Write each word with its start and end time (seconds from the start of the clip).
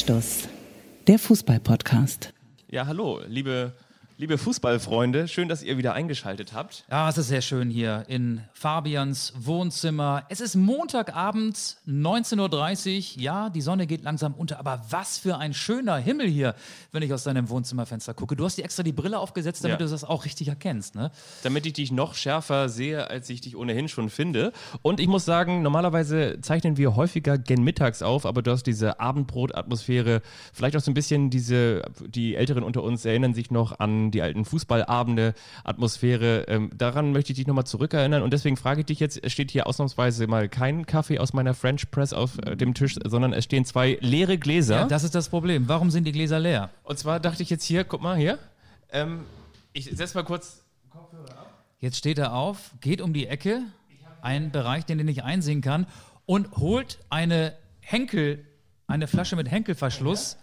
Anstoß, 0.00 0.48
der 1.08 1.18
Fußball-Podcast. 1.18 2.32
Ja, 2.70 2.86
hallo, 2.86 3.20
liebe, 3.26 3.74
liebe 4.20 4.36
Fußballfreunde. 4.36 5.28
Schön, 5.28 5.48
dass 5.48 5.62
ihr 5.62 5.78
wieder 5.78 5.94
eingeschaltet 5.94 6.52
habt. 6.52 6.84
Ja, 6.90 7.08
es 7.08 7.16
ist 7.16 7.28
sehr 7.28 7.40
schön 7.40 7.70
hier 7.70 8.04
in 8.06 8.42
Fabians 8.52 9.32
Wohnzimmer. 9.38 10.24
Es 10.28 10.42
ist 10.42 10.56
Montagabend, 10.56 11.56
19.30 11.88 13.16
Uhr. 13.16 13.22
Ja, 13.22 13.48
die 13.48 13.62
Sonne 13.62 13.86
geht 13.86 14.02
langsam 14.02 14.34
unter, 14.34 14.58
aber 14.58 14.84
was 14.90 15.16
für 15.16 15.38
ein 15.38 15.54
schöner 15.54 15.96
Himmel 15.96 16.26
hier, 16.26 16.54
wenn 16.92 17.02
ich 17.02 17.14
aus 17.14 17.24
deinem 17.24 17.48
Wohnzimmerfenster 17.48 18.12
gucke. 18.12 18.36
Du 18.36 18.44
hast 18.44 18.58
dir 18.58 18.64
extra 18.64 18.82
die 18.82 18.92
Brille 18.92 19.18
aufgesetzt, 19.18 19.64
damit 19.64 19.80
Ja. 19.80 19.86
du 19.86 19.90
das 19.90 20.04
auch 20.04 20.26
richtig 20.26 20.48
erkennst, 20.48 20.96
ne? 20.96 21.10
Damit 21.42 21.64
ich 21.64 21.72
dich 21.72 21.90
noch 21.90 22.14
schärfer 22.14 22.68
sehe, 22.68 23.08
als 23.08 23.30
ich 23.30 23.40
dich 23.40 23.56
ohnehin 23.56 23.88
schon 23.88 24.10
finde. 24.10 24.52
Und 24.82 25.00
ich 25.00 25.08
muss 25.08 25.24
sagen, 25.24 25.62
normalerweise 25.62 26.42
zeichnen 26.42 26.76
wir 26.76 26.94
häufiger 26.94 27.38
gen 27.38 27.64
mittags 27.64 28.02
auf, 28.02 28.26
aber 28.26 28.42
du 28.42 28.50
hast 28.50 28.64
diese 28.64 29.00
Abendbrot-Atmosphäre, 29.00 30.20
vielleicht 30.52 30.76
auch 30.76 30.80
so 30.82 30.90
ein 30.90 30.94
bisschen 30.94 31.30
diese, 31.30 31.80
die 32.06 32.34
Älteren 32.34 32.62
unter 32.64 32.82
uns 32.82 33.06
erinnern 33.06 33.32
sich 33.32 33.50
noch 33.50 33.78
an 33.78 34.09
die 34.10 34.22
alten 34.22 34.44
Fußballabende-Atmosphäre. 34.44 36.44
Ähm, 36.48 36.70
daran 36.76 37.12
möchte 37.12 37.32
ich 37.32 37.38
dich 37.38 37.46
nochmal 37.46 37.66
zurückerinnern 37.66 38.22
und 38.22 38.32
deswegen 38.32 38.56
frage 38.56 38.80
ich 38.80 38.86
dich 38.86 39.00
jetzt, 39.00 39.22
es 39.22 39.32
steht 39.32 39.50
hier 39.50 39.66
ausnahmsweise 39.66 40.26
mal 40.26 40.48
kein 40.48 40.86
Kaffee 40.86 41.18
aus 41.18 41.32
meiner 41.32 41.54
French 41.54 41.90
Press 41.90 42.12
auf 42.12 42.38
äh, 42.44 42.56
dem 42.56 42.74
Tisch, 42.74 42.96
sondern 43.04 43.32
es 43.32 43.44
stehen 43.44 43.64
zwei 43.64 43.98
leere 44.00 44.38
Gläser. 44.38 44.80
Ja, 44.80 44.86
das 44.86 45.04
ist 45.04 45.14
das 45.14 45.28
Problem. 45.28 45.68
Warum 45.68 45.90
sind 45.90 46.04
die 46.04 46.12
Gläser 46.12 46.38
leer? 46.38 46.70
und 46.84 46.98
zwar 46.98 47.20
dachte 47.20 47.42
ich 47.42 47.50
jetzt 47.50 47.64
hier, 47.64 47.84
guck 47.84 48.02
mal 48.02 48.16
hier, 48.16 48.38
ähm, 48.92 49.20
ich 49.72 49.84
setze 49.84 50.16
mal 50.16 50.24
kurz 50.24 50.62
Jetzt 51.80 51.96
steht 51.96 52.18
er 52.18 52.34
auf, 52.34 52.72
geht 52.82 53.00
um 53.00 53.14
die 53.14 53.26
Ecke, 53.26 53.62
einen 54.20 54.50
Bereich, 54.50 54.84
den 54.84 54.98
er 54.98 55.04
nicht 55.04 55.24
einsehen 55.24 55.62
kann, 55.62 55.86
und 56.26 56.58
holt 56.58 56.98
eine 57.08 57.54
Henkel, 57.80 58.46
eine 58.86 59.06
Flasche 59.06 59.34
mit 59.34 59.50
Henkelverschluss, 59.50 60.36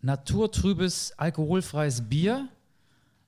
naturtrübes 0.00 1.18
alkoholfreies 1.18 2.08
Bier, 2.08 2.48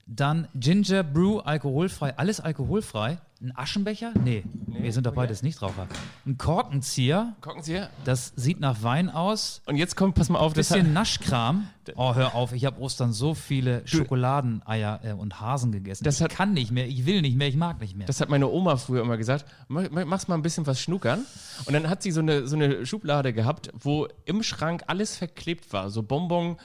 dann 0.07 0.47
Ginger 0.55 1.03
Brew 1.03 1.39
alkoholfrei, 1.41 2.17
alles 2.17 2.41
alkoholfrei, 2.41 3.19
ein 3.43 3.53
Aschenbecher? 3.55 4.13
Nee, 4.25 4.45
wir 4.67 4.93
sind 4.93 5.05
doch 5.05 5.13
beides 5.13 5.43
Nichtraucher. 5.43 5.87
Ein 6.25 6.39
Korkenzieher, 6.39 7.35
hier. 7.65 7.91
das 8.05 8.33
sieht 8.37 8.61
nach 8.61 8.83
Wein 8.83 9.11
aus. 9.11 9.61
Und 9.67 9.77
jetzt 9.77 9.95
kommt, 9.97 10.15
pass 10.15 10.31
mal 10.31 10.39
auf, 10.39 10.55
das 10.55 10.69
Bisschen 10.71 10.93
Naschkram. 10.95 11.69
Oh, 11.97 12.15
hör 12.15 12.35
auf, 12.35 12.53
ich 12.53 12.65
habe 12.65 12.81
Ostern 12.81 13.13
so 13.13 13.35
viele 13.35 13.87
Schokoladeneier 13.87 15.01
äh, 15.05 15.13
und 15.13 15.41
Hasen 15.41 15.71
gegessen. 15.73 16.05
Das 16.05 16.17
ich 16.17 16.23
hat- 16.23 16.31
kann 16.31 16.55
nicht 16.55 16.71
mehr, 16.71 16.87
ich 16.89 17.05
will 17.05 17.21
nicht 17.21 17.37
mehr, 17.37 17.49
ich 17.49 17.57
mag 17.57 17.81
nicht 17.81 17.95
mehr. 17.97 18.07
Das 18.07 18.21
hat 18.21 18.29
meine 18.31 18.49
Oma 18.49 18.77
früher 18.77 19.03
immer 19.03 19.17
gesagt. 19.19 19.45
Mach, 19.69 19.85
mach- 19.91 20.05
mach's 20.07 20.29
mal 20.29 20.35
ein 20.37 20.43
bisschen 20.43 20.67
was 20.67 20.81
schnuckern. 20.81 21.25
Und 21.67 21.75
dann 21.75 21.89
hat 21.91 22.03
sie 22.03 22.13
so 22.13 22.21
eine, 22.21 22.47
so 22.47 22.57
eine 22.57 22.87
Schublade 22.87 23.33
gehabt, 23.33 23.71
wo 23.79 24.09
im 24.25 24.43
Schrank 24.43 24.85
alles 24.87 25.17
verklebt 25.17 25.73
war. 25.73 25.91
So 25.91 26.03
Bonbon, 26.03 26.57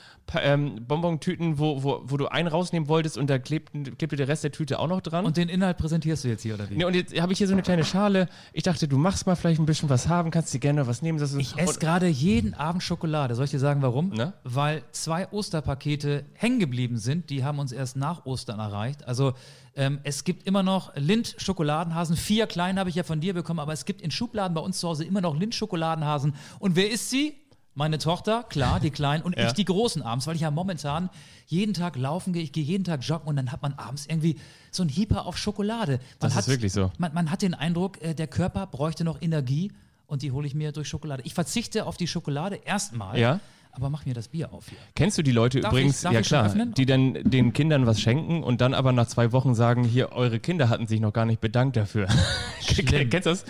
ähm, 0.41 0.85
Bonbon-Tüten, 0.87 1.59
wo, 1.59 1.83
wo, 1.83 2.01
wo 2.05 2.17
du 2.17 2.27
einen 2.27 2.47
rausnehmen 2.47 2.87
wolltest 2.87 3.17
und 3.17 3.29
da 3.29 3.39
klebten, 3.39 3.97
klebte 3.97 4.15
der 4.15 4.27
Rest 4.27 4.43
der 4.43 4.51
Tüte 4.51 4.79
auch 4.79 4.87
noch 4.87 5.01
dran. 5.01 5.25
und 5.25 5.37
den 5.37 5.49
Inhalt 5.49 5.77
präsentierst 5.77 6.23
du 6.23 6.27
jetzt 6.29 6.43
hier, 6.43 6.55
oder 6.55 6.69
wie? 6.69 6.75
Nee, 6.75 6.85
und 6.85 6.95
jetzt 6.95 7.19
habe 7.19 7.31
ich 7.33 7.37
hier 7.37 7.47
so 7.47 7.53
eine 7.53 7.61
kleine 7.61 7.83
Schale. 7.83 8.27
Ich 8.53 8.63
dachte, 8.63 8.87
du 8.87 8.97
machst 8.97 9.25
mal 9.27 9.35
vielleicht 9.35 9.59
ein 9.59 9.65
bisschen 9.65 9.89
was 9.89 10.07
haben, 10.07 10.31
kannst 10.31 10.53
dir 10.53 10.59
gerne 10.59 10.87
was 10.87 11.01
nehmen. 11.01 11.19
Das 11.19 11.33
ich 11.33 11.57
esse 11.57 11.79
gerade 11.79 12.07
jeden 12.07 12.53
Abend 12.53 12.83
Schokolade. 12.83 13.35
Soll 13.35 13.45
ich 13.45 13.51
dir 13.51 13.59
sagen, 13.59 13.81
warum? 13.81 14.11
Na? 14.15 14.33
Weil 14.43 14.83
zwei 14.91 15.27
Osterpakete 15.31 16.25
hängen 16.33 16.59
geblieben 16.59 16.97
sind. 16.97 17.29
Die 17.29 17.43
haben 17.43 17.59
uns 17.59 17.71
erst 17.71 17.95
nach 17.95 18.25
Ostern 18.25 18.59
erreicht. 18.59 19.07
Also 19.07 19.33
ähm, 19.75 19.99
es 20.03 20.23
gibt 20.23 20.47
immer 20.47 20.63
noch 20.63 20.95
Lind-Schokoladenhasen. 20.95 22.17
Vier 22.17 22.47
kleine 22.47 22.79
habe 22.79 22.89
ich 22.89 22.95
ja 22.95 23.03
von 23.03 23.21
dir 23.21 23.33
bekommen, 23.33 23.59
aber 23.59 23.73
es 23.73 23.85
gibt 23.85 24.01
in 24.01 24.11
Schubladen 24.11 24.53
bei 24.53 24.61
uns 24.61 24.79
zu 24.79 24.87
Hause 24.87 25.05
immer 25.05 25.21
noch 25.21 25.37
Lind-Schokoladenhasen. 25.37 26.35
Und 26.59 26.75
wer 26.75 26.91
isst 26.91 27.09
sie? 27.09 27.40
Meine 27.73 27.97
Tochter, 27.99 28.43
klar, 28.43 28.79
die 28.79 28.89
Kleinen 28.99 29.23
und 29.23 29.37
Ja. 29.37 29.47
ich 29.47 29.53
die 29.53 29.65
Großen 29.65 30.01
abends, 30.01 30.27
weil 30.27 30.35
ich 30.35 30.41
ja 30.41 30.51
momentan 30.51 31.09
jeden 31.47 31.73
Tag 31.73 31.95
laufen 31.95 32.33
gehe, 32.33 32.43
ich 32.43 32.51
gehe 32.51 32.63
jeden 32.63 32.83
Tag 32.83 33.01
joggen 33.03 33.27
und 33.27 33.35
dann 33.37 33.51
hat 33.51 33.61
man 33.61 33.73
abends 33.73 34.05
irgendwie 34.05 34.37
so 34.71 34.83
ein 34.83 34.89
Hieper 34.89 35.25
auf 35.25 35.37
Schokolade. 35.37 35.93
Man 35.93 35.99
Das 36.19 36.31
ist 36.33 36.37
hat, 36.39 36.47
wirklich 36.47 36.73
so. 36.73 36.91
Man, 36.97 37.13
man 37.13 37.31
hat 37.31 37.41
den 37.41 37.53
Eindruck, 37.53 38.01
äh, 38.01 38.13
der 38.13 38.27
Körper 38.27 38.67
bräuchte 38.67 39.03
noch 39.03 39.21
Energie 39.21 39.71
und 40.07 40.21
die 40.21 40.31
hole 40.31 40.45
ich 40.47 40.53
mir 40.53 40.71
durch 40.73 40.89
Schokolade. 40.89 41.23
Ich 41.25 41.33
verzichte 41.33 41.85
auf 41.85 41.95
die 41.97 42.07
Schokolade 42.07 42.55
erstmal, 42.65 43.17
Ja. 43.17 43.39
Aber 43.73 43.89
mach 43.89 44.05
mir 44.05 44.13
das 44.13 44.27
Bier 44.27 44.51
auf 44.53 44.67
hier. 44.69 44.77
Kennst 44.95 45.17
du 45.17 45.21
die 45.23 45.31
Leute 45.31 45.61
Darf 45.61 45.71
übrigens, 45.71 46.03
ich- 46.03 46.11
ja 46.11 46.19
ich 46.19 46.27
klar, 46.27 46.49
die 46.49 46.85
dann 46.85 47.13
den 47.23 47.53
Kindern 47.53 47.85
was 47.85 47.99
schenken 48.01 48.43
und 48.43 48.61
dann 48.61 48.73
aber 48.73 48.91
nach 48.91 49.07
zwei 49.07 49.31
Wochen 49.31 49.55
sagen, 49.55 49.83
hier, 49.83 50.11
eure 50.11 50.39
Kinder 50.39 50.69
hatten 50.69 50.87
sich 50.87 50.99
noch 50.99 51.13
gar 51.13 51.25
nicht 51.25 51.41
bedankt 51.41 51.77
dafür. 51.77 52.07
Kennst 52.65 53.13
du 53.13 53.19
das? 53.31 53.45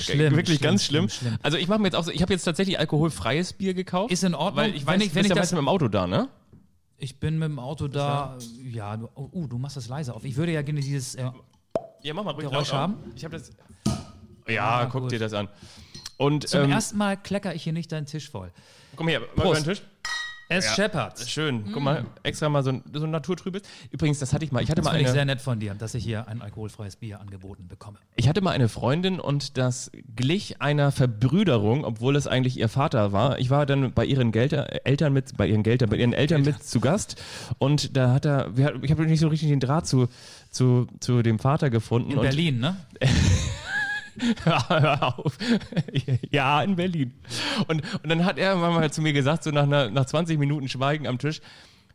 schlimm, 0.00 0.34
Wirklich 0.36 0.58
schlimm, 0.58 0.70
ganz 0.70 0.84
schlimm. 0.84 1.08
schlimm. 1.08 1.36
Also 1.42 1.56
ich 1.58 1.68
mache 1.68 1.78
mir 1.80 1.86
jetzt 1.88 1.94
auch 1.96 2.04
so, 2.04 2.10
ich 2.10 2.22
habe 2.22 2.32
jetzt 2.32 2.44
tatsächlich 2.44 2.78
alkoholfreies 2.78 3.52
Bier 3.52 3.74
gekauft. 3.74 4.12
Ist 4.12 4.24
in 4.24 4.34
Ordnung, 4.34 4.64
Weil 4.64 4.74
ich 4.74 4.86
wenn 4.86 4.94
weiß, 4.94 5.02
ich- 5.02 5.08
du 5.10 5.14
wenn 5.16 5.24
ich 5.24 5.28
ja 5.30 5.34
das- 5.34 5.42
meistens 5.42 5.56
mit 5.56 5.62
dem 5.62 5.68
Auto 5.68 5.88
da, 5.88 6.06
ne? 6.06 6.28
Ich 6.96 7.18
bin 7.18 7.38
mit 7.38 7.48
dem 7.48 7.58
Auto 7.58 7.88
da, 7.88 8.38
ja, 8.70 8.96
du, 8.96 9.08
oh, 9.14 9.28
uh, 9.32 9.46
du 9.48 9.58
machst 9.58 9.76
das 9.76 9.88
leise 9.88 10.14
auf. 10.14 10.24
Ich 10.24 10.36
würde 10.36 10.52
ja 10.52 10.62
gerne 10.62 10.80
dieses, 10.80 11.16
äh, 11.16 11.28
Ja, 12.02 12.14
mach 12.14 12.24
mal 12.24 12.34
Geräusch 12.36 12.72
haben? 12.72 12.94
Ich 13.16 13.24
habe 13.24 13.36
das. 13.36 13.50
Ja, 14.46 14.80
Ah, 14.80 14.86
guck 14.86 15.02
gut. 15.02 15.12
dir 15.12 15.18
das 15.18 15.32
an. 15.32 15.48
Und 16.16 16.48
zum 16.48 16.64
ähm, 16.64 16.70
ersten 16.70 16.96
Mal 16.98 17.16
klecker 17.16 17.54
ich 17.54 17.62
hier 17.62 17.72
nicht 17.72 17.90
deinen 17.92 18.06
Tisch 18.06 18.30
voll. 18.30 18.50
komm 18.96 19.08
her, 19.08 19.20
mal 19.36 19.46
über 19.46 19.54
den 19.54 19.64
Tisch. 19.64 19.82
Es 20.48 20.66
Ja. 20.66 20.74
scheppert. 20.74 21.20
Schön. 21.26 21.64
Guck 21.72 21.82
mal, 21.82 22.04
extra 22.22 22.48
mal 22.50 22.62
so 22.62 22.70
ein, 22.70 22.82
so 22.92 23.04
ein 23.04 23.10
naturtrübes. 23.10 23.62
Übrigens, 23.90 24.18
das 24.18 24.34
hatte 24.34 24.44
ich 24.44 24.52
mal. 24.52 24.62
Ich 24.62 24.68
hatte 24.68 24.82
Das 24.82 24.84
mal 24.84 24.90
finde 24.90 25.02
ich 25.02 25.08
eine, 25.08 25.14
sehr 25.14 25.24
nett 25.24 25.40
von 25.40 25.58
dir, 25.58 25.74
dass 25.74 25.94
ich 25.94 26.04
hier 26.04 26.28
ein 26.28 26.42
alkoholfreies 26.42 26.96
Bier 26.96 27.20
angeboten 27.20 27.66
bekomme. 27.66 27.98
Ich 28.14 28.28
hatte 28.28 28.42
mal 28.42 28.50
eine 28.50 28.68
Freundin 28.68 29.20
und 29.20 29.56
das 29.56 29.90
glich 30.14 30.60
einer 30.60 30.92
Verbrüderung, 30.92 31.84
obwohl 31.84 32.14
es 32.14 32.26
eigentlich 32.26 32.58
ihr 32.58 32.68
Vater 32.68 33.12
war. 33.12 33.38
Ich 33.38 33.48
war 33.48 33.64
dann 33.64 33.92
bei 33.94 34.04
ihren 34.04 34.32
Gelter, 34.32 34.84
Eltern 34.86 35.14
mit, 35.14 35.34
bei 35.36 35.46
ihren 35.46 35.62
Geltern, 35.62 35.88
bei 35.88 35.96
ihren 35.96 36.12
Eltern 36.12 36.42
mit 36.42 36.62
zu 36.62 36.78
Gast 36.78 37.20
und 37.58 37.96
da 37.96 38.12
hat 38.12 38.26
er, 38.26 38.52
ich 38.82 38.90
habe 38.90 39.06
nicht 39.06 39.20
so 39.20 39.28
richtig 39.28 39.48
den 39.48 39.60
Draht 39.60 39.86
zu, 39.86 40.08
zu, 40.50 40.86
zu 41.00 41.22
dem 41.22 41.38
Vater 41.38 41.70
gefunden. 41.70 42.10
In 42.12 42.20
Berlin, 42.20 42.60
ne? 42.60 42.76
Auf. 45.00 45.38
ja, 46.30 46.62
in 46.62 46.76
Berlin. 46.76 47.12
Und, 47.68 47.82
und 48.02 48.08
dann 48.08 48.24
hat 48.24 48.38
er 48.38 48.56
mal 48.56 48.90
zu 48.90 49.02
mir 49.02 49.12
gesagt, 49.12 49.44
so 49.44 49.50
nach, 49.50 49.64
einer, 49.64 49.90
nach 49.90 50.06
20 50.06 50.38
Minuten 50.38 50.68
Schweigen 50.68 51.06
am 51.06 51.18
Tisch, 51.18 51.40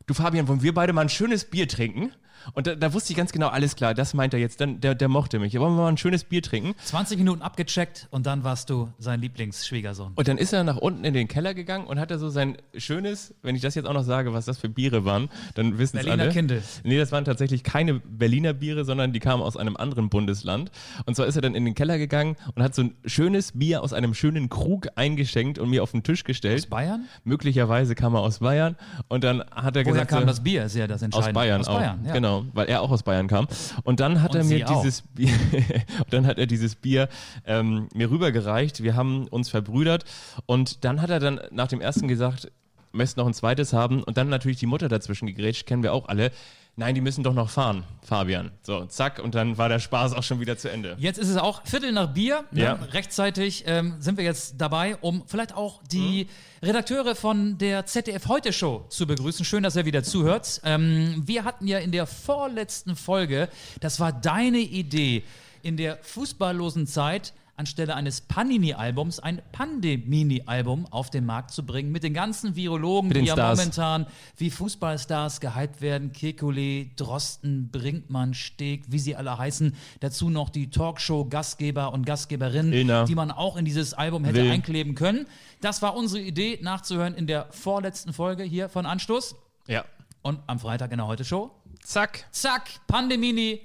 du 0.07 0.13
Fabian, 0.13 0.47
wollen 0.47 0.63
wir 0.63 0.74
beide 0.74 0.94
mal 0.94 1.02
ein 1.02 1.09
schönes 1.09 1.46
Bier 1.46 1.68
trinken? 1.68 2.13
Und 2.53 2.67
da, 2.67 2.75
da 2.75 2.94
wusste 2.94 3.13
ich 3.13 3.17
ganz 3.17 3.31
genau, 3.31 3.47
alles 3.47 3.75
klar, 3.75 3.94
das 3.94 4.13
meint 4.13 4.33
er 4.33 4.39
jetzt, 4.39 4.61
dann, 4.61 4.81
der, 4.81 4.95
der 4.95 5.07
mochte 5.07 5.39
mich. 5.39 5.57
Wollen 5.59 5.75
wir 5.75 5.83
mal 5.83 5.89
ein 5.89 5.97
schönes 5.97 6.23
Bier 6.23 6.41
trinken? 6.41 6.73
20 6.83 7.17
Minuten 7.17 7.41
abgecheckt 7.41 8.07
und 8.11 8.25
dann 8.25 8.44
warst 8.44 8.69
du 8.69 8.89
sein 8.97 9.22
Lieblingsschwiegersohn. 9.22 10.13
Und 10.16 10.27
dann 10.27 10.38
ist 10.38 10.53
er 10.53 10.63
nach 10.63 10.77
unten 10.77 11.03
in 11.03 11.13
den 11.13 11.27
Keller 11.27 11.53
gegangen 11.53 11.88
und 11.88 12.00
hat 12.00 12.11
er 12.11 12.19
so 12.19 12.29
sein 12.29 12.57
schönes, 12.75 13.33
wenn 13.41 13.55
ich 13.55 13.61
das 13.61 13.75
jetzt 13.75 13.85
auch 13.85 13.94
noch 13.94 14.03
sage, 14.03 14.33
was 14.33 14.45
das 14.45 14.57
für 14.57 14.69
Biere 14.69 15.05
waren, 15.05 15.29
dann 15.55 15.77
wissen 15.77 15.97
es 15.97 16.05
Berliner 16.05 16.23
alle. 16.23 16.31
Kindl. 16.31 16.61
Nee, 16.83 16.97
das 16.97 17.11
waren 17.11 17.25
tatsächlich 17.25 17.63
keine 17.63 17.95
Berliner 17.95 18.53
Biere, 18.53 18.85
sondern 18.85 19.13
die 19.13 19.19
kamen 19.19 19.41
aus 19.44 19.57
einem 19.57 19.77
anderen 19.77 20.09
Bundesland. 20.09 20.71
Und 21.06 21.16
zwar 21.16 21.27
ist 21.27 21.35
er 21.35 21.41
dann 21.41 21.56
in 21.56 21.66
den 21.66 21.75
Keller 21.75 21.97
gegangen 21.97 22.35
und 22.56 22.63
hat 22.63 22.75
so 22.75 22.83
ein 22.83 22.95
schönes 23.06 23.53
Bier 23.53 23.83
aus 23.83 23.94
einem 23.94 24.13
schönen 24.13 24.50
Krug 24.50 24.88
eingeschenkt 24.95 25.59
und 25.59 25.69
mir 25.69 25.83
auf 25.83 25.91
den 25.91 26.03
Tisch 26.03 26.23
gestellt. 26.23 26.59
Aus 26.59 26.69
Bayern? 26.69 27.06
Möglicherweise 27.23 27.95
kam 27.95 28.16
er 28.16 28.21
aus 28.21 28.39
Bayern 28.39 28.75
und 29.07 29.23
dann 29.23 29.41
hat 29.51 29.75
er 29.75 29.83
Woher 29.85 29.94
gesagt, 29.94 30.09
kam 30.09 30.21
so, 30.21 30.25
das 30.27 30.44
Bier? 30.44 30.66
Ist 30.66 30.75
ja 30.75 30.88
das 30.88 30.97
aus 30.97 31.03
Entscheidende. 31.03 31.33
Bayern 31.33 31.61
aus 31.61 31.67
auch. 31.67 31.79
Bayern, 31.79 32.00
ja. 32.06 32.13
Genau, 32.13 32.28
weil 32.53 32.67
er 32.67 32.81
auch 32.81 32.91
aus 32.91 33.03
Bayern 33.03 33.28
kam. 33.28 33.47
Und 33.84 34.00
dann 34.00 34.22
hat 34.22 34.31
Und 34.31 34.41
er 34.41 34.44
mir 34.45 34.69
auch. 34.69 34.81
dieses 34.81 35.01
Bier, 35.01 35.34
dann 36.09 36.25
hat 36.25 36.38
er 36.38 36.47
dieses 36.47 36.75
Bier 36.75 37.09
ähm, 37.45 37.88
mir 37.94 38.09
rübergereicht. 38.09 38.84
Wir 38.84 38.95
haben 38.95 39.28
uns 39.28 39.50
verbrüdert 39.50 40.06
und 40.45 40.84
dann 40.85 41.01
hat 41.01 41.09
er 41.09 41.19
dann 41.19 41.41
nach 41.51 41.68
dem 41.68 41.81
ersten 41.81 42.07
gesagt, 42.07 42.51
möchtest 42.91 43.18
noch 43.18 43.28
ein 43.28 43.34
zweites 43.34 43.73
haben 43.73 44.03
und 44.03 44.18
dann 44.18 44.29
natürlich 44.29 44.57
die 44.57 44.66
Mutter 44.66 44.89
dazwischen 44.89 45.28
gegrätscht, 45.28 45.66
kennen 45.66 45.84
wir 45.84 45.94
auch 45.94 46.07
alle. 46.07 46.31
Nein, 46.79 46.95
die 46.95 47.01
müssen 47.01 47.25
doch 47.25 47.34
noch 47.34 47.50
fahren, 47.50 47.84
Fabian. 48.03 48.51
So, 48.63 48.86
zack, 48.86 49.19
und 49.19 49.36
dann 49.36 49.57
war 49.57 49.68
der 49.68 49.80
Spaß 49.80 50.13
auch 50.13 50.24
schon 50.24 50.39
wieder 50.39 50.57
zu 50.57 50.71
Ende. 50.71 50.95
Jetzt 50.98 51.18
ist 51.18 51.27
es 51.27 51.36
auch 51.36 51.62
Viertel 51.65 51.92
nach 51.92 52.13
Bier. 52.13 52.45
Ne? 52.51 52.62
Ja. 52.62 52.74
Rechtzeitig 52.94 53.65
ähm, 53.68 53.95
sind 54.00 54.18
wir 54.18 54.24
jetzt 54.24 54.56
dabei, 54.59 54.95
um 55.01 55.24
vielleicht 55.27 55.54
auch 55.54 55.83
die 55.92 56.30
Redakteure 56.63 57.15
von 57.15 57.57
der 57.57 57.86
ZDF 57.86 58.30
Heute 58.30 58.54
Show 58.54 58.86
zu 58.88 59.06
begrüßen. 59.06 59.44
Schön, 59.44 59.62
dass 59.62 59.75
ihr 59.75 59.83
wieder 59.83 60.04
zuhört. 60.04 60.62
Ähm, 60.63 61.21
wir 61.25 61.44
hatten 61.44 61.68
ja 61.68 61.80
in 61.80 61.92
der 61.92 62.07
vorletzten 62.07 62.95
Folge, 62.95 63.50
das 63.81 64.00
war 64.00 64.13
deine 64.13 64.59
Idee, 64.59 65.25
in 65.62 65.75
der 65.75 65.98
fußballlosen 66.01 66.88
Zeit 66.88 67.33
anstelle 67.59 67.94
eines 67.94 68.21
Panini-Albums 68.21 69.19
ein 69.19 69.41
Pandemini-Album 69.51 70.88
auf 70.91 71.09
den 71.09 71.25
Markt 71.25 71.51
zu 71.51 71.65
bringen 71.65 71.91
mit 71.91 72.03
den 72.03 72.13
ganzen 72.13 72.56
Virologen, 72.56 73.11
den 73.11 73.23
die 73.23 73.27
ja 73.27 73.33
Stars. 73.33 73.59
momentan 73.59 74.07
wie 74.38 74.50
Fußballstars 74.50 75.41
gehypt 75.41 75.81
werden. 75.81 76.11
Kekulé, 76.13 76.95
Drosten, 76.95 77.69
Brinkmann, 77.69 78.33
Steg, 78.33 78.83
wie 78.88 78.97
sie 78.97 79.15
alle 79.15 79.38
heißen. 79.38 79.75
Dazu 80.00 80.29
noch 80.29 80.50
die 80.50 80.69
Talkshow-Gastgeber 80.69 81.91
und 81.94 82.06
Gastgeberinnen, 82.06 82.71
Illner. 82.73 83.06
die 83.06 83.15
man 83.15 83.29
auch 83.29 83.57
in 83.57 83.65
dieses 83.65 83.94
Album 83.94 84.23
hätte 84.23 84.44
Will. 84.44 84.51
einkleben 84.51 84.95
können. 84.95 85.27
Das 85.61 85.81
war 85.81 85.95
unsere 85.95 86.23
Idee, 86.23 86.59
nachzuhören 86.61 87.13
in 87.13 87.27
der 87.27 87.47
vorletzten 87.51 88.13
Folge 88.13 88.44
hier 88.44 88.69
von 88.69 88.85
Anstoß. 88.85 89.35
Ja. 89.67 89.83
Und 90.21 90.39
am 90.47 90.59
Freitag 90.59 90.91
in 90.91 90.97
der 90.97 91.07
Heute-Show. 91.07 91.51
Zack. 91.83 92.25
Zack, 92.31 92.69
Pandemini. 92.88 93.61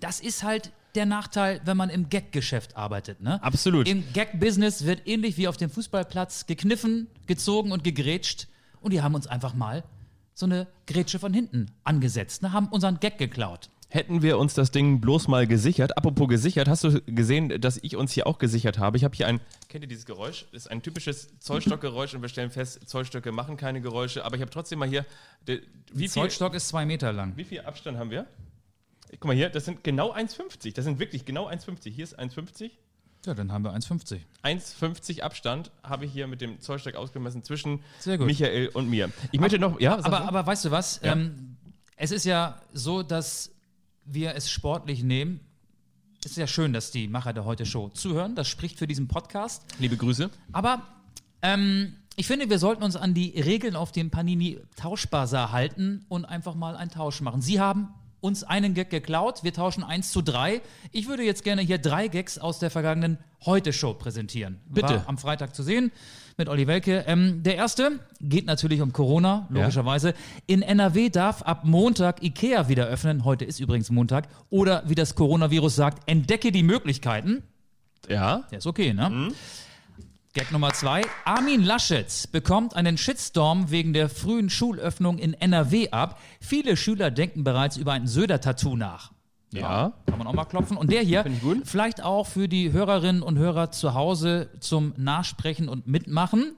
Das 0.00 0.20
ist 0.20 0.42
halt 0.44 0.70
der 0.98 1.06
Nachteil, 1.06 1.60
wenn 1.64 1.76
man 1.76 1.90
im 1.90 2.08
Gag-Geschäft 2.08 2.76
arbeitet. 2.76 3.20
Ne? 3.20 3.42
Absolut. 3.42 3.88
Im 3.88 4.04
Gag-Business 4.12 4.84
wird 4.84 5.06
ähnlich 5.06 5.36
wie 5.36 5.46
auf 5.46 5.56
dem 5.56 5.70
Fußballplatz 5.70 6.46
gekniffen, 6.46 7.06
gezogen 7.26 7.70
und 7.70 7.84
gegrätscht. 7.84 8.48
Und 8.80 8.92
die 8.92 9.00
haben 9.00 9.14
uns 9.14 9.28
einfach 9.28 9.54
mal 9.54 9.84
so 10.34 10.46
eine 10.46 10.66
Grätsche 10.86 11.20
von 11.20 11.32
hinten 11.32 11.66
angesetzt, 11.84 12.42
ne? 12.42 12.52
haben 12.52 12.68
unseren 12.68 12.98
Gag 13.00 13.16
geklaut. 13.18 13.70
Hätten 13.90 14.20
wir 14.20 14.38
uns 14.38 14.52
das 14.54 14.70
Ding 14.70 15.00
bloß 15.00 15.28
mal 15.28 15.46
gesichert. 15.46 15.96
Apropos 15.96 16.28
gesichert, 16.28 16.68
hast 16.68 16.84
du 16.84 17.00
gesehen, 17.06 17.60
dass 17.60 17.78
ich 17.80 17.96
uns 17.96 18.12
hier 18.12 18.26
auch 18.26 18.38
gesichert 18.38 18.78
habe? 18.78 18.98
Ich 18.98 19.04
habe 19.04 19.16
hier 19.16 19.26
ein, 19.26 19.40
kennt 19.68 19.82
ihr 19.82 19.88
dieses 19.88 20.04
Geräusch? 20.04 20.46
Das 20.52 20.64
ist 20.64 20.70
ein 20.70 20.82
typisches 20.82 21.38
Zollstockgeräusch 21.38 22.12
und 22.14 22.20
wir 22.20 22.28
stellen 22.28 22.50
fest, 22.50 22.86
Zollstöcke 22.86 23.32
machen 23.32 23.56
keine 23.56 23.80
Geräusche, 23.80 24.24
aber 24.24 24.36
ich 24.36 24.42
habe 24.42 24.50
trotzdem 24.50 24.80
mal 24.80 24.88
hier, 24.88 25.06
wie, 25.46 25.60
viel, 25.92 26.10
Zollstock 26.10 26.54
ist 26.54 26.68
zwei 26.68 26.84
Meter 26.84 27.12
lang. 27.12 27.32
wie 27.36 27.44
viel 27.44 27.60
Abstand 27.60 27.96
haben 27.98 28.10
wir? 28.10 28.26
Guck 29.12 29.24
mal 29.24 29.36
hier, 29.36 29.48
das 29.50 29.64
sind 29.64 29.84
genau 29.84 30.12
1,50. 30.14 30.74
Das 30.74 30.84
sind 30.84 30.98
wirklich 30.98 31.24
genau 31.24 31.48
1,50. 31.48 31.90
Hier 31.90 32.04
ist 32.04 32.18
1,50. 32.18 32.70
Ja, 33.26 33.34
dann 33.34 33.52
haben 33.52 33.64
wir 33.64 33.74
1,50. 33.74 34.20
1,50 34.44 35.22
Abstand 35.22 35.70
habe 35.82 36.04
ich 36.04 36.12
hier 36.12 36.26
mit 36.26 36.40
dem 36.40 36.60
Zollstock 36.60 36.94
ausgemessen 36.94 37.42
zwischen. 37.42 37.82
Michael 38.04 38.68
und 38.68 38.88
mir. 38.88 39.10
Ich 39.32 39.40
möchte 39.40 39.58
noch, 39.58 39.80
ja, 39.80 39.98
Aber, 40.04 40.22
aber 40.22 40.46
weißt 40.46 40.66
du 40.66 40.70
was? 40.70 41.00
Ja. 41.02 41.12
Ähm, 41.12 41.56
es 41.96 42.12
ist 42.12 42.24
ja 42.24 42.60
so, 42.72 43.02
dass 43.02 43.50
wir 44.04 44.34
es 44.34 44.50
sportlich 44.50 45.02
nehmen. 45.02 45.40
Es 46.24 46.32
ist 46.32 46.36
ja 46.36 46.46
schön, 46.46 46.72
dass 46.72 46.90
die 46.90 47.08
Macher 47.08 47.32
der 47.32 47.44
Heute 47.44 47.66
Show 47.66 47.88
zuhören. 47.90 48.34
Das 48.34 48.48
spricht 48.48 48.78
für 48.78 48.86
diesen 48.86 49.08
Podcast. 49.08 49.64
liebe 49.78 49.96
Grüße. 49.96 50.30
Aber 50.52 50.82
ähm, 51.42 51.96
ich 52.16 52.26
finde, 52.26 52.50
wir 52.50 52.58
sollten 52.58 52.82
uns 52.82 52.96
an 52.96 53.14
die 53.14 53.40
Regeln 53.40 53.76
auf 53.76 53.92
dem 53.92 54.10
Panini 54.10 54.60
Tauschbasar 54.76 55.52
halten 55.52 56.04
und 56.08 56.24
einfach 56.24 56.54
mal 56.54 56.76
einen 56.76 56.90
Tausch 56.90 57.20
machen. 57.20 57.40
Sie 57.40 57.60
haben 57.60 57.88
uns 58.20 58.44
einen 58.44 58.74
Gag 58.74 58.90
geklaut. 58.90 59.44
Wir 59.44 59.52
tauschen 59.52 59.84
1 59.84 60.12
zu 60.12 60.22
3. 60.22 60.60
Ich 60.92 61.08
würde 61.08 61.22
jetzt 61.22 61.44
gerne 61.44 61.62
hier 61.62 61.78
drei 61.78 62.08
Gags 62.08 62.38
aus 62.38 62.58
der 62.58 62.70
vergangenen 62.70 63.18
Heute-Show 63.44 63.94
präsentieren. 63.94 64.60
Bitte. 64.68 64.88
War 64.88 65.08
am 65.08 65.18
Freitag 65.18 65.54
zu 65.54 65.62
sehen 65.62 65.92
mit 66.36 66.48
Olli 66.48 66.66
Welke. 66.66 67.04
Ähm, 67.06 67.42
der 67.42 67.56
erste 67.56 68.00
geht 68.20 68.46
natürlich 68.46 68.80
um 68.80 68.92
Corona, 68.92 69.46
logischerweise. 69.50 70.14
In 70.46 70.62
NRW 70.62 71.10
darf 71.10 71.42
ab 71.42 71.64
Montag 71.64 72.22
Ikea 72.22 72.68
wieder 72.68 72.86
öffnen. 72.86 73.24
Heute 73.24 73.44
ist 73.44 73.60
übrigens 73.60 73.90
Montag. 73.90 74.28
Oder 74.50 74.82
wie 74.86 74.94
das 74.94 75.14
Coronavirus 75.14 75.76
sagt, 75.76 76.08
entdecke 76.08 76.52
die 76.52 76.62
Möglichkeiten. 76.62 77.42
Ja, 78.08 78.44
Der 78.50 78.58
ist 78.58 78.66
okay, 78.66 78.94
ne? 78.94 79.32
Gag 80.34 80.52
Nummer 80.52 80.72
zwei. 80.74 81.02
Armin 81.24 81.62
Laschet 81.62 82.28
bekommt 82.32 82.76
einen 82.76 82.98
Shitstorm 82.98 83.70
wegen 83.70 83.94
der 83.94 84.10
frühen 84.10 84.50
Schulöffnung 84.50 85.18
in 85.18 85.32
NRW 85.32 85.90
ab. 85.90 86.20
Viele 86.40 86.76
Schüler 86.76 87.10
denken 87.10 87.44
bereits 87.44 87.78
über 87.78 87.92
ein 87.92 88.06
Söder-Tattoo 88.06 88.76
nach. 88.76 89.12
Ja. 89.52 89.94
Kann 90.06 90.18
man 90.18 90.26
auch 90.26 90.34
mal 90.34 90.44
klopfen. 90.44 90.76
Und 90.76 90.92
der 90.92 91.00
hier, 91.00 91.24
vielleicht 91.64 92.02
auch 92.02 92.26
für 92.26 92.46
die 92.46 92.72
Hörerinnen 92.72 93.22
und 93.22 93.38
Hörer 93.38 93.70
zu 93.70 93.94
Hause 93.94 94.50
zum 94.60 94.92
Nachsprechen 94.98 95.68
und 95.68 95.86
Mitmachen. 95.86 96.56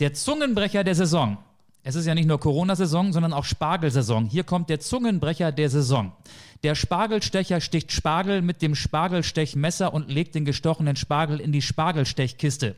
Der 0.00 0.14
Zungenbrecher 0.14 0.82
der 0.82 0.94
Saison. 0.94 1.36
Es 1.86 1.96
ist 1.96 2.06
ja 2.06 2.14
nicht 2.14 2.26
nur 2.26 2.40
Corona-Saison, 2.40 3.12
sondern 3.12 3.34
auch 3.34 3.44
Spargelsaison. 3.44 4.24
Hier 4.24 4.42
kommt 4.42 4.70
der 4.70 4.80
Zungenbrecher 4.80 5.52
der 5.52 5.68
Saison. 5.68 6.12
Der 6.62 6.74
Spargelstecher 6.74 7.60
sticht 7.60 7.92
Spargel 7.92 8.40
mit 8.40 8.62
dem 8.62 8.74
Spargelstechmesser 8.74 9.92
und 9.92 10.10
legt 10.10 10.34
den 10.34 10.46
gestochenen 10.46 10.96
Spargel 10.96 11.40
in 11.40 11.52
die 11.52 11.60
Spargelstechkiste. 11.60 12.74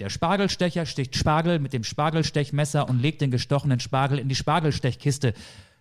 Der 0.00 0.10
Spargelstecher 0.10 0.84
sticht 0.84 1.16
Spargel 1.16 1.58
mit 1.58 1.72
dem 1.72 1.82
Spargelstechmesser 1.82 2.90
und 2.90 3.00
legt 3.00 3.22
den 3.22 3.30
gestochenen 3.30 3.80
Spargel 3.80 4.18
in 4.18 4.28
die 4.28 4.34
Spargelstechkiste. 4.34 5.32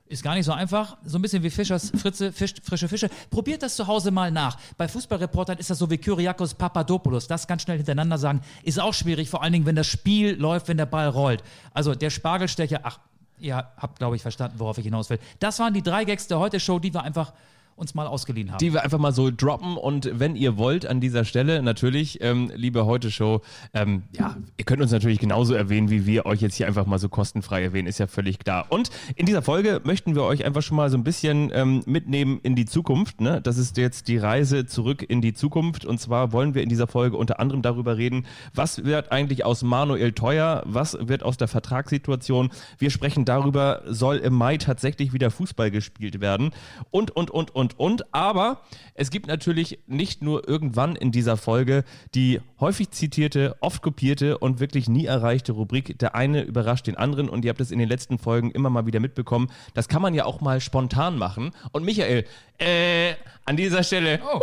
Ist 0.07 0.21
gar 0.21 0.35
nicht 0.35 0.45
so 0.45 0.51
einfach. 0.51 0.97
So 1.03 1.17
ein 1.17 1.21
bisschen 1.23 1.41
wie 1.41 1.49
Fischers 1.49 1.91
Fritze, 1.95 2.31
Fisch, 2.31 2.53
frische 2.61 2.87
Fische. 2.87 3.09
Probiert 3.31 3.63
das 3.63 3.75
zu 3.75 3.87
Hause 3.87 4.11
mal 4.11 4.29
nach. 4.29 4.57
Bei 4.77 4.87
Fußballreportern 4.87 5.57
ist 5.57 5.71
das 5.71 5.79
so 5.79 5.89
wie 5.89 5.97
Kyriakos 5.97 6.53
Papadopoulos. 6.53 7.27
Das 7.27 7.47
ganz 7.47 7.63
schnell 7.63 7.77
hintereinander 7.77 8.19
sagen, 8.19 8.41
ist 8.63 8.79
auch 8.79 8.93
schwierig, 8.93 9.29
vor 9.31 9.41
allen 9.41 9.53
Dingen, 9.53 9.65
wenn 9.65 9.75
das 9.75 9.87
Spiel 9.87 10.35
läuft, 10.35 10.67
wenn 10.67 10.77
der 10.77 10.85
Ball 10.85 11.09
rollt. 11.09 11.43
Also 11.73 11.95
der 11.95 12.11
Spargelstecher, 12.11 12.81
ach, 12.83 12.99
ihr 13.39 13.55
habt, 13.55 13.97
glaube 13.97 14.15
ich, 14.15 14.21
verstanden, 14.21 14.59
worauf 14.59 14.77
ich 14.77 14.85
hinaus 14.85 15.09
will. 15.09 15.19
Das 15.39 15.57
waren 15.57 15.73
die 15.73 15.81
drei 15.81 16.05
Gags 16.05 16.27
der 16.27 16.37
Heute-Show, 16.37 16.77
die 16.77 16.93
wir 16.93 17.01
einfach 17.01 17.33
uns 17.75 17.93
mal 17.93 18.07
ausgeliehen 18.07 18.51
haben. 18.51 18.57
die 18.59 18.73
wir 18.73 18.83
einfach 18.83 18.99
mal 18.99 19.11
so 19.11 19.31
droppen 19.31 19.75
und 19.75 20.09
wenn 20.13 20.35
ihr 20.35 20.57
wollt 20.57 20.85
an 20.85 21.01
dieser 21.01 21.25
Stelle 21.25 21.61
natürlich, 21.61 22.19
ähm, 22.21 22.49
liebe 22.55 22.85
Heute 22.85 23.11
Show, 23.11 23.41
ähm, 23.73 24.03
ja, 24.13 24.37
ihr 24.57 24.63
könnt 24.63 24.81
uns 24.81 24.91
natürlich 24.91 25.19
genauso 25.19 25.53
erwähnen, 25.53 25.89
wie 25.89 26.05
wir 26.05 26.25
euch 26.25 26.41
jetzt 26.41 26.55
hier 26.55 26.67
einfach 26.67 26.85
mal 26.85 26.99
so 26.99 27.09
kostenfrei 27.09 27.63
erwähnen, 27.63 27.87
ist 27.87 27.99
ja 27.99 28.07
völlig 28.07 28.39
klar. 28.39 28.67
Und 28.69 28.91
in 29.15 29.25
dieser 29.25 29.41
Folge 29.41 29.81
möchten 29.83 30.15
wir 30.15 30.23
euch 30.23 30.45
einfach 30.45 30.61
schon 30.61 30.77
mal 30.77 30.89
so 30.89 30.97
ein 30.97 31.03
bisschen 31.03 31.51
ähm, 31.53 31.83
mitnehmen 31.85 32.39
in 32.43 32.55
die 32.55 32.65
Zukunft. 32.65 33.19
Ne? 33.19 33.41
Das 33.41 33.57
ist 33.57 33.75
jetzt 33.75 34.07
die 34.07 34.17
Reise 34.17 34.65
zurück 34.65 35.03
in 35.07 35.21
die 35.21 35.33
Zukunft 35.33 35.85
und 35.85 35.99
zwar 35.99 36.31
wollen 36.31 36.53
wir 36.53 36.63
in 36.63 36.69
dieser 36.69 36.87
Folge 36.87 37.17
unter 37.17 37.41
anderem 37.41 37.61
darüber 37.61 37.97
reden, 37.97 38.25
was 38.53 38.85
wird 38.85 39.11
eigentlich 39.11 39.43
aus 39.43 39.63
Manuel 39.63 40.13
Teuer, 40.13 40.63
was 40.65 40.97
wird 41.01 41.23
aus 41.23 41.35
der 41.35 41.49
Vertragssituation. 41.49 42.51
Wir 42.77 42.89
sprechen 42.89 43.25
darüber, 43.25 43.81
soll 43.85 44.17
im 44.17 44.33
Mai 44.33 44.57
tatsächlich 44.57 45.11
wieder 45.11 45.29
Fußball 45.29 45.71
gespielt 45.71 46.21
werden 46.21 46.51
und, 46.89 47.11
und, 47.11 47.31
und, 47.31 47.53
und, 47.53 47.64
und. 47.73 48.13
Aber 48.13 48.61
es 48.93 49.09
gibt 49.09 49.27
natürlich 49.27 49.79
nicht 49.87 50.21
nur 50.21 50.47
irgendwann 50.47 50.95
in 50.95 51.11
dieser 51.11 51.37
Folge 51.37 51.83
die 52.13 52.39
häufig 52.59 52.91
zitierte, 52.91 53.55
oft 53.59 53.81
kopierte 53.81 54.37
und 54.37 54.59
wirklich 54.59 54.87
nie 54.87 55.05
erreichte 55.05 55.51
Rubrik, 55.51 55.97
der 55.99 56.15
eine 56.15 56.43
überrascht 56.43 56.87
den 56.87 56.95
anderen 56.95 57.27
und 57.29 57.43
ihr 57.43 57.49
habt 57.49 57.61
es 57.61 57.71
in 57.71 57.79
den 57.79 57.89
letzten 57.89 58.17
Folgen 58.17 58.51
immer 58.51 58.69
mal 58.69 58.85
wieder 58.85 58.99
mitbekommen. 58.99 59.51
Das 59.73 59.87
kann 59.87 60.01
man 60.01 60.13
ja 60.13 60.25
auch 60.25 60.41
mal 60.41 60.61
spontan 60.61 61.17
machen. 61.17 61.51
Und 61.71 61.83
Michael, 61.83 62.25
äh, 62.59 63.13
an 63.45 63.57
dieser 63.57 63.83
Stelle, 63.83 64.19
Oh. 64.23 64.39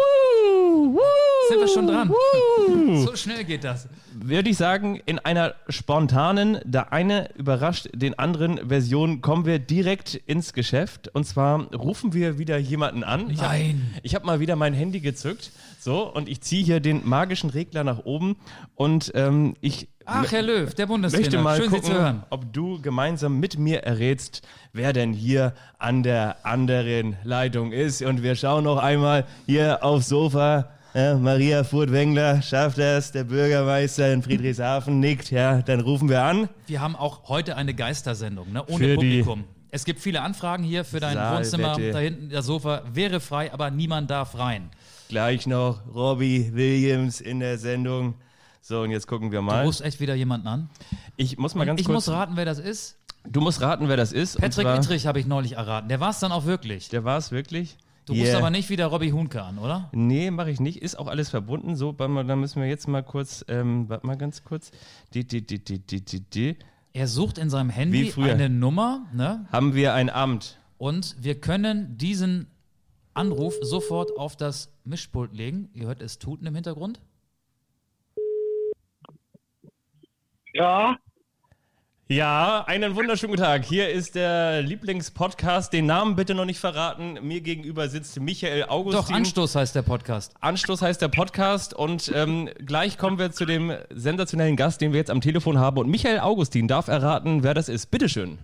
Sind 1.48 1.60
wir 1.60 1.68
schon 1.68 1.86
dran? 1.86 2.12
So 3.04 3.14
schnell 3.16 3.44
geht 3.44 3.64
das. 3.64 3.88
würde 4.14 4.50
ich 4.50 4.56
sagen, 4.56 5.00
in 5.06 5.18
einer 5.18 5.54
spontanen, 5.68 6.58
der 6.64 6.92
eine 6.92 7.30
überrascht 7.36 7.88
den 7.94 8.18
anderen 8.18 8.68
Version 8.68 9.20
kommen 9.20 9.44
wir 9.46 9.58
direkt 9.58 10.14
ins 10.14 10.52
Geschäft. 10.52 11.08
Und 11.14 11.24
zwar 11.24 11.72
rufen 11.74 12.12
wir 12.12 12.38
wieder 12.38 12.58
jemanden 12.58 13.04
an. 13.04 13.30
Ich 13.30 13.40
hab- 13.40 13.48
Nein. 13.50 13.94
Ich 14.02 14.14
habe 14.14 14.26
mal 14.26 14.40
wieder 14.40 14.56
mein 14.56 14.74
Handy 14.74 15.00
gezückt. 15.00 15.50
So, 15.80 16.02
und 16.12 16.28
ich 16.28 16.40
ziehe 16.42 16.64
hier 16.64 16.80
den 16.80 17.06
magischen 17.08 17.50
Regler 17.50 17.84
nach 17.84 18.04
oben. 18.04 18.36
Und 18.74 19.12
ähm, 19.14 19.54
ich 19.60 19.88
Ach, 20.14 20.30
Herr 20.32 20.42
Löw, 20.42 20.74
der 20.74 20.86
Bundestrainer. 20.86 21.24
möchte 21.24 21.38
mal 21.42 21.56
Schön, 21.56 21.70
Sie 21.70 21.76
gucken, 21.76 21.90
zu 21.90 21.98
hören. 21.98 22.22
ob 22.30 22.52
du 22.52 22.80
gemeinsam 22.80 23.40
mit 23.40 23.58
mir 23.58 23.82
errätst, 23.82 24.42
wer 24.72 24.92
denn 24.92 25.12
hier 25.12 25.54
an 25.78 26.02
der 26.02 26.36
anderen 26.44 27.16
Leitung 27.24 27.72
ist. 27.72 28.02
Und 28.02 28.22
wir 28.22 28.34
schauen 28.36 28.64
noch 28.64 28.78
einmal 28.78 29.24
hier 29.46 29.82
aufs 29.82 30.08
Sofa. 30.08 30.68
Ja, 30.94 31.16
Maria 31.16 31.64
Furtwängler 31.64 32.42
schafft 32.42 32.76
das, 32.76 33.12
der 33.12 33.24
Bürgermeister 33.24 34.12
in 34.12 34.22
Friedrichshafen 34.22 35.00
nickt. 35.00 35.30
Ja, 35.30 35.62
dann 35.62 35.80
rufen 35.80 36.08
wir 36.10 36.22
an. 36.22 36.50
Wir 36.66 36.82
haben 36.82 36.96
auch 36.96 37.28
heute 37.28 37.56
eine 37.56 37.72
Geistersendung, 37.72 38.52
ne? 38.52 38.62
ohne 38.66 38.84
Für 38.84 38.94
Publikum. 38.96 39.44
Es 39.70 39.86
gibt 39.86 40.00
viele 40.00 40.20
Anfragen 40.20 40.62
hier 40.64 40.84
für 40.84 41.00
dein 41.00 41.14
Saalwette. 41.14 41.36
Wohnzimmer. 41.38 41.92
Da 41.92 41.98
hinten 41.98 42.28
das 42.28 42.44
Sofa 42.44 42.82
wäre 42.92 43.20
frei, 43.20 43.50
aber 43.54 43.70
niemand 43.70 44.10
darf 44.10 44.38
rein. 44.38 44.68
Gleich 45.08 45.46
noch 45.46 45.80
Robbie 45.94 46.50
Williams 46.52 47.22
in 47.22 47.40
der 47.40 47.56
Sendung. 47.56 48.14
So, 48.64 48.82
und 48.82 48.90
jetzt 48.92 49.06
gucken 49.08 49.32
wir 49.32 49.40
Du 49.40 49.44
mal. 49.44 49.64
rufst 49.66 49.80
echt 49.82 49.98
wieder 50.00 50.14
jemanden 50.14 50.46
an. 50.46 50.70
Ich 51.16 51.36
muss 51.36 51.54
mal 51.56 51.64
ganz 51.66 51.80
ich 51.80 51.86
kurz. 51.86 52.06
muss 52.06 52.08
raten, 52.14 52.36
wer 52.36 52.44
das 52.44 52.58
ist. 52.60 52.96
du 53.28 53.40
musst 53.40 53.60
raten, 53.60 53.88
wer 53.88 53.96
das 53.96 54.12
ist. 54.12 54.36
Patrick 54.36 54.64
zwar- 54.64 54.76
Ittrich 54.78 55.06
habe 55.06 55.18
ich 55.18 55.26
neulich 55.26 55.54
erraten. 55.54 55.88
Der 55.88 55.98
war 56.00 56.10
es 56.10 56.20
dann 56.20 56.30
auch 56.32 56.44
wirklich. 56.46 56.88
Der 56.88 57.02
war 57.04 57.18
es 57.18 57.32
wirklich. 57.32 57.76
Du 58.06 58.12
rufst 58.14 58.26
Yeah. 58.26 58.38
aber 58.38 58.50
nicht 58.50 58.68
wieder 58.70 58.86
Robbie 58.86 59.12
Hunke 59.12 59.42
an, 59.42 59.58
oder? 59.58 59.88
Nee, 59.92 60.30
mache 60.30 60.50
ich 60.50 60.58
nicht. 60.60 60.80
Ist 60.82 60.96
auch 60.98 61.06
alles 61.08 61.28
verbunden. 61.30 61.76
So, 61.76 61.96
warte 61.98 62.12
mal, 62.12 62.24
da 62.24 62.34
müssen 62.36 62.60
wir 62.62 62.68
jetzt 62.68 62.86
mal 62.88 63.02
kurz, 63.02 63.44
ähm, 63.48 63.88
warte 63.88 64.06
mal 64.06 64.16
ganz 64.16 64.42
kurz. 64.44 64.70
Die, 65.14 65.24
die, 65.26 65.44
die, 65.46 65.62
die, 65.64 65.78
die, 65.80 66.04
die, 66.04 66.20
die. 66.20 66.56
Er 66.92 67.06
sucht 67.08 67.38
in 67.38 67.48
seinem 67.50 67.70
Handy 67.70 68.12
eine 68.16 68.48
Nummer, 68.48 69.06
ne? 69.12 69.46
Haben 69.52 69.74
wir 69.74 69.94
ein 69.94 70.10
Amt? 70.10 70.58
Und 70.78 71.16
wir 71.20 71.40
können 71.40 71.96
diesen 71.96 72.48
Anruf 73.14 73.54
sofort 73.62 74.16
auf 74.18 74.36
das 74.36 74.68
Mischpult 74.84 75.32
legen. 75.32 75.68
Ihr 75.74 75.86
hört 75.86 76.02
es 76.02 76.18
tuten 76.18 76.46
im 76.46 76.54
Hintergrund. 76.54 77.00
Ja, 80.52 80.96
Ja, 82.08 82.64
einen 82.66 82.94
wunderschönen 82.94 83.30
guten 83.32 83.42
Tag. 83.42 83.64
Hier 83.64 83.88
ist 83.88 84.14
der 84.16 84.60
Lieblingspodcast. 84.60 85.72
Den 85.72 85.86
Namen 85.86 86.14
bitte 86.14 86.34
noch 86.34 86.44
nicht 86.44 86.58
verraten. 86.60 87.14
Mir 87.22 87.40
gegenüber 87.40 87.88
sitzt 87.88 88.20
Michael 88.20 88.64
Augustin. 88.64 89.00
Doch, 89.02 89.10
Anstoß 89.10 89.54
heißt 89.56 89.74
der 89.74 89.80
Podcast. 89.80 90.34
Anstoß 90.40 90.82
heißt 90.82 91.00
der 91.00 91.08
Podcast 91.08 91.72
und 91.72 92.12
ähm, 92.14 92.50
gleich 92.66 92.98
kommen 92.98 93.18
wir 93.18 93.32
zu 93.32 93.46
dem 93.46 93.72
sensationellen 93.88 94.56
Gast, 94.56 94.82
den 94.82 94.92
wir 94.92 94.98
jetzt 94.98 95.10
am 95.10 95.22
Telefon 95.22 95.58
haben. 95.58 95.78
Und 95.78 95.88
Michael 95.88 96.20
Augustin 96.20 96.68
darf 96.68 96.88
erraten, 96.88 97.42
wer 97.44 97.54
das 97.54 97.70
ist. 97.70 97.86
Bitteschön. 97.90 98.38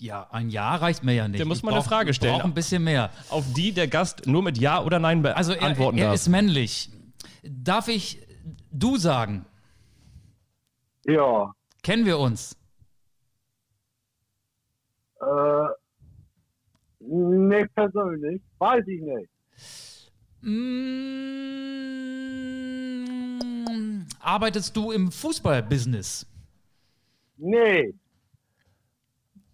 Ja, 0.00 0.26
ein 0.32 0.50
Jahr 0.50 0.82
reicht 0.82 1.04
mir 1.04 1.14
ja 1.14 1.28
nicht. 1.28 1.38
Der 1.38 1.46
muss 1.46 1.58
Ich 1.58 1.62
mal 1.62 1.70
eine 1.70 1.80
brauch- 1.82 1.88
Frage 1.88 2.14
stellen. 2.14 2.34
brauch 2.34 2.44
ein 2.44 2.54
bisschen 2.54 2.82
mehr. 2.82 3.10
Auf 3.30 3.44
die 3.54 3.70
der 3.72 3.86
Gast 3.86 4.26
nur 4.26 4.42
mit 4.42 4.58
Ja 4.58 4.82
oder 4.82 4.98
Nein 4.98 5.24
Also 5.24 5.52
er, 5.52 5.60
beantworten 5.60 5.98
er 5.98 6.06
darf. 6.06 6.14
ist 6.16 6.28
männlich. 6.28 6.90
Darf 7.44 7.86
ich 7.86 8.18
du 8.72 8.96
sagen? 8.96 9.46
Ja. 11.06 11.52
Kennen 11.82 12.04
wir 12.06 12.18
uns? 12.18 12.56
Äh, 15.20 15.66
nee, 17.00 17.64
persönlich. 17.74 18.42
Weiß 18.58 18.84
ich 18.86 19.00
nicht. 19.00 19.30
Mm, 22.76 24.06
arbeitest 24.20 24.76
du 24.76 24.90
im 24.92 25.10
Fußballbusiness? 25.12 26.26
Nee. 27.38 27.94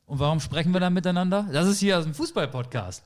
Und 0.06 0.18
warum 0.18 0.40
sprechen 0.40 0.72
wir 0.72 0.80
dann 0.80 0.92
miteinander? 0.94 1.48
Das 1.52 1.66
ist 1.68 1.78
hier 1.80 1.98
ein 1.98 2.14
Fußball-Podcast. 2.14 3.04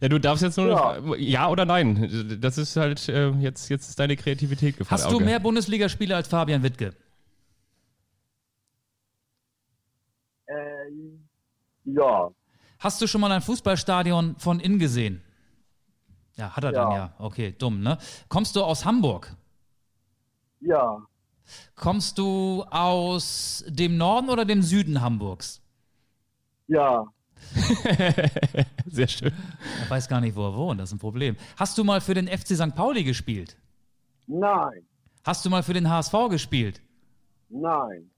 Ja, 0.00 0.08
du 0.08 0.18
darfst 0.18 0.42
jetzt 0.42 0.56
nur 0.56 0.68
Ja. 0.68 0.98
noch, 1.00 1.16
ja 1.16 1.48
oder 1.48 1.64
nein. 1.66 2.38
Das 2.40 2.56
ist 2.58 2.76
halt 2.76 3.06
äh, 3.08 3.30
jetzt 3.32 3.68
jetzt 3.68 3.88
ist 3.90 3.98
deine 3.98 4.16
Kreativität 4.16 4.76
gefragt. 4.78 5.02
Hast 5.02 5.10
du 5.10 5.16
Auge. 5.16 5.24
mehr 5.26 5.40
Bundesligaspiele 5.40 6.16
als 6.16 6.28
Fabian 6.28 6.62
Wittke? 6.62 6.94
Äh, 10.46 10.54
ja. 11.84 12.30
Hast 12.78 13.02
du 13.02 13.06
schon 13.06 13.20
mal 13.20 13.30
ein 13.30 13.42
Fußballstadion 13.42 14.36
von 14.38 14.58
innen 14.58 14.78
gesehen? 14.78 15.22
Ja, 16.36 16.56
hat 16.56 16.64
er 16.64 16.72
dann 16.72 16.90
Ja. 16.90 16.96
ja. 16.96 17.14
Okay, 17.18 17.54
dumm, 17.58 17.82
ne? 17.82 17.98
Kommst 18.28 18.56
du 18.56 18.62
aus 18.62 18.84
Hamburg? 18.86 19.34
Ja. 20.60 20.98
Kommst 21.74 22.16
du 22.18 22.64
aus 22.70 23.64
dem 23.68 23.96
Norden 23.98 24.30
oder 24.30 24.44
dem 24.44 24.62
Süden 24.62 25.00
Hamburgs? 25.00 25.60
Ja. 26.68 27.04
Sehr 28.86 29.08
schön. 29.08 29.32
Er 29.82 29.90
weiß 29.90 30.08
gar 30.08 30.20
nicht, 30.20 30.36
wo 30.36 30.46
er 30.46 30.54
wohnt, 30.54 30.80
das 30.80 30.90
ist 30.90 30.94
ein 30.94 30.98
Problem. 30.98 31.36
Hast 31.56 31.76
du 31.76 31.84
mal 31.84 32.00
für 32.00 32.14
den 32.14 32.28
FC 32.28 32.54
St. 32.56 32.74
Pauli 32.74 33.02
gespielt? 33.04 33.56
Nein. 34.26 34.86
Hast 35.24 35.44
du 35.44 35.50
mal 35.50 35.62
für 35.62 35.74
den 35.74 35.88
HSV 35.90 36.14
gespielt? 36.30 36.80
Nein. 37.48 38.10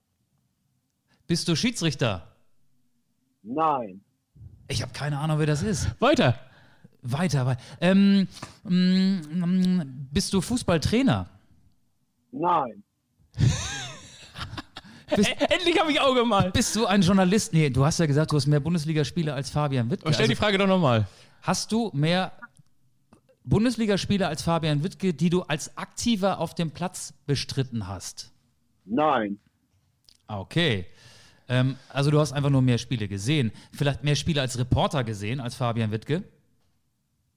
Bist 1.26 1.48
du 1.48 1.56
Schiedsrichter? 1.56 2.31
Nein. 3.42 4.00
Ich 4.68 4.82
habe 4.82 4.92
keine 4.92 5.18
Ahnung, 5.18 5.38
wer 5.38 5.46
das 5.46 5.62
ist. 5.62 5.88
Weiter. 6.00 6.38
Weiter, 7.02 7.44
weiter. 7.46 7.60
Ähm, 7.80 8.28
mm, 8.62 9.80
bist 10.12 10.32
du 10.32 10.40
Fußballtrainer? 10.40 11.28
Nein. 12.30 12.82
Endlich 15.50 15.78
habe 15.78 15.92
ich 15.92 16.00
Auge 16.00 16.24
mal. 16.24 16.50
Bist 16.52 16.74
du 16.76 16.86
ein 16.86 17.02
Journalist? 17.02 17.52
Nee, 17.52 17.68
du 17.70 17.84
hast 17.84 17.98
ja 17.98 18.06
gesagt, 18.06 18.32
du 18.32 18.36
hast 18.36 18.46
mehr 18.46 18.60
Bundesligaspiele 18.60 19.34
als 19.34 19.50
Fabian 19.50 19.90
Wittke. 19.90 20.10
Stell 20.12 20.26
die 20.26 20.32
Also, 20.32 20.40
Frage 20.42 20.56
doch 20.58 20.66
nochmal. 20.66 21.06
hast 21.42 21.70
du 21.72 21.90
mehr 21.92 22.32
Bundesligaspiele 23.44 24.26
als 24.26 24.42
Fabian 24.42 24.82
Wittke, 24.84 25.12
die 25.12 25.28
du 25.28 25.42
als 25.42 25.76
Aktiver 25.76 26.38
auf 26.38 26.54
dem 26.54 26.70
Platz 26.70 27.12
bestritten 27.26 27.88
hast? 27.88 28.32
Nein. 28.84 29.38
Okay. 30.28 30.86
Ähm, 31.52 31.76
also 31.90 32.10
du 32.10 32.18
hast 32.18 32.32
einfach 32.32 32.48
nur 32.48 32.62
mehr 32.62 32.78
Spiele 32.78 33.08
gesehen. 33.08 33.52
Vielleicht 33.72 34.02
mehr 34.02 34.16
Spiele 34.16 34.40
als 34.40 34.58
Reporter 34.58 35.04
gesehen 35.04 35.38
als 35.38 35.54
Fabian 35.54 35.90
Wittke? 35.90 36.24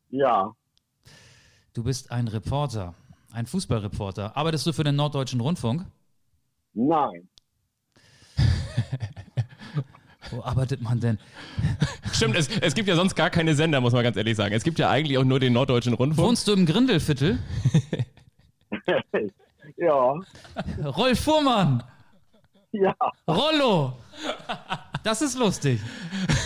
Ja. 0.10 0.56
Du 1.74 1.84
bist 1.84 2.12
ein 2.12 2.30
Reporter, 2.30 2.96
ein 3.34 3.46
Fußballreporter. 3.46 4.38
Arbeitest 4.38 4.66
du 4.66 4.72
für 4.72 4.86
den 4.86 4.96
Norddeutschen 4.96 5.42
Rundfunk? 5.42 5.86
Nein. 6.74 7.28
Wo 10.32 10.42
arbeitet 10.42 10.82
man 10.82 11.02
denn? 11.02 11.20
Stimmt, 12.14 12.38
es, 12.38 12.48
es 12.60 12.74
gibt 12.74 12.88
ja 12.88 12.96
sonst 12.96 13.16
gar 13.16 13.30
keine 13.30 13.54
Sender, 13.54 13.82
muss 13.82 13.92
man 13.92 14.04
ganz 14.04 14.16
ehrlich 14.16 14.38
sagen. 14.38 14.56
Es 14.56 14.64
gibt 14.64 14.80
ja 14.80 14.90
eigentlich 14.90 15.18
auch 15.18 15.26
nur 15.26 15.42
den 15.42 15.52
Norddeutschen 15.52 15.94
Rundfunk. 15.94 16.26
Wohnst 16.26 16.48
du 16.48 16.54
im 16.54 16.66
Grindelviertel? 16.66 17.38
Ja. 19.78 20.14
Rolf 20.86 21.20
Fuhrmann! 21.20 21.84
Ja. 22.82 22.96
Rollo! 23.28 23.94
Das 25.04 25.22
ist 25.22 25.38
lustig. 25.38 25.80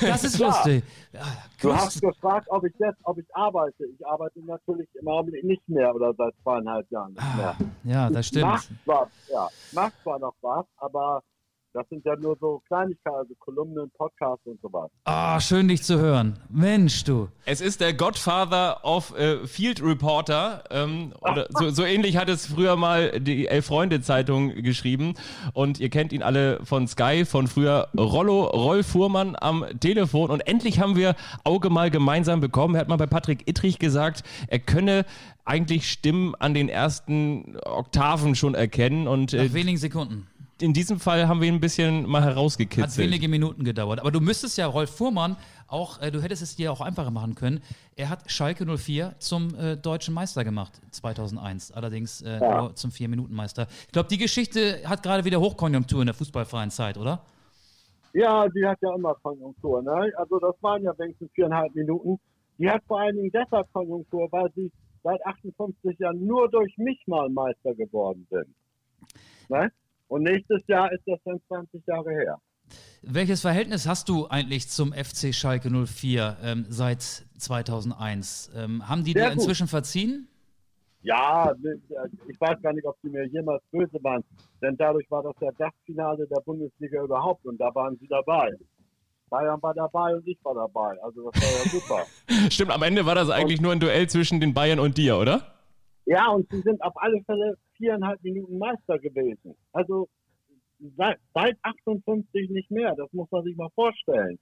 Das 0.02 0.24
ist 0.24 0.38
lustig. 0.46 0.84
Ja, 1.14 1.22
Du 1.62 1.70
grüß- 1.70 1.76
hast 1.76 2.02
gefragt, 2.02 2.48
ob 2.50 2.64
ich 2.66 2.74
jetzt, 2.80 3.00
ob 3.04 3.18
ich 3.18 3.26
arbeite. 3.36 3.86
Ich 3.86 4.06
arbeite 4.06 4.40
natürlich 4.46 4.88
im 5.00 5.08
Augenblick 5.08 5.44
nicht 5.44 5.68
mehr 5.70 5.94
oder 5.96 6.14
seit 6.14 6.34
zweieinhalb 6.44 6.90
Jahren 6.92 7.14
nicht 7.14 7.36
mehr. 7.38 7.56
ja, 7.84 8.10
das 8.10 8.28
stimmt. 8.28 8.46
Mach 8.46 8.64
zwar, 8.86 9.08
ja, 9.32 9.48
mach 9.72 9.92
zwar 10.04 10.20
noch 10.20 10.34
was, 10.42 10.66
aber 10.78 11.22
das 11.74 11.88
sind 11.90 12.04
ja 12.06 12.16
nur 12.16 12.38
so 12.40 12.62
Kleinigkeiten, 12.68 13.18
also 13.18 13.34
Kolumnen, 13.40 13.92
Podcasts 13.92 14.46
und 14.46 14.60
sowas. 14.62 14.90
Ah, 15.04 15.40
schön 15.40 15.68
dich 15.68 15.84
zu 15.84 16.00
hören. 16.00 16.40
Mensch, 16.50 17.04
du. 17.04 17.30
Es 17.46 17.62
ist 17.62 17.82
der 17.82 17.94
Godfather 17.94 18.84
of 18.84 19.18
äh, 19.18 19.46
Field 19.46 19.84
Reporter. 19.84 20.64
Ähm, 20.72 21.14
oder 21.22 21.48
so, 21.50 21.70
so 21.70 21.84
ähnlich 21.84 22.18
hat 22.18 22.30
es 22.30 22.48
früher 22.48 22.76
mal 22.76 23.20
die 23.20 23.48
Elf-Freunde-Zeitung 23.48 24.56
geschrieben. 24.64 25.14
Und 25.54 25.80
ihr 25.80 25.90
kennt 25.90 26.12
ihn 26.12 26.24
alle 26.24 26.60
von 26.66 26.88
Sky, 26.88 27.26
von 27.26 27.48
früher 27.48 27.90
Rollo, 27.98 28.46
Roll 28.46 28.84
Fuhrmann 28.84 29.36
am 29.40 29.66
Telefon. 29.80 30.32
Und 30.32 30.42
endlich 30.42 30.80
haben 30.80 30.96
wir 30.96 31.16
Auge 31.44 31.70
mal 31.70 31.92
gemeinsam 31.92 32.40
bekommen. 32.40 32.76
Er 32.76 32.82
hat 32.82 32.88
mal 32.88 32.98
bei 32.98 33.08
Patrick 33.08 33.48
Ittrich 33.48 33.80
gesagt, 33.80 34.24
er 34.48 34.60
könne 34.60 35.06
eigentlich 35.46 35.90
Stimmen 35.90 36.36
an 36.36 36.54
den 36.54 36.70
ersten 36.70 37.58
Oktaven 37.64 38.36
schon 38.36 38.56
erkennen. 38.56 39.08
Und 39.08 39.34
äh, 39.34 39.46
Nach 39.46 39.54
wenigen 39.54 39.78
Sekunden. 39.78 40.28
In 40.62 40.74
diesem 40.74 41.00
Fall 41.00 41.28
haben 41.28 41.42
wir 41.42 41.48
ihn 41.48 41.56
ein 41.56 41.60
bisschen 41.60 42.08
mal 42.08 42.22
Hat 42.22 42.30
herausgekitzelt. 42.36 42.98
wenige 42.98 43.28
Minuten 43.28 43.64
gedauert. 43.64 44.00
Aber 44.00 44.12
du 44.12 44.20
müsstest 44.20 44.58
ja 44.58 44.68
Rolf 44.68 44.90
Fuhrmann 44.90 45.36
auch, 45.68 46.02
äh, 46.02 46.12
du 46.12 46.22
hättest 46.22 46.42
es 46.42 46.56
dir 46.56 46.72
auch 46.72 46.82
einfacher 46.82 47.12
machen 47.12 47.36
können. 47.36 47.62
Er 47.96 48.10
hat 48.10 48.30
Schalke 48.32 48.66
04 48.66 49.16
zum 49.20 49.54
äh, 49.56 49.78
deutschen 49.78 50.14
Meister 50.14 50.44
gemacht 50.44 50.82
2001. 50.92 51.72
Allerdings 51.72 52.22
äh, 52.22 52.40
Ja. 52.40 52.62
nur 52.62 52.76
zum 52.76 52.92
Vier-Minuten-Meister. 52.92 53.68
Ich 53.86 53.92
glaube, 53.92 54.10
die 54.10 54.18
Geschichte 54.18 54.82
hat 54.86 55.04
gerade 55.04 55.26
wieder 55.26 55.40
Hochkonjunktur 55.40 56.02
in 56.02 56.08
der 56.08 56.16
fußballfreien 56.16 56.72
Zeit, 56.72 56.98
oder? 56.98 57.22
Ja, 58.14 58.48
die 58.50 58.66
hat 58.66 58.80
ja 58.82 58.96
immer 58.96 59.14
Konjunktur, 59.22 59.84
ne? 59.84 60.12
Also 60.18 60.40
das 60.40 60.56
waren 60.62 60.82
ja 60.84 60.92
wenigstens 60.98 61.30
viereinhalb 61.34 61.74
Minuten. 61.76 62.20
Die 62.58 62.68
hat 62.70 62.82
vor 62.88 63.00
allen 63.00 63.16
Dingen 63.16 63.32
deshalb 63.32 63.72
Konjunktur, 63.72 64.28
weil 64.32 64.52
sie 64.56 64.72
seit 65.04 65.24
58 65.26 66.00
Jahren 66.00 66.26
nur 66.26 66.50
durch 66.50 66.76
mich 66.78 67.00
mal 67.06 67.30
Meister 67.30 67.74
geworden 67.76 68.26
sind. 68.32 68.48
Ne? 69.48 69.72
Und 70.10 70.24
nächstes 70.24 70.62
Jahr 70.68 70.92
ist 70.92 71.04
das 71.06 71.20
dann 71.24 71.40
20 71.48 71.86
Jahre 71.88 72.10
her. 72.12 72.38
Welches 73.02 73.42
Verhältnis 73.42 73.88
hast 73.88 74.10
du 74.10 74.28
eigentlich 74.28 74.68
zum 74.70 74.92
FC 74.92 75.34
Schalke 75.34 75.70
04 75.70 76.38
ähm, 76.44 76.66
seit 76.68 77.02
2001? 77.02 78.52
Ähm, 78.56 78.88
haben 78.90 79.04
die 79.04 79.14
Sehr 79.14 79.24
dir 79.24 79.30
gut. 79.30 79.40
inzwischen 79.40 79.68
verziehen? 79.68 80.28
Ja, 81.02 81.56
ich 82.28 82.42
weiß 82.42 82.62
gar 82.62 82.74
nicht, 82.74 82.86
ob 82.86 82.98
sie 83.02 83.10
mir 83.10 83.26
jemals 83.28 83.64
böse 83.72 84.04
waren, 84.04 84.22
denn 84.62 84.76
dadurch 84.76 85.10
war 85.10 85.24
das 85.24 85.34
ja 85.40 85.50
das 85.58 85.72
Finale 85.86 86.28
der 86.28 86.42
Bundesliga 86.42 87.02
überhaupt 87.02 87.46
und 87.46 87.58
da 87.58 87.74
waren 87.74 87.98
sie 88.02 88.08
dabei. 88.08 88.52
Bayern 89.30 89.62
war 89.62 89.74
dabei 89.74 90.16
und 90.16 90.28
ich 90.28 90.38
war 90.44 90.56
dabei. 90.56 91.02
Also 91.02 91.30
das 91.32 91.42
war 91.42 91.50
ja 91.50 91.70
super. 91.70 92.06
Stimmt, 92.52 92.72
am 92.72 92.84
Ende 92.84 93.06
war 93.06 93.16
das 93.16 93.30
eigentlich 93.30 93.62
nur 93.62 93.72
ein 93.72 93.80
Duell 93.80 94.10
zwischen 94.10 94.42
den 94.42 94.54
Bayern 94.54 94.80
und 94.80 94.98
dir, 94.98 95.18
oder? 95.18 95.56
Ja, 96.06 96.28
und 96.30 96.50
sie 96.52 96.62
sind 96.62 96.82
auf 96.82 96.94
alle 96.98 97.22
Fälle 97.24 97.56
viereinhalb 97.80 98.24
Minuten 98.24 98.60
Meister 98.60 99.00
gewesen. 99.00 99.56
Also 99.74 100.08
seit, 100.98 101.18
seit 101.34 101.58
58 101.64 102.50
nicht 102.52 102.70
mehr. 102.70 102.94
Das 102.96 103.12
muss 103.14 103.30
man 103.32 103.44
sich 103.44 103.56
mal 103.56 103.70
vorstellen. 103.74 104.38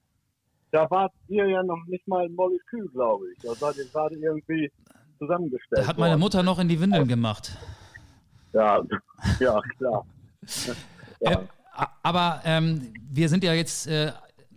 Da 0.70 0.90
wart 0.90 1.12
ihr 1.28 1.46
ja 1.46 1.62
noch 1.62 1.82
nicht 1.86 2.06
mal 2.06 2.26
ein 2.26 2.34
Molekül, 2.34 2.88
glaube 2.88 3.24
ich. 3.32 3.38
Da 3.38 3.54
seid 3.54 3.76
ihr 3.78 3.86
gerade 3.86 4.16
irgendwie 4.16 4.70
zusammengestellt. 5.18 5.82
Da 5.82 5.86
hat 5.86 5.98
meine 5.98 6.12
worden. 6.12 6.20
Mutter 6.20 6.42
noch 6.42 6.58
in 6.58 6.68
die 6.68 6.78
Windeln 6.80 7.08
gemacht. 7.08 7.56
Ja, 8.52 8.82
ja, 9.40 9.60
klar. 9.78 10.04
Ja. 10.66 10.74
Äh, 11.20 11.36
aber 12.04 12.42
ähm, 12.44 12.92
wir 13.10 13.28
sind 13.28 13.42
ja 13.42 13.52
jetzt 13.52 13.88
äh, 13.88 14.12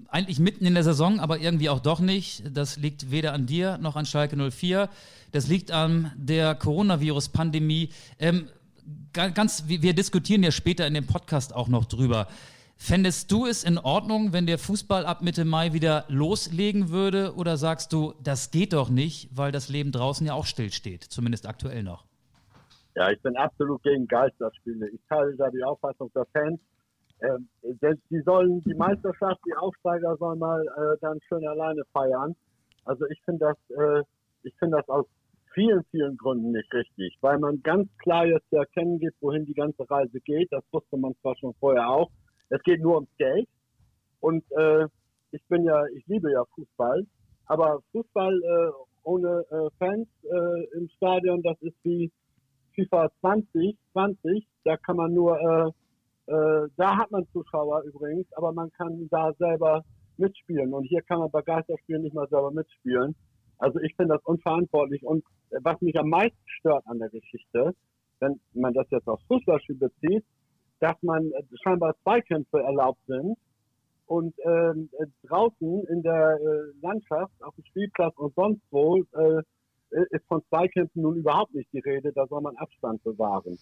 eigentlich 0.10 0.40
mitten 0.40 0.66
in 0.66 0.76
der 0.76 0.84
Saison, 0.84 1.20
aber 1.20 1.40
irgendwie 1.40 1.70
auch 1.70 1.80
doch 1.80 2.00
nicht. 2.00 2.44
Das 2.56 2.78
liegt 2.78 3.10
weder 3.10 3.34
an 3.34 3.48
dir 3.48 3.80
noch 3.80 3.96
an 3.96 4.06
Schalke 4.06 4.38
04. 4.52 4.90
Das 5.32 5.48
liegt 5.48 5.72
an 5.72 6.12
der 6.16 6.54
Coronavirus-Pandemie. 6.54 7.90
Ähm, 8.20 8.48
ganz, 9.14 9.68
wir 9.68 9.94
diskutieren 9.94 10.44
ja 10.44 10.52
später 10.52 10.88
in 10.88 10.94
dem 10.94 11.08
Podcast 11.08 11.56
auch 11.56 11.68
noch 11.68 11.86
drüber. 11.86 12.28
Fändest 12.84 13.32
du 13.32 13.46
es 13.46 13.64
in 13.64 13.78
Ordnung, 13.78 14.34
wenn 14.34 14.48
der 14.48 14.58
Fußball 14.58 15.06
ab 15.06 15.22
Mitte 15.22 15.46
Mai 15.46 15.72
wieder 15.72 16.06
loslegen 16.08 16.90
würde? 16.90 17.36
Oder 17.36 17.56
sagst 17.58 17.94
du, 17.94 18.16
das 18.24 18.50
geht 18.50 18.74
doch 18.74 18.90
nicht, 18.90 19.30
weil 19.38 19.52
das 19.52 19.70
Leben 19.70 19.92
draußen 19.92 20.26
ja 20.26 20.34
auch 20.34 20.46
stillsteht, 20.46 21.04
zumindest 21.04 21.48
aktuell 21.48 21.84
noch? 21.84 22.06
Ja, 22.96 23.12
ich 23.12 23.22
bin 23.22 23.38
absolut 23.38 23.84
gegen 23.84 24.08
Geisterspiele. 24.08 24.90
Ich 24.90 25.00
teile 25.08 25.36
da 25.36 25.50
die 25.52 25.64
Auffassung 25.64 26.12
der 26.16 26.26
Fans. 26.34 26.60
Ähm, 27.22 27.48
die 28.10 28.22
sollen 28.22 28.62
die 28.62 28.74
Meisterschaft, 28.74 29.40
die 29.46 29.54
Aufsteiger 29.54 30.18
sollen 30.18 30.40
mal 30.40 30.66
äh, 30.66 30.98
dann 31.02 31.20
schön 31.30 31.48
alleine 31.48 31.84
feiern. 31.94 32.36
Also 32.86 33.06
ich 33.06 33.22
finde 33.26 33.46
das, 33.46 33.78
äh, 33.78 34.04
ich 34.42 34.56
finde 34.58 34.78
das 34.78 34.90
aus 34.90 35.06
vielen, 35.54 35.84
vielen 35.92 36.18
Gründen 36.18 36.52
nicht 36.52 36.74
richtig, 36.74 37.18
weil 37.22 37.40
man 37.40 37.62
ganz 37.62 37.90
klar 37.98 38.26
jetzt 38.26 38.50
zu 38.50 38.58
erkennen 38.58 39.00
gibt, 39.00 39.22
wohin 39.22 39.46
die 39.46 39.54
ganze 39.54 39.90
Reise 39.90 40.20
geht. 40.22 40.52
Das 40.52 40.64
wusste 40.72 40.98
man 40.98 41.14
zwar 41.22 41.36
schon 41.38 41.54
vorher 41.60 41.90
auch. 41.90 42.10
Es 42.50 42.62
geht 42.64 42.82
nur 42.82 42.96
ums 42.96 43.18
Geld. 43.18 43.48
Und 44.20 44.44
äh, 44.52 44.88
ich 45.32 45.44
bin 45.48 45.64
ja, 45.64 45.84
ich 45.96 46.06
liebe 46.08 46.32
ja 46.32 46.44
Fußball, 46.56 47.06
aber 47.46 47.80
Fußball 47.92 48.34
äh, 48.34 48.72
ohne 49.04 49.46
äh, 49.50 49.70
Fans 49.80 50.08
äh, 50.24 50.78
im 50.78 50.88
Stadion, 50.90 51.42
das 51.42 51.60
ist 51.62 51.76
wie 51.84 52.12
FIFA 52.76 53.10
20, 53.22 53.78
20, 53.94 54.48
da 54.64 54.78
kann 54.78 54.98
man 54.98 55.14
nur, 55.14 55.38
äh, 55.40 56.32
äh, 56.32 56.68
da 56.78 56.98
hat 56.98 57.12
man 57.12 57.28
Zuschauer 57.34 57.84
übrigens, 57.84 58.32
aber 58.34 58.52
man 58.54 58.72
kann 58.74 59.08
da 59.10 59.34
selber 59.34 59.84
mitspielen. 60.18 60.74
Und 60.74 60.84
hier 60.84 61.02
kann 61.02 61.20
man 61.20 61.32
bei 61.32 61.42
Geisterspielen 61.42 62.04
nicht 62.04 62.14
mal 62.14 62.28
selber 62.30 62.52
mitspielen. 62.52 63.16
Also 63.62 63.80
ich 63.80 63.96
finde 63.96 64.16
das 64.16 64.26
unverantwortlich. 64.26 65.04
Und 65.04 65.24
was 65.62 65.80
mich 65.82 65.98
am 65.98 66.10
meisten 66.10 66.38
stört 66.46 66.86
an 66.88 66.98
der 66.98 67.10
Geschichte, 67.10 67.76
wenn 68.20 68.40
man 68.54 68.74
das 68.74 68.88
jetzt 68.90 69.08
aufs 69.08 69.24
Fußballspiel 69.28 69.76
bezieht, 69.76 70.26
dass 70.80 70.96
man 71.04 71.32
äh, 71.32 71.44
scheinbar 71.64 71.96
Zweikämpfe 72.02 72.60
erlaubt 72.60 73.00
sind 73.06 73.38
und 74.08 74.34
ähm, 74.44 74.90
äh, 75.00 75.06
draußen 75.28 75.84
in 75.90 76.02
der 76.02 76.40
äh, 76.42 76.82
Landschaft, 76.82 77.34
auf 77.44 77.54
dem 77.54 77.66
Spielplatz 77.66 78.18
und 78.18 78.34
sonst 78.34 78.62
wo, 78.72 79.04
äh, 79.14 79.44
ist 80.10 80.26
von 80.28 80.42
Zweikämpfen 80.50 81.04
nun 81.04 81.18
überhaupt 81.18 81.54
nicht 81.54 81.72
die 81.72 81.80
Rede. 81.80 82.12
Da 82.14 82.26
soll 82.28 82.42
man 82.42 82.56
Abstand 82.58 83.04
bewahren. 83.04 83.60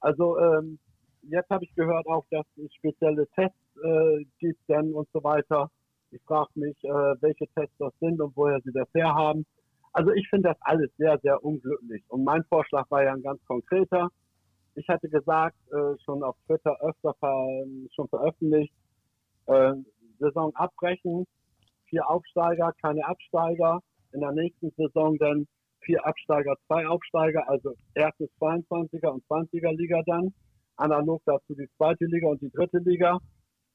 Also 0.00 0.38
ähm, 0.38 0.78
jetzt 1.22 1.48
habe 1.48 1.64
ich 1.64 1.74
gehört 1.74 2.06
auch, 2.06 2.26
dass 2.30 2.44
es 2.62 2.74
spezielle 2.74 3.26
Tests 3.28 3.56
äh, 3.82 4.24
gibt 4.38 4.60
dann 4.68 4.92
und 4.92 5.08
so 5.14 5.24
weiter. 5.24 5.70
Ich 6.12 6.22
frage 6.22 6.50
mich, 6.54 6.76
äh, 6.82 7.14
welche 7.20 7.46
Tests 7.54 7.76
das 7.78 7.92
sind 8.00 8.20
und 8.20 8.36
woher 8.36 8.60
sie 8.62 8.72
das 8.72 8.88
herhaben. 8.94 9.46
Also 9.92 10.12
ich 10.12 10.28
finde 10.28 10.50
das 10.50 10.58
alles 10.60 10.90
sehr, 10.96 11.18
sehr 11.18 11.42
unglücklich. 11.44 12.02
Und 12.08 12.24
mein 12.24 12.44
Vorschlag 12.44 12.90
war 12.90 13.02
ja 13.02 13.12
ein 13.12 13.22
ganz 13.22 13.44
konkreter. 13.46 14.08
Ich 14.74 14.88
hatte 14.88 15.08
gesagt, 15.08 15.56
äh, 15.72 15.98
schon 16.04 16.22
auf 16.22 16.36
Twitter 16.46 16.76
öfter 16.80 17.14
ver 17.18 17.46
schon 17.94 18.08
veröffentlicht, 18.08 18.72
äh, 19.46 19.72
Saison 20.18 20.54
abbrechen, 20.54 21.26
vier 21.86 22.08
Aufsteiger, 22.08 22.72
keine 22.80 23.04
Absteiger. 23.06 23.80
In 24.12 24.20
der 24.20 24.32
nächsten 24.32 24.70
Saison 24.76 25.16
dann 25.18 25.46
vier 25.80 26.04
Absteiger, 26.04 26.56
zwei 26.66 26.86
Aufsteiger, 26.86 27.48
also 27.48 27.74
erstes 27.94 28.28
22er 28.40 29.08
und 29.08 29.24
20er 29.26 29.76
Liga 29.76 30.02
dann. 30.06 30.32
Analog 30.76 31.22
dazu 31.26 31.54
die 31.54 31.68
zweite 31.76 32.06
Liga 32.06 32.28
und 32.28 32.40
die 32.40 32.50
dritte 32.50 32.78
Liga. 32.78 33.18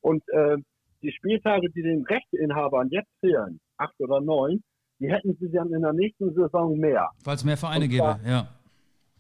Und 0.02 0.24
äh, 0.30 0.58
die 1.06 1.12
Spieltage, 1.14 1.70
die 1.70 1.84
den 1.84 2.04
Rechteinhabern 2.06 2.90
jetzt 2.90 3.12
fehlen, 3.20 3.60
acht 3.78 3.94
oder 4.00 4.22
neun, 4.22 4.64
die 5.00 5.12
hätten 5.12 5.36
sie 5.40 5.52
dann 5.52 5.72
in 5.74 5.82
der 5.82 5.94
nächsten 5.94 6.34
Saison 6.34 6.78
mehr. 6.78 7.10
Es 7.26 7.44
mehr 7.44 7.58
Vereine 7.58 7.88
gäbe, 7.88 8.20
ja. 8.26 8.48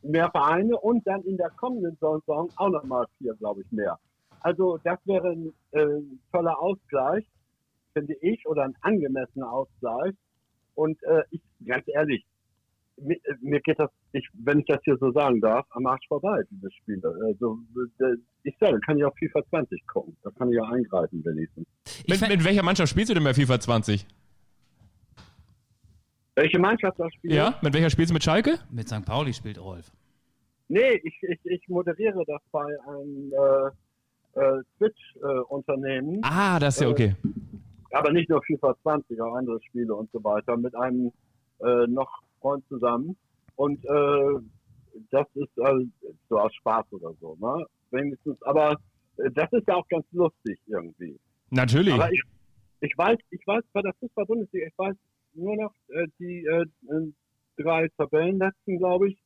Mehr 0.02 0.30
Vereine 0.32 0.78
und 0.78 1.06
dann 1.08 1.22
in 1.24 1.38
der 1.38 1.50
kommenden 1.52 1.96
Saison 2.00 2.50
auch 2.56 2.70
nochmal 2.70 3.06
vier, 3.18 3.34
glaube 3.36 3.62
ich, 3.62 3.72
mehr. 3.72 3.98
Also 4.42 4.78
das 4.84 5.00
wäre 5.06 5.32
ein 5.32 5.54
äh, 5.72 6.02
toller 6.32 6.60
Ausgleich, 6.60 7.26
finde 7.94 8.14
ich, 8.22 8.46
oder 8.46 8.64
ein 8.64 8.76
angemessener 8.82 9.52
Ausgleich. 9.52 10.14
Und 10.76 11.02
äh, 11.04 11.24
ich, 11.32 11.42
ganz 11.66 11.86
ehrlich, 11.88 12.24
mir, 12.98 13.18
mir 13.42 13.60
geht 13.62 13.80
das, 13.80 13.90
ich, 14.16 14.28
wenn 14.34 14.60
ich 14.60 14.66
das 14.66 14.80
hier 14.84 14.98
so 14.98 15.12
sagen 15.12 15.42
darf, 15.42 15.66
am 15.72 15.86
Arsch 15.86 16.08
vorbei, 16.08 16.42
dieses 16.50 16.74
Spiel. 16.74 17.02
Also, 17.26 17.60
äh, 18.00 18.16
ich 18.44 18.56
sage, 18.60 18.80
kann 18.80 18.98
ich 18.98 19.04
auf 19.04 19.14
FIFA 19.18 19.44
20 19.50 19.86
gucken. 19.88 20.16
Da 20.24 20.32
kann 20.32 20.50
ich 20.50 20.56
ja 20.56 20.64
eingreifen, 20.64 21.24
wenigstens. 21.26 21.68
Mit, 22.08 22.22
mit 22.22 22.44
welcher 22.46 22.64
Mannschaft 22.64 22.90
spielst 22.90 23.10
du 23.10 23.14
denn 23.14 23.24
bei 23.24 23.34
FIFA 23.34 23.60
20? 23.60 24.06
Welche 26.36 26.60
Mannschaft 26.60 27.00
das 27.00 27.14
spielt? 27.14 27.34
Ja, 27.34 27.60
mit 27.62 27.74
welcher 27.74 27.90
spielst 27.90 28.12
du 28.12 28.14
mit 28.14 28.24
Schalke? 28.24 28.60
Mit 28.70 28.88
St. 28.88 29.06
Pauli 29.06 29.34
spielt 29.34 29.60
Rolf. 29.60 29.92
Nee, 30.68 31.02
ich, 31.04 31.16
ich, 31.22 31.40
ich 31.44 31.68
moderiere 31.68 32.24
das 32.26 32.42
bei 32.52 32.66
einem 32.88 33.34
äh, 33.34 34.40
äh, 34.40 34.64
Twitch-Unternehmen. 34.78 36.20
ah, 36.24 36.60
das 36.60 36.76
ist 36.76 36.82
ja 36.82 36.90
okay. 36.90 37.16
aber 37.92 38.12
nicht 38.12 38.30
nur 38.30 38.42
FIFA 38.44 38.76
20, 38.82 39.22
auch 39.22 39.36
andere 39.36 39.62
Spiele 39.64 39.94
und 39.94 40.10
so 40.12 40.24
weiter, 40.24 40.58
mit 40.58 40.76
einem 40.76 41.12
äh, 41.60 41.88
noch 41.88 42.22
Freund 42.42 42.66
zusammen. 42.68 43.16
Und 43.56 43.84
äh, 43.86 44.40
das 45.12 45.28
ist 45.36 45.60
also 45.60 45.86
so 46.30 46.40
aus 46.40 46.54
Spaß 46.56 46.86
oder 46.92 47.14
so, 47.20 47.38
ne? 47.40 47.66
Wenigstens, 47.92 48.42
aber 48.44 48.78
äh, 49.18 49.32
das 49.32 49.52
ist 49.54 49.68
ja 49.68 49.76
auch 49.76 49.88
ganz 49.88 50.06
lustig 50.12 50.60
irgendwie. 50.68 51.18
Natürlich. 51.50 51.94
Aber 51.94 52.12
ich, 52.12 52.22
ich 52.82 52.98
weiß, 52.98 53.18
ich 53.30 53.46
weiß 53.46 53.64
bei 53.74 53.82
der 53.82 53.94
Fußball-Bundesliga, 54.00 54.68
ich 54.68 54.78
weiß 54.78 54.96
nur 55.34 55.56
noch 55.56 55.74
äh, 55.90 56.08
die 56.20 56.46
äh, 56.46 56.66
äh, 56.90 57.12
drei 57.58 57.88
Tabellenletzten, 57.98 58.78
glaube 58.78 59.10
ich, 59.10 59.18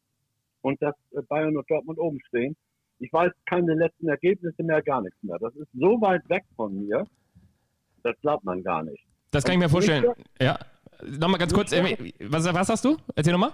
und 0.62 0.82
dass 0.82 0.96
äh, 1.12 1.22
Bayern 1.24 1.58
und 1.58 1.70
Dortmund 1.70 2.00
oben 2.00 2.20
stehen. 2.28 2.56
Ich 3.00 3.12
weiß 3.14 3.32
keine 3.46 3.76
letzten 3.76 4.10
Ergebnisse 4.10 4.62
mehr, 4.62 4.82
gar 4.82 5.02
nichts 5.02 5.18
mehr. 5.24 5.38
Das 5.40 5.56
ist 5.56 5.70
so 5.74 6.02
weit 6.02 6.28
weg 6.30 6.44
von 6.56 6.86
mir, 6.86 7.06
das 8.04 8.16
glaubt 8.22 8.44
man 8.44 8.62
gar 8.62 8.84
nicht. 8.84 9.04
Das 9.32 9.44
kann 9.44 9.54
ich 9.54 9.60
mir 9.60 9.70
vorstellen. 9.70 10.06
Ja. 10.40 10.60
Nochmal 11.02 11.40
ganz 11.40 11.54
kurz, 11.54 11.72
äh, 11.72 12.12
was, 12.20 12.46
was 12.54 12.70
hast 12.70 12.84
du? 12.84 12.98
Erzähl 13.16 13.32
nochmal. 13.32 13.54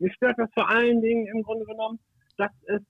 Mich 0.00 0.12
stört 0.14 0.38
das 0.38 0.48
vor 0.54 0.68
allen 0.68 1.00
Dingen 1.00 1.26
im 1.26 1.42
Grunde 1.42 1.64
genommen, 1.66 1.98
dass 2.36 2.50
es 2.66 2.80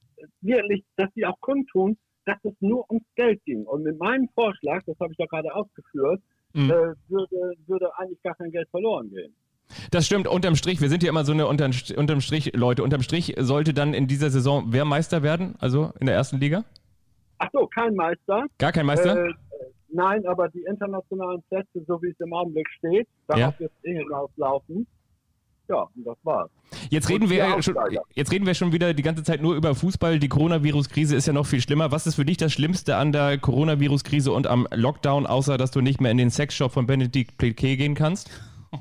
wirklich, 0.41 0.85
dass 0.97 1.09
sie 1.15 1.27
auch 1.27 1.39
kundtun, 1.41 1.97
dass 2.25 2.39
es 2.45 2.53
nur 2.61 2.89
ums 2.91 3.05
Geld 3.17 3.43
ging. 3.45 3.65
Und 3.65 3.83
mit 3.83 3.99
meinem 3.99 4.29
Vorschlag, 4.35 4.83
das 4.87 4.99
habe 5.01 5.13
ich 5.13 5.19
ja 5.19 5.27
gerade 5.27 5.55
ausgeführt, 5.55 6.21
Mhm. 6.53 6.71
äh, 6.71 6.95
würde, 7.09 7.53
würde 7.67 7.91
eigentlich 7.99 8.21
gar 8.23 8.35
kein 8.35 8.51
Geld 8.51 8.69
verloren 8.71 9.09
gehen. 9.11 9.33
Das 9.93 10.05
stimmt, 10.07 10.27
unterm 10.27 10.57
Strich, 10.57 10.81
wir 10.81 10.89
sind 10.89 11.03
ja 11.05 11.09
immer 11.11 11.25
so 11.25 11.31
eine 11.33 11.47
unterm, 11.47 11.71
unterm 11.97 12.21
Strich, 12.21 12.53
Leute, 12.57 12.83
unterm 12.83 13.03
Strich 13.03 13.35
sollte 13.39 13.73
dann 13.73 13.95
in 13.95 14.09
dieser 14.09 14.31
Saison 14.31 14.65
wer 14.71 14.85
Meister 14.85 15.23
werden, 15.23 15.55
also 15.61 15.93
in 16.01 16.07
der 16.07 16.17
ersten 16.17 16.39
Liga? 16.39 16.65
Ach 17.39 17.49
so, 17.53 17.67
kein 17.69 17.95
Meister. 17.95 18.47
Gar 18.59 18.73
kein 18.73 18.85
Meister? 18.85 19.27
Äh, 19.29 19.33
nein, 19.91 20.27
aber 20.27 20.49
die 20.49 20.63
internationalen 20.65 21.41
Plätze, 21.49 21.85
so 21.87 22.03
wie 22.03 22.09
es 22.09 22.19
im 22.19 22.33
Augenblick 22.33 22.69
steht, 22.79 23.07
darauf 23.29 23.55
Ja. 23.55 23.61
wird 23.61 23.73
eh 23.85 23.95
hinauslaufen. 23.99 24.87
Ja, 25.69 25.83
und 25.95 26.05
das 26.05 26.19
war's. 26.25 26.51
Jetzt 26.91 27.09
reden, 27.09 27.31
wir 27.31 27.63
schon, 27.63 27.77
jetzt 28.15 28.33
reden 28.33 28.47
wir 28.47 28.55
schon 28.55 28.73
wieder 28.73 28.95
die 28.95 29.05
ganze 29.05 29.23
Zeit 29.23 29.41
nur 29.41 29.55
über 29.55 29.77
Fußball. 29.77 30.19
Die 30.19 30.29
Coronavirus-Krise 30.29 31.15
ist 31.15 31.27
ja 31.27 31.33
noch 31.33 31.47
viel 31.47 31.61
schlimmer. 31.61 31.93
Was 31.93 32.09
ist 32.09 32.17
für 32.17 32.25
dich 32.25 32.37
das 32.37 32.53
Schlimmste 32.53 32.97
an 32.97 33.13
der 33.13 33.39
Coronavirus-Krise 33.39 34.33
und 34.33 34.49
am 34.49 34.67
Lockdown, 34.73 35.25
außer 35.25 35.57
dass 35.57 35.71
du 35.71 35.81
nicht 35.81 36.01
mehr 36.01 36.11
in 36.11 36.19
den 36.19 36.31
Sexshop 36.31 36.73
von 36.73 36.87
Benedikt 36.87 37.39
Piquet 37.39 37.77
gehen 37.77 37.95
kannst? 37.95 38.29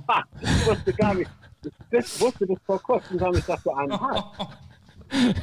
Ha, 0.08 0.24
ich 0.42 0.68
wusste 0.68 0.94
gar 0.94 1.14
nicht. 1.14 1.30
Ich 1.92 2.22
wusste 2.22 2.48
bis 2.48 2.58
vor 2.66 2.82
kurzem 2.82 3.18
dass 3.20 3.64
du 3.64 3.72
einen 3.72 4.00
hast. 4.00 4.24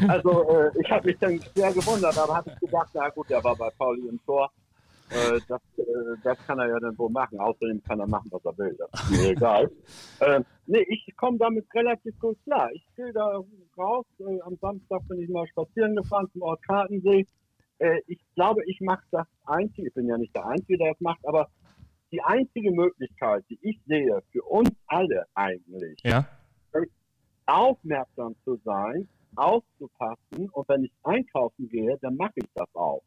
Also 0.09 0.48
äh, 0.50 0.70
ich 0.81 0.90
habe 0.90 1.07
mich 1.07 1.18
dann 1.18 1.40
sehr 1.55 1.72
gewundert, 1.72 2.16
aber 2.18 2.37
habe 2.37 2.50
ich 2.50 2.61
gedacht, 2.61 2.88
na 2.94 3.09
gut, 3.09 3.29
der 3.31 3.42
war 3.42 3.57
bei 3.57 3.68
Pauli 3.79 4.09
im 4.09 4.20
Tor. 4.24 4.50
Äh, 5.10 5.40
das, 5.48 5.60
äh, 5.78 5.84
das 6.24 6.38
kann 6.46 6.58
er 6.58 6.68
ja 6.68 6.78
dann 6.80 6.96
wohl 6.98 7.10
machen. 7.10 7.38
Außerdem 7.38 7.82
kann 7.82 8.00
er 8.00 8.06
machen, 8.08 8.28
was 8.32 8.44
er 8.44 8.58
will. 8.58 8.76
Das 8.78 9.02
ist 9.02 9.10
mir 9.10 9.30
egal. 9.30 9.70
Äh, 10.20 10.40
nee, 10.66 10.84
ich 10.88 11.14
komme 11.16 11.36
damit 11.36 11.66
relativ 11.74 12.18
gut 12.18 12.38
klar. 12.44 12.70
Ich 12.72 12.86
gehe 12.96 13.12
da 13.12 13.38
raus. 13.76 14.06
Äh, 14.18 14.40
am 14.40 14.56
Samstag 14.56 15.06
bin 15.08 15.20
ich 15.20 15.28
mal 15.28 15.46
spazieren 15.48 15.94
gefahren 15.94 16.26
zum 16.32 16.40
Ort 16.42 16.62
Kartensee. 16.62 17.26
Äh, 17.78 18.00
ich 18.06 18.18
glaube, 18.34 18.62
ich 18.66 18.80
mache 18.80 19.04
das 19.10 19.26
Einzige. 19.44 19.88
Ich 19.88 19.94
bin 19.94 20.06
ja 20.08 20.16
nicht 20.16 20.34
der 20.34 20.46
Einzige, 20.46 20.78
der 20.78 20.92
das 20.92 21.00
macht, 21.00 21.20
aber 21.26 21.48
die 22.12 22.22
einzige 22.22 22.70
Möglichkeit, 22.72 23.44
die 23.50 23.58
ich 23.60 23.78
sehe, 23.86 24.22
für 24.32 24.42
uns 24.44 24.70
alle 24.86 25.26
eigentlich, 25.34 26.00
Ja. 26.02 26.26
aufmerksam 27.46 28.34
zu 28.44 28.56
sein, 28.64 29.08
aufzupassen 29.36 30.48
und 30.52 30.68
wenn 30.68 30.84
ich 30.84 30.92
einkaufen 31.02 31.68
gehe, 31.68 31.96
dann 32.00 32.16
mache 32.16 32.32
ich 32.36 32.48
das 32.54 32.68
auch. 32.74 33.02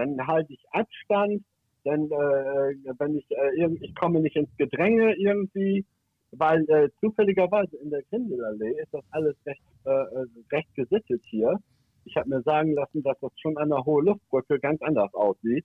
Dann 0.00 0.26
halte 0.26 0.52
ich 0.52 0.64
Abstand, 0.70 1.44
dann 1.84 2.06
äh, 2.06 2.74
wenn 2.98 3.16
ich 3.16 3.26
äh, 3.30 3.68
ich 3.80 3.94
komme 3.94 4.20
nicht 4.20 4.36
ins 4.36 4.54
Gedränge 4.56 5.14
irgendwie, 5.16 5.84
weil 6.32 6.64
äh, 6.68 6.88
zufälligerweise 7.00 7.76
in 7.76 7.90
der 7.90 8.02
Grindelallee 8.04 8.80
ist 8.80 8.92
das 8.92 9.04
alles 9.10 9.36
recht 9.46 9.62
äh, 9.84 9.90
äh, 9.90 10.26
recht 10.52 10.74
gesittet 10.74 11.22
hier. 11.26 11.58
Ich 12.04 12.16
habe 12.16 12.30
mir 12.30 12.42
sagen 12.42 12.72
lassen, 12.72 13.02
dass 13.02 13.18
das 13.20 13.32
schon 13.40 13.56
an 13.58 13.68
der 13.68 13.84
hohe 13.84 14.02
Luftbrücke 14.02 14.58
ganz 14.58 14.80
anders 14.82 15.12
aussieht. 15.12 15.64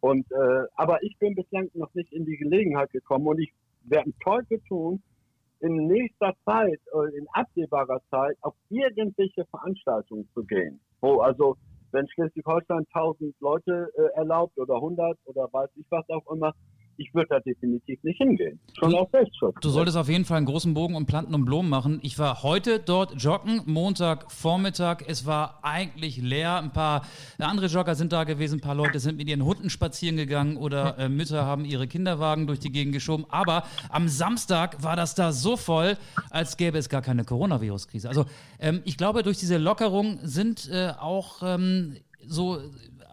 Und 0.00 0.30
äh, 0.30 0.64
aber 0.76 1.02
ich 1.02 1.16
bin 1.18 1.34
bislang 1.34 1.68
noch 1.74 1.92
nicht 1.94 2.12
in 2.12 2.24
die 2.24 2.36
Gelegenheit 2.36 2.90
gekommen 2.90 3.26
und 3.26 3.40
ich 3.40 3.52
werde 3.84 4.04
einen 4.04 4.18
Teufel 4.20 4.60
tun, 4.68 5.02
in 5.60 5.86
nächster 5.86 6.34
Zeit, 6.44 6.80
äh, 6.92 7.16
in 7.16 7.26
absehbarer 7.32 8.00
Zeit, 8.10 8.36
auf 8.42 8.54
irgendwelche 8.68 9.44
Veranstaltungen 9.46 10.28
zu 10.34 10.44
gehen. 10.44 10.78
Wo 11.00 11.20
also, 11.20 11.56
wenn 11.94 12.08
Schleswig-Holstein 12.08 12.84
1000 12.92 13.34
Leute 13.40 13.88
äh, 13.96 14.18
erlaubt 14.18 14.58
oder 14.58 14.74
100 14.74 15.16
oder 15.26 15.48
weiß 15.52 15.70
ich 15.76 15.86
was 15.90 16.08
auch 16.10 16.30
immer, 16.30 16.52
ich 16.96 17.14
würde 17.14 17.28
da 17.30 17.40
definitiv 17.40 18.02
nicht 18.02 18.18
hingehen. 18.18 18.58
Schon 18.78 18.90
Du- 18.90 18.98
aus 18.98 19.08
Selbstschutz. 19.10 19.54
Du 19.60 19.68
solltest 19.68 19.96
auf 19.96 20.08
jeden 20.08 20.24
Fall 20.24 20.38
einen 20.38 20.46
großen 20.46 20.74
Bogen 20.74 20.94
um 20.94 21.06
Planten 21.06 21.34
und 21.34 21.44
Blumen 21.44 21.68
machen. 21.68 21.98
Ich 22.02 22.18
war 22.18 22.42
heute 22.42 22.78
dort 22.80 23.14
joggen, 23.22 23.62
Montag, 23.66 24.30
Vormittag. 24.30 25.04
Es 25.08 25.26
war 25.26 25.58
eigentlich 25.62 26.16
leer. 26.18 26.56
Ein 26.58 26.72
paar 26.72 27.06
andere 27.38 27.66
Jogger 27.66 27.94
sind 27.94 28.12
da 28.12 28.24
gewesen. 28.24 28.58
Ein 28.58 28.60
paar 28.60 28.74
Leute 28.74 28.98
sind 29.00 29.16
mit 29.16 29.28
ihren 29.28 29.44
Hunden 29.44 29.70
spazieren 29.70 30.16
gegangen 30.16 30.56
oder 30.56 30.98
äh, 30.98 31.08
Mütter 31.08 31.44
haben 31.44 31.64
ihre 31.64 31.86
Kinderwagen 31.86 32.46
durch 32.46 32.60
die 32.60 32.70
Gegend 32.72 32.94
geschoben. 32.94 33.26
Aber 33.28 33.64
am 33.90 34.08
Samstag 34.08 34.82
war 34.82 34.96
das 34.96 35.14
da 35.14 35.32
so 35.32 35.56
voll, 35.56 35.96
als 36.30 36.56
gäbe 36.56 36.78
es 36.78 36.88
gar 36.88 37.02
keine 37.02 37.24
Coronavirus-Krise. 37.24 38.08
Also 38.08 38.24
ähm, 38.60 38.80
ich 38.84 38.96
glaube, 38.96 39.22
durch 39.22 39.38
diese 39.38 39.58
Lockerung 39.58 40.18
sind 40.22 40.68
äh, 40.70 40.92
auch 41.00 41.42
ähm, 41.42 41.96
so 42.26 42.58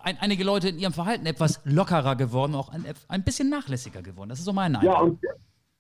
ein, 0.04 0.18
einige 0.20 0.44
Leute 0.44 0.70
in 0.70 0.80
ihrem 0.80 0.94
Verhalten 0.94 1.26
etwas 1.26 1.62
lockerer 1.66 2.16
geworden, 2.16 2.56
auch 2.56 2.70
ein, 2.70 2.86
ein 3.08 3.24
bisschen 3.24 3.50
nachlässiger 3.50 4.02
geworden. 4.02 4.30
Das 4.30 4.40
ist 4.40 4.46
so 4.46 4.54
mein 4.54 4.76
Eindruck. 4.76 4.94
Ja, 4.94 5.02
und, 5.02 5.20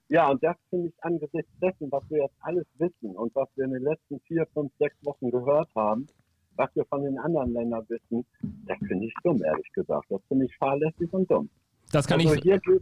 ja, 0.10 0.29
und 0.29 0.43
das 0.43 0.55
finde 0.69 0.89
ich 0.89 1.03
angesichts 1.03 1.51
dessen, 1.62 1.91
was 1.91 2.03
wir 2.10 2.23
jetzt 2.23 2.36
alles 2.41 2.65
wissen 2.77 3.15
und 3.15 3.34
was 3.36 3.49
wir 3.55 3.65
in 3.65 3.71
den 3.71 3.84
letzten 3.84 4.19
vier, 4.21 4.45
fünf, 4.53 4.71
sechs 4.79 4.95
Wochen 5.03 5.31
gehört 5.31 5.69
haben, 5.75 6.07
was 6.55 6.69
wir 6.75 6.86
von 6.86 7.03
den 7.03 7.17
anderen 7.17 7.53
Ländern 7.53 7.86
wissen, 7.88 8.25
das 8.67 8.77
finde 8.79 9.05
ich 9.05 9.13
dumm, 9.23 9.41
ehrlich 9.43 9.71
gesagt. 9.73 10.05
Das 10.10 10.21
finde 10.27 10.45
ich 10.45 10.55
fahrlässig 10.57 11.12
und 11.13 11.29
dumm. 11.29 11.49
Das 11.91 12.07
kann 12.07 12.19
also 12.19 12.34
ich. 12.34 12.41
hier 12.41 12.60
geht 12.60 12.81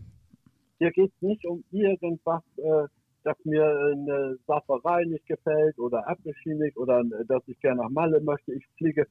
hier 0.79 0.91
geht's 0.91 1.21
nicht 1.21 1.45
um 1.45 1.63
irgendwas, 1.71 2.41
äh, 2.57 2.87
dass 3.23 3.37
mir 3.43 3.65
eine 3.65 4.37
Sauferei 4.47 5.03
nicht 5.03 5.25
gefällt 5.27 5.77
oder 5.77 6.07
Abgeschieden 6.07 6.71
oder 6.75 7.01
äh, 7.01 7.25
dass 7.27 7.43
ich 7.47 7.59
gerne 7.59 7.81
nach 7.81 7.89
Malle 7.89 8.21
möchte. 8.21 8.53
Ich 8.53 8.65
fliege 8.77 9.01
äh, 9.01 9.05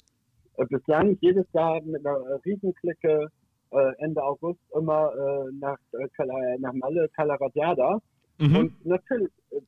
bislang 0.67 1.17
jedes 1.21 1.47
Jahr 1.53 1.81
mit 1.83 2.05
einer 2.07 2.45
Riesenklicke 2.45 3.29
äh, 3.71 3.93
Ende 3.99 4.23
August 4.23 4.61
immer 4.75 5.13
äh, 5.15 5.53
nach, 5.61 5.79
äh, 5.93 6.59
nach 6.59 6.73
Malle, 6.73 7.09
Calaradiada. 7.15 8.01
Mhm. 8.39 8.57
Und 8.57 8.87
natürlich 8.87 9.31
äh, 9.51 9.61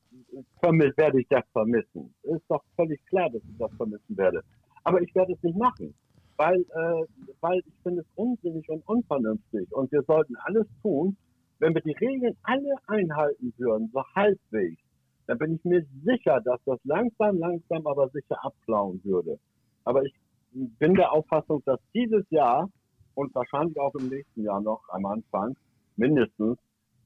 vermi- 0.61 0.95
werde 0.97 1.21
ich 1.21 1.27
das 1.29 1.43
vermissen. 1.51 2.13
Ist 2.23 2.43
doch 2.49 2.63
völlig 2.75 3.05
klar, 3.07 3.29
dass 3.29 3.41
ich 3.43 3.57
das 3.57 3.71
vermissen 3.77 4.17
werde. 4.17 4.41
Aber 4.83 5.01
ich 5.01 5.13
werde 5.13 5.33
es 5.33 5.43
nicht 5.43 5.57
machen, 5.57 5.93
weil, 6.37 6.59
äh, 6.61 7.05
weil 7.41 7.59
ich 7.59 7.73
finde 7.83 8.01
es 8.01 8.07
unsinnig 8.15 8.67
und 8.69 8.81
unvernünftig. 8.87 9.71
Und 9.71 9.91
wir 9.91 10.01
sollten 10.03 10.35
alles 10.45 10.65
tun, 10.81 11.15
wenn 11.59 11.75
wir 11.75 11.81
die 11.81 11.91
Regeln 11.91 12.35
alle 12.43 12.73
einhalten 12.87 13.53
würden, 13.57 13.89
so 13.93 14.03
halbwegs, 14.15 14.81
dann 15.27 15.37
bin 15.37 15.55
ich 15.55 15.63
mir 15.63 15.85
sicher, 16.03 16.41
dass 16.41 16.59
das 16.65 16.79
langsam, 16.83 17.37
langsam, 17.37 17.85
aber 17.85 18.09
sicher 18.09 18.43
abflauen 18.43 18.99
würde. 19.03 19.37
Aber 19.83 20.03
ich 20.03 20.13
bin 20.51 20.95
der 20.95 21.11
Auffassung, 21.11 21.61
dass 21.65 21.79
dieses 21.93 22.29
Jahr 22.29 22.69
und 23.15 23.33
wahrscheinlich 23.35 23.79
auch 23.79 23.93
im 23.95 24.09
nächsten 24.09 24.43
Jahr 24.43 24.61
noch 24.61 24.81
am 24.89 25.05
Anfang 25.05 25.55
mindestens, 25.95 26.57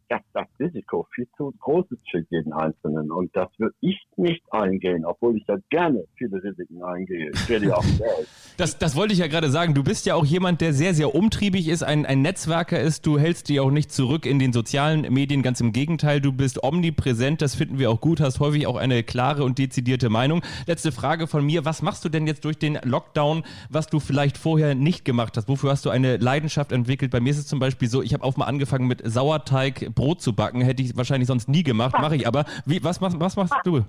dass 0.09 0.21
das 0.33 0.47
Risiko 0.59 1.07
viel 1.13 1.27
zu 1.37 1.53
groß 1.59 1.85
ist 1.91 2.09
für 2.09 2.23
jeden 2.29 2.53
Einzelnen. 2.53 3.11
Und 3.11 3.35
das 3.35 3.49
würde 3.57 3.75
ich 3.81 3.99
nicht 4.15 4.43
eingehen, 4.51 5.05
obwohl 5.05 5.37
ich 5.37 5.45
da 5.45 5.57
gerne 5.69 6.03
viele 6.15 6.41
Risiken 6.43 6.83
eingehe. 6.83 7.31
Ich 7.33 7.49
werde 7.49 7.67
ja 7.67 7.75
auch 7.75 7.83
Geld. 7.97 8.27
Das, 8.57 8.77
das 8.77 8.95
wollte 8.95 9.13
ich 9.13 9.19
ja 9.19 9.27
gerade 9.27 9.49
sagen. 9.49 9.73
Du 9.73 9.83
bist 9.83 10.05
ja 10.05 10.15
auch 10.15 10.25
jemand, 10.25 10.61
der 10.61 10.73
sehr, 10.73 10.93
sehr 10.93 11.15
umtriebig 11.15 11.67
ist, 11.67 11.83
ein, 11.83 12.05
ein 12.05 12.21
Netzwerker 12.21 12.79
ist. 12.79 13.05
Du 13.05 13.17
hältst 13.17 13.49
dich 13.49 13.59
auch 13.59 13.71
nicht 13.71 13.91
zurück 13.91 14.25
in 14.25 14.39
den 14.39 14.53
sozialen 14.53 15.01
Medien. 15.13 15.41
Ganz 15.41 15.59
im 15.61 15.73
Gegenteil, 15.73 16.21
du 16.21 16.31
bist 16.31 16.63
omnipräsent. 16.63 17.41
Das 17.41 17.55
finden 17.55 17.79
wir 17.79 17.89
auch 17.89 18.01
gut. 18.01 18.21
Hast 18.21 18.39
häufig 18.39 18.67
auch 18.67 18.77
eine 18.77 19.03
klare 19.03 19.43
und 19.43 19.57
dezidierte 19.57 20.09
Meinung. 20.09 20.41
Letzte 20.67 20.91
Frage 20.91 21.27
von 21.27 21.45
mir. 21.45 21.65
Was 21.65 21.81
machst 21.81 22.05
du 22.05 22.09
denn 22.09 22.27
jetzt 22.27 22.45
durch 22.45 22.57
den 22.57 22.79
Lockdown, 22.83 23.43
was 23.69 23.87
du 23.87 23.99
vielleicht 23.99 24.37
vorher 24.37 24.75
nicht 24.75 25.05
gemacht 25.05 25.35
hast? 25.37 25.49
Wofür 25.49 25.71
hast 25.71 25.85
du 25.85 25.89
eine 25.89 26.17
Leidenschaft 26.17 26.71
entwickelt? 26.71 27.11
Bei 27.11 27.19
mir 27.19 27.31
ist 27.31 27.39
es 27.39 27.47
zum 27.47 27.59
Beispiel 27.59 27.89
so, 27.89 28.01
ich 28.01 28.13
habe 28.13 28.23
auch 28.23 28.37
mal 28.37 28.45
angefangen 28.45 28.87
mit 28.87 29.01
Sauerteig 29.03 29.94
Brot 29.95 30.21
zu 30.21 30.35
backen. 30.35 30.61
Hätte 30.61 30.83
ich 30.83 30.95
wahrscheinlich 30.95 31.27
sonst 31.27 31.47
nie 31.49 31.63
gemacht, 31.63 31.95
mache 31.99 32.15
ich 32.15 32.27
aber. 32.27 32.45
Wie, 32.65 32.83
was, 32.83 32.99
machst- 33.01 33.19
was 33.19 33.35
machst 33.35 33.55
du? 33.63 33.81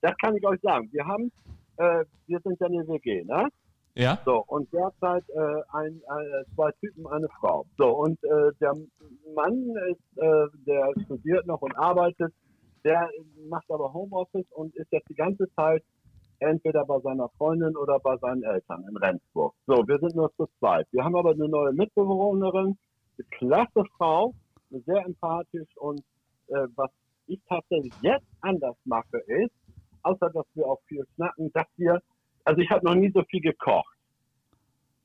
Das 0.00 0.16
kann 0.20 0.34
ich 0.36 0.44
euch 0.46 0.60
sagen. 0.62 0.88
Wir 0.92 1.06
haben, 1.06 1.30
äh, 1.76 2.04
wir 2.26 2.40
sind 2.40 2.58
ja 2.60 2.66
eine 2.66 2.86
WG, 2.88 3.24
ne? 3.24 3.48
Ja? 3.94 4.18
So, 4.24 4.42
und 4.46 4.72
derzeit 4.72 5.22
äh, 5.28 5.62
ein, 5.76 5.96
äh, 6.00 6.44
zwei 6.54 6.70
Typen, 6.80 7.06
eine 7.06 7.28
Frau. 7.40 7.66
So, 7.76 7.88
und 7.90 8.18
äh, 8.24 8.50
der 8.60 8.74
Mann 9.34 9.74
ist, 9.90 10.18
äh, 10.22 10.46
der 10.66 10.92
studiert 11.04 11.46
noch 11.46 11.60
und 11.60 11.76
arbeitet, 11.76 12.32
der 12.84 13.08
macht 13.48 13.70
aber 13.70 13.92
Homeoffice 13.92 14.50
und 14.52 14.74
ist 14.76 14.90
jetzt 14.90 15.08
die 15.10 15.14
ganze 15.14 15.46
Zeit 15.54 15.82
entweder 16.40 16.84
bei 16.84 16.98
seiner 17.00 17.28
Freundin 17.36 17.76
oder 17.76 18.00
bei 18.00 18.16
seinen 18.16 18.42
Eltern 18.42 18.84
in 18.90 18.96
Rendsburg. 18.96 19.54
So, 19.66 19.86
wir 19.86 19.98
sind 19.98 20.16
nur 20.16 20.32
zu 20.36 20.48
zweit. 20.58 20.86
Wir 20.90 21.04
haben 21.04 21.14
aber 21.14 21.30
eine 21.32 21.48
neue 21.48 21.72
Mitbewohnerin, 21.72 22.76
eine 23.18 23.26
klasse 23.30 23.84
Frau, 23.96 24.32
sehr 24.80 25.04
empathisch 25.04 25.68
und 25.76 26.00
äh, 26.48 26.66
was 26.76 26.90
ich 27.26 27.40
tatsächlich 27.48 27.92
jetzt 28.02 28.26
anders 28.40 28.76
mache 28.84 29.18
ist, 29.26 29.52
außer 30.02 30.30
dass 30.30 30.46
wir 30.54 30.66
auch 30.66 30.80
viel 30.88 31.04
schnacken, 31.14 31.50
dass 31.52 31.66
wir 31.76 32.00
also 32.44 32.60
ich 32.60 32.70
habe 32.70 32.84
noch 32.84 32.94
nie 32.94 33.10
so 33.12 33.22
viel 33.24 33.40
gekocht. 33.40 33.96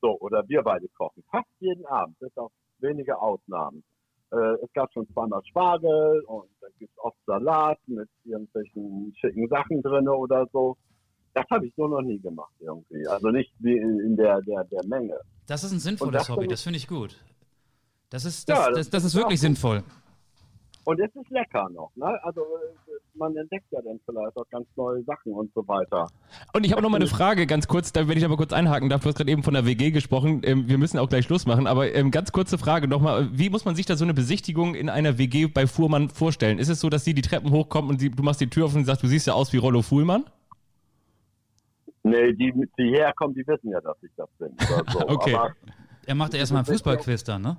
So, 0.00 0.18
oder 0.20 0.46
wir 0.48 0.62
beide 0.62 0.88
kochen. 0.88 1.22
Fast 1.30 1.48
jeden 1.60 1.84
Abend, 1.86 2.18
bis 2.20 2.36
auf 2.36 2.52
wenige 2.78 3.18
Ausnahmen. 3.18 3.82
Äh, 4.30 4.36
es 4.62 4.72
gab 4.72 4.92
schon 4.92 5.08
zweimal 5.12 5.42
Spargel 5.44 6.22
und 6.26 6.48
dann 6.60 6.70
gibt 6.78 6.92
es 6.92 6.98
oft 7.02 7.16
Salat 7.26 7.78
mit 7.86 8.08
irgendwelchen 8.24 9.12
schicken 9.18 9.48
Sachen 9.48 9.82
drin 9.82 10.08
oder 10.08 10.46
so. 10.52 10.76
Das 11.34 11.44
habe 11.50 11.66
ich 11.66 11.74
so 11.76 11.88
noch 11.88 12.02
nie 12.02 12.18
gemacht 12.18 12.52
irgendwie. 12.60 13.06
Also 13.06 13.28
nicht 13.30 13.52
wie 13.58 13.76
in, 13.76 14.16
der, 14.16 14.40
der, 14.42 14.64
der 14.64 14.84
Menge. 14.86 15.18
Das 15.46 15.64
ist 15.64 15.72
ein 15.72 15.78
sinnvolles 15.78 16.26
das 16.26 16.28
Hobby, 16.28 16.46
das 16.46 16.62
finde 16.62 16.76
ich 16.76 16.86
gut. 16.86 17.16
Das 18.10 18.24
ist, 18.24 18.48
Ja, 18.48 18.54
das, 18.54 18.64
das- 18.64 18.66
das, 18.66 18.74
das 18.74 18.86
ist 18.86 18.94
das 18.94 19.04
ist 19.04 19.14
wirklich 19.16 19.40
sinnvoll. 19.40 19.82
Und 20.84 20.98
es 21.00 21.14
ist 21.14 21.28
lecker 21.28 21.68
noch. 21.68 21.90
Ne? 21.96 22.06
Also 22.24 22.40
äh, 22.40 22.92
man 23.18 23.36
entdeckt 23.36 23.66
ja 23.70 23.78
dann 23.82 24.00
vielleicht 24.06 24.34
auch 24.38 24.48
ganz 24.50 24.66
neue 24.74 25.02
Sachen 25.02 25.34
und 25.34 25.52
so 25.54 25.68
weiter. 25.68 26.08
Und 26.54 26.64
ich 26.64 26.72
habe 26.72 26.80
noch 26.80 26.88
mal 26.88 26.96
eine 26.96 27.06
Frage, 27.06 27.46
ganz 27.46 27.68
kurz, 27.68 27.92
da, 27.92 28.08
wenn 28.08 28.16
ich 28.16 28.24
aber 28.24 28.38
kurz 28.38 28.54
einhaken 28.54 28.88
darf. 28.88 29.02
Du 29.02 29.08
hast 29.10 29.16
gerade 29.16 29.30
eben 29.30 29.42
von 29.42 29.52
der 29.52 29.66
WG 29.66 29.90
gesprochen. 29.90 30.40
Ähm, 30.44 30.66
wir 30.66 30.78
müssen 30.78 30.98
auch 30.98 31.10
gleich 31.10 31.26
Schluss 31.26 31.44
machen, 31.44 31.66
aber 31.66 31.94
ähm, 31.94 32.10
ganz 32.10 32.32
kurze 32.32 32.56
Frage 32.56 32.88
nochmal. 32.88 33.28
Wie 33.36 33.50
muss 33.50 33.66
man 33.66 33.76
sich 33.76 33.84
da 33.84 33.96
so 33.96 34.04
eine 34.06 34.14
Besichtigung 34.14 34.74
in 34.74 34.88
einer 34.88 35.18
WG 35.18 35.46
bei 35.48 35.66
Fuhrmann 35.66 36.08
vorstellen? 36.08 36.58
Ist 36.58 36.70
es 36.70 36.80
so, 36.80 36.88
dass 36.88 37.04
sie 37.04 37.12
die 37.12 37.20
Treppen 37.20 37.50
hochkommt 37.50 37.90
und 37.90 38.00
sie, 38.00 38.08
du 38.08 38.22
machst 38.22 38.40
die 38.40 38.48
Tür 38.48 38.64
auf 38.64 38.74
und 38.74 38.86
sagst, 38.86 39.02
du 39.02 39.08
siehst 39.08 39.26
ja 39.26 39.34
aus 39.34 39.52
wie 39.52 39.58
Rollo 39.58 39.82
Fuhlmann? 39.82 40.24
Nee, 42.02 42.32
die, 42.32 42.50
die 42.78 42.90
herkommen, 42.96 43.34
die 43.34 43.46
wissen 43.46 43.70
ja, 43.70 43.80
dass 43.82 43.96
ich 44.02 44.10
das 44.16 44.28
bin. 44.38 44.48
Oder 44.74 44.90
so. 44.90 45.06
Okay. 45.08 45.34
Aber 45.34 45.54
Er 46.06 46.14
macht 46.14 46.32
ja 46.32 46.38
erstmal 46.38 46.60
einen 46.60 46.66
Fußballquiz 46.72 47.24
dann, 47.24 47.42
ne? 47.42 47.56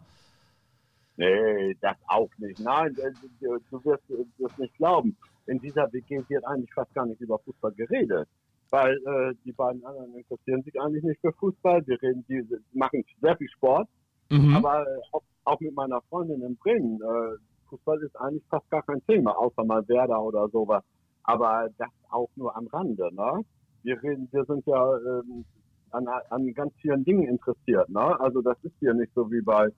Nee, 1.20 1.76
das 1.82 1.98
auch 2.08 2.30
nicht. 2.38 2.62
Nein, 2.62 2.96
äh, 2.98 3.12
du 3.42 3.84
wirst 3.84 4.04
es 4.10 4.58
nicht 4.58 4.74
glauben. 4.78 5.18
In 5.48 5.60
dieser 5.60 5.92
WG 5.92 6.24
wird 6.30 6.46
eigentlich 6.46 6.74
fast 6.74 6.94
gar 6.94 7.06
nicht 7.06 7.20
über 7.20 7.38
Fußball 7.40 7.74
geredet. 7.74 8.30
Weil 8.70 8.96
äh, 9.06 9.34
die 9.44 9.52
beiden 9.52 9.84
anderen 9.84 10.16
interessieren 10.16 10.64
sich 10.64 10.80
eigentlich 10.80 11.04
nicht 11.04 11.20
für 11.20 11.34
Fußball. 11.34 11.86
Wir 11.88 12.02
reden, 12.02 12.24
die 12.30 12.42
machen 12.72 13.04
sehr 13.20 13.36
viel 13.36 13.50
Sport. 13.50 13.90
Mhm. 14.30 14.56
Aber 14.56 14.88
äh, 14.88 15.00
auch, 15.12 15.24
auch 15.44 15.60
mit 15.60 15.76
meiner 15.76 16.02
Freundin 16.04 16.42
in 16.42 16.56
Bremen, 16.56 17.02
äh, 17.02 17.36
Fußball 17.68 18.02
ist 18.02 18.16
eigentlich 18.16 18.46
fast 18.50 18.70
gar 18.70 18.84
kein 18.84 19.06
Thema, 19.06 19.38
außer 19.38 19.66
mal 19.66 19.86
Werder 19.90 20.24
oder 20.24 20.48
sowas. 20.48 20.86
Aber 21.24 21.68
das 21.78 21.90
auch 22.12 22.30
nur 22.38 22.56
am 22.56 22.68
Rande, 22.68 23.14
ne? 23.14 23.44
Wir 23.84 24.02
reden, 24.02 24.30
wir 24.32 24.46
sind 24.46 24.66
ja 24.66 24.98
ähm, 24.98 25.44
an, 25.92 26.08
an 26.08 26.54
ganz 26.54 26.72
vielen 26.82 27.04
Dingen 27.04 27.28
interessiert, 27.28 27.90
ne? 27.90 28.18
Also 28.22 28.42
das 28.42 28.58
ist 28.64 28.76
hier 28.80 28.94
nicht 28.94 29.14
so 29.14 29.30
wie 29.30 29.42
bei 29.42 29.70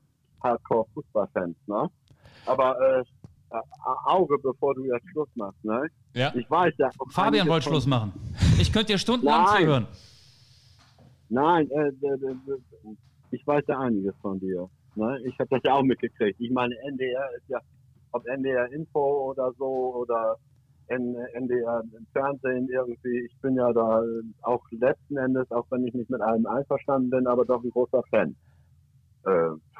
Hardcore-Fußballfans, 0.43 1.55
ne? 1.67 1.89
Aber 2.45 2.79
äh, 2.79 3.03
äh, 3.51 3.59
Auge, 4.05 4.37
bevor 4.41 4.73
du 4.75 4.85
jetzt 4.85 5.07
Schluss 5.09 5.29
machst, 5.35 5.63
ne? 5.63 5.87
Ja. 6.13 6.33
Ich 6.35 6.49
weiß 6.49 6.73
ja. 6.77 6.89
Fabian 7.09 7.47
wollte 7.47 7.69
Schluss 7.69 7.85
machen. 7.85 8.13
Ich 8.59 8.71
könnte 8.71 8.93
dir 8.93 8.97
stundenlang 8.97 9.43
Nein. 9.43 9.61
zuhören. 9.61 9.87
Nein, 11.29 11.69
äh, 11.71 11.91
ich 13.31 13.45
weiß 13.47 13.63
ja 13.67 13.79
einiges 13.79 14.15
von 14.21 14.39
dir. 14.39 14.69
Ne? 14.95 15.19
Ich 15.25 15.39
habe 15.39 15.49
das 15.49 15.61
ja 15.63 15.73
auch 15.73 15.83
mitgekriegt. 15.83 16.39
Ich 16.39 16.51
meine, 16.51 16.75
NDR 16.83 17.29
ist 17.37 17.47
ja, 17.47 17.59
ob 18.11 18.25
NDR 18.27 18.71
Info 18.71 19.31
oder 19.31 19.53
so 19.57 19.95
oder 19.95 20.35
NDR 20.87 21.83
im 21.97 22.05
Fernsehen 22.11 22.67
irgendwie. 22.69 23.25
Ich 23.25 23.37
bin 23.41 23.55
ja 23.55 23.71
da 23.71 24.03
äh, 24.03 24.21
auch 24.41 24.61
letzten 24.71 25.17
Endes, 25.17 25.49
auch 25.51 25.65
wenn 25.69 25.87
ich 25.87 25.93
nicht 25.93 26.09
mit 26.09 26.21
allem 26.21 26.45
einverstanden 26.45 27.09
bin, 27.09 27.27
aber 27.27 27.45
doch 27.45 27.63
ein 27.63 27.69
großer 27.69 28.03
Fan 28.09 28.35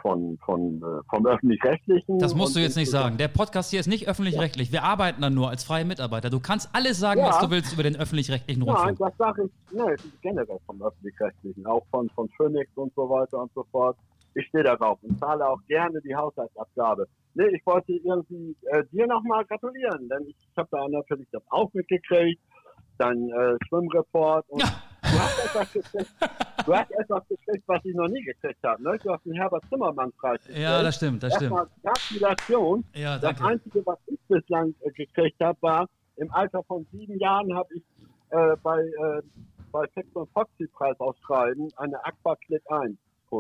von, 0.02 0.38
von, 0.46 0.78
äh, 0.82 1.02
vom 1.10 1.26
Öffentlich-Rechtlichen. 1.28 2.20
Das 2.20 2.34
musst 2.36 2.56
du 2.56 2.60
jetzt 2.60 2.76
nicht 2.76 2.90
sagen. 2.90 3.18
Der 3.18 3.28
Podcast 3.28 3.70
hier 3.72 3.80
ist 3.80 3.88
nicht 3.88 4.08
öffentlich-rechtlich. 4.08 4.72
Wir 4.72 4.84
arbeiten 4.84 5.22
dann 5.22 5.34
nur 5.34 5.50
als 5.50 5.64
freie 5.64 5.86
Mitarbeiter. 5.86 6.30
Du 6.30 6.40
kannst 6.40 6.70
alles 6.74 7.00
sagen, 7.00 7.20
Ja. 7.22 7.28
was 7.30 7.40
du 7.40 7.50
willst 7.52 7.74
über 7.74 7.84
den 7.84 7.96
öffentlich-rechtlichen 7.96 8.64
Nein, 8.64 8.76
Rundfunk. 8.76 8.98
das 9.00 9.18
sage 9.18 9.46
ich, 9.46 9.76
ne, 9.78 9.96
generell 10.22 10.58
vom 10.66 10.82
Öffentlich-Rechtlichen, 10.82 11.66
auch 11.66 11.86
von, 11.92 12.10
von 12.10 12.28
Phoenix 12.38 12.70
und 12.76 12.94
so 12.96 13.10
weiter 13.10 13.42
und 13.42 13.52
so 13.54 13.64
fort. 13.72 13.96
Ich 14.34 14.46
stehe 14.48 14.64
darauf 14.64 14.98
und 15.04 15.20
zahle 15.20 15.48
auch 15.48 15.60
gerne 15.68 16.00
die 16.02 16.16
Haushaltsabgabe. 16.16 17.06
Nee, 17.34 17.48
ich 17.54 17.66
wollte 17.66 17.92
irgendwie 17.92 18.56
äh, 18.72 18.84
dir 18.92 19.06
nochmal 19.08 19.44
gratulieren, 19.46 20.08
denn 20.10 20.26
ich 20.28 20.36
habe 20.58 20.70
da 20.72 20.88
natürlich 20.88 21.28
das 21.32 21.44
auch 21.50 21.70
mitgekriegt, 21.74 22.42
dein 22.98 23.30
äh, 23.30 23.58
Schwimmreport 23.68 24.46
und 24.50 24.62
Ja. 24.62 24.70
Du 25.12 25.20
hast 25.20 25.46
etwas 25.46 25.74
gekriegt, 25.74 26.12
du 26.66 26.76
hast 26.76 26.92
etwas 26.92 27.28
gekriegt, 27.28 27.64
was 27.68 27.86
ich 27.86 27.96
noch 27.96 28.08
nie 28.08 28.24
gekriegt 28.24 28.64
habe. 28.64 28.84
Ne? 28.84 28.98
Du 29.04 29.12
hast 29.12 29.26
den 29.26 29.34
Herbert 29.34 29.64
Zimmermann-Preis 29.70 30.40
Ja, 30.54 30.82
das 30.82 30.96
stimmt, 30.96 31.24
das 31.24 31.36
stimmt. 31.36 31.52
Erstmal 31.54 31.68
Gratulation. 31.84 32.84
Ja, 32.94 33.14
Das 33.18 33.22
danke. 33.22 33.46
Einzige, 33.46 33.86
was 33.86 33.98
ich 34.08 34.20
bislang 34.28 34.74
äh, 34.82 34.92
gekriegt 34.92 35.40
habe, 35.42 35.58
war, 35.62 35.88
im 36.18 36.32
Alter 36.34 36.64
von 36.64 36.86
sieben 36.92 37.18
Jahren 37.20 37.54
habe 37.56 37.70
ich 37.76 37.84
äh, 38.30 38.56
bei, 38.64 38.80
äh, 38.80 39.22
bei 39.72 39.86
Sex 39.94 40.08
und 40.14 40.30
Foxy 40.32 40.68
Preis 40.68 41.00
ausschreiben 41.00 41.70
eine 41.78 42.04
Aqua 42.06 42.36
Click 42.46 42.64
1. 42.70 42.98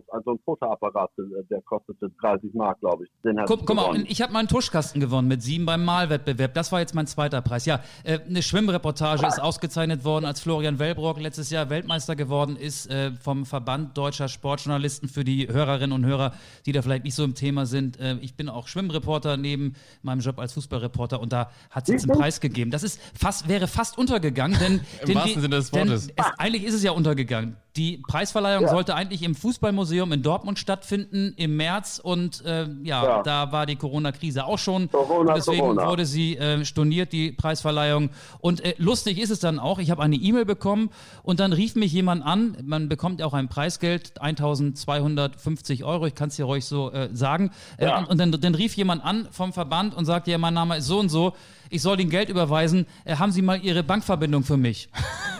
Also 0.09 0.31
ein 0.31 0.39
Fotoapparat, 0.45 1.11
äh, 1.17 1.43
der 1.49 1.61
kostete 1.61 2.09
30 2.21 2.53
Mark, 2.53 2.79
glaube 2.79 3.05
ich. 3.05 3.11
Den 3.23 3.37
Guck, 3.45 3.65
guck 3.65 3.75
mal, 3.75 4.03
ich 4.07 4.21
habe 4.21 4.33
meinen 4.33 4.47
Tuschkasten 4.47 5.01
gewonnen 5.01 5.27
mit 5.27 5.41
sieben 5.41 5.65
beim 5.65 5.83
Malwettbewerb. 5.83 6.53
Das 6.53 6.71
war 6.71 6.79
jetzt 6.79 6.95
mein 6.95 7.07
zweiter 7.07 7.41
Preis. 7.41 7.65
Ja, 7.65 7.81
äh, 8.03 8.19
eine 8.19 8.41
Schwimmreportage 8.41 9.25
ist 9.25 9.41
ausgezeichnet 9.41 10.03
worden, 10.03 10.25
als 10.25 10.41
Florian 10.41 10.79
Wellbrock 10.79 11.19
letztes 11.19 11.49
Jahr 11.49 11.69
Weltmeister 11.69 12.15
geworden 12.15 12.55
ist 12.55 12.89
äh, 12.89 13.11
vom 13.11 13.45
Verband 13.45 13.97
deutscher 13.97 14.27
Sportjournalisten 14.27 15.09
für 15.09 15.23
die 15.23 15.47
Hörerinnen 15.47 15.91
und 15.91 16.05
Hörer, 16.05 16.33
die 16.65 16.71
da 16.71 16.81
vielleicht 16.81 17.03
nicht 17.03 17.15
so 17.15 17.23
im 17.23 17.35
Thema 17.35 17.65
sind. 17.65 17.99
Äh, 17.99 18.15
ich 18.21 18.35
bin 18.35 18.49
auch 18.49 18.67
Schwimmreporter 18.67 19.37
neben 19.37 19.75
meinem 20.01 20.21
Job 20.21 20.39
als 20.39 20.53
Fußballreporter 20.53 21.19
und 21.19 21.33
da 21.33 21.51
hat 21.69 21.83
es 21.83 21.93
jetzt 21.93 22.09
einen 22.09 22.19
Preis 22.19 22.39
gegeben. 22.39 22.71
Das 22.71 22.83
ist 22.83 22.99
fast, 23.13 23.47
wäre 23.47 23.67
fast 23.67 23.97
untergegangen, 23.97 24.57
denn, 24.59 24.81
denn 25.07 25.15
wahrsten 25.15 25.41
Sinne 25.41 25.55
des 25.57 25.73
Wortes. 25.73 26.07
Es, 26.15 26.25
eigentlich 26.37 26.63
ist 26.63 26.73
es 26.75 26.83
ja 26.83 26.91
untergegangen. 26.91 27.57
Die 27.77 27.99
Preisverleihung 28.05 28.63
Ja. 28.65 28.69
sollte 28.69 28.95
eigentlich 28.95 29.23
im 29.23 29.33
Fußballmuseum 29.33 30.11
in 30.11 30.21
Dortmund 30.23 30.59
stattfinden 30.59 31.33
im 31.37 31.55
März 31.55 32.01
und 32.03 32.43
äh, 32.45 32.67
ja, 32.83 33.03
Ja. 33.05 33.23
da 33.23 33.53
war 33.53 33.65
die 33.65 33.77
Corona-Krise 33.77 34.45
auch 34.45 34.59
schon. 34.59 34.91
Corona, 34.91 35.35
deswegen 35.35 35.59
Corona. 35.61 35.87
wurde 35.87 36.05
sie 36.05 36.35
äh, 36.37 36.65
storniert, 36.65 37.13
die 37.13 37.31
Preisverleihung. 37.31 38.09
Und 38.39 38.59
äh, 38.65 38.75
lustig 38.77 39.19
ist 39.19 39.29
es 39.29 39.39
dann 39.39 39.57
auch, 39.57 39.79
ich 39.79 39.89
habe 39.89 40.03
eine 40.03 40.17
E-Mail 40.17 40.43
bekommen 40.43 40.89
und 41.23 41.39
dann 41.39 41.53
rief 41.53 41.75
mich 41.75 41.93
jemand 41.93 42.25
an, 42.25 42.57
man 42.63 42.89
bekommt 42.89 43.21
ja 43.21 43.25
auch 43.25 43.33
ein 43.33 43.47
Preisgeld, 43.47 44.19
1250 44.19 45.83
Euro, 45.83 46.05
ich 46.07 46.15
kann 46.15 46.27
es 46.29 46.35
dir 46.35 46.45
ruhig 46.45 46.65
so 46.65 46.91
äh, 46.91 47.09
sagen. 47.13 47.51
Äh, 47.77 47.85
Ja. 47.85 47.99
und 47.99 48.09
und 48.09 48.17
dann, 48.17 48.31
dann 48.31 48.55
rief 48.55 48.75
jemand 48.75 49.03
an 49.03 49.27
vom 49.31 49.53
Verband 49.53 49.95
und 49.95 50.03
sagte, 50.05 50.31
ja, 50.31 50.37
mein 50.37 50.53
Name 50.53 50.77
ist 50.77 50.87
so 50.87 50.99
und 50.99 51.07
so, 51.09 51.33
ich 51.71 51.81
soll 51.81 51.99
Ihnen 51.99 52.09
Geld 52.09 52.29
überweisen, 52.29 52.85
äh, 53.05 53.15
haben 53.15 53.31
Sie 53.31 53.41
mal 53.41 53.59
Ihre 53.61 53.83
Bankverbindung 53.83 54.43
für 54.43 54.57
mich? 54.57 54.89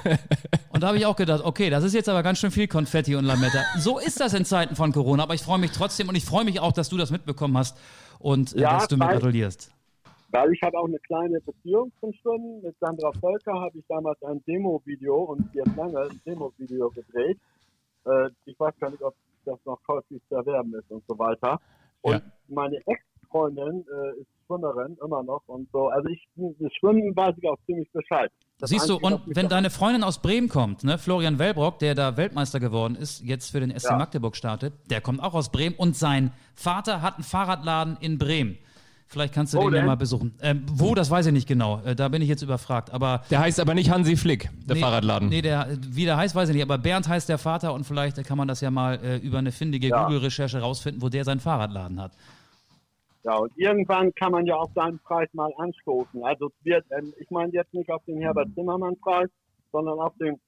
Und 0.69 0.81
da 0.81 0.87
habe 0.87 0.97
ich 0.97 1.05
auch 1.05 1.15
gedacht, 1.15 1.43
okay, 1.43 1.69
das 1.69 1.83
ist 1.83 1.93
jetzt 1.93 2.09
aber 2.09 2.23
ganz 2.23 2.39
schön 2.39 2.49
viel 2.51 2.67
Konfetti 2.67 3.15
und 3.15 3.25
Lametta. 3.25 3.63
So 3.77 3.99
ist 3.99 4.19
das 4.19 4.33
in 4.33 4.45
Zeiten 4.45 4.75
von 4.75 4.91
Corona, 4.91 5.23
aber 5.23 5.35
ich 5.35 5.41
freue 5.43 5.59
mich 5.59 5.71
trotzdem 5.71 6.09
und 6.09 6.15
ich 6.15 6.25
freue 6.25 6.43
mich 6.43 6.59
auch, 6.59 6.71
dass 6.71 6.89
du 6.89 6.97
das 6.97 7.11
mitbekommen 7.11 7.55
hast 7.57 7.77
und 8.17 8.55
äh, 8.55 8.61
Ja, 8.61 8.73
dass 8.73 8.87
du 8.87 8.97
mir 8.97 9.07
gratulierst. 9.07 9.71
Weil 10.29 10.53
ich 10.53 10.61
habe 10.63 10.79
auch 10.79 10.87
eine 10.87 10.97
kleine 10.99 11.39
Beziehung 11.41 11.91
zum 11.99 12.13
Schwimmen. 12.13 12.61
Mit 12.63 12.75
Sandra 12.79 13.11
Völker 13.19 13.53
habe 13.53 13.77
ich 13.77 13.83
damals 13.89 14.21
ein 14.23 14.41
Demo-Video 14.45 15.15
und 15.23 15.45
jetzt 15.53 15.75
lange 15.75 15.99
ein 15.99 16.21
Demo-Video 16.25 16.89
gedreht. 16.89 17.37
Äh, 18.05 18.29
ich 18.45 18.59
weiß 18.59 18.73
gar 18.79 18.89
nicht, 18.89 19.03
ob 19.03 19.13
das 19.45 19.59
noch 19.65 19.77
käuflich 19.85 20.21
zu 20.29 20.35
erwerben 20.35 20.73
ist 20.75 20.89
und 20.89 21.03
so 21.07 21.19
weiter. 21.19 21.59
Und 22.01 22.13
Ja. 22.13 22.21
meine 22.47 22.77
Ex-Freundin 22.87 23.85
äh, 23.87 24.21
ist 24.21 24.27
Schwimmerin, 24.51 24.97
immer 25.03 25.23
noch 25.23 25.41
und 25.47 25.69
so. 25.71 25.87
Also 25.89 26.09
ich, 26.09 26.27
das 26.35 26.71
Schwimmen 26.79 27.15
weiß 27.15 27.35
ich 27.41 27.47
auch 27.49 27.57
ziemlich 27.65 27.89
Bescheid. 27.91 28.31
Das 28.59 28.69
Siehst 28.69 28.87
du, 28.89 28.97
und 28.97 29.21
wenn 29.25 29.47
deine 29.49 29.69
Freundin 29.69 30.03
aus 30.03 30.21
Bremen 30.21 30.47
kommt, 30.49 30.83
ne, 30.83 30.97
Florian 30.97 31.39
Wellbrock, 31.39 31.79
der 31.79 31.95
da 31.95 32.15
Weltmeister 32.17 32.59
geworden 32.59 32.95
ist, 32.95 33.21
jetzt 33.23 33.51
für 33.51 33.59
den 33.59 33.71
SC 33.77 33.89
Ja. 33.89 33.97
Magdeburg 33.97 34.35
startet, 34.35 34.73
der 34.89 35.01
kommt 35.01 35.21
auch 35.21 35.33
aus 35.33 35.51
Bremen 35.51 35.75
und 35.75 35.95
sein 35.95 36.31
Vater 36.53 37.01
hat 37.01 37.15
einen 37.15 37.23
Fahrradladen 37.23 37.97
in 38.01 38.17
Bremen. 38.17 38.57
Vielleicht 39.07 39.33
kannst 39.33 39.53
du 39.53 39.57
Wo 39.57 39.69
den 39.69 39.79
ja 39.79 39.85
mal 39.85 39.97
besuchen. 39.97 40.35
Ähm, 40.41 40.63
wo, 40.71 40.95
das 40.95 41.11
weiß 41.11 41.25
ich 41.25 41.33
nicht 41.33 41.45
genau. 41.47 41.81
Äh, 41.83 41.95
da 41.97 42.07
bin 42.07 42.21
ich 42.21 42.29
jetzt 42.29 42.43
überfragt. 42.43 42.93
Aber 42.93 43.23
Der 43.29 43.39
heißt 43.39 43.59
aber 43.59 43.73
nicht 43.73 43.91
Hansi 43.91 44.15
Flick, 44.15 44.49
der 44.69 44.77
Fahrradladen. 44.77 45.27
Nee, 45.27 45.41
der, 45.41 45.67
wie 45.89 46.05
der 46.05 46.15
heißt, 46.15 46.33
weiß 46.33 46.47
ich 46.47 46.55
nicht. 46.55 46.63
Aber 46.63 46.77
Bernd 46.77 47.09
heißt 47.09 47.27
der 47.27 47.37
Vater 47.37 47.73
und 47.73 47.83
vielleicht 47.85 48.23
kann 48.23 48.37
man 48.37 48.47
das 48.47 48.61
ja 48.61 48.71
mal 48.71 48.99
äh, 49.03 49.17
über 49.17 49.39
eine 49.39 49.51
findige 49.51 49.87
Ja. 49.89 50.03
Google-Recherche 50.05 50.59
rausfinden, 50.59 51.01
wo 51.01 51.09
der 51.09 51.25
seinen 51.25 51.41
Fahrradladen 51.41 51.99
hat. 51.99 52.13
Ja, 53.23 53.37
und 53.37 53.51
irgendwann 53.55 54.13
kann 54.15 54.31
man 54.31 54.45
ja 54.45 54.55
auch 54.55 54.69
seinen 54.73 54.99
Preis 54.99 55.29
mal 55.33 55.51
anstoßen. 55.57 56.23
Also 56.23 56.47
es 56.47 56.65
wird, 56.65 56.85
ähm, 56.91 57.13
ich 57.19 57.29
meine 57.29 57.51
jetzt 57.53 57.73
nicht 57.73 57.91
auf 57.91 58.03
den 58.05 58.17
Herbert 58.17 58.49
Zimmermann 58.55 58.97
Preis, 58.99 59.29
sondern 59.71 59.99
auf 59.99 60.13
den 60.19 60.39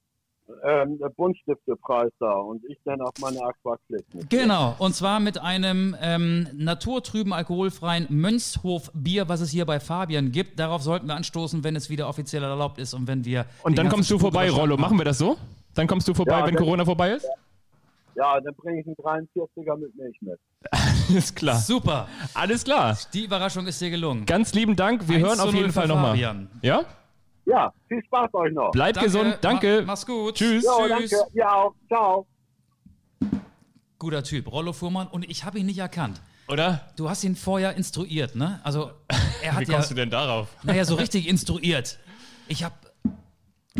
ähm, 0.62 1.00
Buntstiftepreis 1.16 2.10
da 2.18 2.32
und 2.32 2.62
ich 2.68 2.78
dann 2.84 3.00
auf 3.00 3.12
meine 3.20 3.40
Aquaflick. 3.42 4.04
Genau, 4.28 4.74
und 4.78 4.94
zwar 4.94 5.20
mit 5.20 5.38
einem 5.38 5.96
ähm, 6.02 6.48
naturtrüben, 6.52 7.32
alkoholfreien 7.32 8.06
Mönchshof-Bier, 8.10 9.28
was 9.28 9.40
es 9.40 9.50
hier 9.50 9.64
bei 9.64 9.80
Fabian 9.80 10.32
gibt. 10.32 10.58
Darauf 10.58 10.82
sollten 10.82 11.06
wir 11.06 11.14
anstoßen, 11.14 11.64
wenn 11.64 11.76
es 11.76 11.88
wieder 11.88 12.08
offiziell 12.08 12.42
erlaubt 12.42 12.78
ist 12.78 12.92
und 12.92 13.06
wenn 13.06 13.24
wir. 13.24 13.46
Und 13.62 13.78
dann 13.78 13.88
kommst 13.88 14.10
du 14.10 14.18
vorbei, 14.18 14.50
Rollo. 14.50 14.76
Machen 14.76 14.98
wir 14.98 15.04
das 15.04 15.18
so? 15.18 15.36
Dann 15.74 15.86
kommst 15.86 16.06
du 16.08 16.14
vorbei, 16.14 16.40
Ja, 16.40 16.46
wenn 16.46 16.56
Corona 16.56 16.84
vorbei 16.84 17.12
ist? 17.12 17.24
Ja, 17.24 17.30
dann 18.14 18.54
bringe 18.56 18.80
ich 18.80 18.86
einen 18.86 18.96
43er 18.96 19.76
mit 19.76 19.94
Milch 19.96 20.16
mit. 20.20 20.38
Ist 21.16 21.36
klar. 21.36 21.56
Super, 21.58 22.08
Alles 22.34 22.64
klar. 22.64 22.96
die 23.12 23.24
Überraschung 23.24 23.66
ist 23.66 23.80
dir 23.80 23.90
gelungen. 23.90 24.24
Ganz 24.24 24.54
lieben 24.54 24.74
Dank. 24.76 25.06
Wir 25.08 25.16
1 25.16 25.26
hören 25.26 25.40
auf 25.40 25.52
0 25.52 25.54
jeden 25.56 25.72
Fall 25.72 25.86
nochmal. 25.86 26.18
Ja? 26.62 26.84
Ja, 27.46 27.72
viel 27.88 28.02
Spaß 28.04 28.32
euch 28.32 28.52
noch. 28.52 28.70
Bleibt 28.70 29.00
gesund. 29.00 29.38
Danke. 29.42 29.80
Ma 29.80 29.88
mach's 29.88 30.06
gut. 30.06 30.34
Tschüss. 30.36 30.64
Ja, 30.64 30.96
Tschüss. 30.96 31.10
danke. 31.10 31.30
Ja, 31.34 31.52
auch. 31.52 31.74
Ciao. 31.88 32.26
Guter 33.98 34.22
Typ, 34.22 34.50
Rollo 34.50 34.72
Fuhrmann. 34.72 35.08
Und 35.08 35.28
ich 35.28 35.44
habe 35.44 35.58
ihn 35.58 35.66
nicht 35.66 35.78
erkannt. 35.78 36.20
Oder? 36.48 36.88
Du 36.96 37.08
hast 37.08 37.24
ihn 37.24 37.36
vorher 37.36 37.74
instruiert, 37.76 38.34
ne? 38.34 38.60
Also, 38.64 38.90
er 39.08 39.18
Wie 39.52 39.56
hat 39.56 39.68
ja. 39.68 39.74
kommst 39.74 39.90
du 39.90 39.94
denn 39.94 40.10
darauf? 40.10 40.48
Naja, 40.62 40.84
so 40.84 40.94
richtig 40.94 41.28
instruiert. 41.28 41.98
Ich 42.48 42.64
habe. 42.64 42.74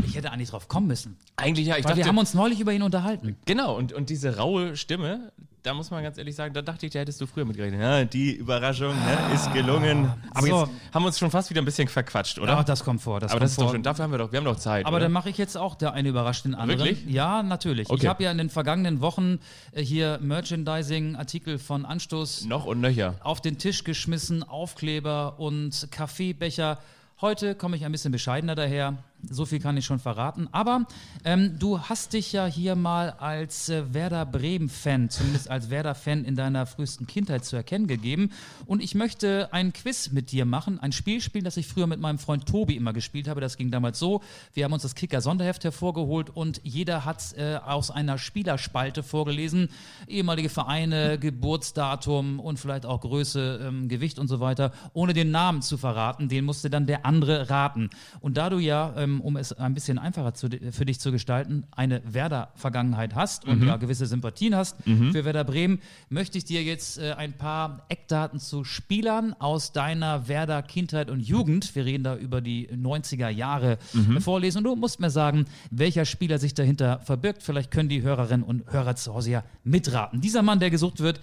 Ich 0.03 0.17
hätte 0.17 0.33
eigentlich 0.33 0.51
drauf 0.51 0.67
kommen 0.67 0.89
müssen. 0.89 1.17
Eigentlich 1.37 1.67
ja. 1.69 1.77
Ich 1.77 1.85
Weil 1.85 1.91
wir 1.93 1.97
dachte, 2.03 2.09
haben 2.09 2.19
uns 2.19 2.35
neulich 2.35 2.59
über 2.59 2.73
ihn 2.73 2.83
unterhalten. 2.83 3.37
genau. 3.45 3.77
Und, 3.77 3.93
und 3.93 4.11
diese 4.11 4.37
raue 4.37 4.77
Stimme, 4.77 5.31
da 5.63 5.73
muss 5.73 5.93
man 5.93 6.03
ganz 6.03 6.19
ehrlich 6.19 6.35
sagen, 6.35 6.53
da 6.53 6.63
dachte 6.63 6.85
ich, 6.87 6.93
da 6.93 6.99
hättest 6.99 7.21
du 7.21 7.27
früher 7.27 7.45
mitgerechnet. 7.45 7.81
Ja, 7.81 8.05
die 8.05 8.33
Überraschung 8.33 8.89
ne, 8.93 9.19
ist 9.35 9.53
gelungen. 9.53 10.13
Aber 10.33 10.47
So. 10.47 10.61
jetzt 10.65 10.71
haben 10.93 11.03
wir 11.05 11.07
uns 11.07 11.19
schon 11.21 11.31
fast 11.31 11.49
wieder 11.51 11.63
ein 11.63 11.65
bisschen 11.65 11.87
verquatscht, 11.87 12.41
oder? 12.41 12.55
Ja, 12.55 12.65
das 12.65 12.83
kommt 12.83 13.03
vor. 13.03 13.21
Das 13.21 13.31
Aber 13.31 13.39
kommt 13.39 13.45
das 13.45 13.51
ist 13.53 13.55
vor. 13.55 13.65
doch 13.67 13.73
schon, 13.73 13.83
dafür 13.85 14.03
haben 14.05 14.11
wir 14.11 14.19
doch, 14.19 14.33
wir 14.33 14.39
haben 14.39 14.45
doch 14.45 14.57
Zeit. 14.57 14.85
Aber 14.85 14.97
oder? 14.97 15.05
dann 15.05 15.13
mache 15.13 15.31
ich 15.31 15.39
jetzt 15.39 15.57
auch 15.57 15.77
der 15.77 15.93
eine 15.93 16.09
überrascht 16.09 16.45
den 16.45 16.57
anderen. 16.57 16.81
Wirklich? 16.81 17.07
Ja, 17.07 17.45
natürlich. 17.45 17.87
Ich 17.89 17.91
Okay. 17.95 18.09
habe 18.09 18.25
ja 18.25 18.33
in 18.33 18.39
den 18.39 18.51
vergangenen 18.51 19.01
Wochen 19.01 19.39
äh, 19.73 19.81
hier 19.85 20.19
Merchandising-Artikel 20.21 21.59
von 21.61 21.87
Anstoß 21.87 22.47
noch 22.47 22.65
und 22.67 22.81
nöcher. 22.81 23.15
auf 23.23 23.41
den 23.41 23.59
Tisch 23.59 23.85
geschmissen, 23.85 24.43
Aufkleber 24.43 25.39
und 25.39 25.87
Kaffeebecher. 25.93 26.79
Heute 27.21 27.55
komme 27.55 27.77
ich 27.77 27.85
ein 27.85 27.93
bisschen 27.93 28.11
bescheidener 28.11 28.57
daher. 28.57 28.99
So 29.31 29.47
viel 29.47 29.61
kann 29.61 29.77
ich 29.77 29.85
schon 29.85 29.99
verraten. 29.99 30.49
Aber 30.53 30.87
ähm, 31.25 31.59
du 31.59 31.81
hast 31.81 32.13
dich 32.13 32.33
ja 32.33 32.47
hier 32.47 32.77
mal 32.77 33.11
als 33.11 33.69
äh, 33.69 33.93
Werder 33.93 34.27
Bremen-Fan, 34.27 35.11
zumindest 35.11 35.51
als 35.51 35.71
Werder-Fan 35.71 36.25
in 36.25 36.37
deiner 36.37 36.67
frühesten 36.67 37.07
Kindheit 37.07 37.45
zu 37.45 37.57
erkennen 37.57 37.87
gegeben. 37.87 38.31
Und 38.67 38.83
ich 38.83 38.95
möchte 38.95 39.49
ein 39.53 39.73
Quiz 39.73 40.11
mit 40.11 40.33
dir 40.33 40.45
machen, 40.45 40.79
ein 40.81 40.93
Spiel 40.93 41.21
spielen, 41.21 41.45
das 41.45 41.57
ich 41.57 41.67
früher 41.67 41.87
mit 41.87 42.01
meinem 42.01 42.19
Freund 42.19 42.47
Tobi 42.47 42.77
immer 42.77 42.93
gespielt 42.93 43.29
habe. 43.29 43.41
Das 43.41 43.57
ging 43.57 43.71
damals 43.71 43.99
so. 43.99 44.23
Wir 44.53 44.65
haben 44.65 44.73
uns 44.73 44.83
das 44.83 44.95
Kicker-Sonderheft 44.95 45.65
hervorgeholt 45.65 46.31
und 46.31 46.61
jeder 46.65 47.05
hat 47.05 47.35
äh, 47.37 47.57
aus 47.57 47.91
einer 47.91 48.19
Spielerspalte 48.19 49.03
vorgelesen. 49.03 49.69
Ehemalige 50.09 50.49
Vereine, 50.49 51.19
Geburtsdatum 51.19 52.41
und 52.41 52.59
vielleicht 52.59 52.87
auch 52.87 53.01
Größe, 53.01 53.61
ähm, 53.63 53.89
Gewicht 53.89 54.19
und 54.19 54.29
so 54.29 54.41
weiter, 54.41 54.73
ohne 54.93 55.13
den 55.13 55.31
Namen 55.31 55.63
zu 55.63 55.77
verraten. 55.77 56.29
Den 56.29 56.45
musste 56.45 56.71
dann 56.71 56.87
der 56.87 57.07
andere 57.07 57.51
raten. 57.51 57.91
Und 58.21 58.37
da 58.37 58.51
du 58.51 58.59
ja, 58.59 58.95
ähm, 58.97 59.14
um 59.21 59.37
es 59.37 59.53
ein 59.53 59.75
bisschen 59.75 59.99
einfacher 59.99 60.35
zu, 60.35 60.49
für 60.71 60.85
dich 60.85 61.01
zu 61.01 61.13
gestalten, 61.13 61.65
eine 61.71 62.03
Werder-Vergangenheit 62.05 63.15
hast 63.15 63.47
und 63.47 63.65
ja 63.65 63.77
gewisse 63.77 64.07
Sympathien 64.07 64.55
hast 64.55 64.77
für 65.13 65.25
Werder 65.25 65.45
Bremen, 65.45 65.81
möchte 66.09 66.39
ich 66.39 66.45
dir 66.45 66.63
jetzt 66.63 66.99
äh, 66.99 67.13
ein 67.13 67.33
paar 67.35 67.85
Eckdaten 67.89 68.39
zu 68.39 68.65
Spielern 68.65 69.35
aus 69.39 69.73
deiner 69.73 70.29
Werder 70.29 70.63
Kindheit 70.63 71.11
und 71.11 71.21
Jugend, 71.21 71.75
wir 71.75 71.85
reden 71.85 72.05
da 72.05 72.17
über 72.17 72.41
die 72.41 72.69
90er 72.69 73.29
Jahre, 73.29 73.79
äh, 73.95 74.21
vorlesen. 74.21 74.59
Und 74.59 74.65
du 74.65 74.77
musst 74.77 75.01
mir 75.01 75.11
sagen, 75.11 75.47
welcher 75.71 76.05
Spieler 76.05 76.39
sich 76.39 76.55
dahinter 76.55 77.01
verbirgt. 77.01 77.43
Vielleicht 77.43 77.71
können 77.71 77.89
die 77.89 78.03
Hörerinnen 78.03 78.45
und 78.45 78.71
Hörer 78.73 78.97
zu 78.97 79.15
Hause 79.15 79.31
ja 79.31 79.45
mitraten. 79.63 80.21
Dieser 80.21 80.43
Mann, 80.43 80.61
der 80.61 80.71
gesucht 80.71 81.01
wird, 81.01 81.21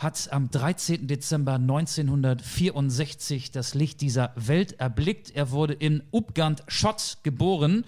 hat 0.00 0.32
am 0.32 0.50
13. 0.50 1.06
Dezember 1.06 1.54
1964 1.56 3.50
das 3.50 3.74
Licht 3.74 4.00
dieser 4.00 4.32
Welt 4.34 4.80
erblickt. 4.80 5.36
Er 5.36 5.50
wurde 5.50 5.74
in 5.74 6.02
Upgant 6.10 6.64
Schott 6.68 7.18
geboren, 7.22 7.84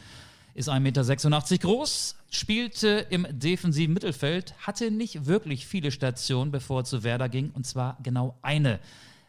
ist 0.52 0.68
1,86 0.68 0.80
Meter 0.80 1.58
groß, 1.58 2.16
spielte 2.30 3.06
im 3.08 3.26
defensiven 3.30 3.94
Mittelfeld, 3.94 4.54
hatte 4.58 4.90
nicht 4.90 5.24
wirklich 5.24 5.66
viele 5.66 5.90
Stationen, 5.90 6.52
bevor 6.52 6.80
er 6.80 6.84
zu 6.84 7.02
Werder 7.02 7.30
ging, 7.30 7.50
und 7.50 7.66
zwar 7.66 7.96
genau 8.02 8.36
eine. 8.42 8.78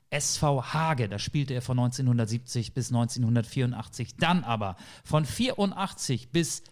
SV 0.09 0.73
Hage, 0.73 1.07
da 1.07 1.17
spielte 1.19 1.53
er 1.53 1.61
von 1.61 1.79
1970 1.79 2.73
bis 2.73 2.89
1984. 2.89 4.17
Dann 4.17 4.43
aber 4.43 4.75
von 5.05 5.25
84 5.25 6.29
bis 6.29 6.63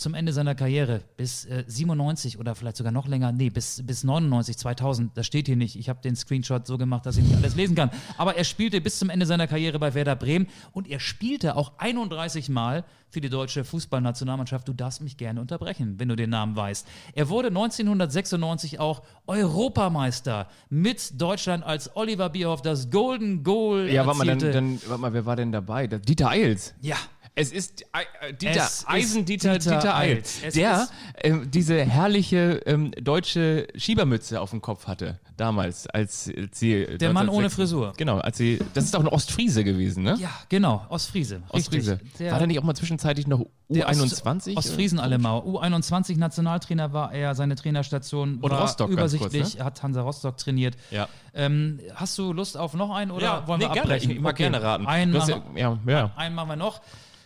zum 0.00 0.14
Ende 0.14 0.32
seiner 0.32 0.54
Karriere 0.54 1.02
bis 1.18 1.44
äh, 1.44 1.62
97 1.66 2.38
oder 2.38 2.54
vielleicht 2.54 2.78
sogar 2.78 2.90
noch 2.90 3.06
länger, 3.06 3.32
nee, 3.32 3.50
bis, 3.50 3.82
bis 3.86 4.02
99, 4.02 4.56
2000, 4.56 5.16
das 5.16 5.26
steht 5.26 5.46
hier 5.46 5.56
nicht. 5.56 5.76
Ich 5.76 5.90
habe 5.90 6.00
den 6.00 6.16
Screenshot 6.16 6.66
so 6.66 6.78
gemacht, 6.78 7.04
dass 7.04 7.18
ich 7.18 7.24
nicht 7.24 7.36
alles 7.36 7.54
lesen 7.54 7.76
kann. 7.76 7.90
Aber 8.16 8.34
er 8.34 8.44
spielte 8.44 8.80
bis 8.80 8.98
zum 8.98 9.10
Ende 9.10 9.26
seiner 9.26 9.46
Karriere 9.46 9.78
bei 9.78 9.92
Werder 9.92 10.16
Bremen 10.16 10.46
und 10.72 10.88
er 10.88 11.00
spielte 11.00 11.54
auch 11.54 11.72
31 11.76 12.48
Mal 12.48 12.84
für 13.10 13.20
die 13.20 13.28
deutsche 13.28 13.62
Fußballnationalmannschaft. 13.62 14.66
Du 14.66 14.72
darfst 14.72 15.02
mich 15.02 15.18
gerne 15.18 15.40
unterbrechen, 15.40 15.96
wenn 15.98 16.08
du 16.08 16.16
den 16.16 16.30
Namen 16.30 16.56
weißt. 16.56 16.86
Er 17.14 17.28
wurde 17.28 17.48
1996 17.48 18.80
auch 18.80 19.02
Europameister 19.26 20.48
mit 20.70 21.20
Deutschland 21.20 21.62
als 21.62 21.94
Oliver 21.94 22.30
Bierhoff 22.30 22.62
das 22.62 22.90
Golden 22.90 23.42
Goal 23.42 23.90
Ja, 23.90 24.06
warte 24.06 24.18
mal, 24.18 24.26
dann, 24.26 24.38
dann, 24.38 24.80
warte 24.86 25.00
mal, 25.02 25.12
wer 25.12 25.26
war 25.26 25.36
denn 25.36 25.52
dabei? 25.52 25.86
Dieter 25.86 26.30
Eils. 26.30 26.74
ja, 26.80 26.96
Es 27.34 27.52
ist 27.52 27.82
äh, 27.92 28.34
Dieter, 28.34 28.64
Es 28.64 28.86
Eisen-Dieter 28.86 29.58
Dieter 29.58 29.76
Dieter, 29.76 29.96
Eils. 29.96 30.40
Der 30.54 30.88
ähm, 31.22 31.50
diese 31.50 31.84
herrliche 31.84 32.60
ähm, 32.66 32.90
deutsche 33.00 33.68
Schiebermütze 33.76 34.40
auf 34.40 34.50
dem 34.50 34.60
Kopf 34.60 34.86
hatte. 34.86 35.20
Damals, 35.40 35.86
als 35.86 36.30
sie. 36.52 36.98
Der 36.98 37.12
Mann 37.12 37.28
ohne 37.28 37.50
Frisur. 37.50 37.94
Genau, 37.96 38.18
als 38.18 38.36
sie. 38.36 38.58
Das 38.74 38.84
ist 38.84 38.94
auch 38.94 39.00
ein 39.00 39.08
Ostfriese 39.08 39.64
gewesen, 39.64 40.02
ne? 40.02 40.16
Ja, 40.20 40.30
genau, 40.48 40.84
Ostfriese. 40.88 41.42
Ostfriese. 41.48 41.98
War 42.18 42.38
der 42.38 42.46
nicht 42.46 42.58
auch 42.58 42.64
mal 42.64 42.74
zwischenzeitlich 42.74 43.26
noch 43.26 43.44
Der 43.68 43.88
U21? 43.88 44.56
Ost, 44.56 44.56
Ostfriesen 44.56 44.98
Allemauer. 44.98 45.44
U21 45.44 46.18
Nationaltrainer 46.18 46.92
war 46.92 47.12
er, 47.12 47.34
seine 47.34 47.56
Trainerstation 47.56 48.38
Und 48.40 48.50
war 48.50 48.60
Rostock 48.62 48.88
ganz 48.88 48.98
übersichtlich, 49.14 49.42
kurz, 49.42 49.54
er 49.54 49.64
hat 49.64 49.82
Hansa 49.82 50.02
Rostock 50.02 50.36
trainiert. 50.36 50.76
Ja. 50.90 51.08
Ähm, 51.34 51.80
hast 51.94 52.18
du 52.18 52.32
Lust 52.32 52.56
auf 52.56 52.74
noch 52.74 52.94
einen 52.94 53.10
oder 53.10 53.46
wollen 53.46 53.60
wir 53.60 53.68
nee, 53.68 53.74
gerne. 53.74 53.80
abbrechen? 53.88 54.10
Ich 54.10 54.20
mag 54.20 54.34
Okay. 54.34 54.44
gerne 54.44 54.62
raten. 54.62 54.86
Einen 54.86 55.12
machen, 55.12 55.42
ja, 55.56 55.78
ja, 55.86 55.92
ja. 55.92 56.12
einen 56.16 56.34
machen 56.34 56.48
wir 56.50 56.56
noch. 56.56 56.80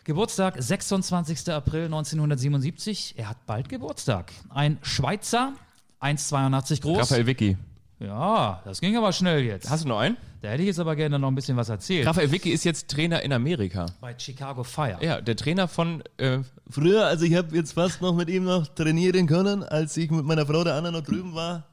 Geburtstag, 0.04 0.56
26. 0.58 1.50
April 1.50 1.86
1977. 1.86 3.14
Er 3.16 3.30
hat 3.30 3.46
bald 3.46 3.68
Geburtstag. 3.70 4.32
Ein 4.50 4.78
Schweizer, 4.82 5.54
1,82 6.00 6.82
groß. 6.82 6.98
Raphael 6.98 7.26
Vicky. 7.26 7.56
Ja, 8.00 8.60
das 8.64 8.80
ging 8.80 8.96
aber 8.96 9.12
schnell 9.12 9.44
jetzt. 9.44 9.70
Hast 9.70 9.84
du 9.84 9.88
noch 9.88 9.98
einen? 9.98 10.16
da 10.44 10.50
hätte 10.50 10.62
ich 10.62 10.66
jetzt 10.66 10.78
aber 10.78 10.94
gerne 10.94 11.18
noch 11.18 11.28
ein 11.28 11.34
bisschen 11.34 11.56
was 11.56 11.70
erzählt. 11.70 12.06
Raphael 12.06 12.30
Vicky 12.30 12.50
ist 12.50 12.64
jetzt 12.64 12.90
Trainer 12.90 13.22
in 13.22 13.32
Amerika. 13.32 13.86
Bei 14.00 14.14
Chicago 14.18 14.62
Fire. 14.62 14.98
Ja, 15.00 15.20
der 15.22 15.36
Trainer 15.36 15.68
von. 15.68 16.02
Äh, 16.18 16.40
Früher, 16.68 17.06
also 17.06 17.24
ich 17.24 17.34
habe 17.34 17.56
jetzt 17.56 17.72
fast 17.72 18.02
noch 18.02 18.14
mit 18.14 18.28
ihm 18.28 18.44
noch 18.44 18.66
trainieren 18.66 19.26
können, 19.26 19.62
als 19.62 19.96
ich 19.96 20.10
mit 20.10 20.24
meiner 20.26 20.44
Frau 20.44 20.62
der 20.62 20.74
Anna 20.74 20.90
noch 20.90 21.02
drüben 21.02 21.34
war. 21.34 21.64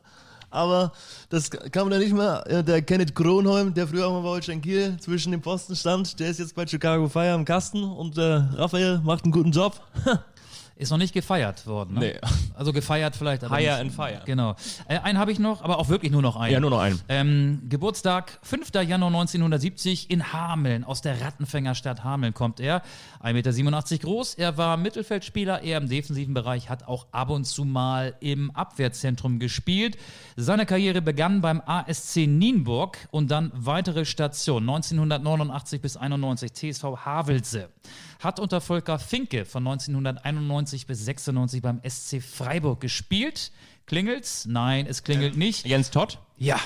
Aber 0.52 0.92
das 1.30 1.50
kann 1.50 1.90
man 1.90 1.94
ja 1.94 2.00
nicht 2.00 2.14
mehr. 2.14 2.64
Der 2.64 2.82
Kenneth 2.82 3.16
Kronholm, 3.16 3.74
der 3.74 3.88
früher 3.88 4.08
auch 4.08 4.14
mal 4.14 4.22
bei 4.22 4.30
Holstein 4.30 4.62
Kiel 4.62 4.98
zwischen 5.00 5.32
den 5.32 5.42
Posten 5.42 5.76
stand, 5.76 6.20
der 6.20 6.30
ist 6.30 6.40
jetzt 6.40 6.56
bei 6.56 6.68
Chicago 6.68 7.08
Fire 7.08 7.32
am 7.32 7.46
Kasten 7.46 7.84
und 7.84 8.18
äh, 8.18 8.22
Raphael 8.22 9.00
macht 9.00 9.24
einen 9.24 9.32
guten 9.32 9.52
Job. 9.52 9.82
Ist 10.82 10.90
noch 10.90 10.98
nicht 10.98 11.14
gefeiert 11.14 11.68
worden. 11.68 11.94
Ne? 11.94 12.00
Nee. 12.00 12.16
Also 12.56 12.74
gefeiert 12.74 13.16
vielleicht. 13.16 13.44
Aber 13.44 13.56
nicht. 13.58 13.70
and 13.70 13.94
fire. 13.94 14.24
Genau. 14.26 14.56
Äh, 14.88 14.98
einen 14.98 15.20
habe 15.20 15.32
ich 15.32 15.38
noch, 15.38 15.64
aber 15.64 15.78
auch 15.78 15.90
wirklich 15.90 16.12
nur 16.12 16.24
noch 16.24 16.36
einen. 16.36 16.54
ja, 16.54 16.60
nur 16.60 16.72
noch 16.72 16.80
einen. 16.80 17.00
Ähm, 17.08 17.62
Geburtstag, 17.70 18.40
5. 18.42 18.72
Januar 18.74 19.10
1970 19.10 20.10
in 20.10 20.34
Hameln. 20.34 20.84
Aus 20.84 21.02
der 21.02 21.22
Rattenfängerstadt 21.22 22.04
Hameln 22.04 22.34
kommt 22.34 22.60
er. 22.60 22.82
1,87 23.22 23.64
Meter 23.64 23.98
groß. 24.00 24.34
Er 24.34 24.58
war 24.58 24.76
Mittelfeldspieler, 24.76 25.62
eher 25.62 25.78
im 25.78 25.88
defensiven 25.88 26.34
Bereich, 26.34 26.68
hat 26.68 26.88
auch 26.88 27.06
ab 27.12 27.30
und 27.30 27.46
zu 27.46 27.64
mal 27.64 28.16
im 28.20 28.50
Abwehrzentrum 28.50 29.38
gespielt. 29.38 29.98
Seine 30.36 30.66
Karriere 30.66 31.04
begann 31.04 31.42
beim 31.42 31.62
ASC 31.64 32.26
Nienburg 32.26 32.98
und 33.12 33.30
dann 33.30 33.52
weitere 33.54 34.04
Stationen. 34.04 34.68
1989 34.68 35.80
bis 35.80 35.96
91 35.96 36.54
TSV 36.54 37.06
Havelse. 37.06 37.70
Hat 38.22 38.40
unter 38.40 38.62
Volker 38.62 39.00
Finke 39.00 39.46
von 39.46 39.66
1991 39.68 40.86
bis 40.86 41.04
96 41.06 41.62
beim 41.62 41.82
SC 41.88 42.22
Freiburg 42.22 42.80
gespielt. 42.80 43.52
Klingelt's? 43.88 44.46
Nein, 44.46 44.86
es 44.88 45.04
klingelt 45.04 45.36
nicht. 45.36 45.66
Jens 45.66 45.90
Todd? 45.90 46.20
Ja. 46.38 46.60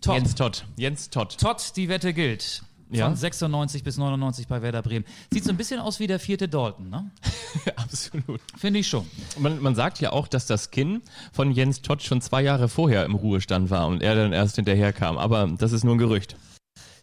Top. 0.00 0.14
Jens 0.14 0.34
Todd. 0.34 0.64
Jens 0.76 1.10
Todd. 1.10 1.36
Todd, 1.38 1.76
die 1.76 1.88
Wette 1.88 2.12
gilt. 2.14 2.62
Von 2.88 2.98
Ja. 2.98 3.14
96 3.14 3.84
bis 3.84 3.96
99 3.98 4.48
bei 4.48 4.60
Werder 4.62 4.82
Bremen. 4.82 5.04
Sieht 5.30 5.44
so 5.44 5.50
ein 5.50 5.56
bisschen 5.56 5.78
aus 5.80 6.00
wie 6.00 6.06
der 6.06 6.18
vierte 6.18 6.48
Dalton, 6.48 6.90
ne? 6.90 7.10
Absolut. 7.76 8.40
Finde 8.58 8.80
ich 8.80 8.88
schon. 8.88 9.06
Man, 9.38 9.62
man 9.62 9.74
sagt 9.74 10.00
ja 10.00 10.12
auch, 10.12 10.26
dass 10.26 10.46
das 10.46 10.70
Kinn 10.70 11.02
von 11.32 11.52
Jens 11.52 11.82
Todd 11.82 12.02
schon 12.02 12.20
zwei 12.20 12.42
Jahre 12.42 12.68
vorher 12.68 13.04
im 13.04 13.14
Ruhestand 13.14 13.70
war 13.70 13.86
und 13.86 14.02
er 14.02 14.14
dann 14.14 14.32
erst 14.32 14.56
hinterher 14.56 14.92
kam. 14.92 15.16
Aber 15.18 15.46
das 15.58 15.72
ist 15.72 15.84
nur 15.84 15.94
ein 15.94 15.98
Gerücht. 15.98 16.36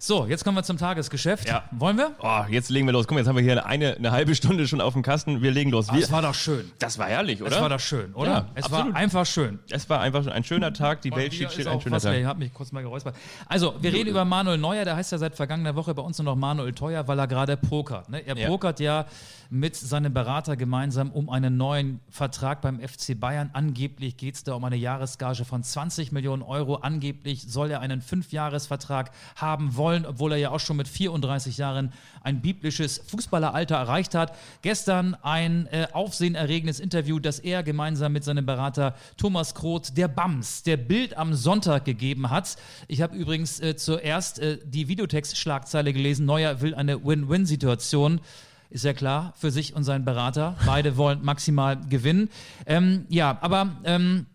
So, 0.02 0.26
jetzt 0.28 0.46
kommen 0.46 0.56
wir 0.56 0.64
zum 0.64 0.78
Tagesgeschäft. 0.78 1.50
Ja. 1.50 1.64
Wollen 1.72 1.98
wir? 1.98 2.12
Oh, 2.22 2.44
jetzt 2.50 2.70
legen 2.70 2.86
wir 2.88 2.94
los. 2.94 3.06
Guck 3.06 3.16
mal, 3.16 3.20
jetzt 3.20 3.28
haben 3.28 3.36
wir 3.36 3.44
hier 3.44 3.66
eine, 3.66 3.98
eine 3.98 4.12
halbe 4.12 4.34
Stunde 4.34 4.66
schon 4.66 4.80
auf 4.80 4.94
dem 4.94 5.02
Kasten. 5.02 5.42
Wir 5.42 5.52
legen 5.52 5.72
los. 5.72 5.92
Wir, 5.92 6.02
Es 6.02 6.10
war 6.10 6.22
doch 6.22 6.34
schön. 6.34 6.72
das 6.80 6.98
war 6.98 7.08
herrlich, 7.08 7.42
oder? 7.42 7.52
Es 7.52 7.62
war 7.62 7.68
doch 7.68 7.82
schön, 7.82 8.14
oder? 8.14 8.30
Ja, 8.32 8.46
es 8.56 8.64
absolut. 8.64 8.94
war 8.94 8.96
einfach 8.96 9.26
schön. 9.26 9.60
Es 9.70 9.90
war 9.90 10.00
einfach 10.00 10.26
ein 10.28 10.46
schöner 10.46 10.72
Tag. 10.72 11.02
Die 11.02 11.12
Welt 11.12 11.34
steht 11.34 11.52
still, 11.52 11.68
ein 11.68 11.82
schöner. 11.82 12.00
Tag. 12.00 12.16
Ich 12.16 12.24
habe 12.24 12.40
mich 12.40 12.54
kurz 12.54 12.72
mal 12.72 12.82
geräuspert. 12.82 13.14
Also, 13.48 13.76
wir 13.82 13.92
reden 13.92 14.08
über 14.08 14.24
Manuel 14.24 14.58
Neuer. 14.58 14.86
Der 14.86 14.96
heißt 14.96 15.12
ja 15.12 15.18
seit 15.18 15.36
vergangener 15.36 15.76
Woche 15.76 15.94
bei 15.94 16.02
uns 16.02 16.18
nur 16.18 16.24
noch 16.24 16.38
Manuel 16.38 16.72
Teuer, 16.72 17.06
weil 17.10 17.20
er 17.20 17.28
gerade 17.28 17.58
pokert. 17.58 18.08
Ne? 18.08 18.26
Er 18.26 18.38
Ja. 18.38 18.48
pokert 18.48 18.80
ja 18.80 19.06
mit 19.50 19.76
seinem 19.76 20.14
Berater 20.14 20.56
gemeinsam 20.56 21.12
um 21.12 21.30
einen 21.30 21.58
neuen 21.58 22.00
Vertrag 22.10 22.62
beim 22.62 22.80
FC 22.80 23.20
Bayern. 23.20 23.50
Angeblich 23.52 24.16
geht 24.16 24.36
es 24.36 24.44
da 24.46 24.54
um 24.54 24.64
eine 24.64 24.78
Jahresgage 24.78 25.44
von 25.44 25.62
20 25.62 26.14
Millionen 26.14 26.42
Euro. 26.44 26.76
Angeblich 26.76 27.52
soll 27.52 27.70
er 27.72 27.82
einen 27.82 28.00
Fünfjahresvertrag 28.02 29.12
haben 29.36 29.76
wollen, 29.76 29.88
obwohl 30.08 30.34
er 30.34 30.38
ja 30.38 30.52
auch 30.52 30.60
schon 30.60 30.78
mit 30.78 30.88
34 30.88 31.58
Jahren 31.58 31.91
ein 32.23 32.41
biblisches 32.41 33.02
Fußballeralter 33.08 33.75
erreicht 33.75 34.15
hat. 34.15 34.36
Gestern 34.62 35.15
ein 35.21 35.67
äh, 35.67 35.88
aufsehenerregendes 35.91 36.80
Interview, 36.80 37.19
das 37.19 37.39
er 37.39 37.63
gemeinsam 37.63 38.13
mit 38.13 38.23
seinem 38.23 38.45
Berater 38.45 38.95
Thomas 39.17 39.56
Kroth, 39.56 39.97
der 39.97 40.08
Bams, 40.08 40.63
der 40.63 40.78
Bild 40.78 41.17
am 41.17 41.34
Sonntag 41.34 41.86
gegeben 41.86 42.30
hat. 42.30 42.58
Ich 42.88 43.02
habe 43.02 43.15
übrigens 43.15 43.60
äh, 43.60 43.75
zuerst 43.75 44.39
äh, 44.39 44.60
die 44.63 44.88
Videotext-Schlagzeile 44.88 45.93
gelesen. 45.93 46.25
Neuer 46.25 46.62
will 46.62 46.75
eine 46.75 47.04
Win-Win-Situation. 47.04 48.21
Ist 48.69 48.86
ja 48.86 48.93
klar, 48.93 49.34
für 49.36 49.49
sich 49.49 49.75
und 49.75 49.84
seinen 49.84 50.06
Berater. 50.06 50.56
Beide 50.65 50.95
wollen 50.95 51.23
maximal 51.23 51.80
gewinnen. 51.89 52.30
Ähm, 52.67 53.06
ja, 53.10 53.38
aber 53.41 53.71
ähm, 53.84 54.28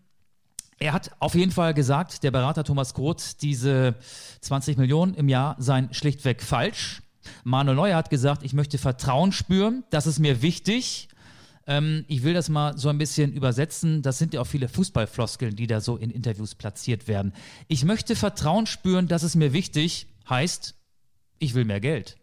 er 0.85 0.93
hat 0.93 1.13
auf 1.19 1.35
jeden 1.35 1.51
Fall 1.51 1.73
gesagt, 1.73 2.25
der 2.25 2.31
Berater 2.31 2.63
Thomas 2.63 2.93
Groth, 2.93 3.41
diese 3.41 3.95
20 4.43 4.77
Millionen 4.77 5.15
im 5.15 5.31
Jahr 5.31 5.57
seien 5.59 5.93
schlichtweg 5.95 6.43
falsch. 6.43 7.01
Manuel 7.43 7.75
Neuer 7.75 7.97
hat 7.97 8.11
gesagt, 8.11 8.43
ich 8.43 8.53
möchte 8.53 8.77
Vertrauen 8.77 9.33
spüren, 9.33 9.85
das 9.89 10.07
ist 10.07 10.19
mir 10.19 10.43
wichtig. 10.43 11.09
Ähm, 11.67 12.05
ich 12.07 12.23
will 12.23 12.35
das 12.35 12.51
mal 12.51 12.77
so 12.77 12.91
ein 12.91 12.99
bisschen 12.99 13.33
übersetzen. 13.33 14.03
Das 14.03 14.19
sind 14.19 14.35
ja 14.35 14.43
auch 14.43 14.47
viele 14.47 14.69
Fußballfloskeln, 14.69 15.57
die 15.57 15.67
da 15.67 15.81
so 15.81 15.97
in 15.97 16.11
Interviews 16.11 16.55
platziert 16.55 17.09
werden. 17.09 17.33
Ich 17.67 17.87
möchte 17.87 18.15
Vertrauen 18.15 18.67
spüren, 18.67 19.09
das 19.09 19.23
ist 19.23 19.37
mir 19.37 19.55
wichtig, 19.55 20.09
heißt, 20.29 20.75
ich 21.39 21.55
will 21.55 21.65
mehr 21.65 21.81
Geld. 21.81 22.19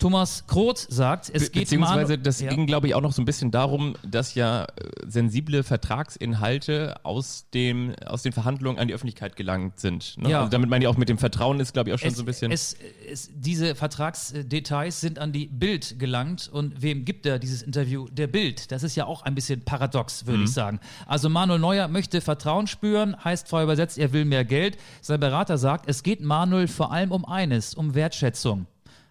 Thomas 0.00 0.44
Kroth 0.48 0.78
sagt, 0.88 1.30
es 1.32 1.52
geht 1.52 1.64
Beziehungsweise, 1.64 2.18
das 2.18 2.40
Ja. 2.40 2.48
ging, 2.50 2.66
glaube 2.66 2.88
ich, 2.88 2.94
auch 2.96 3.00
noch 3.02 3.12
so 3.12 3.22
ein 3.22 3.24
bisschen 3.26 3.50
darum, 3.52 3.94
dass 4.02 4.34
ja 4.34 4.64
äh, 4.64 4.66
sensible 5.06 5.62
Vertragsinhalte 5.62 6.96
aus, 7.04 7.46
dem, 7.54 7.94
aus 8.06 8.22
den 8.22 8.32
Verhandlungen 8.32 8.78
an 8.78 8.88
die 8.88 8.94
Öffentlichkeit 8.94 9.36
gelangt 9.36 9.78
sind. 9.78 10.16
Ne? 10.18 10.30
Ja. 10.30 10.38
Also 10.40 10.50
damit 10.50 10.68
meine 10.70 10.84
ich 10.84 10.88
auch 10.88 10.96
mit 10.96 11.08
dem 11.08 11.18
Vertrauen 11.18 11.60
ist, 11.60 11.72
glaube 11.72 11.90
ich, 11.90 11.94
auch 11.94 11.98
schon 11.98 12.08
es, 12.08 12.16
so 12.16 12.22
ein 12.22 12.26
bisschen. 12.26 12.50
Es, 12.50 12.76
es, 13.10 13.30
diese 13.34 13.74
Vertragsdetails 13.74 15.00
sind 15.00 15.18
an 15.18 15.32
die 15.32 15.46
Bild 15.46 15.98
gelangt 15.98 16.48
und 16.52 16.82
wem 16.82 17.04
gibt 17.04 17.26
er 17.26 17.38
dieses 17.38 17.62
Interview? 17.62 18.08
Der 18.10 18.26
Bild. 18.26 18.72
Das 18.72 18.82
ist 18.82 18.96
ja 18.96 19.04
auch 19.06 19.22
ein 19.22 19.34
bisschen 19.34 19.62
paradox, 19.64 20.26
würde 20.26 20.38
Mhm. 20.38 20.44
ich 20.44 20.52
sagen. 20.52 20.80
Also 21.06 21.28
Manuel 21.28 21.58
Neuer 21.60 21.88
möchte 21.88 22.20
Vertrauen 22.20 22.66
spüren, 22.66 23.16
heißt 23.22 23.48
frei 23.48 23.62
übersetzt, 23.64 23.98
er 23.98 24.12
will 24.12 24.24
mehr 24.24 24.44
Geld. 24.44 24.78
Sein 25.02 25.20
Berater 25.20 25.58
sagt, 25.58 25.88
es 25.88 26.02
geht 26.02 26.20
Manuel 26.20 26.68
vor 26.68 26.92
allem 26.92 27.12
um 27.12 27.24
eines, 27.24 27.74
um 27.74 27.94
Wertschätzung. 27.94 28.66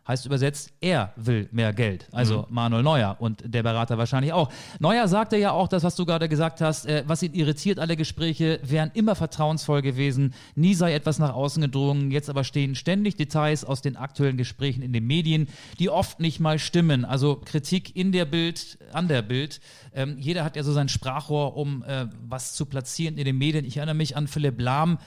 Heißt 0.09 0.25
übersetzt, 0.25 0.73
er 0.81 1.13
will 1.17 1.47
mehr 1.51 1.71
Geld. 1.71 2.07
Also 2.11 2.47
Manuel 2.49 2.81
Neuer 2.81 3.17
und 3.19 3.43
der 3.45 3.61
Berater 3.61 3.99
wahrscheinlich 3.99 4.33
auch. 4.33 4.51
Neuer 4.79 5.07
sagte 5.07 5.37
ja 5.37 5.51
auch 5.51 5.67
das, 5.67 5.83
was 5.83 5.95
du 5.95 6.03
gerade 6.03 6.27
gesagt 6.27 6.61
hast, 6.61 6.87
äh, 6.87 7.03
was 7.05 7.21
ihn 7.21 7.35
irritiert, 7.35 7.77
alle 7.77 7.95
Gespräche 7.95 8.59
wären 8.63 8.89
immer 8.95 9.13
vertrauensvoll 9.13 9.83
gewesen, 9.83 10.33
nie 10.55 10.73
sei 10.73 10.95
etwas 10.95 11.19
nach 11.19 11.35
außen 11.35 11.61
gedrungen, 11.61 12.09
jetzt 12.09 12.27
aber 12.27 12.43
stehen 12.43 12.73
ständig 12.73 13.17
Details 13.17 13.63
aus 13.63 13.83
den 13.83 13.97
aktuellen 13.97 14.35
Gesprächen 14.35 14.81
in 14.81 14.93
den 14.93 15.05
Medien, 15.05 15.47
die 15.77 15.91
oft 15.91 16.19
nicht 16.19 16.39
mal 16.39 16.57
stimmen. 16.57 17.05
Also 17.05 17.35
Kritik 17.45 17.95
in 17.95 18.11
der 18.11 18.25
Bild, 18.25 18.79
an 18.91 19.07
der 19.09 19.21
Bild. 19.21 19.61
Ähm, 19.93 20.17
jeder 20.17 20.43
hat 20.43 20.55
ja 20.55 20.63
so 20.63 20.73
sein 20.73 20.89
Sprachrohr, 20.89 21.55
um 21.55 21.83
äh, 21.83 22.07
was 22.27 22.53
zu 22.53 22.65
platzieren 22.65 23.15
in 23.19 23.25
den 23.25 23.37
Medien. 23.37 23.63
Ich 23.63 23.77
erinnere 23.77 23.93
mich 23.93 24.17
an 24.17 24.27
Philipp 24.27 24.59
Lahm, 24.59 24.97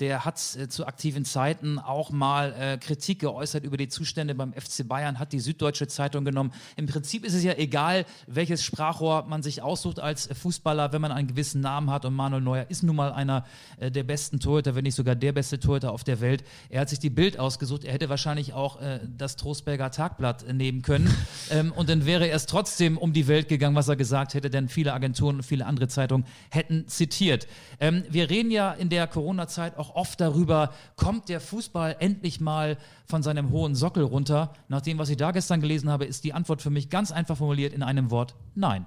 der 0.00 0.24
hat 0.24 0.38
äh, 0.56 0.68
zu 0.68 0.86
aktiven 0.86 1.24
Zeiten 1.24 1.78
auch 1.78 2.10
mal 2.10 2.52
äh, 2.52 2.78
Kritik 2.78 3.20
geäußert 3.20 3.64
über 3.64 3.76
die 3.76 3.88
Zustände 3.88 4.34
beim 4.34 4.52
FC 4.52 4.86
Bayern, 4.86 5.18
hat 5.18 5.32
die 5.32 5.40
Süddeutsche 5.40 5.88
Zeitung 5.88 6.24
genommen. 6.24 6.52
Im 6.76 6.86
Prinzip 6.86 7.24
ist 7.24 7.34
es 7.34 7.42
ja 7.42 7.54
egal, 7.54 8.04
welches 8.26 8.62
Sprachrohr 8.64 9.24
man 9.26 9.42
sich 9.42 9.62
aussucht 9.62 10.00
als 10.00 10.28
Fußballer, 10.32 10.92
wenn 10.92 11.00
man 11.00 11.12
einen 11.12 11.28
gewissen 11.28 11.60
Namen 11.60 11.90
hat. 11.90 12.04
Und 12.04 12.14
Manuel 12.14 12.42
Neuer 12.42 12.66
ist 12.68 12.82
nun 12.82 12.96
mal 12.96 13.12
einer 13.12 13.44
äh, 13.78 13.90
der 13.90 14.04
besten 14.04 14.40
Torhüter, 14.40 14.74
wenn 14.74 14.84
nicht 14.84 14.94
sogar 14.94 15.14
der 15.14 15.32
beste 15.32 15.58
Torhüter 15.58 15.92
auf 15.92 16.04
der 16.04 16.20
Welt. 16.20 16.44
Er 16.68 16.80
hat 16.80 16.88
sich 16.88 16.98
die 16.98 17.10
Bild 17.10 17.38
ausgesucht. 17.38 17.84
Er 17.84 17.92
hätte 17.92 18.08
wahrscheinlich 18.08 18.52
auch 18.52 18.80
äh, 18.80 19.00
das 19.16 19.36
Trostberger 19.36 19.90
Tagblatt 19.90 20.52
nehmen 20.52 20.82
können. 20.82 21.12
ähm, 21.50 21.72
und 21.72 21.88
dann 21.88 22.06
wäre 22.06 22.26
er 22.28 22.36
es 22.36 22.46
trotzdem 22.46 22.98
um 22.98 23.12
die 23.12 23.26
Welt 23.26 23.48
gegangen, 23.48 23.76
was 23.76 23.88
er 23.88 23.96
gesagt 23.96 24.34
hätte, 24.34 24.50
denn 24.50 24.68
viele 24.68 24.92
Agenturen 24.92 25.36
und 25.36 25.42
viele 25.42 25.66
andere 25.66 25.88
Zeitungen 25.88 26.26
hätten 26.50 26.86
zitiert. 26.88 27.46
Ähm, 27.80 28.04
wir 28.08 28.30
reden 28.30 28.50
ja 28.50 28.72
in 28.72 28.88
der 28.88 29.06
Corona-Zeit 29.06 29.76
auch 29.76 29.87
oft 29.94 30.20
darüber, 30.20 30.72
kommt 30.96 31.28
der 31.28 31.40
Fußball 31.40 31.96
endlich 31.98 32.40
mal 32.40 32.76
von 33.06 33.22
seinem 33.22 33.50
hohen 33.50 33.74
Sockel 33.74 34.02
runter? 34.02 34.52
Nach 34.68 34.80
dem, 34.80 34.98
was 34.98 35.08
ich 35.08 35.16
da 35.16 35.30
gestern 35.30 35.60
gelesen 35.60 35.90
habe, 35.90 36.04
ist 36.04 36.24
die 36.24 36.32
Antwort 36.32 36.62
für 36.62 36.70
mich 36.70 36.90
ganz 36.90 37.12
einfach 37.12 37.36
formuliert 37.36 37.72
in 37.72 37.82
einem 37.82 38.10
Wort, 38.10 38.34
nein. 38.54 38.86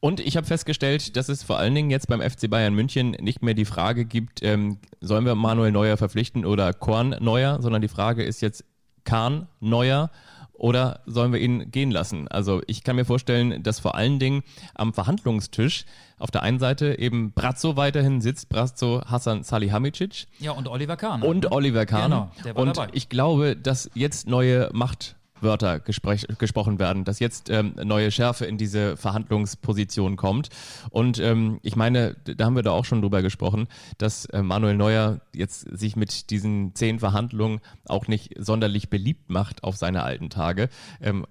Und 0.00 0.20
ich 0.20 0.36
habe 0.36 0.46
festgestellt, 0.46 1.16
dass 1.16 1.28
es 1.28 1.42
vor 1.42 1.58
allen 1.58 1.74
Dingen 1.74 1.90
jetzt 1.90 2.06
beim 2.06 2.20
FC 2.20 2.48
Bayern 2.48 2.74
München 2.74 3.10
nicht 3.20 3.42
mehr 3.42 3.54
die 3.54 3.64
Frage 3.64 4.04
gibt, 4.04 4.42
ähm, 4.42 4.78
sollen 5.00 5.24
wir 5.24 5.34
Manuel 5.34 5.72
Neuer 5.72 5.96
verpflichten 5.96 6.44
oder 6.44 6.72
Korn 6.72 7.16
Neuer, 7.20 7.60
sondern 7.60 7.82
die 7.82 7.88
Frage 7.88 8.22
ist 8.22 8.40
jetzt 8.40 8.64
Kahn 9.02 9.48
Neuer 9.58 10.10
oder 10.52 11.00
sollen 11.06 11.32
wir 11.32 11.40
ihn 11.40 11.70
gehen 11.70 11.90
lassen? 11.90 12.28
Also 12.28 12.62
ich 12.66 12.84
kann 12.84 12.96
mir 12.96 13.04
vorstellen, 13.04 13.62
dass 13.62 13.80
vor 13.80 13.94
allen 13.94 14.18
Dingen 14.18 14.42
am 14.74 14.92
Verhandlungstisch 14.92 15.84
auf 16.18 16.30
der 16.30 16.42
einen 16.42 16.58
Seite 16.58 16.98
eben 16.98 17.32
Brazzo 17.32 17.76
weiterhin 17.76 18.20
sitzt, 18.20 18.48
Brazzo 18.48 19.02
Hassan 19.06 19.42
Salihamidzic 19.42 20.26
Ja, 20.38 20.52
und 20.52 20.68
Oliver 20.68 20.96
Kahn. 20.96 21.22
und 21.22 21.52
Oliver 21.52 21.86
Kahn. 21.86 22.10
Genau, 22.10 22.30
der 22.44 22.54
war 22.54 22.62
und 22.62 22.76
dabei. 22.76 22.90
ich 22.92 23.08
glaube, 23.08 23.56
dass 23.56 23.90
jetzt 23.94 24.26
neue 24.28 24.70
Machtwörter 24.72 25.78
gesprochen 25.80 26.78
werden, 26.80 27.04
dass 27.04 27.20
jetzt 27.20 27.48
ähm, 27.50 27.74
neue 27.84 28.10
Schärfe 28.10 28.44
in 28.46 28.58
diese 28.58 28.96
Verhandlungsposition 28.96 30.16
kommt. 30.16 30.48
Und 30.90 31.18
ähm, 31.20 31.60
ich 31.62 31.76
meine, 31.76 32.16
da 32.24 32.44
haben 32.44 32.56
wir 32.56 32.62
da 32.62 32.72
auch 32.72 32.84
schon 32.84 33.00
drüber 33.02 33.22
gesprochen, 33.22 33.68
dass 33.98 34.24
äh, 34.26 34.42
Manuel 34.42 34.76
Neuer 34.76 35.20
jetzt 35.34 35.60
sich 35.78 35.94
mit 35.94 36.30
diesen 36.30 36.74
zehn 36.74 36.98
Verhandlungen 36.98 37.60
auch 37.86 38.08
nicht 38.08 38.34
sonderlich 38.38 38.90
beliebt 38.90 39.30
macht 39.30 39.62
auf 39.64 39.76
seine 39.76 40.02
alten 40.02 40.28
Tage. 40.30 40.68
Ähm, 41.00 41.24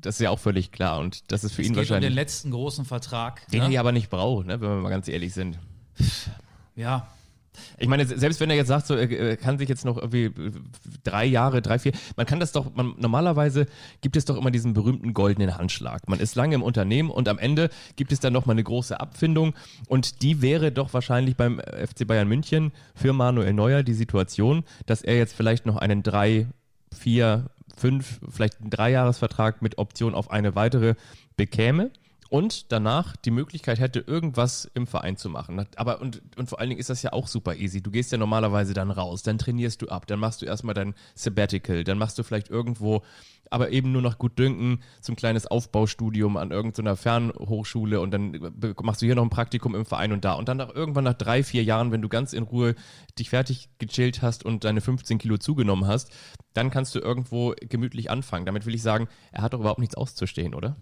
das 0.00 0.16
ist 0.16 0.20
ja 0.20 0.30
auch 0.30 0.38
völlig 0.38 0.72
klar 0.72 1.00
und 1.00 1.30
das 1.30 1.44
ist 1.44 1.52
für 1.52 1.62
es 1.62 1.68
ihn 1.68 1.74
geht 1.74 1.82
um 1.82 1.86
den 1.86 1.90
wahrscheinlich, 1.90 2.14
letzten 2.14 2.50
großen 2.50 2.84
Vertrag. 2.84 3.46
den 3.48 3.62
er 3.62 3.68
ne? 3.68 3.74
ja 3.74 3.80
aber 3.80 3.92
nicht 3.92 4.10
braucht, 4.10 4.46
ne, 4.46 4.60
wenn 4.60 4.68
wir 4.68 4.76
mal 4.76 4.90
ganz 4.90 5.08
ehrlich 5.08 5.34
sind. 5.34 5.58
ja, 6.76 7.08
Ich 7.78 7.88
meine, 7.88 8.06
selbst 8.06 8.40
wenn 8.40 8.50
er 8.50 8.56
jetzt 8.56 8.68
sagt, 8.68 8.86
so, 8.86 8.94
er 8.94 9.36
kann 9.36 9.58
sich 9.58 9.68
jetzt 9.68 9.84
noch 9.84 9.96
irgendwie 9.96 10.32
drei 11.04 11.24
Jahre, 11.24 11.62
drei, 11.62 11.78
vier, 11.78 11.92
man 12.16 12.26
kann 12.26 12.40
das 12.40 12.52
doch, 12.52 12.74
man, 12.74 12.94
normalerweise 12.98 13.66
gibt 14.00 14.16
es 14.16 14.24
doch 14.24 14.36
immer 14.36 14.50
diesen 14.50 14.72
berühmten 14.72 15.14
goldenen 15.14 15.56
Handschlag. 15.56 16.08
Man 16.08 16.20
ist 16.20 16.34
lange 16.34 16.54
im 16.54 16.62
Unternehmen 16.62 17.10
und 17.10 17.28
am 17.28 17.38
Ende 17.38 17.70
gibt 17.96 18.12
es 18.12 18.20
dann 18.20 18.32
noch 18.32 18.46
mal 18.46 18.52
eine 18.52 18.64
große 18.64 18.98
Abfindung 18.98 19.54
und 19.88 20.22
die 20.22 20.42
wäre 20.42 20.72
doch 20.72 20.92
wahrscheinlich 20.94 21.36
beim 21.36 21.60
FC 21.60 22.06
Bayern 22.06 22.28
München 22.28 22.72
für 22.94 23.12
Manuel 23.12 23.52
Neuer 23.52 23.82
die 23.82 23.94
Situation, 23.94 24.64
dass 24.86 25.02
er 25.02 25.16
jetzt 25.16 25.34
vielleicht 25.34 25.66
noch 25.66 25.76
einen 25.76 26.02
drei, 26.02 26.46
vier, 26.94 27.46
fünf, 27.76 28.20
vielleicht 28.28 28.60
einen 28.60 28.70
Dreijahresvertrag 28.70 29.62
mit 29.62 29.78
Option 29.78 30.14
auf 30.14 30.30
eine 30.30 30.54
weitere 30.54 30.94
bekäme 31.36 31.90
und 32.28 32.72
danach 32.72 33.16
die 33.16 33.30
Möglichkeit 33.30 33.78
hätte, 33.78 34.00
irgendwas 34.00 34.70
im 34.74 34.86
Verein 34.86 35.16
zu 35.16 35.28
machen. 35.28 35.66
Aber 35.76 36.00
und, 36.00 36.22
und 36.36 36.48
vor 36.48 36.60
allen 36.60 36.70
Dingen 36.70 36.80
ist 36.80 36.90
das 36.90 37.02
ja 37.02 37.12
auch 37.12 37.28
super 37.28 37.56
easy. 37.56 37.82
Du 37.82 37.90
gehst 37.90 38.12
ja 38.12 38.18
normalerweise 38.18 38.74
dann 38.74 38.90
raus, 38.90 39.22
dann 39.22 39.38
trainierst 39.38 39.82
du 39.82 39.88
ab, 39.88 40.06
dann 40.06 40.18
machst 40.18 40.42
du 40.42 40.46
erstmal 40.46 40.74
dein 40.74 40.94
Sabbatical, 41.14 41.84
dann 41.84 41.98
machst 41.98 42.18
du 42.18 42.22
vielleicht 42.22 42.50
irgendwo, 42.50 43.02
aber 43.50 43.70
eben 43.70 43.92
nur 43.92 44.02
noch 44.02 44.18
gut 44.18 44.38
dünken, 44.38 44.82
so 45.00 45.12
ein 45.12 45.16
kleines 45.16 45.46
Aufbaustudium 45.46 46.36
an 46.36 46.50
irgendeiner 46.50 46.96
Fernhochschule 46.96 48.00
und 48.00 48.10
dann 48.10 48.52
machst 48.82 49.02
du 49.02 49.06
hier 49.06 49.14
noch 49.14 49.22
ein 49.22 49.30
Praktikum 49.30 49.74
im 49.74 49.86
Verein 49.86 50.12
und 50.12 50.24
da. 50.24 50.32
Und 50.32 50.48
dann 50.48 50.56
nach, 50.56 50.74
irgendwann 50.74 51.04
nach 51.04 51.14
drei, 51.14 51.42
vier 51.42 51.62
Jahren, 51.62 51.92
wenn 51.92 52.02
du 52.02 52.08
ganz 52.08 52.32
in 52.32 52.42
Ruhe 52.42 52.74
dich 53.18 53.30
fertig 53.30 53.68
gechillt 53.78 54.22
hast 54.22 54.44
und 54.44 54.64
deine 54.64 54.80
15 54.80 55.18
Kilo 55.18 55.38
zugenommen 55.38 55.86
hast, 55.86 56.10
dann 56.54 56.70
kannst 56.70 56.94
du 56.94 56.98
irgendwo 56.98 57.54
gemütlich 57.60 58.10
anfangen. 58.10 58.46
Damit 58.46 58.66
will 58.66 58.74
ich 58.74 58.82
sagen, 58.82 59.08
er 59.32 59.42
hat 59.42 59.52
doch 59.52 59.60
überhaupt 59.60 59.80
nichts 59.80 59.94
auszustehen, 59.94 60.54
oder? 60.54 60.76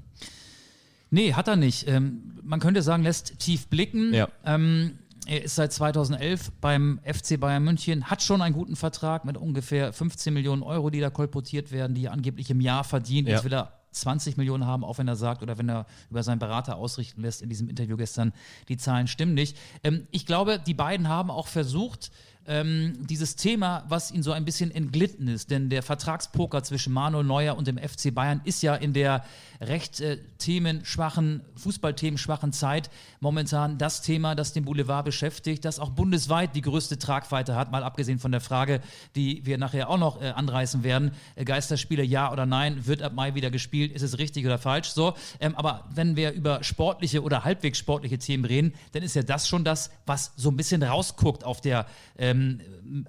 Nee, 1.15 1.33
hat 1.33 1.47
er 1.47 1.55
nicht. 1.55 1.87
Ähm, 1.87 2.41
man 2.43 2.59
könnte 2.59 2.83
sagen, 2.83 3.05
lässt 3.05 3.39
tief 3.39 3.69
blicken. 3.69 4.13
Ja. 4.13 4.29
Ähm, 4.45 4.99
er 5.27 5.45
ist 5.45 5.55
seit 5.55 5.73
2011 5.73 6.51
beim 6.61 6.99
FC 7.05 7.39
Bayern 7.39 7.63
München, 7.63 8.11
hat 8.11 8.21
schon 8.21 8.43
einen 8.43 8.53
guten 8.53 8.75
Vertrag 8.75 9.25
mit 9.25 9.37
ungefähr 9.37 9.93
15 9.93 10.35
Millionen 10.35 10.65
Euro, 10.65 10.91
die 10.91 10.99
da 10.99 11.11
kolportiert 11.11 11.71
werden, 11.71 11.95
die 11.95 12.07
er 12.07 12.13
angeblich 12.13 12.51
im 12.51 12.61
Jahr 12.61 12.83
verdient. 12.83 13.29
Ja. 13.29 13.37
Jetzt 13.37 13.45
will 13.45 13.55
er 13.55 13.73
20 13.93 14.37
Millionen 14.37 14.67
haben, 14.67 14.83
auch 14.83 14.99
wenn 14.99 15.07
er 15.07 15.15
sagt 15.15 15.43
oder 15.43 15.57
wenn 15.57 15.69
er 15.69 15.87
über 16.11 16.25
seinen 16.25 16.41
Berater 16.41 16.77
ausrichten 16.77 17.23
lässt 17.23 17.43
in 17.43 17.49
diesem 17.49 17.69
Interview 17.69 17.97
gestern, 17.97 18.33
die 18.69 18.77
Zahlen 18.77 19.07
stimmen 19.07 19.35
nicht. 19.35 19.57
Ähm, 19.85 20.09
ich 20.11 20.27
glaube, 20.27 20.59
die 20.59 20.75
beiden 20.75 21.09
haben 21.09 21.31
auch 21.31 21.47
versucht, 21.47 22.11
ähm, 22.47 22.95
dieses 23.07 23.37
Thema, 23.37 23.85
was 23.89 24.11
ihnen 24.11 24.23
so 24.23 24.33
ein 24.33 24.45
bisschen 24.45 24.71
entglitten 24.71 25.29
ist, 25.29 25.51
denn 25.51 25.71
der 25.71 25.83
Vertragspoker 25.83 26.63
zwischen 26.63 26.93
Manuel 26.93 27.25
Neuer 27.25 27.57
und 27.57 27.67
dem 27.67 27.79
FC 27.79 28.15
Bayern 28.15 28.41
ist 28.45 28.63
ja 28.63 28.75
in 28.75 28.93
der 28.93 29.25
recht 29.61 30.01
äh, 30.01 30.19
themenschwachen, 30.39 31.43
Fußballthemenschwachen 31.57 32.53
Zeit. 32.53 32.91
Momentan 33.21 33.79
das 33.79 34.03
Thema, 34.03 34.35
das 34.35 34.53
den 34.53 34.65
Boulevard 34.65 35.05
beschäftigt, 35.05 35.65
das 35.65 35.79
auch 35.79 35.91
bundesweit 35.91 36.55
die 36.55 36.63
größte 36.63 36.99
Tragweite 36.99 37.55
hat, 37.55 37.71
mal 37.71 37.83
abgesehen 37.83 38.19
von 38.19 38.33
der 38.33 38.41
Frage, 38.41 38.81
die 39.17 39.45
wir 39.47 39.59
nachher 39.59 39.89
auch 39.89 39.99
noch 39.99 40.21
äh, 40.21 40.31
anreißen 40.31 40.85
werden, 40.85 41.13
äh, 41.37 41.45
Geisterspiele 41.45 42.03
ja 42.03 42.33
oder 42.33 42.47
nein, 42.47 42.87
wird 42.87 43.03
ab 43.03 43.13
Mai 43.15 43.35
wieder 43.35 43.51
gespielt, 43.51 43.93
ist 43.93 44.03
es 44.03 44.19
richtig 44.19 44.47
oder 44.47 44.59
falsch, 44.59 44.89
so, 44.89 45.15
ähm, 45.41 45.55
aber 45.57 45.85
wenn 45.95 46.17
wir 46.17 46.33
über 46.33 46.63
sportliche 46.63 47.23
oder 47.23 47.45
halbwegs 47.45 47.79
sportliche 47.79 48.19
Themen 48.19 48.45
reden, 48.45 48.75
dann 48.93 49.03
ist 49.03 49.15
ja 49.15 49.23
das 49.23 49.49
schon 49.49 49.65
das, 49.65 49.91
was 50.07 50.33
so 50.37 50.51
ein 50.51 50.57
bisschen 50.57 50.83
rausguckt 50.83 51.45
auf 51.45 51.61
der 51.61 51.87
ähm, 52.17 52.61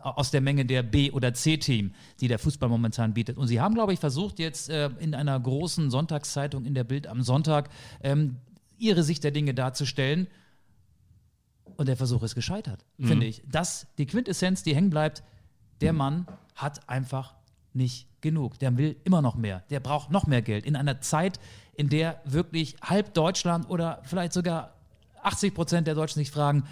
aus 0.02 0.32
der 0.32 0.42
Menge 0.42 0.66
der 0.66 0.84
B- 0.84 1.12
oder 1.12 1.34
C-Team, 1.34 1.94
die 2.22 2.28
der 2.28 2.40
Fußball 2.40 2.70
momentan 2.70 3.14
bietet. 3.14 3.38
Und 3.38 3.48
sie 3.48 3.60
haben, 3.60 3.76
glaube 3.76 3.94
ich, 3.94 4.00
versucht 4.00 4.40
jetzt 4.40 4.70
äh, 4.70 4.90
in 5.00 5.14
einer 5.14 5.40
großen 5.40 5.92
Sonntagszeitung 6.36 6.66
in 6.66 6.74
der 6.74 6.84
Bild 6.84 7.08
am 7.08 7.22
Sonntag 7.22 7.70
ähm, 8.02 8.38
ihre 8.78 9.04
Sicht 9.04 9.24
der 9.24 9.32
Dinge 9.32 9.54
darzustellen. 9.54 10.28
Und 11.78 11.88
der 11.88 11.98
Versuch 11.98 12.24
ist 12.24 12.36
gescheitert, 12.36 12.86
finde 13.00 13.26
ich. 13.26 13.42
Das, 13.50 13.88
die 13.98 14.06
Quintessenz, 14.06 14.64
die 14.64 14.76
hängen 14.76 14.92
bleibt, 14.92 15.24
der 15.82 15.94
Mann 15.94 16.28
hat 16.54 16.88
einfach 16.88 17.36
nicht 17.74 18.08
genug. 18.22 18.60
Der 18.60 18.78
will 18.78 18.96
immer 19.04 19.22
noch 19.22 19.36
mehr. 19.36 19.64
Der 19.70 19.80
braucht 19.80 20.12
noch 20.12 20.28
mehr 20.28 20.42
Geld. 20.42 20.66
In 20.66 20.76
einer 20.76 21.02
Zeit, 21.02 21.40
in 21.76 21.90
der 21.90 22.22
wirklich 22.24 22.78
halb 22.82 23.14
Deutschland 23.14 23.70
oder 23.70 24.02
vielleicht 24.04 24.32
sogar 24.32 24.76
80 25.24 25.54
Prozent 25.54 25.88
der 25.88 25.96
Deutschen 25.96 26.20
sich 26.20 26.32
fragen, 26.32 26.64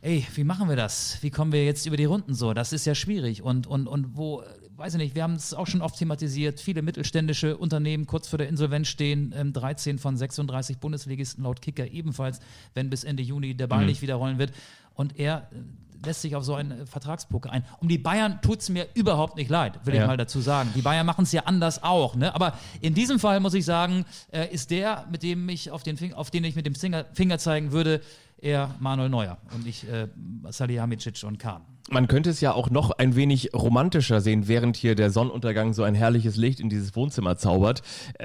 ey, 0.00 0.24
wie 0.34 0.44
machen 0.44 0.68
wir 0.68 0.76
das? 0.76 1.18
Wie 1.22 1.30
kommen 1.30 1.52
wir 1.52 1.64
jetzt 1.64 1.84
über 1.84 1.96
die 1.96 2.04
Runden 2.04 2.32
so? 2.32 2.54
Das 2.54 2.72
ist 2.72 2.86
ja 2.86 2.94
schwierig. 2.94 3.42
Und, 3.42 3.66
und, 3.66 3.86
und 3.86 4.16
wo, 4.16 4.44
weiß 4.76 4.94
ich 4.94 4.98
nicht, 4.98 5.14
wir 5.14 5.22
haben 5.22 5.34
es 5.34 5.54
auch 5.54 5.66
schon 5.66 5.82
oft 5.82 5.96
thematisiert, 5.98 6.60
viele 6.60 6.82
mittelständische 6.82 7.56
Unternehmen 7.56 8.06
kurz 8.06 8.28
vor 8.28 8.38
der 8.38 8.48
Insolvenz 8.48 8.88
stehen, 8.88 9.34
ähm, 9.36 9.52
13 9.52 9.98
von 9.98 10.16
36 10.16 10.78
Bundesligisten 10.78 11.44
laut 11.44 11.62
Kicker 11.62 11.86
ebenfalls, 11.90 12.40
wenn 12.74 12.90
bis 12.90 13.04
Ende 13.04 13.22
Juni 13.22 13.54
der 13.54 13.66
Ball 13.66 13.84
nicht 13.86 14.02
wieder 14.02 14.16
rollen 14.16 14.38
wird. 14.38 14.52
Und 14.94 15.18
er 15.18 15.48
äh, 15.52 16.06
lässt 16.06 16.22
sich 16.22 16.36
auf 16.36 16.44
so 16.44 16.54
einen 16.54 16.82
äh, 16.82 16.86
Vertragspoker 16.86 17.50
ein. 17.50 17.64
Um 17.80 17.88
die 17.88 17.98
Bayern 17.98 18.40
tut 18.42 18.60
es 18.60 18.68
mir 18.68 18.86
überhaupt 18.94 19.36
nicht 19.36 19.50
leid, 19.50 19.84
will 19.86 19.94
Ja. 19.94 20.02
ich 20.02 20.06
mal 20.06 20.16
dazu 20.16 20.40
sagen. 20.40 20.70
Die 20.74 20.82
Bayern 20.82 21.06
machen 21.06 21.22
es 21.24 21.32
ja 21.32 21.42
anders 21.44 21.82
auch. 21.82 22.14
Ne? 22.14 22.34
Aber 22.34 22.58
in 22.80 22.94
diesem 22.94 23.18
Fall 23.18 23.40
muss 23.40 23.54
ich 23.54 23.64
sagen, 23.64 24.04
äh, 24.30 24.52
ist 24.52 24.70
der, 24.70 25.06
mit 25.10 25.22
dem 25.22 25.48
ich 25.48 25.70
auf 25.70 25.82
den, 25.82 25.96
Fing 25.96 26.12
auf 26.12 26.30
den 26.30 26.44
ich 26.44 26.54
mit 26.54 26.66
dem 26.66 26.74
Finger, 26.74 27.04
Finger 27.14 27.38
zeigen 27.38 27.72
würde, 27.72 28.00
eher 28.38 28.74
Manuel 28.80 29.08
Neuer 29.08 29.38
und 29.54 29.64
nicht 29.64 29.84
äh, 29.84 30.08
Salihamidzic 30.50 31.24
und 31.24 31.38
Kahn. 31.38 31.62
Man 31.88 32.08
könnte 32.08 32.30
es 32.30 32.40
ja 32.40 32.52
auch 32.52 32.68
noch 32.70 32.90
ein 32.90 33.14
wenig 33.14 33.50
romantischer 33.54 34.20
sehen, 34.20 34.48
während 34.48 34.76
hier 34.76 34.96
der 34.96 35.10
Sonnenuntergang 35.10 35.72
so 35.72 35.84
ein 35.84 35.94
herrliches 35.94 36.36
Licht 36.36 36.58
in 36.58 36.68
dieses 36.68 36.96
Wohnzimmer 36.96 37.36
zaubert. 37.36 37.82
Äh, 38.18 38.24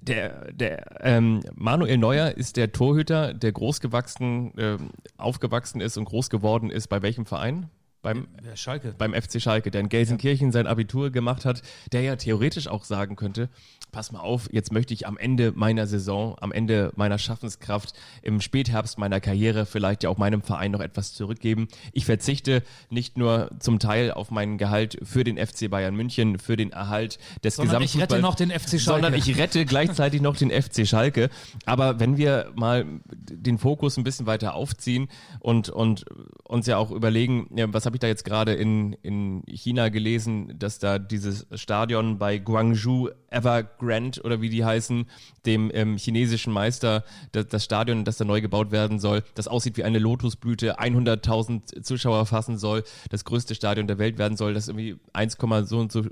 Der, 0.00 0.52
der 0.52 1.04
ähm, 1.04 1.40
Manuel 1.54 1.98
Neuer 1.98 2.32
ist 2.36 2.56
der 2.56 2.72
Torhüter, 2.72 3.34
der 3.34 3.52
großgewachsen, 3.52 4.52
ähm, 4.56 4.90
aufgewachsen 5.16 5.80
ist 5.80 5.96
und 5.96 6.04
groß 6.04 6.30
geworden 6.30 6.70
ist. 6.70 6.88
Bei 6.88 7.02
welchem 7.02 7.26
Verein? 7.26 7.68
Beim, 8.02 8.26
Ja, 8.44 8.56
Schalke. 8.56 8.94
beim 8.98 9.14
FC 9.14 9.40
Schalke, 9.40 9.70
der 9.70 9.80
in 9.82 9.88
Gelsenkirchen 9.88 10.50
sein 10.50 10.66
Abitur 10.66 11.10
gemacht 11.10 11.44
hat, 11.44 11.62
der 11.92 12.02
ja 12.02 12.16
theoretisch 12.16 12.66
auch 12.66 12.82
sagen 12.84 13.14
könnte, 13.14 13.48
pass 13.92 14.10
mal 14.10 14.20
auf, 14.20 14.48
jetzt 14.50 14.72
möchte 14.72 14.94
ich 14.94 15.06
am 15.06 15.18
Ende 15.18 15.52
meiner 15.54 15.86
Saison, 15.86 16.34
am 16.40 16.50
Ende 16.50 16.92
meiner 16.96 17.18
Schaffenskraft, 17.18 17.92
im 18.22 18.40
Spätherbst 18.40 18.98
meiner 18.98 19.20
Karriere 19.20 19.66
vielleicht 19.66 20.02
ja 20.02 20.10
auch 20.10 20.16
meinem 20.16 20.42
Verein 20.42 20.72
noch 20.72 20.80
etwas 20.80 21.12
zurückgeben. 21.12 21.68
Ich 21.92 22.06
verzichte 22.06 22.62
nicht 22.88 23.18
nur 23.18 23.50
zum 23.60 23.78
Teil 23.78 24.10
auf 24.10 24.30
mein 24.30 24.56
Gehalt 24.56 24.98
für 25.02 25.24
den 25.24 25.36
FC 25.36 25.70
Bayern 25.70 25.94
München, 25.94 26.38
für 26.38 26.56
den 26.56 26.72
Erhalt 26.72 27.18
des 27.44 27.56
Sondern 27.56 27.82
ich 27.82 27.98
rette 27.98 28.18
noch 28.18 28.34
den 28.34 28.50
FC 28.50 28.70
Schalke. 28.70 28.80
sondern 28.80 29.14
ich 29.14 29.36
rette 29.36 29.66
gleichzeitig 29.66 30.22
noch 30.22 30.36
den 30.36 30.50
FC 30.50 30.86
Schalke. 30.86 31.28
Aber 31.66 32.00
wenn 32.00 32.16
wir 32.16 32.50
mal 32.54 32.86
den 33.04 33.58
Fokus 33.58 33.98
ein 33.98 34.04
bisschen 34.04 34.26
weiter 34.26 34.54
aufziehen 34.54 35.08
und, 35.38 35.68
und 35.68 36.06
uns 36.44 36.66
ja 36.66 36.78
auch 36.78 36.90
überlegen, 36.90 37.48
ja, 37.54 37.70
was 37.72 37.84
habe 37.84 37.96
ich 37.96 38.00
da 38.00 38.06
jetzt 38.06 38.24
gerade 38.24 38.54
in, 38.54 38.94
in 39.02 39.42
China 39.46 39.90
gelesen, 39.90 40.58
dass 40.58 40.78
da 40.78 40.98
dieses 40.98 41.46
Stadion 41.54 42.18
bei 42.18 42.38
Guangzhou 42.38 43.10
Evergrande 43.32 44.20
oder 44.22 44.40
wie 44.40 44.50
die 44.50 44.64
heißen, 44.64 45.06
dem 45.46 45.70
ähm, 45.74 45.96
chinesischen 45.96 46.52
Meister, 46.52 47.04
das, 47.32 47.48
das 47.48 47.64
Stadion, 47.64 48.04
das 48.04 48.16
da 48.16 48.24
neu 48.24 48.40
gebaut 48.40 48.70
werden 48.70 48.98
soll, 48.98 49.22
das 49.34 49.48
aussieht 49.48 49.76
wie 49.76 49.84
eine 49.84 49.98
Lotusblüte, 49.98 50.78
100.000 50.78 51.82
Zuschauer 51.82 52.26
fassen 52.26 52.58
soll, 52.58 52.84
das 53.10 53.24
größte 53.24 53.54
Stadion 53.54 53.86
der 53.86 53.98
Welt 53.98 54.18
werden 54.18 54.36
soll, 54.36 54.54
das 54.54 54.68
irgendwie 54.68 54.96
1, 55.12 55.36
so 55.64 55.78
und 55.78 55.92
so 55.92 56.04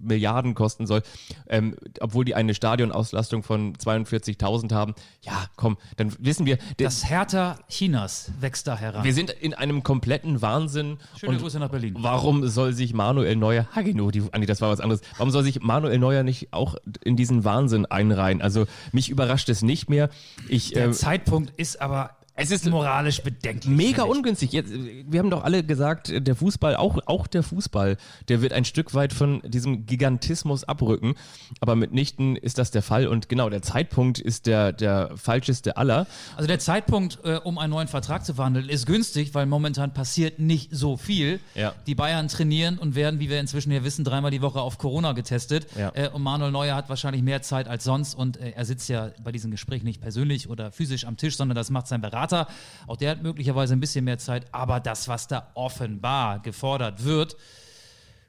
Milliarden 0.00 0.54
kosten 0.54 0.86
soll, 0.86 1.02
ähm, 1.48 1.76
obwohl 2.00 2.24
die 2.24 2.34
eine 2.34 2.54
Stadionauslastung 2.54 3.42
von 3.42 3.74
42.000 3.74 4.72
haben. 4.72 4.94
Ja, 5.22 5.46
komm, 5.56 5.76
dann 5.96 6.12
wissen 6.18 6.46
wir, 6.46 6.58
Das 6.76 7.08
Hertha 7.08 7.58
Chinas 7.68 8.30
wächst 8.40 8.66
da 8.66 8.76
heran. 8.76 9.04
wir 9.04 9.14
sind 9.14 9.30
in 9.30 9.54
einem 9.54 9.82
kompletten 9.82 10.42
Wahnsinn. 10.42 10.98
Schöne 11.18 11.32
und 11.32 11.38
Grüße 11.40 11.58
nach 11.58 11.70
Berlin. 11.70 11.96
Warum 11.98 12.46
soll 12.46 12.72
sich 12.72 12.94
Manuel 12.94 13.36
Neuer, 13.36 13.66
Hagino, 13.74 14.10
die, 14.10 14.22
Andi, 14.32 14.46
das 14.46 14.60
war 14.60 14.70
was 14.70 14.80
anderes, 14.80 15.00
warum 15.16 15.30
soll 15.30 15.42
sich 15.42 15.60
Manuel 15.60 15.98
Neuer 15.98 16.22
nicht 16.22 16.52
auch 16.52 16.65
in 17.04 17.16
diesen 17.16 17.44
Wahnsinn 17.44 17.86
einreihen? 17.86 18.42
Also 18.42 18.66
mich 18.92 19.08
überrascht 19.08 19.48
es 19.48 19.62
nicht 19.62 19.88
mehr. 19.88 20.10
Ich, 20.48 20.72
Der 20.72 20.86
ähm, 20.86 20.92
Zeitpunkt 20.92 21.52
ist 21.56 21.80
aber 21.80 22.15
Es 22.38 22.50
ist 22.50 22.66
moralisch 22.66 23.22
bedenklich. 23.22 23.74
Mega 23.74 24.02
ungünstig. 24.02 24.52
Jetzt, 24.52 24.70
wir 24.70 25.20
haben 25.20 25.30
doch 25.30 25.42
alle 25.42 25.64
gesagt, 25.64 26.12
der 26.14 26.36
Fußball, 26.36 26.76
auch, 26.76 26.98
auch 27.06 27.26
der 27.26 27.42
Fußball, 27.42 27.96
der 28.28 28.42
wird 28.42 28.52
ein 28.52 28.66
Stück 28.66 28.92
weit 28.92 29.14
von 29.14 29.40
diesem 29.42 29.86
Gigantismus 29.86 30.64
abrücken. 30.64 31.14
Aber 31.60 31.76
mitnichten 31.76 32.36
ist 32.36 32.58
das 32.58 32.70
der 32.70 32.82
Fall. 32.82 33.06
Und 33.06 33.30
genau, 33.30 33.48
der 33.48 33.62
Zeitpunkt 33.62 34.18
ist 34.18 34.46
der, 34.46 34.74
der 34.74 35.12
falscheste 35.16 35.78
aller. 35.78 36.06
Also 36.36 36.46
der 36.46 36.58
Zeitpunkt, 36.58 37.20
äh, 37.24 37.36
um 37.42 37.56
einen 37.56 37.70
neuen 37.70 37.88
Vertrag 37.88 38.26
zu 38.26 38.34
verhandeln, 38.34 38.68
ist 38.68 38.84
günstig, 38.84 39.34
weil 39.34 39.46
momentan 39.46 39.94
passiert 39.94 40.38
nicht 40.38 40.68
so 40.72 40.98
viel. 40.98 41.40
Ja. 41.54 41.72
Die 41.86 41.94
Bayern 41.94 42.28
trainieren 42.28 42.76
und 42.76 42.94
werden, 42.94 43.18
wie 43.18 43.30
wir 43.30 43.40
inzwischen 43.40 43.72
ja 43.72 43.82
wissen, 43.82 44.04
dreimal 44.04 44.30
die 44.30 44.42
Woche 44.42 44.60
auf 44.60 44.76
Corona 44.76 45.12
getestet. 45.12 45.68
Ja. 45.74 45.90
Äh, 45.94 46.10
und 46.10 46.22
Manuel 46.22 46.52
Neuer 46.52 46.76
hat 46.76 46.90
wahrscheinlich 46.90 47.22
mehr 47.22 47.40
Zeit 47.40 47.66
als 47.66 47.84
sonst 47.84 48.14
und 48.14 48.36
äh, 48.36 48.50
er 48.50 48.66
sitzt 48.66 48.90
ja 48.90 49.12
bei 49.24 49.32
diesem 49.32 49.50
Gespräch 49.50 49.82
nicht 49.82 50.02
persönlich 50.02 50.50
oder 50.50 50.70
physisch 50.70 51.06
am 51.06 51.16
Tisch, 51.16 51.38
sondern 51.38 51.56
das 51.56 51.70
macht 51.70 51.86
sein 51.86 52.02
Berater. 52.02 52.25
Auch 52.32 52.96
der 52.96 53.10
hat 53.12 53.22
möglicherweise 53.22 53.74
ein 53.74 53.80
bisschen 53.80 54.04
mehr 54.04 54.18
Zeit. 54.18 54.46
Aber 54.52 54.80
das, 54.80 55.08
was 55.08 55.28
da 55.28 55.50
offenbar 55.54 56.40
gefordert 56.40 57.04
wird, 57.04 57.36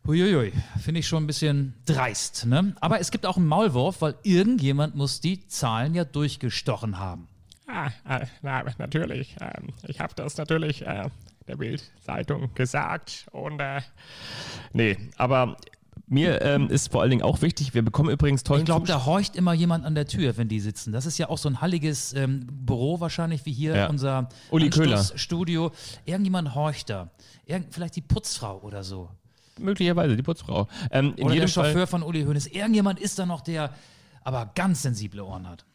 Huiuiui, 0.06 0.54
finde 0.80 1.02
ich 1.02 1.08
schon 1.08 1.24
ein 1.24 1.28
bisschen 1.28 1.74
dreist. 1.86 2.45
Ne? 2.45 2.74
Aber 2.80 3.00
es 3.02 3.12
gibt 3.12 3.26
auch 3.26 3.36
einen 3.36 3.48
Maulwurf, 3.48 4.02
weil 4.02 4.16
irgendjemand 4.24 4.95
muss 4.95 5.20
die 5.20 5.45
Zahlen 5.48 5.95
ja 5.95 6.06
durchgestochen 6.06 6.98
haben. 6.98 7.28
Ah, 7.68 7.89
äh, 8.08 8.26
na, 8.41 8.64
natürlich. 8.78 9.36
Ähm, 9.41 9.74
ich 9.84 10.00
habe 10.00 10.14
das 10.16 10.38
natürlich 10.38 10.86
äh, 10.86 11.10
der 11.48 11.58
Bild-Zeitung 11.58 12.54
gesagt. 12.54 13.28
Und 13.32 13.60
äh, 13.60 13.82
Nee, 14.72 14.98
aber 15.18 15.58
mir 16.08 16.41
ähm, 16.41 16.70
ist 16.70 16.91
vor 16.91 17.02
allen 17.02 17.10
Dingen 17.10 17.22
auch 17.24 17.41
wichtig, 17.41 17.74
wir 17.74 17.82
bekommen 17.82 18.10
übrigens 18.10 18.43
tollen 18.43 18.62
Ich 18.62 18.66
glaube, 18.66 18.88
da 18.88 19.06
horcht 19.06 19.36
immer 19.36 19.54
jemand 19.54 19.86
an 19.86 19.95
der 19.95 20.06
Tür, 20.08 20.38
wenn 20.38 20.48
die 20.48 20.60
sitzen. 20.60 20.91
Das 20.93 21.06
ist 21.06 21.18
ja 21.18 21.30
auch 21.30 21.38
so 21.38 21.50
ein 21.50 21.62
halliges 21.62 22.14
ähm, 22.14 22.45
Büro 22.52 23.00
wahrscheinlich, 23.00 23.45
wie 23.45 23.54
hier 23.54 23.76
Ja. 23.76 23.88
unser 23.89 24.30
Uli 24.52 24.70
Köhler. 24.70 25.04
Studio. 25.16 25.72
Irgendjemand 26.06 26.56
horcht 26.56 26.89
da. 26.89 27.10
Irgend, 27.45 27.74
vielleicht 27.74 27.95
die 27.95 28.02
Putzfrau 28.02 28.60
oder 28.62 28.84
so. 28.84 29.10
möglicherweise 29.60 30.16
die 30.16 30.24
Putzfrau. 30.24 30.68
Ähm, 30.91 31.14
in 31.18 31.26
Oder 31.26 31.34
jedem 31.34 31.39
der 31.41 31.48
Chauffeur 31.48 31.74
Fall, 31.74 31.88
von 31.88 32.04
Uli 32.04 32.24
Hoeneß. 32.24 32.48
Irgendjemand 32.48 33.00
ist 33.00 33.18
da 33.18 33.26
noch, 33.26 33.41
der 33.41 33.72
aber 34.24 34.52
ganz 34.56 34.82
sensible 34.84 35.24
Ohren 35.24 35.48
hat. 35.48 35.66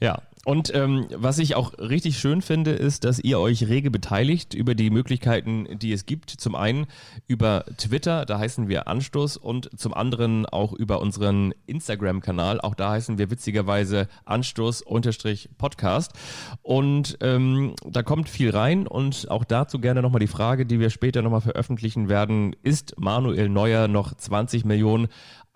Ja, 0.00 0.22
und 0.48 0.74
ähm, 0.74 1.06
was 1.14 1.38
ich 1.38 1.56
auch 1.56 1.74
richtig 1.78 2.18
schön 2.18 2.40
finde, 2.40 2.70
ist, 2.70 3.04
dass 3.04 3.18
ihr 3.18 3.38
euch 3.38 3.68
rege 3.68 3.90
beteiligt 3.90 4.54
über 4.54 4.74
die 4.74 4.88
Möglichkeiten, 4.88 5.78
die 5.78 5.92
es 5.92 6.06
gibt. 6.06 6.30
Zum 6.30 6.54
einen 6.54 6.86
über 7.26 7.66
Twitter, 7.76 8.24
da 8.24 8.38
heißen 8.38 8.66
wir 8.66 8.88
Anstoß 8.88 9.36
und 9.36 9.68
zum 9.78 9.92
anderen 9.92 10.46
auch 10.46 10.72
über 10.72 11.02
unseren 11.02 11.52
Instagram-Kanal. 11.66 12.62
Auch 12.62 12.74
da 12.74 12.92
heißen 12.92 13.18
wir 13.18 13.30
witzigerweise 13.30 14.08
Anstoß-Podcast. 14.24 16.12
Und 16.62 17.18
ähm, 17.20 17.74
da 17.86 18.02
kommt 18.02 18.30
viel 18.30 18.48
rein 18.48 18.86
und 18.86 19.30
auch 19.30 19.44
dazu 19.44 19.80
gerne 19.80 20.00
nochmal 20.00 20.20
die 20.20 20.28
Frage, 20.28 20.64
die 20.64 20.80
wir 20.80 20.88
später 20.88 21.20
nochmal 21.20 21.42
veröffentlichen 21.42 22.08
werden. 22.08 22.56
Ist 22.62 22.98
Manuel 22.98 23.50
Neuer 23.50 23.86
noch 23.86 24.14
20 24.14 24.64
Millionen 24.64 25.08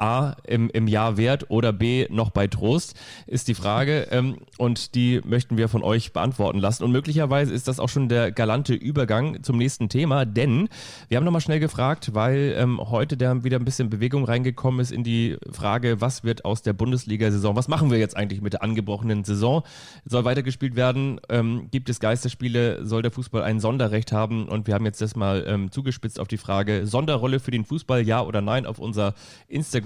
A 0.02 0.34
im, 0.44 0.68
im 0.70 0.88
Jahr 0.88 1.16
wert 1.16 1.46
oder 1.48 1.72
B 1.72 2.06
noch 2.10 2.30
bei 2.30 2.48
Trost, 2.48 2.94
ist 3.26 3.46
die 3.46 3.54
Frage. 3.54 4.08
Ähm, 4.10 4.38
und 4.58 4.96
die 4.96 5.20
möchten 5.24 5.56
wir 5.56 5.68
von 5.68 5.84
euch 5.84 6.12
beantworten 6.12 6.58
lassen. 6.58 6.82
Und 6.82 6.90
möglicherweise 6.90 7.54
ist 7.54 7.68
das 7.68 7.78
auch 7.78 7.88
schon 7.88 8.08
der 8.08 8.32
galante 8.32 8.74
Übergang 8.74 9.42
zum 9.44 9.56
nächsten 9.58 9.88
Thema, 9.88 10.24
denn 10.24 10.68
wir 11.08 11.16
haben 11.16 11.24
nochmal 11.24 11.40
schnell 11.40 11.60
gefragt, 11.60 12.10
weil 12.14 12.54
ähm, 12.58 12.80
heute 12.80 13.16
da 13.16 13.44
wieder 13.44 13.58
ein 13.58 13.64
bisschen 13.64 13.90
Bewegung 13.90 14.24
reingekommen 14.24 14.80
ist 14.80 14.90
in 14.90 15.04
die 15.04 15.36
Frage, 15.50 16.00
was 16.00 16.24
wird 16.24 16.44
aus 16.44 16.62
der 16.62 16.72
Bundesliga-Saison? 16.72 17.54
Was 17.54 17.68
machen 17.68 17.90
wir 17.90 17.98
jetzt 17.98 18.16
eigentlich 18.16 18.40
mit 18.42 18.54
der 18.54 18.62
angebrochenen 18.62 19.22
Saison? 19.22 19.62
Soll 20.04 20.24
weitergespielt 20.24 20.74
werden? 20.74 21.20
Ähm, 21.28 21.68
gibt 21.70 21.88
es 21.88 22.00
Geisterspiele? 22.00 22.84
Soll 22.84 23.02
der 23.02 23.12
Fußball 23.12 23.44
ein 23.44 23.60
Sonderrecht 23.60 24.10
haben? 24.10 24.48
Und 24.48 24.66
wir 24.66 24.74
haben 24.74 24.84
jetzt 24.84 25.00
das 25.00 25.14
mal 25.14 25.44
ähm, 25.46 25.70
zugespitzt 25.70 26.18
auf 26.18 26.26
die 26.26 26.38
Frage, 26.38 26.86
Sonderrolle 26.88 27.38
für 27.38 27.52
den 27.52 27.64
Fußball, 27.64 28.02
ja 28.02 28.20
oder 28.22 28.40
nein, 28.40 28.66
auf 28.66 28.80
unserer 28.80 29.14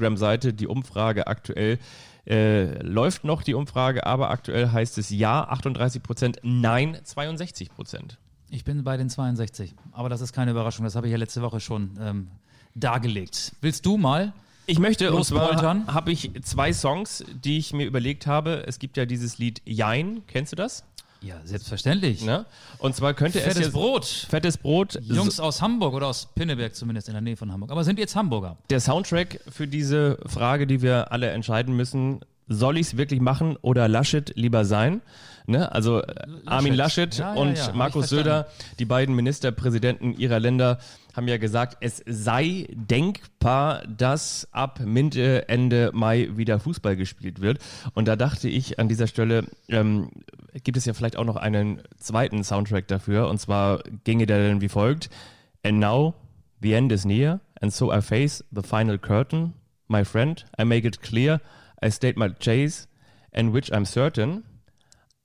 Instagram-Seite. 0.07 0.53
Die 0.53 0.67
Umfrage 0.67 1.27
aktuell 1.27 1.79
äh, 2.27 2.83
läuft 2.83 3.25
noch, 3.25 3.43
die 3.43 3.55
Umfrage, 3.55 4.07
aber 4.07 4.31
aktuell 4.31 4.71
heißt 4.71 4.99
es 4.99 5.11
ja 5.11 5.45
38 5.45 6.03
Prozent, 6.03 6.39
nein 6.43 6.99
62 7.03 7.71
Prozent. 7.71 8.19
Ich 8.49 8.65
bin 8.65 8.85
bei 8.85 8.97
den 8.97 9.11
62. 9.11 9.75
Aber 9.93 10.09
das 10.09 10.21
ist 10.21 10.33
keine 10.33 10.53
Überraschung. 10.53 10.85
Das 10.85 10.95
habe 10.95 11.09
ich 11.09 11.13
ja 11.13 11.19
letzte 11.19 11.43
Woche 11.43 11.61
schon 11.61 11.99
ähm, 12.01 12.29
dargelegt. 12.75 13.53
Willst 13.61 13.85
du 13.85 13.97
mal? 13.97 14.33
Ich 14.69 14.79
möchte, 14.79 15.13
und 15.13 15.25
zwar 15.25 15.87
habe 15.87 16.11
ich 16.11 16.31
zwei 16.43 16.73
Songs, 16.73 17.25
die 17.45 17.59
ich 17.59 17.73
mir 17.73 17.87
überlegt 17.87 18.27
habe. 18.27 18.65
Es 18.67 18.79
gibt 18.81 18.97
ja 18.97 19.07
dieses 19.07 19.39
Lied 19.39 19.63
Jein, 19.65 20.23
kennst 20.27 20.53
du 20.53 20.57
das? 20.57 20.85
Ja, 21.27 21.41
selbstverständlich. 21.45 22.25
Ne? 22.25 22.47
Und 22.79 22.95
zwar 22.95 23.13
könnte 23.13 23.39
es 23.39 23.45
Fettes 23.45 23.67
ja, 23.67 23.71
Brot. 23.73 24.05
Fettes 24.05 24.57
Brot. 24.57 24.97
Jungs 25.03 25.41
aus 25.41 25.61
Hamburg 25.61 25.95
oder 25.95 26.07
aus 26.07 26.29
Pinneberg 26.35 26.77
zumindest 26.77 27.09
in 27.09 27.15
der 27.15 27.21
Nähe 27.21 27.37
von 27.37 27.51
Hamburg. 27.51 27.73
Aber 27.73 27.83
sind 27.83 27.99
jetzt 27.99 28.15
Hamburger? 28.15 28.57
der 28.71 28.79
Soundtrack 28.81 29.41
für 29.49 29.67
diese 29.67 30.19
Frage, 30.27 30.69
die 30.69 30.83
wir 30.83 31.11
alle 31.11 31.31
entscheiden 31.31 31.75
müssen, 31.75 32.21
soll 32.47 32.79
ich 32.79 32.89
es 32.89 32.97
wirklich 32.97 33.21
machen 33.21 33.57
oder 33.61 33.89
Laschet 33.89 34.33
lieber 34.37 34.65
sein? 34.65 35.03
Ne? 35.49 35.71
Also 35.73 36.03
äh, 36.03 36.27
Armin 36.45 36.75
Laschet 36.75 37.17
Ja, 37.17 37.35
ja, 37.35 37.41
und 37.41 37.57
ja, 37.57 37.67
hab 37.67 37.75
Markus. 37.75 38.09
Söder, 38.09 38.49
die 38.79 38.85
beiden 38.85 39.15
Ministerpräsidenten 39.15 40.13
ihrer 40.15 40.41
Länder, 40.41 40.79
haben 41.17 41.29
ja 41.29 41.39
gesagt, 41.39 41.79
es 41.81 42.03
sei 42.07 42.69
denkbar, 42.73 43.83
dass 43.87 44.49
ab 44.53 44.81
Mitte, 44.85 45.49
Ende 45.49 45.91
Mai 45.95 46.29
wieder 46.35 46.61
Fußball 46.61 46.95
gespielt 46.95 47.41
wird. 47.41 47.59
Und 47.95 48.07
da 48.07 48.17
dachte 48.17 48.51
ich 48.51 48.79
an 48.79 48.89
dieser 48.89 49.07
Stelle, 49.07 49.47
ähm, 49.69 50.11
gibt 50.63 50.77
es 50.77 50.85
ja 50.85 50.93
vielleicht 50.93 51.17
auch 51.17 51.25
noch 51.25 51.37
einen 51.37 51.81
zweiten 51.99 52.45
Soundtrack 52.45 52.87
dafür. 52.89 53.29
Und 53.29 53.41
zwar 53.41 53.83
ginge 54.05 54.27
der 54.27 54.49
dann 54.49 54.61
wie 54.61 54.69
folgt. 54.69 55.09
And 55.63 55.81
now 55.81 56.15
the 56.61 56.75
end 56.75 56.93
is 56.93 57.05
near, 57.05 57.41
and 57.61 57.73
so 57.73 57.93
I 57.93 58.01
face 58.03 58.45
the 58.51 58.63
final 58.63 58.99
curtain. 58.99 59.55
My 59.89 60.05
friend, 60.05 60.45
I 60.59 60.65
make 60.65 60.87
it 60.87 61.01
clear, 61.01 61.41
I 61.83 61.91
state 61.91 62.19
my 62.19 62.29
chase, 62.39 62.89
and 63.33 63.55
which 63.55 63.73
I'm 63.73 63.85
certain. 63.85 64.45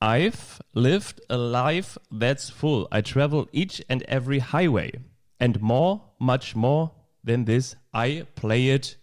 I've 0.02 0.60
lived 0.74 1.22
a 1.30 1.38
life 1.38 1.98
that's 2.12 2.50
full. 2.50 2.88
I 2.92 3.02
travel 3.02 3.48
each 3.52 3.84
and 3.88 4.02
every 4.04 4.40
highway. 4.40 4.92
And 5.40 5.62
more, 5.62 6.02
much 6.20 6.56
more 6.56 6.92
than 7.24 7.46
this, 7.46 7.76
I 7.94 8.26
play 8.36 8.70
it 8.70 8.98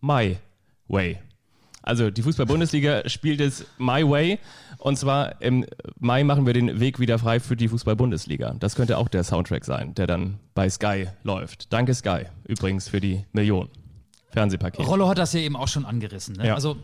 my 0.00 0.38
way. 0.88 1.18
Also 1.82 2.10
die 2.10 2.22
Fußball-Bundesliga 2.22 3.08
spielt 3.08 3.40
es 3.40 3.64
my 3.78 4.02
way. 4.02 4.38
Und 4.78 4.98
zwar 4.98 5.40
im 5.40 5.64
Mai 5.98 6.24
machen 6.24 6.44
wir 6.44 6.52
den 6.52 6.80
Weg 6.80 6.98
wieder 6.98 7.18
frei 7.18 7.40
für 7.40 7.56
die 7.56 7.68
Fußball-Bundesliga. 7.68 8.56
Das 8.58 8.74
könnte 8.74 8.98
auch 8.98 9.08
der 9.08 9.24
Soundtrack 9.24 9.64
sein, 9.64 9.94
der 9.94 10.06
dann 10.06 10.38
bei 10.54 10.68
Sky 10.68 11.06
läuft. 11.22 11.72
Danke 11.72 11.94
Sky 11.94 12.24
übrigens 12.44 12.88
für 12.88 13.00
die 13.00 13.24
Million. 13.32 13.68
Fernsehpaket. 14.30 14.86
Rollo 14.86 15.08
hat 15.08 15.18
das 15.18 15.32
ja 15.32 15.40
eben 15.40 15.56
auch 15.56 15.68
schon 15.68 15.86
angerissen. 15.86 16.36
Ne? 16.36 16.48
Ja. 16.48 16.54
Also 16.54 16.76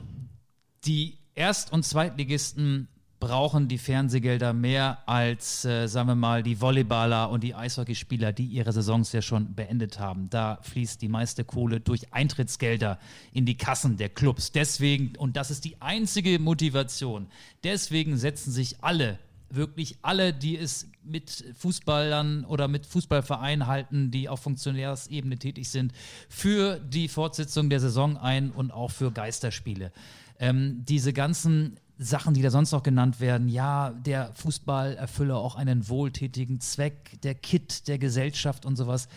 die 0.86 1.18
Erst- 1.34 1.72
und 1.72 1.84
Zweitligisten 1.84 2.88
brauchen 3.22 3.68
die 3.68 3.78
Fernsehgelder 3.78 4.52
mehr 4.52 4.98
als, 5.06 5.64
äh, 5.64 5.86
sagen 5.86 6.08
wir 6.08 6.16
mal, 6.16 6.42
die 6.42 6.60
Volleyballer 6.60 7.30
und 7.30 7.44
die 7.44 7.54
Eishockeyspieler, 7.54 8.32
die 8.32 8.46
ihre 8.46 8.72
Saisons 8.72 9.12
ja 9.12 9.22
schon 9.22 9.54
beendet 9.54 10.00
haben. 10.00 10.28
Da 10.28 10.58
fließt 10.62 11.00
die 11.00 11.06
meiste 11.06 11.44
Kohle 11.44 11.78
durch 11.78 12.12
Eintrittsgelder 12.12 12.98
in 13.32 13.46
die 13.46 13.56
Kassen 13.56 13.96
der 13.96 14.08
Clubs. 14.08 14.50
Deswegen, 14.50 15.14
und 15.18 15.36
das 15.36 15.52
ist 15.52 15.64
die 15.64 15.80
einzige 15.80 16.40
Motivation, 16.40 17.28
deswegen 17.62 18.16
setzen 18.16 18.50
sich 18.50 18.82
alle 18.82 19.20
wirklich 19.50 19.98
alle, 20.02 20.32
die 20.32 20.56
es 20.56 20.88
mit 21.04 21.44
Fußballern 21.58 22.46
oder 22.46 22.66
mit 22.66 22.86
Fußballvereinen 22.86 23.68
halten, 23.68 24.10
die 24.10 24.30
auf 24.30 24.40
Funktionärsebene 24.40 25.38
tätig 25.38 25.68
sind, 25.68 25.92
für 26.28 26.80
die 26.80 27.06
Fortsetzung 27.06 27.70
der 27.70 27.78
Saison 27.78 28.16
ein 28.16 28.50
und 28.50 28.72
auch 28.72 28.90
für 28.90 29.12
Geisterspiele. 29.12 29.92
Ähm, 30.40 30.82
diese 30.86 31.12
ganzen 31.12 31.76
Sachen, 32.02 32.34
die 32.34 32.42
da 32.42 32.50
sonst 32.50 32.72
noch 32.72 32.82
genannt 32.82 33.20
werden, 33.20 33.48
ja, 33.48 33.90
der 33.90 34.32
Fußball 34.34 34.94
erfülle 34.96 35.36
auch 35.36 35.56
einen 35.56 35.88
wohltätigen 35.88 36.60
Zweck, 36.60 37.20
der 37.22 37.34
Kit 37.34 37.88
der 37.88 37.98
Gesellschaft 37.98 38.66
und 38.66 38.76
sowas. 38.76 39.08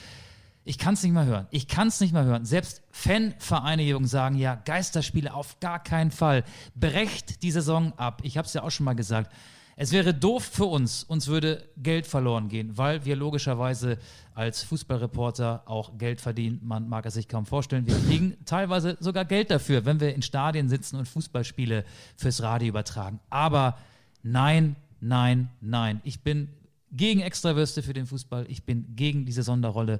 Ich 0.64 0.80
kann 0.80 0.96
es 0.96 1.04
nicht 1.04 1.12
mehr 1.12 1.26
hören. 1.26 1.48
Ich 1.52 1.68
kann 1.68 1.90
es 1.90 2.00
nicht 2.02 2.12
mehr 2.12 2.24
hören. 2.24 2.44
Selbst 2.46 2.82
Fanvereinigungen 2.90 4.08
sagen 4.08 4.36
ja, 4.36 4.56
Geisterspiele 4.56 5.34
auf 5.34 5.60
gar 5.60 5.84
keinen 5.84 6.10
Fall. 6.10 6.44
Brecht 6.74 7.44
die 7.44 7.52
Saison 7.52 7.94
ab. 7.98 8.22
Ich 8.24 8.38
habe 8.38 8.48
es 8.48 8.54
ja 8.54 8.64
auch 8.64 8.72
schon 8.72 8.86
mal 8.86 8.96
gesagt. 8.96 9.32
Es 9.78 9.92
wäre 9.92 10.14
doof 10.14 10.44
für 10.46 10.66
uns, 10.66 11.04
uns 11.04 11.28
würde 11.28 11.68
Geld 11.76 12.08
verloren 12.08 12.48
gehen, 12.48 12.78
weil 12.78 13.04
wir 13.04 13.18
logischerweise 13.18 13.98
als 14.34 14.64
Fußballreporter 14.64 15.64
auch 15.66 15.98
Geld 15.98 16.22
verdienen. 16.22 16.62
Man 16.64 16.88
mag 16.88 17.06
es 17.06 17.16
sich 17.16 17.28
kaum 17.28 17.46
vorstellen. 17.46 17.86
Wir 17.86 17.98
kriegen 18.08 18.38
teilweise 18.46 18.96
sogar 19.02 19.26
Geld 19.26 19.52
dafür, 19.52 19.84
wenn 19.84 20.00
wir 20.00 20.16
in 20.16 20.22
Stadien 20.22 20.70
sitzen 20.70 20.96
und 20.96 21.08
Fußballspiele 21.08 21.84
fürs 22.16 22.42
Radio 22.42 22.70
übertragen. 22.70 23.20
Aber 23.30 23.78
nein, 24.24 24.78
nein, 25.02 25.50
nein. 25.60 26.00
Ich 26.06 26.22
bin 26.22 26.48
gegen 26.94 27.20
Extrawürste 27.20 27.84
für 27.84 27.94
den 27.94 28.06
Fußball. 28.06 28.46
Ich 28.50 28.64
bin 28.64 28.96
gegen 28.96 29.26
diese 29.26 29.44
Sonderrolle. 29.44 30.00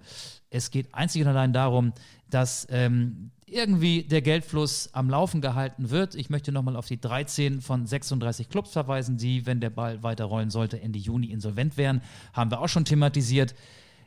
Es 0.50 0.72
geht 0.72 0.94
einzig 0.96 1.22
und 1.22 1.28
allein 1.28 1.52
darum, 1.52 1.92
dass 2.30 2.66
ähm, 2.70 3.32
irgendwie 3.48 4.04
der 4.04 4.22
Geldfluss 4.22 4.90
am 4.94 5.10
Laufen 5.10 5.42
gehalten 5.42 5.90
wird. 5.92 6.16
Ich 6.16 6.30
möchte 6.30 6.52
nochmal 6.52 6.76
auf 6.76 6.88
die 6.88 7.00
13 7.00 7.62
von 7.62 7.86
36 7.86 8.50
Clubs 8.50 8.72
verweisen, 8.72 9.18
die, 9.18 9.46
wenn 9.46 9.60
der 9.60 9.70
Ball 9.70 10.02
weiterrollen 10.02 10.50
sollte, 10.50 10.82
Ende 10.82 11.00
Juni 11.00 11.28
insolvent 11.28 11.78
wären. 11.78 12.02
Haben 12.34 12.52
wir 12.52 12.60
auch 12.60 12.70
schon 12.70 12.86
thematisiert. 12.86 13.54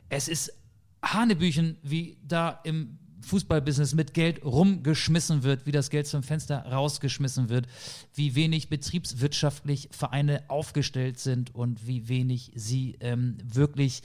Es 0.09 0.27
ist 0.27 0.53
Hanebüchen, 1.01 1.77
wie 1.83 2.17
da 2.21 2.59
im 2.63 2.99
Fußballbusiness 3.21 3.95
mit 3.95 4.13
Geld 4.13 4.43
rumgeschmissen 4.43 5.43
wird, 5.43 5.65
wie 5.65 5.71
das 5.71 5.89
Geld 5.89 6.07
zum 6.07 6.23
Fenster 6.23 6.65
rausgeschmissen 6.65 7.49
wird, 7.49 7.67
wie 8.13 8.35
wenig 8.35 8.69
betriebswirtschaftlich 8.69 9.89
Vereine 9.91 10.43
aufgestellt 10.49 11.19
sind 11.19 11.53
und 11.53 11.85
wie 11.85 12.07
wenig 12.07 12.51
sie 12.55 12.97
ähm, 13.01 13.37
wirklich 13.43 14.01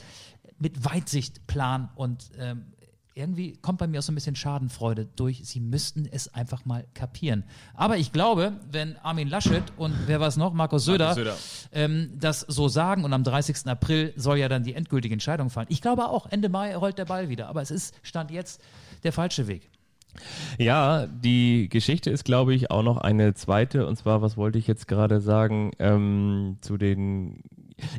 mit 0.59 0.85
Weitsicht 0.85 1.47
planen 1.47 1.89
und 1.95 2.30
ähm, 2.39 2.66
irgendwie 3.14 3.56
kommt 3.56 3.78
bei 3.78 3.86
mir 3.86 4.00
auch 4.00 4.02
so 4.02 4.12
ein 4.12 4.16
bisschen 4.16 4.34
Schadenfreude 4.34 5.06
durch. 5.16 5.42
Sie 5.44 5.60
müssten 5.60 6.06
es 6.10 6.32
einfach 6.34 6.64
mal 6.64 6.84
kapieren. 6.94 7.44
Aber 7.74 7.96
ich 7.96 8.12
glaube, 8.12 8.54
wenn 8.70 8.96
Armin 8.98 9.28
Laschet 9.28 9.62
und 9.76 9.94
wer 10.06 10.20
war 10.20 10.28
es 10.28 10.36
noch, 10.36 10.52
Markus 10.52 10.84
Söder, 10.84 11.14
Söder. 11.14 11.36
Ähm, 11.72 12.10
das 12.18 12.40
so 12.40 12.68
sagen 12.68 13.04
und 13.04 13.12
am 13.12 13.22
30. 13.22 13.66
April 13.66 14.12
soll 14.16 14.38
ja 14.38 14.48
dann 14.48 14.64
die 14.64 14.74
endgültige 14.74 15.12
Entscheidung 15.12 15.50
fallen. 15.50 15.68
Ich 15.70 15.80
glaube 15.80 16.08
auch, 16.08 16.26
Ende 16.30 16.48
Mai 16.48 16.76
rollt 16.76 16.98
der 16.98 17.04
Ball 17.04 17.28
wieder. 17.28 17.48
Aber 17.48 17.62
es 17.62 17.70
ist, 17.70 17.94
stand 18.02 18.30
jetzt, 18.30 18.60
der 19.04 19.12
falsche 19.12 19.46
Weg. 19.46 19.70
Ja, 20.58 21.06
die 21.06 21.68
Geschichte 21.68 22.10
ist, 22.10 22.24
glaube 22.24 22.54
ich, 22.54 22.70
auch 22.70 22.82
noch 22.82 22.98
eine 22.98 23.34
zweite. 23.34 23.86
Und 23.86 23.96
zwar, 23.96 24.22
was 24.22 24.36
wollte 24.36 24.58
ich 24.58 24.66
jetzt 24.66 24.88
gerade 24.88 25.20
sagen 25.20 25.72
ähm, 25.78 26.58
zu 26.60 26.76
den. 26.76 27.42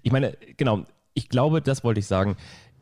Ich 0.02 0.12
meine, 0.12 0.38
genau, 0.58 0.86
ich 1.14 1.30
glaube, 1.30 1.62
das 1.62 1.84
wollte 1.84 2.00
ich 2.00 2.08
sagen. 2.08 2.36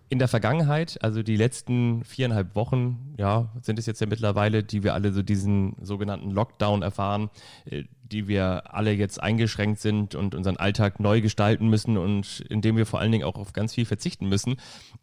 In 0.10 0.20
der 0.20 0.28
Vergangenheit, 0.28 1.02
also 1.02 1.24
die 1.24 1.36
letzten 1.38 2.04
viereinhalb 2.04 2.56
Wochen, 2.56 3.16
ja, 3.18 3.50
sind 3.62 3.80
es 3.80 3.88
jetzt 3.88 4.00
ja 4.00 4.06
mittlerweile, 4.06 4.62
die 4.64 4.84
wir 4.84 4.94
alle 4.94 5.12
so 5.12 5.24
diesen 5.24 5.76
sogenannten 5.82 6.30
Lockdown 6.30 6.84
erfahren, 6.84 7.30
äh, 7.66 7.84
die 8.04 8.28
wir 8.28 8.76
alle 8.76 8.92
jetzt 8.92 9.24
eingeschränkt 9.24 9.80
sind 9.80 10.14
und 10.14 10.36
unseren 10.36 10.58
Alltag 10.58 11.00
neu 11.00 11.20
gestalten 11.22 11.68
müssen 11.68 11.98
und 11.98 12.42
indem 12.50 12.78
wir 12.78 12.86
vor 12.86 13.00
allen 13.00 13.12
Dingen 13.12 13.24
auch 13.24 13.36
auf 13.38 13.54
ganz 13.54 13.74
viel 13.74 13.86
verzichten 13.86 14.30
müssen. 14.30 14.58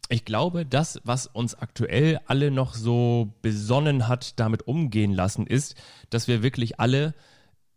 Ich 0.07 0.23
glaube, 0.23 0.65
das, 0.65 1.01
was 1.03 1.27
uns 1.27 1.55
aktuell 1.55 2.21
alle 2.27 2.51
noch 2.51 2.73
so 2.73 3.33
besonnen 3.41 4.07
hat, 4.07 4.39
damit 4.39 4.65
umgehen 4.65 5.11
lassen, 5.11 5.45
ist, 5.45 5.75
dass 6.09 6.29
wir 6.29 6.41
wirklich 6.41 6.79
alle 6.79 7.13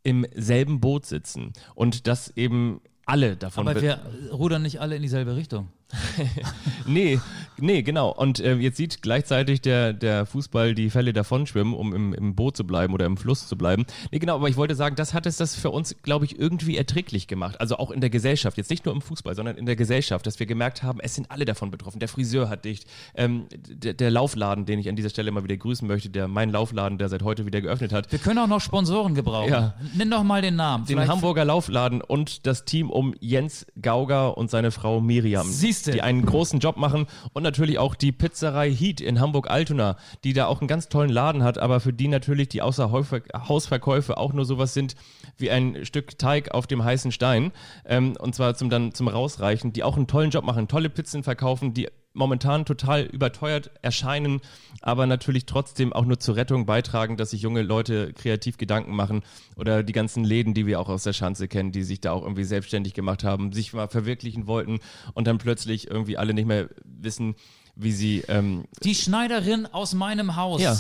im 0.05 0.25
selben 0.37 0.79
Boot 0.79 1.05
sitzen 1.07 1.53
und 1.75 2.07
dass 2.07 2.29
eben 2.37 2.81
alle 3.07 3.37
davon 3.37 3.67
Aber 3.67 3.75
be- 3.75 3.83
wir 3.83 4.01
rudern 4.31 4.63
nicht 4.63 4.81
alle 4.81 4.95
in 4.95 5.03
dieselbe 5.03 5.35
Richtung. 5.35 5.69
Nee, 6.87 7.19
nee, 7.59 7.83
genau. 7.83 8.11
Und 8.11 8.41
äh, 8.41 8.55
jetzt 8.57 8.77
sieht 8.77 9.01
gleichzeitig 9.03 9.61
der, 9.63 9.93
der 9.93 10.27
Fußball 10.27 10.75
die 10.75 10.91
Fälle 10.91 11.13
davonschwimmen, 11.13 11.73
um 11.75 11.95
im, 11.95 12.13
im 12.15 12.35
Boot 12.35 12.57
zu 12.57 12.65
bleiben 12.67 12.93
oder 12.95 13.07
im 13.07 13.17
Fluss 13.17 13.49
zu 13.49 13.57
bleiben. 13.57 13.87
Nee, 14.11 14.19
genau, 14.19 14.35
aber 14.37 14.49
ich 14.49 14.57
wollte 14.57 14.75
sagen, 14.75 14.97
das 14.97 15.15
hat 15.15 15.27
es 15.27 15.37
das 15.39 15.55
für 15.55 15.71
uns, 15.71 15.97
glaube 16.03 16.25
ich, 16.27 16.39
irgendwie 16.39 16.77
erträglich 16.77 17.27
gemacht. 17.27 17.61
Also 17.61 17.77
auch 17.79 17.91
in 17.91 18.01
der 18.01 18.11
Gesellschaft, 18.11 18.57
jetzt 18.59 18.71
nicht 18.71 18.85
nur 18.85 18.95
im 18.95 19.01
Fußball, 19.01 19.35
sondern 19.35 19.57
in 19.57 19.67
der 19.67 19.77
Gesellschaft, 19.77 20.27
dass 20.27 20.39
wir 20.39 20.47
gemerkt 20.47 20.83
haben, 20.83 21.01
es 21.01 21.15
sind 21.15 21.31
alle 21.31 21.45
davon 21.45 21.71
betroffen. 21.71 22.01
Der 22.01 22.09
Friseur 22.09 22.49
hat 22.49 22.65
dicht, 22.65 22.87
ähm, 23.15 23.47
der, 23.69 23.95
der 23.95 24.11
Laufladen, 24.11 24.67
den 24.67 24.79
ich 24.79 24.89
an 24.89 24.97
dieser 24.97 25.11
Stelle 25.11 25.31
mal 25.31 25.45
wieder 25.45 25.57
grüßen 25.57 25.87
möchte, 25.89 26.11
der 26.11 26.29
mein 26.29 26.51
Laufladen, 26.51 26.99
der 26.99 27.09
seit 27.09 27.23
heute 27.23 27.47
wieder 27.47 27.61
geöffnet 27.61 27.93
hat, 27.93 28.11
Wir 28.13 28.19
können 28.19 28.39
auch 28.39 28.47
noch 28.47 28.61
Sponsoren 28.61 29.15
gebrauchen. 29.15 29.51
Ja. 29.51 29.75
Nenn 29.95 30.11
doch 30.11 30.23
mal 30.23 30.43
den 30.43 30.57
Namen. 30.57 30.85
den 30.85 30.97
Vielleicht- 30.97 31.11
Hamburger 31.11 31.45
Laufladen 31.45 32.01
und 32.03 32.47
das 32.47 32.65
Team 32.65 32.91
um 32.91 33.15
Jens 33.21 33.67
Gauger 33.81 34.37
und 34.37 34.51
seine 34.51 34.71
Frau 34.71 35.01
Miriam. 35.01 35.47
Siehste. 35.47 35.84
Die 35.93 36.03
einen 36.03 36.25
großen 36.25 36.61
Job 36.61 36.77
machen 36.77 37.07
und 37.33 37.43
natürlich 37.43 37.79
auch 37.79 37.95
die 37.95 38.13
Pizzerei 38.13 38.71
Heat 38.71 39.01
in 39.01 39.21
Hamburg-Altona, 39.21 39.97
die 40.25 40.33
da 40.33 40.47
auch 40.47 40.61
einen 40.61 40.69
ganz 40.69 40.89
tollen 40.89 41.11
Laden 41.11 41.43
hat, 41.43 41.59
aber 41.59 41.81
für 41.81 41.93
die 41.93 42.09
natürlich 42.09 42.49
die 42.49 42.63
außer 42.63 42.91
Hausverkäufe 42.91 44.17
auch 44.17 44.33
nur 44.33 44.45
sowas 44.45 44.75
sind 44.75 44.95
wie 45.37 45.51
ein 45.51 45.85
Stück 45.85 46.19
Teig 46.19 46.53
auf 46.53 46.67
dem 46.67 46.85
heißen 46.85 47.13
Stein. 47.13 47.53
Ähm, 47.87 48.15
und 48.19 48.35
zwar 48.35 48.55
zum 48.55 48.71
dann 48.71 48.95
zum 48.95 49.09
Rausreichen, 49.09 49.73
die 49.73 49.83
auch 49.83 49.97
einen 49.97 50.07
tollen 50.07 50.31
Job 50.31 50.45
machen, 50.45 50.69
tolle 50.69 50.91
Pizzen 50.91 51.23
verkaufen, 51.23 51.75
die 51.75 51.89
momentan 52.15 52.65
total 52.65 53.03
überteuert 53.03 53.71
erscheinen, 53.83 54.41
aber 54.81 55.07
natürlich 55.07 55.47
trotzdem 55.47 55.93
auch 55.93 56.05
nur 56.05 56.19
zur 56.19 56.37
Rettung 56.37 56.65
beitragen, 56.65 57.17
dass 57.17 57.31
sich 57.31 57.43
junge 57.43 57.63
Leute 57.63 58.13
kreativ 58.15 58.57
Gedanken 58.57 58.95
machen 58.95 59.23
oder 59.57 59.83
die 59.83 59.93
ganzen 59.93 60.25
Läden, 60.25 60.55
die 60.55 60.67
wir 60.67 60.81
auch 60.81 60.89
aus 60.89 61.03
der 61.03 61.13
Schanze 61.13 61.49
kennen, 61.49 61.73
die 61.73 61.83
sich 61.83 62.01
da 62.01 62.13
auch 62.13 62.23
irgendwie 62.23 62.45
selbstständig 62.45 62.95
gemacht 62.95 63.25
haben, 63.25 63.53
sich 63.53 63.73
mal 63.73 63.89
verwirklichen 63.89 64.47
wollten 64.47 64.79
und 65.15 65.27
dann 65.27 65.39
plötzlich 65.39 65.89
irgendwie 65.91 66.17
alle 66.17 66.33
nicht 66.35 66.47
mehr 66.47 66.69
wissen, 66.85 67.35
wie 67.77 67.93
sie 67.93 68.23
ähm, 68.29 68.65
Die 68.85 68.95
Schneiderin 68.95 69.67
aus 69.67 69.95
meinem 69.95 70.37
Haus, 70.37 70.63
Ja. 70.63 70.77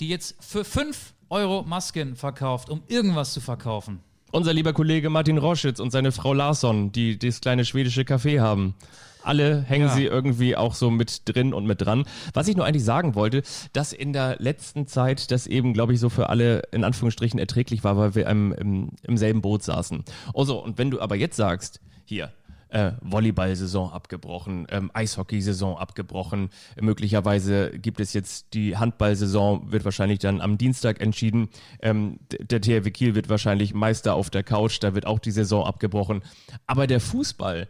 die 0.00 0.08
jetzt 0.08 0.34
für 0.40 0.64
5 0.64 1.14
Euro 1.30 1.62
Masken 1.62 2.16
verkauft, 2.16 2.68
um 2.70 2.82
irgendwas 2.88 3.32
zu 3.32 3.40
verkaufen. 3.40 4.00
unser 4.32 4.52
lieber 4.52 4.72
Kollege 4.72 5.08
Martin 5.08 5.38
Roschitz 5.38 5.78
und 5.78 5.90
seine 5.92 6.10
Frau 6.10 6.32
Larsson, 6.34 6.90
die 6.90 7.18
das 7.18 7.40
kleine 7.40 7.64
schwedische 7.64 8.02
Café 8.02 8.40
haben. 8.40 8.74
Alle 9.22 9.62
hängen 9.62 9.88
Ja. 9.88 9.94
sie 9.94 10.04
irgendwie 10.04 10.56
auch 10.56 10.74
so 10.74 10.90
mit 10.90 11.22
drin 11.28 11.52
und 11.54 11.66
mit 11.66 11.80
dran. 11.82 12.04
Was 12.34 12.48
ich 12.48 12.56
nur 12.56 12.64
eigentlich 12.66 12.84
sagen 12.84 13.14
wollte, 13.14 13.42
dass 13.72 13.92
in 13.92 14.12
der 14.12 14.36
letzten 14.38 14.86
Zeit 14.86 15.30
das 15.30 15.46
eben, 15.46 15.72
glaube 15.72 15.92
ich, 15.94 16.00
so 16.00 16.08
für 16.08 16.28
alle 16.28 16.62
in 16.72 16.84
Anführungsstrichen 16.84 17.38
erträglich 17.38 17.84
war, 17.84 17.96
weil 17.96 18.14
wir 18.14 18.26
im, 18.28 18.52
im, 18.52 18.90
im 19.02 19.16
selben 19.16 19.42
Boot 19.42 19.62
saßen. 19.62 20.04
Also, 20.34 20.62
und 20.62 20.78
wenn 20.78 20.90
du 20.90 21.00
aber 21.00 21.16
jetzt 21.16 21.36
sagst, 21.36 21.80
hier, 22.04 22.32
äh, 22.70 22.92
Volleyball-Saison 23.00 23.92
abgebrochen, 23.92 24.66
ähm, 24.70 24.90
Eishockey-Saison 24.92 25.78
abgebrochen. 25.78 26.50
Möglicherweise 26.78 27.70
gibt 27.70 27.98
es 28.00 28.12
jetzt 28.12 28.52
die 28.52 28.76
Handball-Saison, 28.76 29.72
wird 29.72 29.84
wahrscheinlich 29.84 30.18
dann 30.18 30.40
am 30.40 30.58
Dienstag 30.58 31.00
entschieden. 31.00 31.48
Ähm, 31.80 32.18
der 32.40 32.60
THW 32.60 32.90
Kiel 32.90 33.14
wird 33.14 33.28
wahrscheinlich 33.28 33.72
Meister 33.72 34.14
auf 34.14 34.28
der 34.30 34.42
Couch, 34.42 34.78
da 34.80 34.94
wird 34.94 35.06
auch 35.06 35.18
die 35.18 35.30
Saison 35.30 35.64
abgebrochen. 35.64 36.22
Aber 36.66 36.86
der 36.86 37.00
Fußball, 37.00 37.68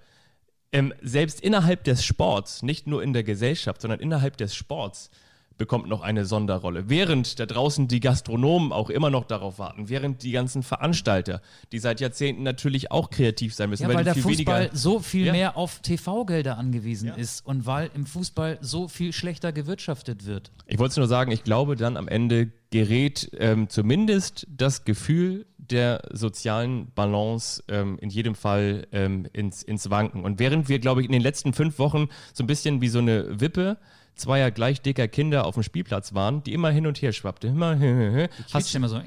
ähm, 0.73 0.93
selbst 1.03 1.41
innerhalb 1.41 1.85
des 1.85 2.05
Sports, 2.05 2.63
nicht 2.63 2.87
nur 2.87 3.03
in 3.03 3.13
der 3.13 3.23
Gesellschaft, 3.25 3.81
sondern 3.81 4.01
innerhalb 4.01 4.37
des 4.37 4.55
Sports, 4.55 5.11
bekommt 5.59 5.89
noch 5.89 6.03
eine 6.03 6.25
Sonderrolle. 6.25 6.89
Während 6.89 7.41
da 7.41 7.45
draußen 7.45 7.89
die 7.89 7.99
Gastronomen 7.99 8.73
auch 8.73 8.91
immer 8.91 9.11
noch 9.11 9.25
darauf 9.25 9.59
warten, 9.59 9.89
während 9.89 10.23
die 10.23 10.31
ganzen 10.31 10.63
Veranstalter, 10.63 11.43
die 11.73 11.81
seit 11.81 12.01
Jahrzehnten 12.01 12.45
natürlich 12.45 12.93
auch 12.93 13.11
kreativ 13.11 13.55
sein 13.55 13.69
müssen, 13.69 13.83
Ja, 13.83 13.89
weil, 13.89 13.97
die 13.99 14.05
der 14.05 14.15
viel 14.15 14.23
Fußball 14.23 14.61
weniger 14.61 14.77
so 14.77 15.01
viel 15.01 15.27
Ja. 15.27 15.33
mehr 15.33 15.57
auf 15.57 15.81
TV-Gelder 15.81 16.57
angewiesen 16.57 17.09
ist 17.09 17.45
und 17.45 17.67
weil 17.67 17.91
im 17.95 18.07
Fußball 18.07 18.59
so 18.61 18.87
viel 18.87 19.13
schlechter 19.13 19.53
gewirtschaftet 19.53 20.27
wird. 20.27 20.53
Ich 20.67 20.79
wollte 20.79 21.01
nur 21.01 21.09
sagen, 21.09 21.33
ich 21.33 21.43
glaube, 21.43 21.75
dann 21.75 21.97
am 21.97 22.07
Ende 22.07 22.53
gerät 22.71 23.31
ähm, 23.39 23.69
zumindest 23.69 24.47
das 24.49 24.85
Gefühl 24.85 25.45
der 25.71 26.03
sozialen 26.13 26.91
Balance 26.95 27.63
ähm, 27.69 27.99
in 28.01 28.11
jedem 28.11 28.35
Fall 28.35 28.87
ähm, 28.93 29.27
ins, 29.33 29.63
ins 29.63 29.91
Wanken. 29.91 30.25
Und 30.25 30.39
während 30.39 30.69
wir, 30.69 30.79
glaube 30.79 31.01
ich, 31.01 31.07
in 31.07 31.13
den 31.13 31.23
letzten 31.23 31.53
fünf 31.53 31.79
Wochen 31.79 32.09
so 32.33 32.45
ein 32.45 32.47
bisschen 32.47 32.81
wie 32.81 32.89
so 32.89 32.99
eine 32.99 33.41
Wippe 33.41 33.79
zweier 34.15 34.51
gleich 34.51 34.81
dicker 34.83 35.09
Kinder 35.09 35.47
auf 35.47 35.55
dem 35.55 35.63
Spielplatz 35.63 36.13
waren, 36.13 36.43
die 36.43 36.53
immer 36.53 36.71
hin 36.71 36.87
und 36.87 37.01
her 37.01 37.13
schwappte, 37.13 37.49
immer 37.49 37.79
Hast 37.79 38.55
hast 38.55 38.75
du 38.75 38.79
immer 38.79 38.89
so, 38.89 39.01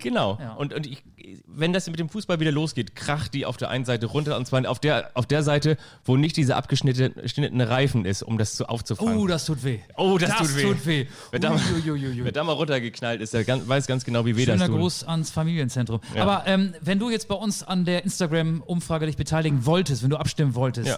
Genau. 0.00 0.36
Ja. 0.40 0.54
Und, 0.54 0.74
und 0.74 0.84
ich, 0.86 1.04
wenn 1.46 1.72
das 1.72 1.86
mit 1.88 2.00
dem 2.00 2.08
Fußball 2.08 2.40
wieder 2.40 2.50
losgeht, 2.50 2.96
kracht 2.96 3.34
die 3.34 3.46
auf 3.46 3.56
der 3.56 3.70
einen 3.70 3.84
Seite 3.84 4.06
runter 4.06 4.36
und 4.36 4.44
zwar 4.44 4.68
auf 4.68 4.80
der, 4.80 5.12
auf 5.14 5.26
der 5.26 5.44
Seite, 5.44 5.76
wo 6.04 6.16
nicht 6.16 6.36
diese 6.36 6.56
abgeschnittene 6.56 7.68
Reifen 7.68 8.04
ist, 8.04 8.22
um 8.24 8.36
das 8.36 8.56
zu, 8.56 8.68
aufzufangen. 8.68 9.16
oh, 9.16 9.26
das 9.28 9.46
tut 9.46 9.62
weh. 9.62 9.78
Oh, 9.96 10.18
das 10.18 10.36
tut 10.36 10.56
weh. 10.56 10.62
tut 10.62 10.86
weh. 10.86 11.06
Wer 11.30 11.38
da, 11.40 11.50
mal, 11.50 11.60
wer 11.84 12.32
da 12.32 12.42
mal 12.42 12.52
runtergeknallt 12.52 13.20
ist, 13.20 13.32
der 13.32 13.44
ganz, 13.44 13.68
weiß 13.68 13.86
ganz 13.86 14.04
genau, 14.04 14.26
wie 14.26 14.36
weh 14.36 14.44
das 14.44 14.56
Schöner 14.56 14.66
tut. 14.66 14.80
Gruß 14.80 15.04
ans 15.04 15.30
Familienzentrum. 15.30 16.00
Ja. 16.14 16.22
Aber 16.22 16.46
ähm, 16.46 16.74
wenn 16.80 16.98
du 16.98 17.08
jetzt 17.08 17.28
bei 17.28 17.36
uns 17.36 17.62
an 17.62 17.84
der 17.84 18.02
Instagram-Umfrage 18.04 19.06
dich 19.06 19.16
beteiligen 19.16 19.66
wolltest, 19.66 20.02
wenn 20.02 20.10
du 20.10 20.16
abstimmen 20.16 20.56
wolltest, 20.56 20.88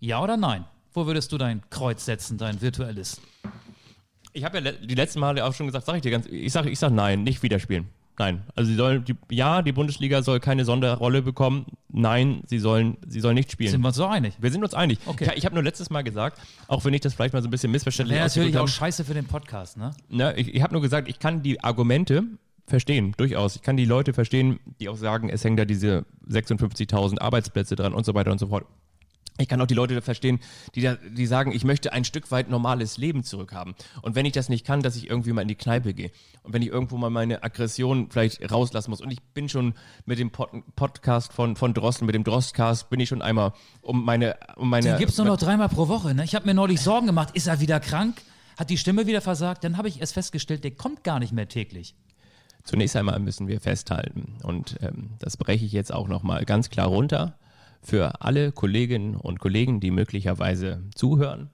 Ja. 0.00 0.16
ja, 0.18 0.22
oder 0.22 0.36
nein? 0.36 0.64
Wo 0.92 1.06
würdest 1.06 1.30
du 1.30 1.38
dein 1.38 1.62
Kreuz 1.70 2.04
setzen, 2.04 2.36
dein 2.36 2.60
virtuelles? 2.60 3.20
Ich 4.32 4.42
habe 4.42 4.58
ja 4.60 4.72
die 4.72 4.94
letzten 4.96 5.20
Male 5.20 5.44
auch 5.44 5.54
schon 5.54 5.66
gesagt, 5.66 5.86
sag 5.86 5.94
ich 5.96 6.02
dir 6.02 6.10
ganz, 6.10 6.26
ich 6.26 6.52
sag, 6.52 6.66
ich 6.66 6.78
sag 6.80 6.90
nein, 6.90 7.22
nicht 7.22 7.44
wieder 7.44 7.60
spielen. 7.60 7.88
Nein. 8.18 8.42
Also 8.54 8.70
sie 8.70 8.76
sollen, 8.76 9.04
die, 9.04 9.16
ja, 9.30 9.62
die 9.62 9.72
Bundesliga 9.72 10.22
soll 10.22 10.38
keine 10.38 10.64
Sonderrolle 10.64 11.22
bekommen. 11.22 11.66
Nein, 11.88 12.42
sie 12.46 12.58
sollen, 12.58 12.96
sie 13.06 13.20
sollen 13.20 13.34
nicht 13.34 13.50
spielen. 13.50 13.70
Sind 13.70 13.80
wir 13.80 13.88
uns 13.88 13.96
so 13.96 14.06
einig? 14.06 14.34
wir 14.38 14.50
sind 14.50 14.62
uns 14.62 14.74
einig. 14.74 14.98
Okay. 15.06 15.26
Ja, 15.26 15.32
ich 15.34 15.44
habe 15.44 15.54
nur 15.54 15.64
letztes 15.64 15.90
Mal 15.90 16.02
gesagt, 16.02 16.40
auch 16.68 16.84
wenn 16.84 16.94
ich 16.94 17.00
das 17.00 17.14
vielleicht 17.14 17.34
mal 17.34 17.42
so 17.42 17.48
ein 17.48 17.50
bisschen 17.50 17.72
missverständlich 17.72 18.16
Wäre 18.16 18.26
natürlich 18.26 18.48
ausgedrückt 18.48 18.70
auch 18.70 18.74
scheiße 18.74 19.04
für 19.04 19.14
den 19.14 19.26
Podcast, 19.26 19.76
ne? 19.76 19.92
Ne, 20.08 20.34
ich 20.36 20.54
ich 20.54 20.62
habe 20.62 20.72
nur 20.72 20.82
gesagt, 20.82 21.08
ich 21.08 21.18
kann 21.18 21.42
die 21.42 21.62
Argumente 21.62 22.24
verstehen, 22.66 23.14
durchaus. 23.16 23.56
Ich 23.56 23.62
kann 23.62 23.76
die 23.76 23.84
Leute 23.84 24.12
verstehen, 24.12 24.60
die 24.80 24.88
auch 24.88 24.96
sagen, 24.96 25.28
es 25.28 25.44
hängen 25.44 25.56
da 25.56 25.64
diese 25.64 26.06
56.000 26.28 27.20
Arbeitsplätze 27.20 27.76
dran 27.76 27.92
und 27.92 28.06
so 28.06 28.14
weiter 28.14 28.30
und 28.30 28.38
so 28.38 28.48
fort. 28.48 28.64
Ich 29.36 29.48
kann 29.48 29.60
auch 29.60 29.66
die 29.66 29.74
Leute 29.74 30.00
verstehen, 30.00 30.38
die, 30.74 30.82
da, 30.82 30.94
die 30.94 31.26
sagen, 31.26 31.50
ich 31.50 31.64
möchte 31.64 31.92
ein 31.92 32.04
Stück 32.04 32.30
weit 32.30 32.48
normales 32.48 32.98
Leben 32.98 33.24
zurückhaben. 33.24 33.74
Und 34.02 34.14
wenn 34.14 34.26
ich 34.26 34.32
das 34.32 34.48
nicht 34.48 34.64
kann, 34.64 34.80
dass 34.80 34.94
ich 34.94 35.10
irgendwie 35.10 35.32
mal 35.32 35.42
in 35.42 35.48
die 35.48 35.56
Kneipe 35.56 35.92
gehe. 35.92 36.12
Und 36.44 36.52
wenn 36.52 36.62
ich 36.62 36.68
irgendwo 36.68 36.96
mal 36.98 37.10
meine 37.10 37.42
Aggression 37.42 38.10
vielleicht 38.10 38.50
rauslassen 38.52 38.90
muss. 38.90 39.00
Und 39.00 39.10
ich 39.10 39.20
bin 39.20 39.48
schon 39.48 39.74
mit 40.06 40.20
dem 40.20 40.30
Pod 40.30 40.50
Podcast 40.76 41.32
von, 41.32 41.56
von 41.56 41.74
Drosten, 41.74 42.06
mit 42.06 42.14
dem 42.14 42.22
Drostcast, 42.22 42.90
bin 42.90 43.00
ich 43.00 43.08
schon 43.08 43.22
einmal 43.22 43.52
um 43.82 44.04
meine, 44.04 44.36
um 44.56 44.70
meine. 44.70 44.90
Den 44.90 44.98
gibt's 44.98 45.18
nur 45.18 45.26
noch 45.26 45.36
dreimal 45.36 45.68
pro 45.68 45.88
Woche. 45.88 46.14
Ne? 46.14 46.22
Ich 46.24 46.36
habe 46.36 46.46
mir 46.46 46.54
neulich 46.54 46.80
Sorgen 46.80 47.06
gemacht. 47.06 47.30
Ist 47.34 47.48
er 47.48 47.60
wieder 47.60 47.80
krank? 47.80 48.22
Hat 48.56 48.70
die 48.70 48.78
Stimme 48.78 49.08
wieder 49.08 49.20
versagt? 49.20 49.64
Dann 49.64 49.76
habe 49.76 49.88
ich 49.88 50.00
erst 50.00 50.14
festgestellt, 50.14 50.62
der 50.62 50.70
kommt 50.70 51.02
gar 51.02 51.18
nicht 51.18 51.32
mehr 51.32 51.48
täglich. 51.48 51.96
Zunächst 52.62 52.94
einmal 52.96 53.18
müssen 53.18 53.46
wir 53.46 53.60
festhalten, 53.60 54.38
und 54.42 54.78
ähm, 54.80 55.10
das 55.18 55.36
breche 55.36 55.66
ich 55.66 55.72
jetzt 55.72 55.92
auch 55.92 56.08
nochmal 56.08 56.46
ganz 56.46 56.70
klar 56.70 56.86
runter, 56.86 57.36
für 57.84 58.22
alle 58.22 58.50
Kolleginnen 58.50 59.14
und 59.14 59.38
Kollegen, 59.38 59.80
die 59.80 59.90
möglicherweise 59.90 60.82
zuhören, 60.94 61.50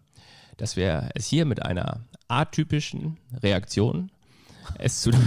dass 0.57 0.77
wir 0.77 1.11
es 1.15 1.27
hier 1.27 1.45
mit 1.45 1.63
einer 1.63 2.01
atypischen 2.29 3.19
Reaktion 3.43 4.11
es 4.79 5.03
zu 5.03 5.11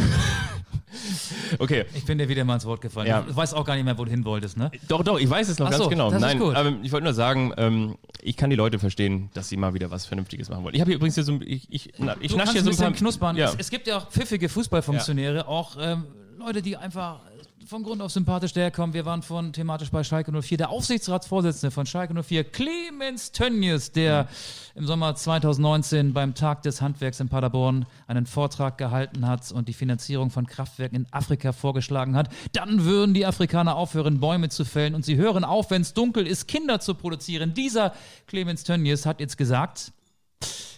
Okay. 1.59 1.85
Ich 1.95 2.05
bin 2.05 2.17
dir 2.19 2.29
wieder 2.29 2.43
mal 2.45 2.55
ins 2.55 2.65
Wort 2.65 2.81
gefallen. 2.81 3.07
Ja. 3.07 3.25
Ich 3.27 3.35
weiß 3.35 3.53
auch 3.53 3.65
gar 3.65 3.75
nicht 3.75 3.83
mehr, 3.83 3.97
wo 3.97 4.05
du 4.05 4.11
hin 4.11 4.25
wolltest, 4.25 4.57
ne? 4.57 4.71
Doch, 4.87 5.03
doch, 5.03 5.19
ich 5.19 5.29
weiß 5.29 5.49
es 5.49 5.57
noch 5.59 5.67
Ach 5.67 5.71
ganz 5.71 5.83
so, 5.83 5.89
genau. 5.89 6.09
das 6.09 6.21
ist 6.21 6.21
Nein, 6.21 6.39
gut. 6.39 6.55
aber 6.55 6.73
ich 6.83 6.91
wollte 6.91 7.05
nur 7.05 7.13
sagen, 7.13 7.51
ähm, 7.57 7.97
ich 8.21 8.37
kann 8.37 8.49
die 8.51 8.55
Leute 8.55 8.79
verstehen, 8.79 9.29
dass 9.33 9.49
sie 9.49 9.57
mal 9.57 9.73
wieder 9.73 9.89
was 9.91 10.05
Vernünftiges 10.05 10.49
machen 10.49 10.63
wollen. 10.63 10.75
Ich 10.75 10.81
habe 10.81 10.91
hier 10.91 10.97
übrigens 10.97 11.15
hier 11.15 11.23
so 11.23 11.33
ein, 11.33 11.41
ich, 11.41 11.67
ich, 11.71 11.93
na, 11.97 12.15
ich 12.19 12.31
Du 12.31 12.37
nasche 12.37 12.53
hier 12.53 12.61
so 12.61 12.67
ein 12.67 12.71
bisschen 12.71 12.85
paar 12.85 12.93
knuspern. 12.93 13.35
Ja. 13.35 13.49
Es, 13.49 13.55
es 13.57 13.69
gibt 13.71 13.87
ja 13.87 13.97
auch 13.97 14.09
pfiffige 14.09 14.49
Fußballfunktionäre, 14.49 15.47
auch 15.47 15.77
ähm, 15.79 16.05
Leute, 16.37 16.61
die 16.61 16.77
einfach 16.77 17.21
von 17.67 17.83
Grund 17.83 18.01
auf 18.01 18.11
sympathisch 18.11 18.53
daherkommen. 18.53 18.93
Wir 18.93 19.05
waren 19.05 19.21
von 19.21 19.53
thematisch 19.53 19.89
bei 19.89 20.03
Schalke 20.03 20.31
04. 20.31 20.57
Der 20.57 20.69
Aufsichtsratsvorsitzende 20.69 21.71
von 21.71 21.85
Schalke 21.85 22.13
04, 22.21 22.43
Clemens 22.45 23.31
Tönnies, 23.31 23.91
der 23.91 24.27
im 24.75 24.85
Sommer 24.85 25.15
2019 25.15 26.13
beim 26.13 26.35
Tag 26.35 26.63
des 26.63 26.81
Handwerks 26.81 27.19
in 27.19 27.29
Paderborn 27.29 27.85
einen 28.07 28.25
Vortrag 28.25 28.77
gehalten 28.77 29.27
hat 29.27 29.51
und 29.51 29.67
die 29.67 29.73
Finanzierung 29.73 30.29
von 30.29 30.45
Kraftwerken 30.47 30.95
in 30.97 31.07
Afrika 31.11 31.51
vorgeschlagen 31.51 32.15
hat. 32.15 32.29
Dann 32.51 32.85
würden 32.85 33.13
die 33.13 33.25
Afrikaner 33.25 33.75
aufhören, 33.75 34.19
Bäume 34.19 34.49
zu 34.49 34.65
fällen 34.65 34.95
und 34.95 35.05
sie 35.05 35.15
hören 35.15 35.43
auf, 35.43 35.71
wenn 35.71 35.81
es 35.83 35.93
dunkel 35.93 36.27
ist, 36.27 36.47
Kinder 36.47 36.79
zu 36.79 36.95
produzieren. 36.95 37.53
Dieser 37.53 37.93
Clemens 38.27 38.63
Tönnies 38.63 39.05
hat 39.05 39.19
jetzt 39.19 39.37
gesagt, 39.37 39.93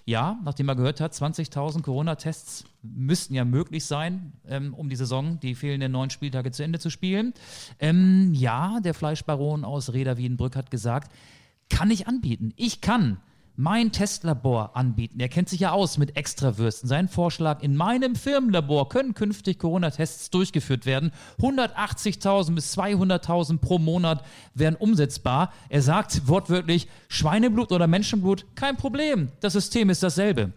ja, 0.06 0.40
nachdem 0.44 0.70
er 0.70 0.76
gehört 0.76 1.02
hat, 1.02 1.14
20.000 1.14 1.82
Corona-Tests 1.82 2.66
müssten 2.84 3.34
ja 3.34 3.44
möglich 3.44 3.86
sein, 3.86 4.34
ähm, 4.48 4.74
um 4.74 4.88
die 4.90 4.96
Saison, 4.96 5.40
die 5.40 5.56
fehlenden 5.56 5.92
neun 5.92 6.12
Spieltage 6.12 6.52
zu 6.52 6.64
Ende 6.64 6.80
zu 6.80 6.90
spielen. 6.90 7.34
Ähm, 7.80 8.34
ja, 8.34 8.80
der 8.82 8.94
Fleischbaron 8.94 9.66
aus 9.66 9.94
Reda 9.94 10.18
Wiedenbrück 10.18 10.56
hat 10.56 10.70
gesagt, 10.70 11.12
kann 11.70 11.90
ich 11.90 12.08
anbieten. 12.08 12.54
Ich 12.56 12.82
kann 12.82 13.18
mein 13.58 13.92
Testlabor 13.92 14.76
anbieten. 14.76 15.20
Er 15.20 15.30
kennt 15.30 15.50
sich 15.50 15.62
ja 15.62 15.72
aus 15.72 15.98
mit 15.98 16.18
Extrawürsten. 16.18 16.90
Sein 16.90 17.08
Vorschlag, 17.08 17.64
in 17.64 17.76
meinem 17.76 18.16
Firmenlabor 18.16 18.90
können 18.90 19.14
künftig 19.14 19.60
Corona-Tests 19.60 20.30
durchgeführt 20.30 20.86
werden. 20.86 21.12
180.000 21.40 22.56
bis 22.56 22.78
200.000 22.78 23.60
pro 23.60 23.80
Monat 23.80 24.24
wären 24.54 24.76
umsetzbar. 24.76 25.54
Er 25.70 25.82
sagt 25.82 26.28
wortwörtlich, 26.28 26.88
Schweineblut 27.08 27.72
oder 27.72 27.88
Menschenblut, 27.88 28.46
kein 28.56 28.78
Problem. 28.78 29.30
Das 29.40 29.54
System 29.54 29.90
ist 29.90 30.04
dasselbe. 30.04 30.52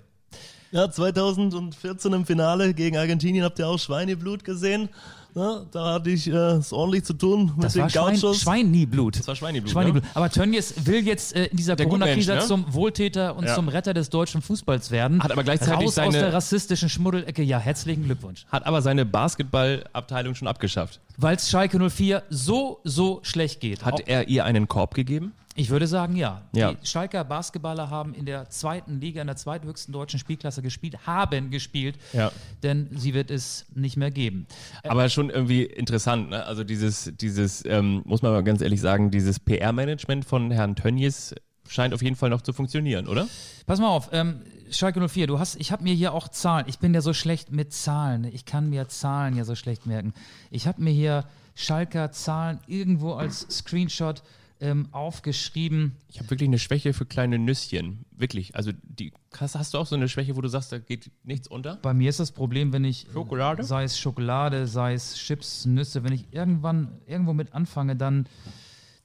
Ja, 0.70 0.90
2014 0.90 2.12
im 2.12 2.26
Finale 2.26 2.74
gegen 2.74 2.98
Argentinien 2.98 3.42
habt 3.42 3.58
ihr 3.58 3.66
auch 3.66 3.78
Schweineblut 3.78 4.44
gesehen. 4.44 4.90
Na, 5.38 5.64
da 5.70 5.94
hatte 5.94 6.10
ich 6.10 6.26
äh, 6.26 6.32
es 6.32 6.72
ordentlich 6.72 7.04
zu 7.04 7.12
tun 7.14 7.52
mit 7.54 7.64
Das 7.64 7.74
den 7.74 7.82
war 7.82 7.90
Schwein, 7.90 8.20
Gauchos. 8.20 8.40
Schweiniblut. 8.40 9.18
Das 9.20 9.28
war 9.28 9.36
Schweineblut, 9.36 9.70
Schweiniblut. 9.70 10.02
ne? 10.02 10.10
Aber 10.14 10.28
Tönnies 10.30 10.74
will 10.84 11.06
jetzt 11.06 11.36
äh, 11.36 11.44
in 11.46 11.56
dieser 11.56 11.76
Corona-Krise 11.76 12.34
ne? 12.34 12.40
zum 12.40 12.74
Wohltäter 12.74 13.36
und 13.36 13.44
Ja. 13.44 13.54
zum 13.54 13.68
Retter 13.68 13.94
des 13.94 14.10
deutschen 14.10 14.42
Fußballs 14.42 14.90
werden. 14.90 15.22
Hat 15.22 15.30
aber 15.30 15.44
gleichzeitig 15.44 15.76
Raus 15.76 15.84
aus 15.86 15.94
seine- 15.94 16.18
der 16.18 16.32
rassistischen 16.32 16.88
Schmuddelecke. 16.88 17.42
Ja, 17.44 17.58
herzlichen 17.60 18.02
Glückwunsch. 18.04 18.46
Hat 18.50 18.66
aber 18.66 18.82
seine 18.82 19.06
Basketballabteilung 19.06 20.34
schon 20.34 20.48
abgeschafft. 20.48 21.00
Weil 21.16 21.36
es 21.36 21.48
Schalke 21.48 21.78
04 21.78 22.22
so, 22.30 22.80
so 22.84 23.20
schlecht 23.22 23.60
geht. 23.60 23.84
Hat 23.84 23.94
Auch- 23.94 24.00
er 24.06 24.28
ihr 24.28 24.44
einen 24.44 24.66
Korb 24.68 24.94
gegeben? 24.94 25.32
Ich 25.58 25.70
würde 25.70 25.86
sagen, 25.88 26.14
ja. 26.16 26.42
Ja. 26.54 26.72
Die 26.72 26.86
Schalker 26.86 27.24
Basketballer 27.24 27.90
haben 27.90 28.14
in 28.14 28.26
der 28.26 28.48
zweiten 28.48 29.00
Liga, 29.00 29.20
in 29.20 29.26
der 29.26 29.36
zweithöchsten 29.36 29.92
deutschen 29.92 30.18
Spielklasse 30.20 30.62
gespielt, 30.62 31.06
haben 31.06 31.50
gespielt, 31.50 31.98
Ja. 32.12 32.30
denn 32.62 32.88
sie 32.96 33.12
wird 33.12 33.30
es 33.30 33.66
nicht 33.74 33.96
mehr 33.96 34.10
geben. 34.12 34.46
Aber 34.84 35.08
schon 35.08 35.30
irgendwie 35.30 35.64
interessant, 35.64 36.30
ne? 36.30 36.44
Also 36.46 36.62
dieses, 36.64 37.12
dieses, 37.20 37.64
ähm, 37.66 38.02
muss 38.04 38.22
man 38.22 38.32
mal 38.32 38.44
ganz 38.44 38.60
ehrlich 38.60 38.80
sagen, 38.80 39.10
dieses 39.10 39.40
PR-Management 39.40 40.24
von 40.24 40.50
Herrn 40.52 40.76
Tönnies 40.76 41.34
scheint 41.68 41.92
auf 41.92 42.02
jeden 42.02 42.16
Fall 42.16 42.30
noch 42.30 42.42
zu 42.42 42.52
funktionieren, 42.52 43.08
oder? 43.08 43.26
Pass 43.66 43.80
mal 43.80 43.88
auf, 43.88 44.10
ähm, 44.12 44.40
Schalke 44.70 45.00
04, 45.06 45.26
du 45.26 45.38
hast, 45.38 45.56
ich 45.60 45.72
habe 45.72 45.82
mir 45.82 45.94
hier 45.94 46.14
auch 46.14 46.28
Zahlen. 46.28 46.66
Ich 46.68 46.78
bin 46.78 46.94
ja 46.94 47.00
so 47.00 47.12
schlecht 47.12 47.50
mit 47.50 47.72
Zahlen. 47.72 48.24
Ich 48.24 48.44
kann 48.44 48.70
mir 48.70 48.86
Zahlen 48.88 49.36
ja 49.36 49.44
so 49.44 49.54
schlecht 49.54 49.86
merken. 49.86 50.14
Ich 50.50 50.66
habe 50.68 50.80
mir 50.82 50.90
hier 50.92 51.24
Schalker 51.54 52.12
Zahlen 52.12 52.60
irgendwo 52.68 53.14
als 53.14 53.40
Screenshot 53.50 54.22
ähm, 54.60 54.88
aufgeschrieben. 54.92 55.96
Ich 56.08 56.18
habe 56.18 56.30
wirklich 56.30 56.48
eine 56.48 56.58
Schwäche 56.58 56.92
für 56.92 57.06
kleine 57.06 57.38
Nüsschen. 57.38 58.04
Wirklich. 58.16 58.56
Also 58.56 58.72
die 58.82 59.12
hast, 59.36 59.54
hast 59.54 59.74
du 59.74 59.78
auch 59.78 59.86
so 59.86 59.96
eine 59.96 60.08
Schwäche, 60.08 60.36
wo 60.36 60.40
du 60.40 60.48
sagst, 60.48 60.72
da 60.72 60.78
geht 60.78 61.10
nichts 61.24 61.48
unter? 61.48 61.76
Bei 61.76 61.94
mir 61.94 62.10
ist 62.10 62.20
das 62.20 62.32
Problem, 62.32 62.72
wenn 62.72 62.84
ich 62.84 63.06
Schokolade? 63.12 63.62
sei 63.62 63.84
es 63.84 63.98
Schokolade, 63.98 64.66
sei 64.66 64.94
es 64.94 65.16
Chips, 65.16 65.66
Nüsse, 65.66 66.04
wenn 66.04 66.12
ich 66.12 66.26
irgendwann 66.32 66.92
irgendwo 67.06 67.32
mit 67.32 67.52
anfange, 67.54 67.96
dann 67.96 68.28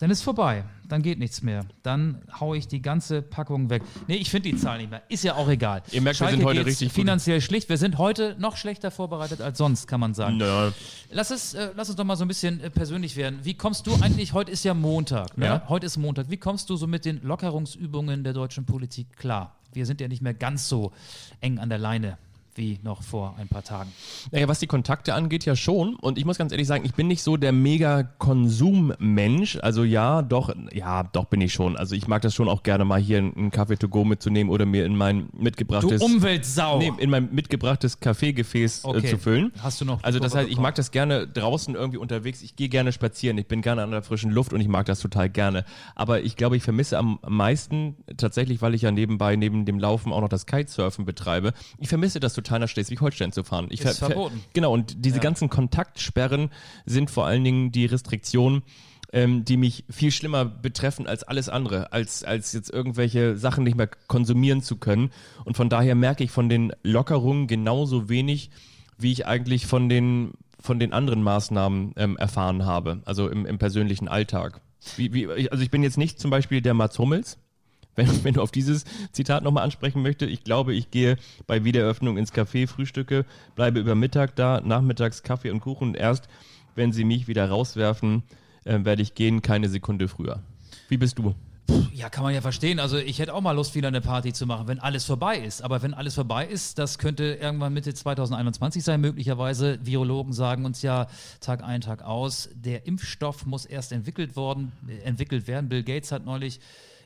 dann 0.03 0.11
ist 0.11 0.21
vorbei. 0.21 0.65
Dann 0.89 1.01
geht 1.01 1.17
nichts 1.17 1.43
mehr. 1.43 1.65
Dann 1.81 2.21
haue 2.37 2.57
ich 2.57 2.67
die 2.67 2.81
ganze 2.81 3.21
Packung 3.21 3.69
weg. 3.69 3.83
Nee, 4.09 4.17
ich 4.17 4.29
finde 4.29 4.49
die 4.49 4.57
Zahl 4.57 4.79
nicht 4.79 4.89
mehr. 4.89 5.01
Ist 5.07 5.23
ja 5.23 5.35
auch 5.35 5.47
egal. 5.47 5.81
Ihr 5.91 6.01
merkt, 6.01 6.19
wir 6.19 6.25
Schalke 6.25 6.35
sind 6.35 6.45
heute 6.45 6.65
richtig 6.65 6.89
gut. 6.89 6.95
finanziell 6.95 7.39
schlicht. 7.39 7.69
Wir 7.69 7.77
sind 7.77 7.97
heute 7.97 8.35
noch 8.37 8.57
schlechter 8.57 8.91
vorbereitet 8.91 9.39
als 9.39 9.57
sonst, 9.57 9.87
kann 9.87 10.01
man 10.01 10.13
sagen. 10.13 10.35
Naja, 10.35 10.73
Lass, 11.09 11.31
es, 11.31 11.53
äh, 11.53 11.69
lass 11.77 11.87
uns 11.87 11.95
doch 11.95 12.03
mal 12.03 12.17
so 12.17 12.25
ein 12.25 12.27
bisschen 12.27 12.59
äh, 12.59 12.69
persönlich 12.69 13.15
werden. 13.15 13.39
Wie 13.43 13.53
kommst 13.53 13.87
du 13.87 13.95
eigentlich, 14.01 14.33
heute 14.33 14.51
ist 14.51 14.65
ja 14.65 14.73
Montag, 14.73 15.37
ne? 15.37 15.45
Ja. 15.45 15.63
heute 15.69 15.85
ist 15.85 15.95
Montag, 15.95 16.29
wie 16.29 16.35
kommst 16.35 16.69
du 16.69 16.75
so 16.75 16.85
mit 16.85 17.05
den 17.05 17.21
Lockerungsübungen 17.23 18.25
der 18.25 18.33
deutschen 18.33 18.65
Politik 18.65 19.15
klar? 19.15 19.55
Wir 19.71 19.85
sind 19.85 20.01
ja 20.01 20.09
nicht 20.09 20.21
mehr 20.21 20.33
ganz 20.33 20.67
so 20.67 20.91
eng 21.39 21.59
an 21.59 21.69
der 21.69 21.77
Leine 21.77 22.17
wie 22.55 22.79
noch 22.83 23.03
vor 23.03 23.35
ein 23.37 23.47
paar 23.47 23.63
Tagen. 23.63 23.91
Naja, 24.31 24.47
was 24.47 24.59
die 24.59 24.67
Kontakte 24.67 25.13
angeht, 25.13 25.45
ja 25.45 25.55
schon. 25.55 25.95
Und 25.95 26.17
ich 26.17 26.25
muss 26.25 26.37
ganz 26.37 26.51
ehrlich 26.51 26.67
sagen, 26.67 26.85
ich 26.85 26.93
bin 26.93 27.07
nicht 27.07 27.23
so 27.23 27.37
der 27.37 27.51
Mega-Konsummensch. 27.51 29.57
Also 29.61 29.83
ja, 29.83 30.21
doch, 30.21 30.53
ja, 30.71 31.03
doch 31.03 31.25
bin 31.25 31.41
ich 31.41 31.53
schon. 31.53 31.77
Also 31.77 31.95
ich 31.95 32.07
mag 32.07 32.21
das 32.21 32.33
schon 32.35 32.49
auch 32.49 32.63
gerne 32.63 32.85
mal 32.85 32.99
hier 32.99 33.17
einen 33.19 33.51
Kaffee 33.51 33.77
to 33.77 33.87
go 33.89 34.03
mitzunehmen 34.05 34.51
oder 34.51 34.65
mir 34.65 34.85
in 34.85 34.95
mein 34.95 35.27
Du 35.31 35.43
mitgebrachtes, 35.43 36.01
Umweltsau! 36.01 36.79
nee, 36.79 36.91
in 36.97 37.09
mein 37.09 37.33
mitgebrachtes 37.33 37.99
Kaffeegefäß 37.99 38.85
Okay. 38.85 39.07
äh, 39.07 39.09
zu 39.09 39.17
füllen. 39.17 39.51
Hast 39.59 39.81
du 39.81 39.85
noch 39.85 40.03
Also 40.03 40.19
das 40.19 40.35
heißt, 40.35 40.49
ich 40.49 40.57
mag 40.59 40.75
das 40.75 40.91
gerne 40.91 41.27
draußen 41.27 41.75
irgendwie 41.75 41.97
unterwegs. 41.97 42.41
Ich 42.41 42.55
gehe 42.55 42.69
gerne 42.69 42.91
spazieren. 42.91 43.37
Ich 43.37 43.47
bin 43.47 43.61
gerne 43.61 43.83
an 43.83 43.91
der 43.91 44.03
frischen 44.03 44.31
Luft 44.31 44.53
und 44.53 44.61
ich 44.61 44.67
mag 44.67 44.85
das 44.85 44.99
total 44.99 45.29
gerne. 45.29 45.65
Aber 45.95 46.21
ich 46.21 46.35
glaube, 46.35 46.57
ich 46.57 46.63
vermisse 46.63 46.97
am 46.97 47.19
meisten 47.27 47.95
tatsächlich, 48.17 48.61
weil 48.61 48.73
ich 48.73 48.81
ja 48.83 48.91
nebenbei 48.91 49.35
neben 49.35 49.65
dem 49.65 49.79
Laufen 49.79 50.13
auch 50.13 50.21
noch 50.21 50.29
das 50.29 50.45
Kitesurfen 50.45 51.05
betreibe. 51.05 51.53
Ich 51.77 51.89
vermisse 51.89 52.19
das 52.19 52.33
total 52.33 52.42
nach 52.51 52.67
Schleswig-Holstein 52.69 53.31
zu 53.31 53.43
fahren. 53.43 53.67
Ich 53.69 53.81
Ist 53.81 53.99
ver- 53.99 54.07
ver- 54.07 54.13
verboten. 54.13 54.41
Genau. 54.53 54.71
Und 54.73 55.05
diese 55.05 55.19
ganzen 55.19 55.49
Kontaktsperren 55.49 56.49
sind 56.85 57.09
vor 57.09 57.25
allen 57.25 57.43
Dingen 57.43 57.71
die 57.71 57.85
Restriktionen 57.85 58.63
ähm, 59.13 59.45
die 59.45 59.57
mich 59.57 59.85
viel 59.89 60.11
schlimmer 60.11 60.43
betreffen 60.43 61.05
als 61.07 61.23
alles 61.23 61.47
andere, 61.47 61.93
als, 61.93 62.23
als 62.23 62.51
jetzt 62.51 62.71
irgendwelche 62.71 63.37
Sachen 63.37 63.63
nicht 63.63 63.77
mehr 63.77 63.87
konsumieren 64.07 64.61
zu 64.63 64.77
können. 64.77 65.11
Und 65.45 65.55
von 65.55 65.69
daher 65.69 65.93
merke 65.95 66.23
ich 66.23 66.31
von 66.31 66.49
den 66.49 66.73
Lockerungen 66.81 67.45
genauso 67.47 68.09
wenig, 68.09 68.49
wie 68.97 69.11
ich 69.11 69.27
eigentlich 69.27 69.67
von 69.67 69.87
den, 69.87 70.31
von 70.59 70.79
den 70.79 70.93
anderen 70.93 71.21
Maßnahmen 71.21 71.93
ähm, 71.95 72.17
erfahren 72.17 72.65
habe, 72.65 73.01
also 73.05 73.29
im, 73.29 73.45
im 73.45 73.59
persönlichen 73.59 74.07
Alltag. 74.07 74.61
Wie, 74.97 75.13
wie, 75.13 75.27
also 75.49 75.63
ich 75.63 75.69
bin 75.69 75.83
jetzt 75.83 75.97
nicht 75.97 76.19
zum 76.19 76.31
Beispiel 76.31 76.61
der 76.61 76.73
Mats 76.73 76.97
Hummels, 76.97 77.37
wenn, 77.95 78.07
wenn 78.23 78.33
du 78.33 78.41
auf 78.41 78.51
dieses 78.51 78.85
Zitat 79.11 79.43
nochmal 79.43 79.63
ansprechen 79.63 80.01
möchtest. 80.01 80.31
Ich 80.31 80.43
glaube, 80.43 80.73
ich 80.73 80.91
gehe 80.91 81.17
bei 81.47 81.63
Wiedereröffnung 81.63 82.17
ins 82.17 82.33
Café, 82.33 82.67
frühstücke, 82.67 83.25
bleibe 83.55 83.79
über 83.79 83.95
Mittag 83.95 84.35
da, 84.35 84.61
nachmittags 84.61 85.23
Kaffee 85.23 85.51
und 85.51 85.59
Kuchen 85.59 85.89
und 85.89 85.95
erst, 85.97 86.27
wenn 86.75 86.91
sie 86.91 87.03
mich 87.03 87.27
wieder 87.27 87.49
rauswerfen, 87.49 88.23
äh, 88.65 88.79
werde 88.83 89.01
ich 89.01 89.15
gehen, 89.15 89.41
keine 89.41 89.69
Sekunde 89.69 90.07
früher. 90.07 90.41
Wie 90.89 90.97
bist 90.97 91.17
du? 91.17 91.35
Ja, 91.93 92.09
kann 92.09 92.23
man 92.23 92.33
ja 92.33 92.41
verstehen. 92.41 92.79
Also 92.79 92.97
ich 92.97 93.19
hätte 93.19 93.33
auch 93.33 93.41
mal 93.41 93.53
Lust, 93.53 93.75
wieder 93.75 93.87
eine 93.87 94.01
Party 94.01 94.33
zu 94.33 94.45
machen, 94.45 94.67
wenn 94.67 94.79
alles 94.79 95.05
vorbei 95.05 95.37
ist. 95.37 95.63
Aber 95.63 95.81
wenn 95.81 95.93
alles 95.93 96.15
vorbei 96.15 96.45
ist, 96.45 96.77
das 96.77 96.97
könnte 96.97 97.37
irgendwann 97.41 97.73
Mitte 97.73 97.93
2021 97.93 98.83
sein, 98.83 98.99
möglicherweise. 98.99 99.79
Virologen 99.83 100.33
sagen 100.33 100.65
uns 100.65 100.81
ja 100.81 101.07
Tag 101.39 101.63
ein, 101.63 101.81
Tag 101.81 102.03
aus, 102.03 102.49
der 102.53 102.85
Impfstoff 102.85 103.45
muss 103.45 103.65
erst 103.65 103.91
entwickelt 103.91 104.35
worden, 104.35 104.71
äh, 104.87 105.03
entwickelt 105.03 105.47
werden. 105.47 105.69
Bill 105.69 105.83
Gates 105.83 106.11
hat 106.11 106.25
neulich 106.25 106.59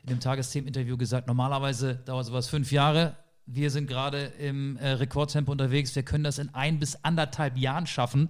in 0.08 0.16
dem 0.16 0.20
Tagesthemen-Interview 0.20 0.96
gesagt, 0.96 1.26
normalerweise 1.26 1.96
dauert 2.04 2.26
sowas 2.26 2.48
fünf 2.48 2.72
Jahre. 2.72 3.16
wir 3.50 3.70
sind 3.70 3.86
gerade 3.86 4.24
im 4.38 4.76
äh, 4.76 4.90
Rekordtempo 4.90 5.50
unterwegs, 5.50 5.96
wir 5.96 6.02
können 6.02 6.22
das 6.22 6.38
in 6.38 6.54
ein 6.54 6.78
bis 6.78 7.02
anderthalb 7.02 7.56
Jahren 7.56 7.86
schaffen. 7.86 8.28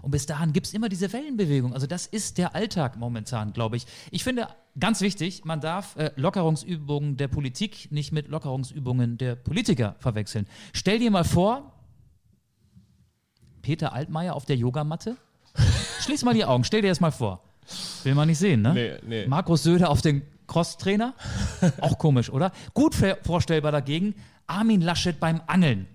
Und 0.00 0.10
bis 0.10 0.24
dahin 0.24 0.54
gibt 0.54 0.66
es 0.66 0.72
immer 0.72 0.88
diese 0.88 1.12
Wellenbewegung. 1.12 1.74
Also 1.74 1.86
das 1.86 2.06
ist 2.06 2.38
der 2.38 2.54
Alltag 2.54 2.96
momentan, 2.96 3.52
glaube 3.52 3.76
ich. 3.76 3.86
Ich 4.10 4.24
finde 4.24 4.48
ganz 4.80 5.02
wichtig, 5.02 5.44
man 5.44 5.60
darf 5.60 5.96
äh, 5.96 6.10
Lockerungsübungen 6.16 7.18
der 7.18 7.28
Politik 7.28 7.92
nicht 7.92 8.12
mit 8.12 8.28
Lockerungsübungen 8.28 9.18
der 9.18 9.36
Politiker 9.36 9.94
verwechseln. 9.98 10.46
Stell 10.72 10.98
dir 11.00 11.10
mal 11.10 11.24
vor, 11.24 11.74
Peter 13.60 13.92
Altmaier 13.92 14.34
auf 14.34 14.46
der 14.46 14.56
Yogamatte. 14.56 15.16
Schließ 16.00 16.24
mal 16.24 16.32
die 16.34 16.44
Augen, 16.46 16.64
stell 16.64 16.80
dir 16.80 16.88
das 16.88 17.00
mal 17.00 17.10
vor. 17.12 17.42
Will 18.04 18.14
man 18.14 18.28
nicht 18.28 18.38
sehen, 18.38 18.62
ne? 18.62 18.72
Nee, 18.72 18.92
nee. 19.06 19.26
Markus 19.26 19.64
Söder 19.64 19.90
auf 19.90 20.00
den 20.00 20.22
Crosstrainer. 20.46 21.14
Auch 21.80 21.98
komisch, 21.98 22.30
oder? 22.30 22.52
Gut 22.74 22.94
vorstellbar 23.22 23.72
dagegen, 23.72 24.14
Armin 24.46 24.80
Laschet 24.80 25.18
beim 25.18 25.40
Angeln. 25.46 25.86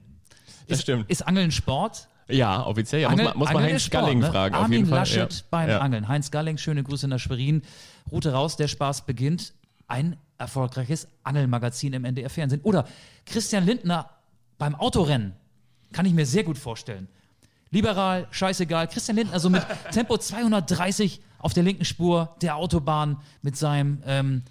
Das 0.68 0.80
ist, 0.80 0.84
stimmt. 0.84 1.10
Ist 1.10 1.28
Angeln 1.28 1.52
Sport? 1.52 2.08
Ja, 2.28 2.66
offiziell. 2.66 3.02
Ja, 3.02 3.10
muss 3.10 3.20
Angel- 3.20 3.30
man, 3.30 3.38
muss 3.38 3.54
man 3.54 3.64
Heinz 3.64 3.84
Sport, 3.84 4.04
Skalling 4.04 4.20
ne? 4.20 4.32
fragen. 4.32 4.56
auf 4.56 4.64
Armin 4.64 4.78
jeden 4.80 4.90
Fall. 4.90 5.00
Laschet 5.00 5.34
ja. 5.34 5.40
beim 5.50 5.70
ja. 5.70 5.80
Angeln. 5.80 6.08
Heinz 6.08 6.28
Skalling, 6.28 6.58
schöne 6.58 6.84
Grüße 6.84 7.08
nach 7.08 7.20
Schwerin. 7.20 7.62
Route 8.12 8.32
raus, 8.32 8.56
der 8.56 8.68
Spaß 8.68 9.06
beginnt. 9.06 9.54
Ein 9.88 10.18
erfolgreiches 10.38 11.08
Angelmagazin 11.24 11.94
im 11.94 12.06
NDR-Fernsehen. 12.06 12.62
Oder 12.64 12.88
Christian 13.26 13.66
Lindner 13.66 14.10
beim 14.58 14.76
Autorennen. 14.76 15.34
Kann 15.92 16.06
ich 16.06 16.14
mir 16.14 16.26
sehr 16.26 16.44
gut 16.44 16.58
vorstellen. 16.58 17.08
Liberal, 17.70 18.28
scheißegal. 18.32 18.88
Christian 18.88 19.18
Lindner 19.18 19.34
also 19.34 19.50
mit 19.50 19.66
Tempo 19.92 20.18
230 20.18 21.22
auf 21.42 21.54
der 21.54 21.64
linken 21.64 21.86
Spur 21.86 22.36
der 22.42 22.56
Autobahn 22.56 23.18
mit 23.42 23.56
seinem 23.58 24.02
ähm, 24.06 24.44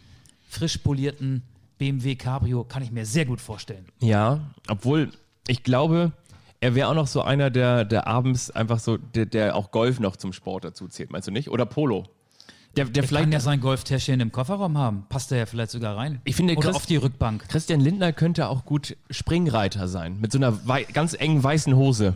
frisch 0.48 0.78
polierten 0.78 1.42
BMW 1.78 2.14
Cabrio. 2.16 2.64
Kann 2.64 2.82
ich 2.82 2.90
mir 2.90 3.06
sehr 3.06 3.24
gut 3.24 3.40
vorstellen. 3.40 3.86
Ja, 4.00 4.40
obwohl 4.68 5.10
ich 5.48 5.62
glaube, 5.62 6.12
er 6.60 6.74
wäre 6.74 6.88
auch 6.88 6.94
noch 6.94 7.06
so 7.06 7.22
einer, 7.22 7.50
der, 7.50 7.84
der 7.84 8.06
abends 8.06 8.50
einfach 8.50 8.78
so, 8.78 8.96
der, 8.98 9.26
der 9.26 9.56
auch 9.56 9.70
Golf 9.70 9.98
noch 9.98 10.16
zum 10.16 10.32
Sport 10.32 10.64
dazu 10.64 10.88
zählt, 10.88 11.10
meinst 11.10 11.26
du 11.28 11.32
nicht? 11.32 11.48
Oder 11.50 11.64
Polo. 11.66 12.06
Der, 12.76 12.84
der 12.84 13.02
Er 13.02 13.08
vielleicht. 13.08 13.24
kann 13.24 13.32
ja 13.32 13.40
sein 13.40 13.60
Golftäschchen 13.60 14.20
im 14.20 14.30
Kofferraum 14.30 14.78
haben. 14.78 15.04
Passt 15.08 15.32
er 15.32 15.38
ja 15.38 15.46
vielleicht 15.46 15.72
sogar 15.72 15.96
rein. 15.96 16.20
Ich 16.24 16.36
finde, 16.36 16.54
Oder 16.54 16.76
auf 16.76 16.86
die 16.86 16.96
Rückbank. 16.96 17.48
Christian 17.48 17.80
Lindner 17.80 18.12
könnte 18.12 18.48
auch 18.48 18.64
gut 18.64 18.96
Springreiter 19.10 19.88
sein, 19.88 20.20
mit 20.20 20.30
so 20.30 20.38
einer 20.38 20.52
ganz 20.92 21.14
engen 21.14 21.42
weißen 21.42 21.74
Hose. 21.74 22.14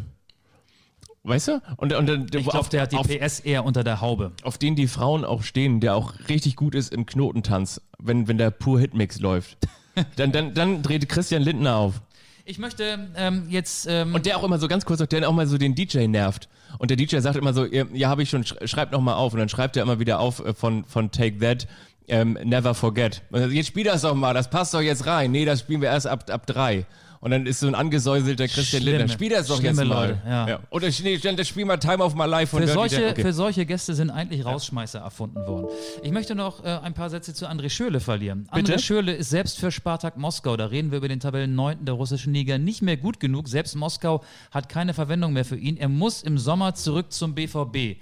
Weißt 1.26 1.48
du? 1.48 1.62
Und, 1.78 1.92
und, 1.94 2.10
und 2.10 2.34
Ich 2.34 2.42
glaube, 2.44 2.58
auf, 2.58 2.68
der 2.68 2.82
hat 2.82 2.92
die 2.92 2.96
auf, 2.96 3.08
PS 3.08 3.40
eher 3.40 3.64
unter 3.64 3.82
der 3.82 4.00
Haube. 4.02 4.32
auf 4.42 4.58
den 4.58 4.76
die 4.76 4.86
Frauen 4.86 5.24
auch 5.24 5.42
stehen, 5.42 5.80
der 5.80 5.96
auch 5.96 6.12
richtig 6.28 6.54
gut 6.54 6.74
ist 6.74 6.92
im 6.92 7.06
Knotentanz, 7.06 7.80
wenn, 7.98 8.28
wenn 8.28 8.36
der 8.36 8.50
pur 8.50 8.78
Hitmix 8.78 9.20
läuft. 9.20 9.56
dann, 10.16 10.32
dann, 10.32 10.52
dann 10.54 10.82
dreht 10.82 11.08
Christian 11.08 11.40
Lindner 11.42 11.76
auf. 11.76 12.02
Ich 12.44 12.58
möchte 12.58 13.08
ähm, 13.16 13.46
jetzt. 13.48 13.86
Ähm, 13.88 14.14
Und 14.14 14.26
der 14.26 14.36
auch 14.36 14.44
immer 14.44 14.58
so 14.58 14.68
ganz 14.68 14.84
kurz, 14.84 15.00
noch, 15.00 15.06
der 15.06 15.26
auch 15.26 15.32
mal 15.32 15.46
so 15.46 15.56
den 15.56 15.74
DJ 15.74 16.06
nervt. 16.08 16.48
Und 16.78 16.90
der 16.90 16.98
DJ 16.98 17.18
sagt 17.20 17.36
immer 17.36 17.54
so, 17.54 17.64
ja, 17.64 18.08
habe 18.10 18.22
ich 18.22 18.28
schon, 18.28 18.44
sch- 18.44 18.66
schreib 18.66 18.92
noch 18.92 19.00
mal 19.00 19.14
auf. 19.14 19.32
Und 19.32 19.38
dann 19.38 19.48
schreibt 19.48 19.78
er 19.78 19.82
immer 19.82 19.98
wieder 19.98 20.20
auf 20.20 20.44
äh, 20.44 20.52
von, 20.52 20.84
von 20.84 21.10
Take 21.10 21.38
That, 21.38 21.66
ähm, 22.06 22.36
Never 22.44 22.74
Forget. 22.74 23.22
Und 23.30 23.50
jetzt 23.50 23.68
spiel 23.68 23.84
das 23.84 24.02
doch 24.02 24.14
mal, 24.14 24.34
das 24.34 24.50
passt 24.50 24.74
doch 24.74 24.82
jetzt 24.82 25.06
rein. 25.06 25.30
Nee, 25.30 25.46
das 25.46 25.60
spielen 25.60 25.80
wir 25.80 25.88
erst 25.88 26.06
ab, 26.06 26.28
ab 26.28 26.46
drei. 26.46 26.84
Und 27.24 27.30
dann 27.30 27.46
ist 27.46 27.60
so 27.60 27.66
ein 27.66 27.74
angesäuselter 27.74 28.46
Christian 28.48 28.82
Schlimme, 28.82 28.98
Lindner. 28.98 29.14
Spiel 29.14 29.30
das 29.30 29.46
doch 29.46 29.62
jetzt 29.62 29.76
mal. 29.76 29.86
Leute, 29.86 30.18
ja. 30.26 30.60
Oder 30.68 30.90
nee, 31.02 31.16
das 31.16 31.48
spiel 31.48 31.64
mal 31.64 31.78
Time 31.78 32.04
of 32.04 32.14
My 32.14 32.26
Life 32.26 32.54
für, 32.54 32.68
solche. 32.68 33.08
Okay. 33.08 33.22
für 33.22 33.32
solche 33.32 33.64
Gäste 33.64 33.94
sind 33.94 34.10
eigentlich 34.10 34.44
Rausschmeißer 34.44 34.98
erfunden 34.98 35.46
worden. 35.46 35.68
Ich 36.02 36.12
möchte 36.12 36.34
noch 36.34 36.62
äh, 36.62 36.68
ein 36.68 36.92
paar 36.92 37.08
Sätze 37.08 37.32
zu 37.32 37.46
André 37.46 37.70
Schürle 37.70 38.00
verlieren. 38.00 38.46
Bitte? 38.52 38.74
André 38.74 38.78
Schürle 38.78 39.14
ist 39.14 39.30
selbst 39.30 39.58
für 39.58 39.72
Spartak 39.72 40.18
Moskau, 40.18 40.58
da 40.58 40.66
reden 40.66 40.90
wir 40.90 40.98
über 40.98 41.08
den 41.08 41.18
Tabellen 41.18 41.54
9. 41.54 41.86
der 41.86 41.94
russischen 41.94 42.34
Liga, 42.34 42.58
nicht 42.58 42.82
mehr 42.82 42.98
gut 42.98 43.20
genug. 43.20 43.48
Selbst 43.48 43.74
Moskau 43.74 44.22
hat 44.50 44.68
keine 44.68 44.92
Verwendung 44.92 45.32
mehr 45.32 45.46
für 45.46 45.56
ihn. 45.56 45.78
Er 45.78 45.88
muss 45.88 46.22
im 46.22 46.36
Sommer 46.36 46.74
zurück 46.74 47.10
zum 47.10 47.34
BVB. 47.34 47.98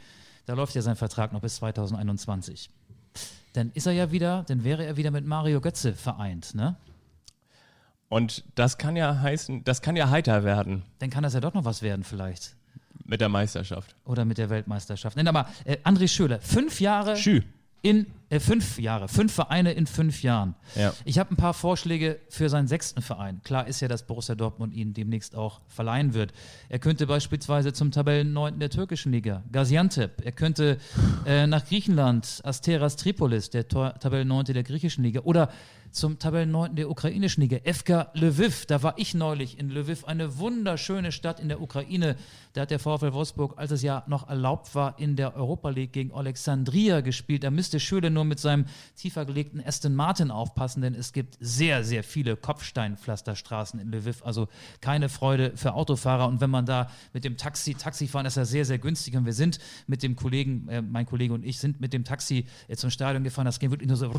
Da 0.47 0.55
läuft 0.55 0.75
ja 0.75 0.83
sein 0.83 0.97
Vertrag 0.97 1.33
noch 1.33 1.43
bis 1.43 1.55
2021. 1.57 2.71
Dann 3.53 3.71
ist 3.75 3.87
er 3.87 3.93
ja 3.93 4.11
wieder, 4.11 4.45
dann 4.49 4.65
wäre 4.65 4.85
er 4.85 4.97
wieder 4.97 5.13
mit 5.13 5.25
Mario 5.25 5.61
Götze 5.61 5.93
vereint, 5.93 6.57
ne? 6.57 6.75
Und 8.13 8.45
das 8.57 8.77
kann 8.77 8.95
ja 8.95 9.23
heißen, 9.23 9.65
das 9.65 9.81
kann 9.81 9.97
ja 9.97 10.11
heiter 10.11 10.45
werden 10.45 10.83
Dann 10.99 11.09
kann 11.09 11.23
das 11.23 11.33
ja 11.33 11.41
doch 11.41 11.55
noch 11.55 11.65
was 11.65 11.81
werden 11.81 12.05
vielleicht. 12.05 12.55
mit 13.07 13.23
der 13.23 13.31
Meisterschaft. 13.31 13.97
Oder 14.05 14.27
mit 14.27 14.37
der 14.37 14.51
Weltmeisterschaft. 14.51 15.17
Nein, 15.17 15.29
aber 15.29 15.49
äh, 15.65 15.79
André 15.83 16.09
Schöler, 16.09 16.39
fünf 16.41 16.79
Jahre 16.79 17.17
Schü. 17.17 17.41
in 17.81 18.07
äh, 18.29 18.39
fünf 18.39 18.79
Jahre, 18.79 19.09
fünf 19.09 19.33
Vereine 19.33 19.73
in 19.73 19.87
fünf 19.87 20.23
Jahren. 20.23 20.55
Ja. 20.75 20.93
Ich 21.07 21.19
habe 21.19 21.33
ein 21.33 21.37
paar 21.37 21.55
Vorschläge 21.55 22.19
für 22.29 22.51
seinen 22.51 22.69
sechsten 22.69 23.01
Verein. 23.01 23.41
Klar 23.45 23.67
ist 23.67 23.81
ja, 23.81 23.89
dass 23.89 24.07
Borussia 24.07 24.35
Dortmund 24.35 24.75
ihn 24.75 24.93
demnächst 24.93 25.35
auch 25.35 25.63
verleihen 25.69 26.13
wird. 26.13 26.35
Er 26.69 26.79
könnte 26.81 27.07
beispielsweise 27.07 27.73
zum 27.73 27.93
Tabellenneunten 27.93 28.61
der 28.61 28.69
türkischen 28.69 29.13
Liga, 29.13 29.43
Gaziantep. 29.53 30.23
Er 30.23 30.33
könnte 30.33 30.77
äh, 31.25 31.47
nach 31.47 31.65
Griechenland, 31.65 32.43
Asteras 32.45 32.97
Tripolis, 32.97 33.49
der 33.49 33.69
Tor 33.69 33.95
Tabellenneunte 33.99 34.53
der 34.53 34.65
griechischen 34.65 35.03
Liga. 35.03 35.21
Oder 35.25 35.49
zum 35.93 36.19
Tabellenneunten 36.19 36.77
der 36.77 36.91
ukrainischen 36.91 37.43
Liga, 37.43 37.59
FK 37.71 38.11
Lviv. 38.15 38.67
Da 38.67 38.83
war 38.83 38.95
ich 38.97 39.15
neulich 39.15 39.59
in 39.59 39.71
Lviv, 39.71 40.05
eine 40.05 40.39
wunderschöne 40.39 41.13
Stadt 41.13 41.39
in 41.39 41.49
der 41.49 41.61
Ukraine. 41.61 42.17
Da 42.55 42.63
hat 42.63 42.71
der 42.71 42.79
VfL 42.79 43.13
Wolfsburg, 43.13 43.55
als 43.57 43.71
es 43.71 43.83
ja 43.83 44.03
noch 44.07 44.29
erlaubt 44.29 44.75
war, 44.75 44.99
in 44.99 45.17
der 45.17 45.37
Europa 45.37 45.69
League 45.69 45.93
gegen 45.93 46.13
Alexandria 46.13 47.01
gespielt. 47.01 47.45
Da 47.45 47.51
müsste 47.51 47.79
Schöle 47.79 48.11
nur 48.11 48.25
mit 48.25 48.41
seinem 48.41 48.67
tiefer 48.97 49.25
gelegten 49.25 49.63
Aston 49.65 49.95
Martin 49.95 50.31
aufpassen, 50.31 50.83
denn 50.83 50.95
es 50.95 51.13
gibt 51.13 51.37
sehr, 51.41 51.85
sehr 51.85 52.03
viele 52.03 52.37
Kopfsteinpflasterstraßen 52.37 53.79
in 53.79 53.93
Lviv. 53.93 54.25
Also 54.25 54.49
keine 54.81 55.09
Freude 55.09 55.53
für 55.57 55.75
Autofahrer. 55.75 56.27
Und 56.27 56.41
wenn 56.41 56.51
man 56.51 56.67
da 56.67 56.91
mit 57.13 57.25
dem 57.25 57.37
Taxi, 57.37 57.75
fahren, 57.75 58.27
ist 58.27 58.37
ja 58.37 58.45
sehr, 58.45 58.65
sehr 58.65 58.79
günstig. 58.79 59.17
Und 59.17 59.27
wir 59.27 59.33
sind 59.35 59.59
mit 59.87 60.03
dem 60.03 60.17
Kollegen, 60.17 60.69
äh, 60.69 60.83
mein 60.83 61.07
Kollege 61.07 61.35
und 61.35 61.45
ich 61.45 61.59
sind 61.59 61.81
mit 61.81 61.93
dem 61.93 62.05
Taxi 62.05 62.47
äh, 62.69 62.77
zum 62.77 62.91
Stadion 62.91 63.25
gefahren. 63.25 63.45
Das 63.45 63.59
ging 63.59 63.71
wirklich 63.71 63.89
nur 63.89 63.97
so. 63.97 64.11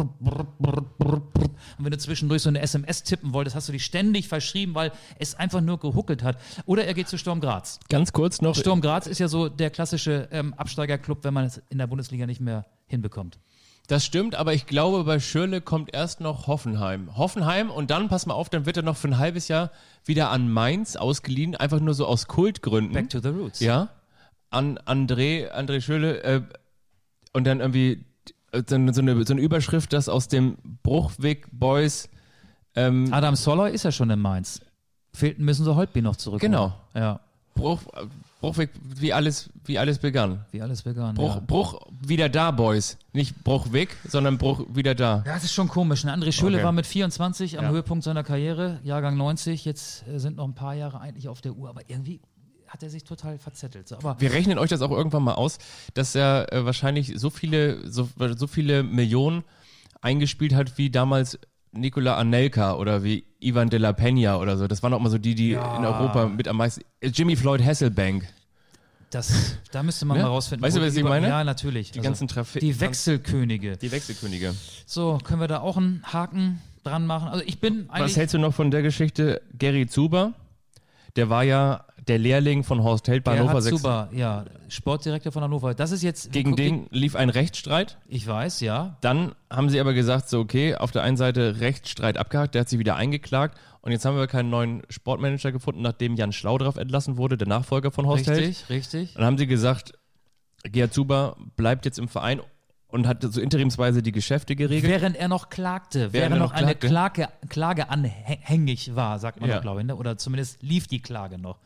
Und 1.77 1.85
wenn 1.85 1.91
du 1.91 1.97
zwischendurch 1.97 2.41
so 2.41 2.49
eine 2.49 2.61
SMS 2.61 3.03
tippen 3.03 3.33
wolltest, 3.33 3.55
hast 3.55 3.67
du 3.67 3.71
dich 3.71 3.85
ständig 3.85 4.27
verschrieben, 4.27 4.75
weil 4.75 4.91
es 5.19 5.35
einfach 5.35 5.61
nur 5.61 5.79
gehuckelt 5.79 6.23
hat. 6.23 6.37
Oder 6.65 6.85
er 6.85 6.93
geht 6.93 7.07
zu 7.07 7.17
Sturm 7.17 7.41
Graz. 7.41 7.79
Ganz 7.89 8.13
kurz 8.13 8.41
noch. 8.41 8.55
Sturm 8.55 8.81
Graz 8.81 9.07
ist 9.07 9.19
ja 9.19 9.27
so 9.27 9.49
der 9.49 9.69
klassische 9.69 10.27
ähm, 10.31 10.53
Absteigerclub, 10.53 11.23
wenn 11.23 11.33
man 11.33 11.45
es 11.45 11.61
in 11.69 11.77
der 11.77 11.87
Bundesliga 11.87 12.25
nicht 12.25 12.41
mehr 12.41 12.65
hinbekommt. 12.85 13.39
Das 13.87 14.05
stimmt, 14.05 14.35
aber 14.35 14.53
ich 14.53 14.65
glaube, 14.65 15.03
bei 15.03 15.19
Schürle 15.19 15.59
kommt 15.59 15.93
erst 15.93 16.21
noch 16.21 16.47
Hoffenheim. 16.47 17.17
Hoffenheim 17.17 17.69
und 17.69 17.91
dann, 17.91 18.07
pass 18.07 18.25
mal 18.25 18.33
auf, 18.33 18.49
dann 18.49 18.65
wird 18.65 18.77
er 18.77 18.83
noch 18.83 18.95
für 18.95 19.09
ein 19.09 19.17
halbes 19.17 19.49
Jahr 19.49 19.71
wieder 20.05 20.29
an 20.29 20.49
Mainz 20.49 20.95
ausgeliehen, 20.95 21.55
einfach 21.55 21.81
nur 21.81 21.93
so 21.93 22.05
aus 22.05 22.27
Kultgründen. 22.27 22.93
Back 22.93 23.09
to 23.09 23.19
the 23.19 23.27
roots. 23.27 23.59
Ja, 23.59 23.89
an 24.53 24.77
André, 24.85 25.51
André 25.51 25.81
Schöle 25.81 26.23
äh, 26.23 26.41
und 27.33 27.45
dann 27.45 27.59
irgendwie 27.59 27.91
äh, 27.91 28.03
so 28.67 28.75
eine, 28.75 28.93
so, 28.93 29.01
eine, 29.01 29.25
so 29.25 29.33
eine 29.33 29.41
Überschrift, 29.41 29.93
dass 29.93 30.09
aus 30.09 30.27
dem 30.27 30.57
Bruchweg 30.83 31.47
Boys 31.51 32.09
ähm, 32.75 33.11
Adam 33.11 33.35
Soller 33.35 33.69
ist 33.69 33.83
ja 33.83 33.91
schon 33.91 34.09
in 34.09 34.19
Mainz. 34.19 34.61
Fehlten 35.13 35.45
müssen 35.45 35.63
sie 35.63 35.75
Holtby 35.75 36.01
noch 36.01 36.15
zurück. 36.15 36.41
Genau. 36.41 36.73
Ja, 36.95 37.19
Bruch, 37.55 37.81
Bruchweg, 38.41 38.71
wie 38.83 39.13
alles, 39.13 39.49
wie 39.65 39.77
alles 39.77 39.99
begann. 39.99 40.43
wie 40.51 40.61
alles 40.61 40.85
vegan. 40.85 41.13
Bruch, 41.15 41.35
ja. 41.35 41.41
Bruch 41.45 41.79
wieder 42.01 42.29
da, 42.29 42.49
Boys. 42.51 42.97
Nicht 43.13 43.43
Bruchweg, 43.43 43.95
sondern 44.07 44.37
Bruch 44.39 44.65
wieder 44.73 44.95
da. 44.95 45.21
Das 45.25 45.43
ist 45.43 45.53
schon 45.53 45.67
komisch. 45.67 46.03
Ne? 46.03 46.11
André 46.13 46.31
Schöle 46.31 46.57
Okay. 46.57 46.65
war 46.65 46.71
mit 46.71 46.87
24 46.87 47.59
am 47.59 47.65
Ja. 47.65 47.71
Höhepunkt 47.71 48.03
seiner 48.03 48.23
Karriere, 48.23 48.79
Jahrgang 48.83 49.17
90. 49.17 49.65
Jetzt 49.65 50.07
äh, 50.07 50.17
sind 50.19 50.37
noch 50.37 50.45
ein 50.45 50.55
paar 50.55 50.73
Jahre 50.73 50.99
eigentlich 50.99 51.27
auf 51.29 51.41
der 51.41 51.53
Uhr, 51.53 51.69
aber 51.69 51.81
irgendwie 51.87 52.21
hat 52.73 52.81
er 52.81 52.89
sich 52.89 53.03
total 53.03 53.37
verzettelt. 53.37 53.87
So, 53.87 53.97
aber 53.97 54.19
Wir 54.19 54.33
rechnen 54.33 54.57
euch 54.57 54.69
das 54.71 54.81
auch 54.81 54.89
irgendwann 54.89 55.21
mal 55.23 55.35
aus, 55.35 55.59
dass 55.93 56.15
er 56.15 56.51
äh, 56.51 56.65
wahrscheinlich 56.65 57.13
so 57.15 57.29
viele, 57.29 57.87
so, 57.89 58.09
so 58.35 58.47
viele 58.47 58.81
Millionen 58.81 59.43
eingespielt 60.01 60.55
hat 60.55 60.77
wie 60.79 60.89
damals 60.89 61.37
Nikola 61.71 62.17
Anelka 62.17 62.73
oder 62.75 63.03
wie 63.03 63.25
Ivan 63.39 63.69
de 63.69 63.79
la 63.79 63.91
Peña 63.91 64.37
oder 64.39 64.57
so. 64.57 64.67
Das 64.67 64.81
waren 64.81 64.91
auch 64.93 64.99
mal 64.99 65.09
so 65.11 65.19
die, 65.19 65.35
die 65.35 65.51
in 65.53 65.59
Europa 65.85 66.27
mit 66.27 66.47
am 66.47 66.57
meisten. 66.57 66.81
äh, 66.99 67.09
Jimmy 67.09 67.35
Floyd 67.35 67.63
Hasselbank. 67.63 68.25
das, 69.11 69.57
da 69.71 69.83
müsste 69.83 70.05
man 70.05 70.17
Ne? 70.17 70.23
mal 70.23 70.29
rausfinden. 70.29 70.63
Weißt 70.65 70.75
du, 70.77 70.81
was 70.81 70.95
ich 70.95 71.03
meine? 71.03 71.27
Ja, 71.27 71.43
natürlich. 71.43 71.91
Die 71.91 71.99
ganzen 72.01 72.27
Trafi 72.27 72.57
Die 72.59 72.79
Wechselkönige. 72.79 73.77
Die 73.77 73.91
Wechselkönige. 73.91 74.55
So, 74.87 75.19
können 75.23 75.41
wir 75.41 75.47
da 75.47 75.59
auch 75.59 75.77
einen 75.77 76.01
Haken 76.11 76.59
dran 76.83 77.05
machen? 77.05 77.27
Also 77.29 77.43
ich 77.45 77.59
bin 77.59 77.87
Was 77.89 78.17
hältst 78.17 78.33
du 78.33 78.39
noch 78.39 78.53
von 78.55 78.71
der 78.71 78.81
Geschichte? 78.81 79.41
Gary 79.57 79.85
Zuber, 79.87 80.33
der 81.15 81.29
war 81.29 81.43
ja 81.43 81.85
der 82.07 82.17
Lehrling 82.17 82.63
von 82.63 82.83
Horst 82.83 83.07
Held 83.07 83.23
bei 83.23 83.33
Der 83.33 83.41
Hannover 83.41 83.57
hat 83.57 83.63
6. 83.63 83.77
super, 83.77 84.09
ja, 84.11 84.45
Sportdirektor 84.67 85.31
von 85.31 85.43
Hannover. 85.43 85.73
Das 85.73 85.91
ist 85.91 86.03
jetzt 86.03 86.31
Gegen 86.31 86.55
den 86.55 86.87
lief 86.91 87.15
ein 87.15 87.29
Rechtsstreit. 87.29 87.97
Ich 88.07 88.27
weiß, 88.27 88.59
ja. 88.61 88.97
Dann 89.01 89.33
haben 89.49 89.69
sie 89.69 89.79
aber 89.79 89.93
gesagt, 89.93 90.29
so 90.29 90.39
okay, 90.39 90.75
auf 90.75 90.91
der 90.91 91.03
einen 91.03 91.17
Seite 91.17 91.59
Rechtsstreit 91.59 92.17
abgehakt, 92.17 92.55
der 92.55 92.61
hat 92.61 92.69
sich 92.69 92.79
wieder 92.79 92.95
eingeklagt 92.95 93.57
und 93.81 93.91
jetzt 93.91 94.05
haben 94.05 94.17
wir 94.17 94.27
keinen 94.27 94.49
neuen 94.49 94.81
Sportmanager 94.89 95.51
gefunden, 95.51 95.81
nachdem 95.81 96.15
Jan 96.15 96.31
Schlaudraff 96.31 96.77
entlassen 96.77 97.17
wurde, 97.17 97.37
der 97.37 97.47
Nachfolger 97.47 97.91
von 97.91 98.05
Horst 98.05 98.27
Held. 98.27 98.39
Richtig, 98.39 98.69
richtig. 98.69 99.13
Dann 99.13 99.25
haben 99.25 99.37
sie 99.37 99.47
gesagt, 99.47 99.93
Gerhard 100.63 100.93
Zuber 100.93 101.37
bleibt 101.55 101.85
jetzt 101.85 101.99
im 101.99 102.07
Verein 102.07 102.41
und 102.87 103.07
hat 103.07 103.23
so 103.23 103.41
interimsweise 103.41 104.03
die 104.03 104.11
Geschäfte 104.11 104.55
geregelt. 104.55 104.91
Während 104.91 105.15
er 105.17 105.27
noch 105.27 105.49
klagte, 105.49 106.13
während, 106.13 106.13
Während 106.13 106.35
er 106.35 106.39
noch 106.39 106.51
noch 106.51 106.57
eine. 106.57 106.75
Klage, 106.75 107.27
Klage 107.49 107.89
anhängig 107.89 108.95
war, 108.95 109.17
sagt 109.19 109.41
man 109.41 109.49
Ja. 109.49 109.55
doch, 109.55 109.61
glaube 109.63 109.81
ich, 109.81 109.87
ne? 109.87 109.95
oder 109.95 110.17
zumindest 110.17 110.61
lief 110.61 110.87
die 110.87 111.01
Klage 111.01 111.37
noch. 111.39 111.59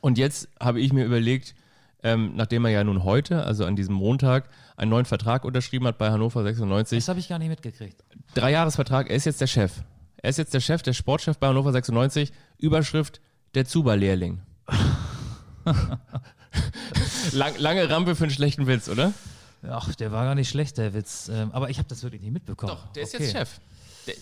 Und 0.00 0.18
jetzt 0.18 0.48
habe 0.60 0.80
ich 0.80 0.92
mir 0.92 1.04
überlegt, 1.04 1.54
ähm, 2.02 2.32
nachdem 2.36 2.64
er 2.64 2.70
ja 2.70 2.84
nun 2.84 3.04
heute, 3.04 3.44
also 3.44 3.64
an 3.64 3.76
diesem 3.76 3.94
Montag, 3.94 4.48
einen 4.76 4.90
neuen 4.90 5.04
Vertrag 5.06 5.44
unterschrieben 5.44 5.86
hat 5.86 5.96
bei 5.98 6.10
Hannover 6.10 6.42
96, 6.42 6.98
Das 6.98 7.08
habe 7.08 7.18
ich 7.20 7.28
gar 7.28 7.38
nicht 7.38 7.48
mitgekriegt. 7.48 8.02
Dreijahresvertrag, 8.34 9.08
er 9.08 9.16
ist 9.16 9.24
jetzt 9.24 9.40
der 9.40 9.46
Chef. 9.46 9.72
Er 10.18 10.30
ist 10.30 10.38
jetzt 10.38 10.52
der 10.54 10.60
Chef, 10.60 10.82
der 10.82 10.92
Sportchef 10.92 11.38
bei 11.38 11.46
Hannover 11.48 11.72
96. 11.72 12.32
Überschrift, 12.58 13.20
der 13.54 13.64
Zuba-Lehrling. 13.66 14.40
Lang, 17.32 17.54
lange 17.58 17.88
Rampe 17.90 18.14
für 18.16 18.24
einen 18.24 18.30
schlechten 18.32 18.66
Witz, 18.66 18.88
oder? 18.88 19.12
Ach, 19.68 19.94
der 19.94 20.12
war 20.12 20.24
gar 20.24 20.34
nicht 20.34 20.48
schlecht, 20.50 20.76
der 20.78 20.92
Witz. 20.94 21.28
Ähm, 21.32 21.50
aber 21.52 21.70
ich 21.70 21.78
habe 21.78 21.88
das 21.88 22.02
wirklich 22.02 22.20
nicht 22.22 22.32
mitbekommen. 22.32 22.72
Doch, 22.72 22.92
der 22.92 23.02
ist 23.04 23.14
Okay. 23.14 23.24
jetzt 23.24 23.32
Chef. 23.36 23.60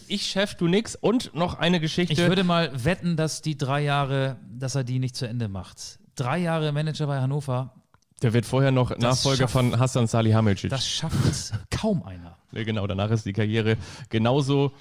Ich 0.08 0.26
Chef, 0.26 0.54
du 0.54 0.68
nix. 0.68 0.96
Und 0.96 1.34
noch 1.34 1.54
eine 1.58 1.80
Geschichte. 1.80 2.12
Ich 2.12 2.18
würde 2.18 2.44
mal 2.44 2.70
wetten, 2.84 3.16
dass 3.16 3.42
die 3.42 3.56
drei 3.56 3.82
Jahre, 3.82 4.36
dass 4.50 4.74
er 4.74 4.84
die 4.84 4.98
nicht 4.98 5.16
zu 5.16 5.26
Ende 5.26 5.48
macht. 5.48 5.98
Drei 6.16 6.38
Jahre 6.38 6.72
Manager 6.72 7.06
bei 7.06 7.20
Hannover, 7.20 7.74
der 8.20 8.32
wird 8.34 8.46
vorher 8.46 8.70
noch 8.70 8.96
Nachfolger 8.98 9.44
schafft- 9.48 9.52
von 9.52 9.78
Hassan 9.80 10.06
Salihamidzic. 10.06 10.70
das 10.70 10.86
schafft 10.86 11.52
kaum 11.70 12.02
einer. 12.04 12.36
Ja, 12.54 12.64
genau, 12.64 12.86
danach 12.86 13.10
ist 13.10 13.24
die 13.24 13.32
Karriere 13.32 13.78
genauso 14.10 14.72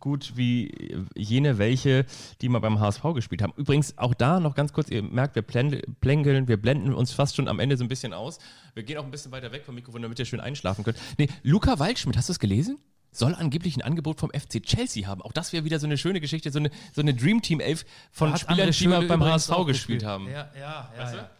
gut 0.00 0.32
wie 0.36 1.04
jene 1.14 1.56
welche, 1.58 2.04
die 2.40 2.48
mal 2.48 2.58
beim 2.58 2.80
HSV 2.80 3.02
gespielt 3.14 3.42
haben. 3.42 3.52
Übrigens, 3.56 3.96
auch 3.96 4.12
da 4.14 4.40
noch 4.40 4.56
ganz 4.56 4.72
kurz, 4.72 4.88
ihr 4.90 5.02
merkt, 5.04 5.36
wir 5.36 5.42
plän- 5.42 5.82
plänkeln, 6.00 6.48
wir 6.48 6.56
blenden 6.56 6.92
uns 6.92 7.12
fast 7.12 7.36
schon 7.36 7.46
am 7.46 7.60
Ende 7.60 7.76
so 7.76 7.84
ein 7.84 7.88
bisschen 7.88 8.12
aus. 8.12 8.38
Wir 8.74 8.82
gehen 8.82 8.98
auch 8.98 9.04
ein 9.04 9.12
bisschen 9.12 9.30
weiter 9.30 9.52
weg 9.52 9.64
vom 9.64 9.76
Mikrofon, 9.76 10.02
damit 10.02 10.18
ihr 10.18 10.24
schön 10.24 10.40
einschlafen 10.40 10.82
könnt. 10.82 10.96
Nee, 11.16 11.28
Luca 11.44 11.78
Waldschmidt, 11.78 12.16
hast 12.16 12.28
du 12.28 12.32
es 12.32 12.40
gelesen? 12.40 12.78
Soll 13.12 13.34
angeblich 13.34 13.76
ein 13.76 13.82
Angebot 13.82 14.18
vom 14.18 14.30
FC 14.30 14.62
Chelsea 14.62 15.06
haben. 15.06 15.22
Auch 15.22 15.32
das 15.32 15.52
wäre 15.52 15.64
wieder 15.64 15.78
so 15.78 15.86
eine 15.86 15.98
schöne 15.98 16.20
Geschichte, 16.20 16.50
so 16.50 16.58
eine, 16.58 16.70
so 16.94 17.02
eine 17.02 17.14
Dream 17.14 17.42
Team 17.42 17.60
11 17.60 17.84
von 18.10 18.36
Spielern, 18.36 18.70
die 18.70 18.88
mal 18.88 19.06
beim 19.06 19.22
HSV 19.22 19.50
auch 19.50 19.66
gespielt 19.66 20.04
haben. 20.04 20.26
Ja, 20.26 20.48
ja, 20.58 20.90
ja. 20.96 21.14
ja. 21.14 21.30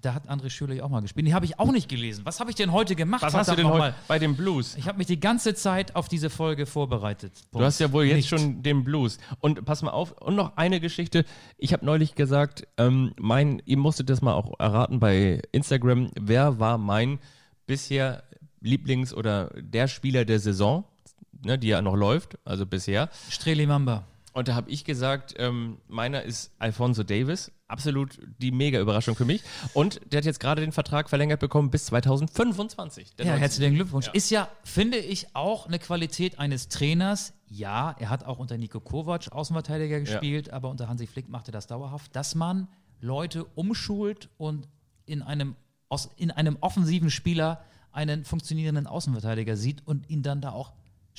Da 0.00 0.14
hat 0.14 0.30
André 0.30 0.48
Schürrle 0.48 0.76
ja 0.76 0.84
auch 0.84 0.90
mal 0.90 1.00
gespielt. 1.00 1.26
Die 1.26 1.34
habe 1.34 1.44
ich 1.44 1.58
auch 1.58 1.72
nicht 1.72 1.88
gelesen. 1.88 2.24
Was 2.24 2.38
habe 2.38 2.50
ich 2.50 2.56
denn 2.56 2.72
heute 2.72 2.94
gemacht? 2.94 3.22
Was 3.22 3.34
hast 3.34 3.50
du 3.50 3.56
denn 3.56 3.66
heute 3.66 3.78
mal? 3.78 3.94
bei 4.06 4.20
den 4.20 4.36
Blues? 4.36 4.76
Ich 4.76 4.86
habe 4.86 4.96
mich 4.98 5.08
die 5.08 5.18
ganze 5.18 5.54
Zeit 5.54 5.96
auf 5.96 6.08
diese 6.08 6.30
Folge 6.30 6.66
vorbereitet. 6.66 7.32
Du 7.50 7.60
hast 7.60 7.80
ja 7.80 7.90
wohl 7.90 8.04
jetzt 8.04 8.16
Nicht. 8.16 8.28
schon 8.28 8.62
den 8.62 8.84
Blues. 8.84 9.18
Und 9.40 9.64
pass 9.64 9.82
mal 9.82 9.90
auf, 9.90 10.12
und 10.12 10.36
noch 10.36 10.56
eine 10.56 10.78
Geschichte. 10.78 11.24
Ich 11.56 11.72
habe 11.72 11.84
neulich 11.84 12.14
gesagt, 12.14 12.68
ähm, 12.76 13.12
mein, 13.18 13.60
ihr 13.64 13.76
musstet 13.76 14.08
das 14.08 14.22
mal 14.22 14.34
auch 14.34 14.58
erraten 14.60 15.00
bei 15.00 15.42
Instagram, 15.50 16.10
wer 16.18 16.60
war 16.60 16.78
mein 16.78 17.18
bisher 17.66 18.22
Lieblings- 18.60 19.12
oder 19.12 19.50
der 19.56 19.88
Spieler 19.88 20.24
der 20.24 20.38
Saison, 20.38 20.84
ne, 21.44 21.58
die 21.58 21.68
ja 21.68 21.82
noch 21.82 21.96
läuft, 21.96 22.38
also 22.44 22.66
bisher. 22.66 23.08
Streli 23.30 23.66
Mamba. 23.66 24.04
Und 24.38 24.46
da 24.46 24.54
habe 24.54 24.70
ich 24.70 24.84
gesagt, 24.84 25.34
ähm, 25.38 25.78
meiner 25.88 26.22
ist 26.22 26.52
Alfonso 26.60 27.02
Davis. 27.02 27.50
Absolut 27.66 28.20
die 28.38 28.52
mega 28.52 28.78
Überraschung 28.78 29.16
für 29.16 29.24
mich. 29.24 29.42
Und 29.74 30.00
der 30.12 30.18
hat 30.18 30.26
jetzt 30.26 30.38
gerade 30.38 30.60
den 30.60 30.70
Vertrag 30.70 31.08
verlängert 31.08 31.40
bekommen 31.40 31.70
bis 31.70 31.86
2025. 31.86 33.16
Der 33.16 33.26
Ja, 33.26 33.32
19. 33.32 33.40
herzlichen 33.40 33.74
Glückwunsch. 33.74 34.08
Ist 34.12 34.30
ja, 34.30 34.48
finde 34.62 34.98
ich, 34.98 35.34
auch 35.34 35.66
eine 35.66 35.80
Qualität 35.80 36.38
eines 36.38 36.68
Trainers. 36.68 37.32
Ja, 37.48 37.96
er 37.98 38.10
hat 38.10 38.24
auch 38.24 38.38
unter 38.38 38.56
Nico 38.58 38.78
Kovac 38.78 39.32
Außenverteidiger 39.32 39.98
gespielt, 39.98 40.50
aber 40.50 40.68
unter 40.68 40.88
Hansi 40.88 41.08
Flick 41.08 41.28
machte 41.28 41.50
das 41.50 41.66
dauerhaft, 41.66 42.14
dass 42.14 42.36
man 42.36 42.68
Leute 43.00 43.44
umschult 43.56 44.28
und 44.36 44.68
in 45.04 45.22
einem, 45.22 45.56
aus, 45.88 46.10
in 46.16 46.30
einem 46.30 46.58
offensiven 46.60 47.10
Spieler 47.10 47.64
einen 47.90 48.24
funktionierenden 48.24 48.86
Außenverteidiger 48.86 49.56
sieht 49.56 49.84
und 49.86 50.08
ihn 50.08 50.22
dann 50.22 50.40
da 50.40 50.52
auch 50.52 50.72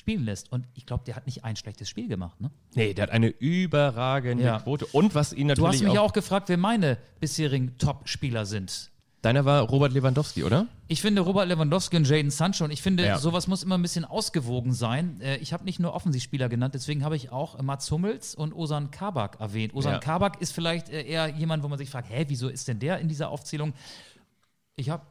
spielen 0.10 0.26
lässt. 0.26 0.52
Und 0.52 0.66
ich 0.74 0.86
glaube, 0.86 1.04
der 1.06 1.16
hat 1.16 1.26
nicht 1.28 1.44
ein 1.44 1.56
schlechtes 1.56 1.88
Spiel 1.88 2.08
gemacht. 2.08 2.40
Ne? 2.42 2.50
Nee, 2.74 2.94
der 2.96 3.04
hat 3.04 3.12
eine 3.12 3.28
überragende 3.28 4.44
Ja. 4.44 4.60
Quote. 4.60 4.86
Und 4.88 5.14
was 5.14 5.34
ihn 5.34 5.48
Du 5.48 5.54
natürlich 5.62 5.82
hast 5.82 5.88
mich 5.90 6.00
auch, 6.00 6.06
auch 6.10 6.14
gefragt, 6.14 6.50
wer 6.50 6.58
meine 6.58 6.98
bisherigen 7.20 7.78
Top-Spieler 7.78 8.46
sind. 8.46 8.90
Deiner 9.22 9.44
war 9.44 9.62
Robert 9.64 9.92
Lewandowski, 9.92 10.44
oder? 10.46 10.66
Ich 10.88 11.02
finde 11.02 11.22
Robert 11.22 11.48
Lewandowski 11.50 11.98
und 11.98 12.08
Jaden 12.10 12.32
Sancho 12.32 12.64
und 12.64 12.72
ich 12.72 12.82
finde, 12.82 13.06
Ja. 13.06 13.18
sowas 13.20 13.48
muss 13.48 13.64
immer 13.64 13.78
ein 13.78 13.82
bisschen 13.82 14.06
ausgewogen 14.06 14.72
sein. 14.74 15.20
Äh, 15.22 15.36
Ich 15.38 15.52
habe 15.54 15.66
nicht 15.66 15.78
nur 15.80 15.94
Offensivspieler 15.94 16.48
genannt, 16.50 16.74
deswegen 16.74 17.04
habe 17.04 17.16
ich 17.18 17.30
auch 17.32 17.62
Mats 17.62 17.92
Hummels 17.92 18.34
und 18.34 18.54
Osan 18.54 18.90
Kabak 18.92 19.40
erwähnt. 19.42 19.74
Osan 19.76 19.94
Ja. 19.94 20.00
Kabak 20.00 20.42
ist 20.42 20.54
vielleicht 20.54 20.90
äh, 20.90 21.04
eher 21.04 21.28
jemand, 21.28 21.64
wo 21.64 21.68
man 21.68 21.78
sich 21.78 21.90
fragt, 21.90 22.10
hä, 22.10 22.26
wieso 22.30 22.48
ist 22.48 22.68
denn 22.70 22.80
der 22.80 23.00
in 23.00 23.10
dieser 23.10 23.30
Aufzählung? 23.30 23.74
Ich 24.78 24.90
habe 24.90 25.04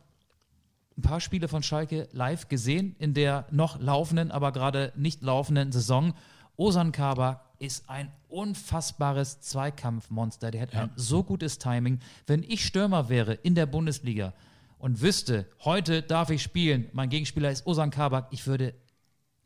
ein 0.98 1.02
paar 1.02 1.20
Spiele 1.20 1.46
von 1.46 1.62
Schalke 1.62 2.08
live 2.12 2.48
gesehen 2.48 2.96
in 2.98 3.14
der 3.14 3.46
noch 3.52 3.80
laufenden, 3.80 4.32
aber 4.32 4.50
gerade 4.50 4.92
nicht 4.96 5.22
laufenden 5.22 5.70
Saison. 5.70 6.12
Osan 6.56 6.90
Kabak 6.90 7.40
ist 7.60 7.88
ein 7.88 8.10
unfassbares 8.28 9.40
Zweikampfmonster. 9.40 10.50
Der 10.50 10.62
hat 10.62 10.74
ein 10.74 10.90
so 10.96 11.22
gutes 11.22 11.58
Timing. 11.58 12.00
Wenn 12.26 12.42
ich 12.42 12.64
Stürmer 12.64 13.08
wäre 13.08 13.34
in 13.34 13.54
der 13.54 13.66
Bundesliga 13.66 14.34
und 14.78 15.00
wüsste, 15.00 15.46
heute 15.64 16.02
darf 16.02 16.30
ich 16.30 16.42
spielen, 16.42 16.88
mein 16.92 17.10
Gegenspieler 17.10 17.50
ist 17.50 17.64
Osan 17.66 17.90
Kabak, 17.90 18.26
ich 18.32 18.46
würde 18.48 18.74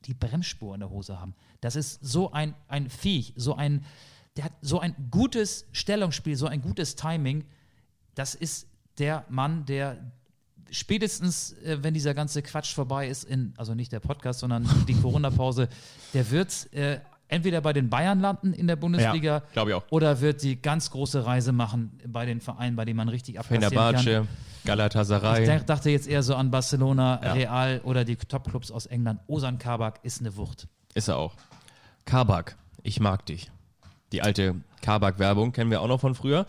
die 0.06 0.14
Bremsspur 0.14 0.72
in 0.74 0.80
der 0.80 0.90
Hose 0.90 1.20
haben. 1.20 1.34
Das 1.60 1.76
ist 1.76 2.00
so 2.02 2.32
ein, 2.32 2.54
ein 2.66 2.88
Viech, 2.88 3.34
so 3.36 3.54
ein, 3.54 3.84
der 4.36 4.44
hat 4.44 4.52
so 4.62 4.80
ein 4.80 4.94
gutes 5.10 5.66
Stellungsspiel, 5.72 6.36
so 6.36 6.46
ein 6.46 6.62
gutes 6.62 6.96
Timing. 6.96 7.44
Das 8.14 8.34
ist 8.34 8.68
der 8.98 9.26
Mann, 9.28 9.66
der 9.66 10.12
spätestens, 10.72 11.52
äh, 11.64 11.78
wenn 11.82 11.94
dieser 11.94 12.14
ganze 12.14 12.42
Quatsch 12.42 12.74
vorbei 12.74 13.08
ist, 13.08 13.24
in, 13.24 13.54
also 13.56 13.74
nicht 13.74 13.92
der 13.92 14.00
Podcast, 14.00 14.40
sondern 14.40 14.68
die 14.88 14.94
Corona-Pause, 14.94 15.68
der 16.14 16.30
wird 16.30 16.72
äh, 16.72 16.98
entweder 17.28 17.60
bei 17.60 17.72
den 17.72 17.88
Bayern 17.88 18.20
landen 18.20 18.52
in 18.52 18.66
der 18.66 18.76
Bundesliga 18.76 19.42
Ja, 19.54 19.66
ich 19.66 19.74
auch. 19.74 19.84
oder 19.90 20.20
wird 20.20 20.42
die 20.42 20.60
ganz 20.60 20.90
große 20.90 21.24
Reise 21.24 21.52
machen 21.52 21.98
bei 22.06 22.26
den 22.26 22.40
Vereinen, 22.40 22.74
bei 22.76 22.84
denen 22.84 22.96
man 22.96 23.08
richtig 23.08 23.38
abkassieren 23.38 23.94
kann. 23.94 24.26
Ich 24.64 24.66
Galatasaray. 24.66 25.44
denk- 25.44 25.66
dachte 25.66 25.90
jetzt 25.90 26.06
eher 26.08 26.22
so 26.22 26.34
an 26.36 26.50
Barcelona, 26.50 27.20
Ja. 27.22 27.32
Real 27.32 27.80
oder 27.84 28.04
die 28.04 28.16
Top-Clubs 28.16 28.70
aus 28.70 28.86
England. 28.86 29.20
Osan 29.26 29.58
Kabak 29.58 30.00
ist 30.02 30.20
eine 30.20 30.36
Wucht. 30.36 30.68
Ist 30.94 31.08
er 31.08 31.16
auch. 31.16 31.34
Kabak, 32.04 32.56
ich 32.82 33.00
mag 33.00 33.26
dich. 33.26 33.50
Die 34.12 34.22
alte 34.22 34.56
Kabak-Werbung 34.82 35.52
kennen 35.52 35.70
wir 35.70 35.80
auch 35.80 35.88
noch 35.88 36.00
von 36.00 36.14
früher. 36.14 36.46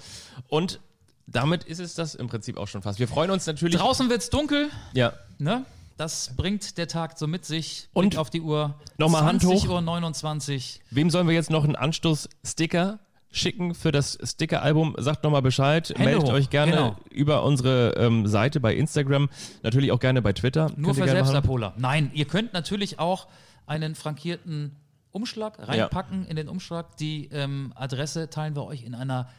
Und 0.49 0.79
damit 1.27 1.63
ist 1.63 1.79
es 1.79 1.95
das 1.95 2.15
im 2.15 2.27
Prinzip 2.27 2.57
auch 2.57 2.67
schon 2.67 2.81
fast. 2.81 2.99
Wir 2.99 3.07
freuen 3.07 3.31
uns 3.31 3.45
natürlich. 3.45 3.77
Draußen 3.77 4.09
wird's 4.09 4.29
dunkel, 4.29 4.69
Ja, 4.93 5.13
ne? 5.37 5.65
Das 5.97 6.31
bringt 6.35 6.77
der 6.77 6.87
Tag 6.87 7.19
so 7.19 7.27
mit 7.27 7.45
sich. 7.45 7.87
Und 7.93 8.09
Blick 8.09 8.19
auf 8.19 8.29
die 8.29 8.41
Uhr. 8.41 8.75
nochmal 8.97 9.23
Hand 9.23 9.43
hoch. 9.43 9.51
20 9.51 9.69
Uhr 9.69 9.81
29. 9.81 10.81
wem 10.89 11.09
sollen 11.09 11.27
wir 11.27 11.35
jetzt 11.35 11.51
noch 11.51 11.63
einen 11.63 11.75
Anstoß-Sticker 11.75 12.99
schicken 13.31 13.75
für 13.75 13.91
das 13.91 14.17
Sticker-Album? 14.23 14.95
Sagt 14.97 15.23
nochmal 15.23 15.43
Bescheid. 15.43 15.89
Hände 15.89 16.03
Meldet 16.03 16.23
hoch, 16.23 16.33
euch 16.33 16.49
gerne 16.49 16.71
genau. 16.71 16.95
über 17.11 17.43
unsere 17.43 17.93
ähm, 17.97 18.25
Seite 18.25 18.59
bei 18.59 18.73
Instagram. 18.75 19.29
Natürlich 19.61 19.91
auch 19.91 19.99
gerne 19.99 20.23
bei 20.23 20.33
Twitter. 20.33 20.71
Nur 20.75 20.95
Könnt 20.95 21.05
für. 21.05 21.11
Selbstabholer. 21.11 21.73
Nein, 21.77 22.09
ihr 22.15 22.25
könnt 22.25 22.53
natürlich 22.53 22.97
auch 22.97 23.27
einen 23.67 23.93
frankierten 23.93 24.75
Umschlag 25.11 25.59
reinpacken 25.59 26.25
in 26.25 26.35
den 26.35 26.49
Umschlag. 26.49 26.97
Die 26.97 27.29
ähm, 27.31 27.71
Adresse 27.75 28.31
teilen 28.31 28.55
wir 28.55 28.65
euch 28.65 28.83
in 28.83 28.95
einer 28.95 29.29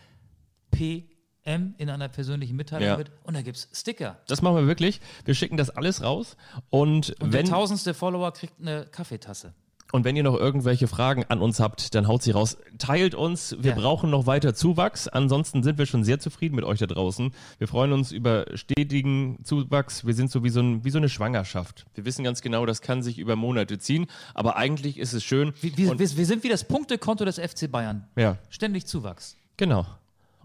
PM, 1.44 1.74
in 1.78 1.90
einer 1.90 2.08
persönlichen 2.08 2.56
Mitteilung 2.56 2.88
Ja. 2.88 2.96
mit. 2.96 3.10
Und 3.24 3.34
da 3.34 3.42
gibt's 3.42 3.68
Sticker. 3.72 4.16
Das 4.26 4.42
machen 4.42 4.56
wir 4.56 4.66
wirklich. 4.66 5.00
Wir 5.24 5.34
schicken 5.34 5.56
das 5.56 5.70
alles 5.70 6.02
raus. 6.02 6.36
Und, 6.70 7.10
Und 7.20 7.32
wenn, 7.32 7.44
der 7.44 7.44
tausendste 7.44 7.94
Follower 7.94 8.32
kriegt 8.32 8.54
eine 8.60 8.86
Kaffeetasse. 8.86 9.52
und 9.92 10.04
wenn 10.04 10.16
ihr 10.16 10.22
noch 10.24 10.34
irgendwelche 10.36 10.88
Fragen 10.88 11.24
an 11.28 11.40
uns 11.40 11.60
habt, 11.60 11.94
dann 11.94 12.08
haut 12.08 12.22
sie 12.22 12.32
raus. 12.32 12.56
Teilt 12.78 13.14
uns. 13.14 13.54
Wir 13.60 13.72
Ja. 13.72 13.76
brauchen 13.76 14.10
noch 14.10 14.26
weiter 14.26 14.52
Zuwachs. 14.54 15.06
Ansonsten 15.06 15.62
sind 15.62 15.78
wir 15.78 15.86
schon 15.86 16.02
sehr 16.02 16.18
zufrieden 16.18 16.56
mit 16.56 16.64
euch 16.64 16.80
da 16.80 16.86
draußen. 16.86 17.32
Wir 17.58 17.68
freuen 17.68 17.92
uns 17.92 18.10
über 18.10 18.46
stetigen 18.54 19.38
Zuwachs. 19.44 20.04
Wir 20.04 20.14
sind 20.14 20.30
so 20.32 20.42
wie 20.42 20.48
so, 20.50 20.60
ein, 20.60 20.84
wie 20.84 20.90
so 20.90 20.98
eine 20.98 21.08
Schwangerschaft. 21.08 21.84
Wir 21.94 22.04
wissen 22.04 22.24
ganz 22.24 22.40
genau, 22.40 22.66
das 22.66 22.80
kann 22.80 23.02
sich 23.04 23.18
über 23.18 23.36
Monate 23.36 23.78
ziehen. 23.78 24.06
Aber 24.32 24.56
eigentlich 24.56 24.98
ist 24.98 25.12
es 25.12 25.22
schön. 25.22 25.52
Wir, 25.60 25.76
wir, 25.76 25.98
wir 25.98 26.26
sind 26.26 26.42
wie 26.42 26.48
das 26.48 26.64
Punktekonto 26.64 27.24
des 27.24 27.38
FC 27.38 27.70
Bayern. 27.70 28.08
ja, 28.16 28.38
Ständig 28.48 28.86
Zuwachs. 28.86 29.36
genau. 29.56 29.86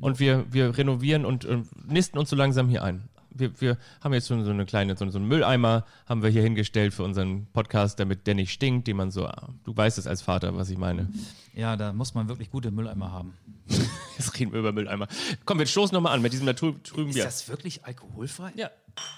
Und 0.02 0.20
wir, 0.20 0.46
wir 0.52 0.78
renovieren 0.78 1.26
und 1.26 1.46
äh, 1.46 1.62
nisten 1.88 2.18
uns 2.18 2.30
so 2.30 2.36
langsam 2.36 2.70
hier 2.70 2.84
ein. 2.84 3.10
Wir, 3.32 3.62
wir 3.62 3.78
haben 4.02 4.14
jetzt 4.14 4.28
schon 4.28 4.44
so 4.44 4.50
eine 4.52 4.66
kleine, 4.66 4.98
so, 4.98 5.08
so 5.10 5.18
einen 5.20 5.28
Mülleimer 5.28 5.86
haben 6.08 6.24
wir 6.24 6.30
hier 6.30 6.42
hingestellt 6.42 6.94
für 6.94 7.04
unseren 7.04 7.46
Podcast, 7.54 8.00
damit 8.00 8.26
der 8.28 8.34
nicht 8.36 8.52
stinkt, 8.52 8.88
den 8.88 8.98
man 8.98 9.12
so, 9.12 9.28
ah, 9.28 9.50
du 9.64 9.76
weißt 9.78 9.98
es 9.98 10.08
als 10.08 10.22
Vater, 10.22 10.56
was 10.58 10.70
ich 10.70 10.78
meine. 10.78 11.10
Ja, 11.54 11.76
da 11.76 11.94
muss 11.94 12.14
man 12.16 12.28
wirklich 12.28 12.50
gute 12.50 12.72
Mülleimer 12.72 13.12
haben. 13.12 13.38
Jetzt 14.18 14.38
reden 14.40 14.52
wir 14.52 14.60
über 14.60 14.72
Mülleimer. 14.72 15.08
Komm, 15.46 15.60
wir 15.60 15.68
stoßen 15.68 15.94
nochmal 15.94 16.14
an 16.16 16.22
mit 16.22 16.34
diesem 16.34 16.46
naturtrüben 16.48 17.10
Ist 17.10 17.16
Bier. 17.16 17.24
das 17.26 17.48
wirklich 17.48 17.86
alkoholfrei? 17.86 18.52
Ja, 18.56 18.72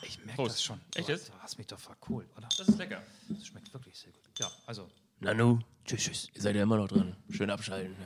Ich 0.05 0.23
merke 0.25 0.43
das 0.43 0.61
schon. 0.61 0.79
Echt 0.95 1.07
Du, 1.07 1.13
jetzt? 1.13 1.29
du 1.29 1.33
hast 1.39 1.57
mich 1.57 1.67
doch 1.67 1.79
verkohlt, 1.79 2.27
oder? 2.37 2.49
das 2.57 2.67
ist 2.67 2.77
lecker. 2.77 3.01
Das 3.29 3.47
schmeckt 3.47 3.73
wirklich 3.73 3.97
sehr 3.97 4.11
gut. 4.11 4.21
Ja, 4.39 4.47
also. 4.65 4.87
Nanu, 5.21 5.59
Tschüss, 5.85 6.03
tschüss. 6.03 6.29
ihr 6.35 6.41
seid 6.41 6.55
ja 6.55 6.63
immer 6.63 6.77
noch 6.77 6.87
dran. 6.87 7.15
Schön 7.29 7.49
abschalten. 7.49 7.91
Ne? 7.93 8.05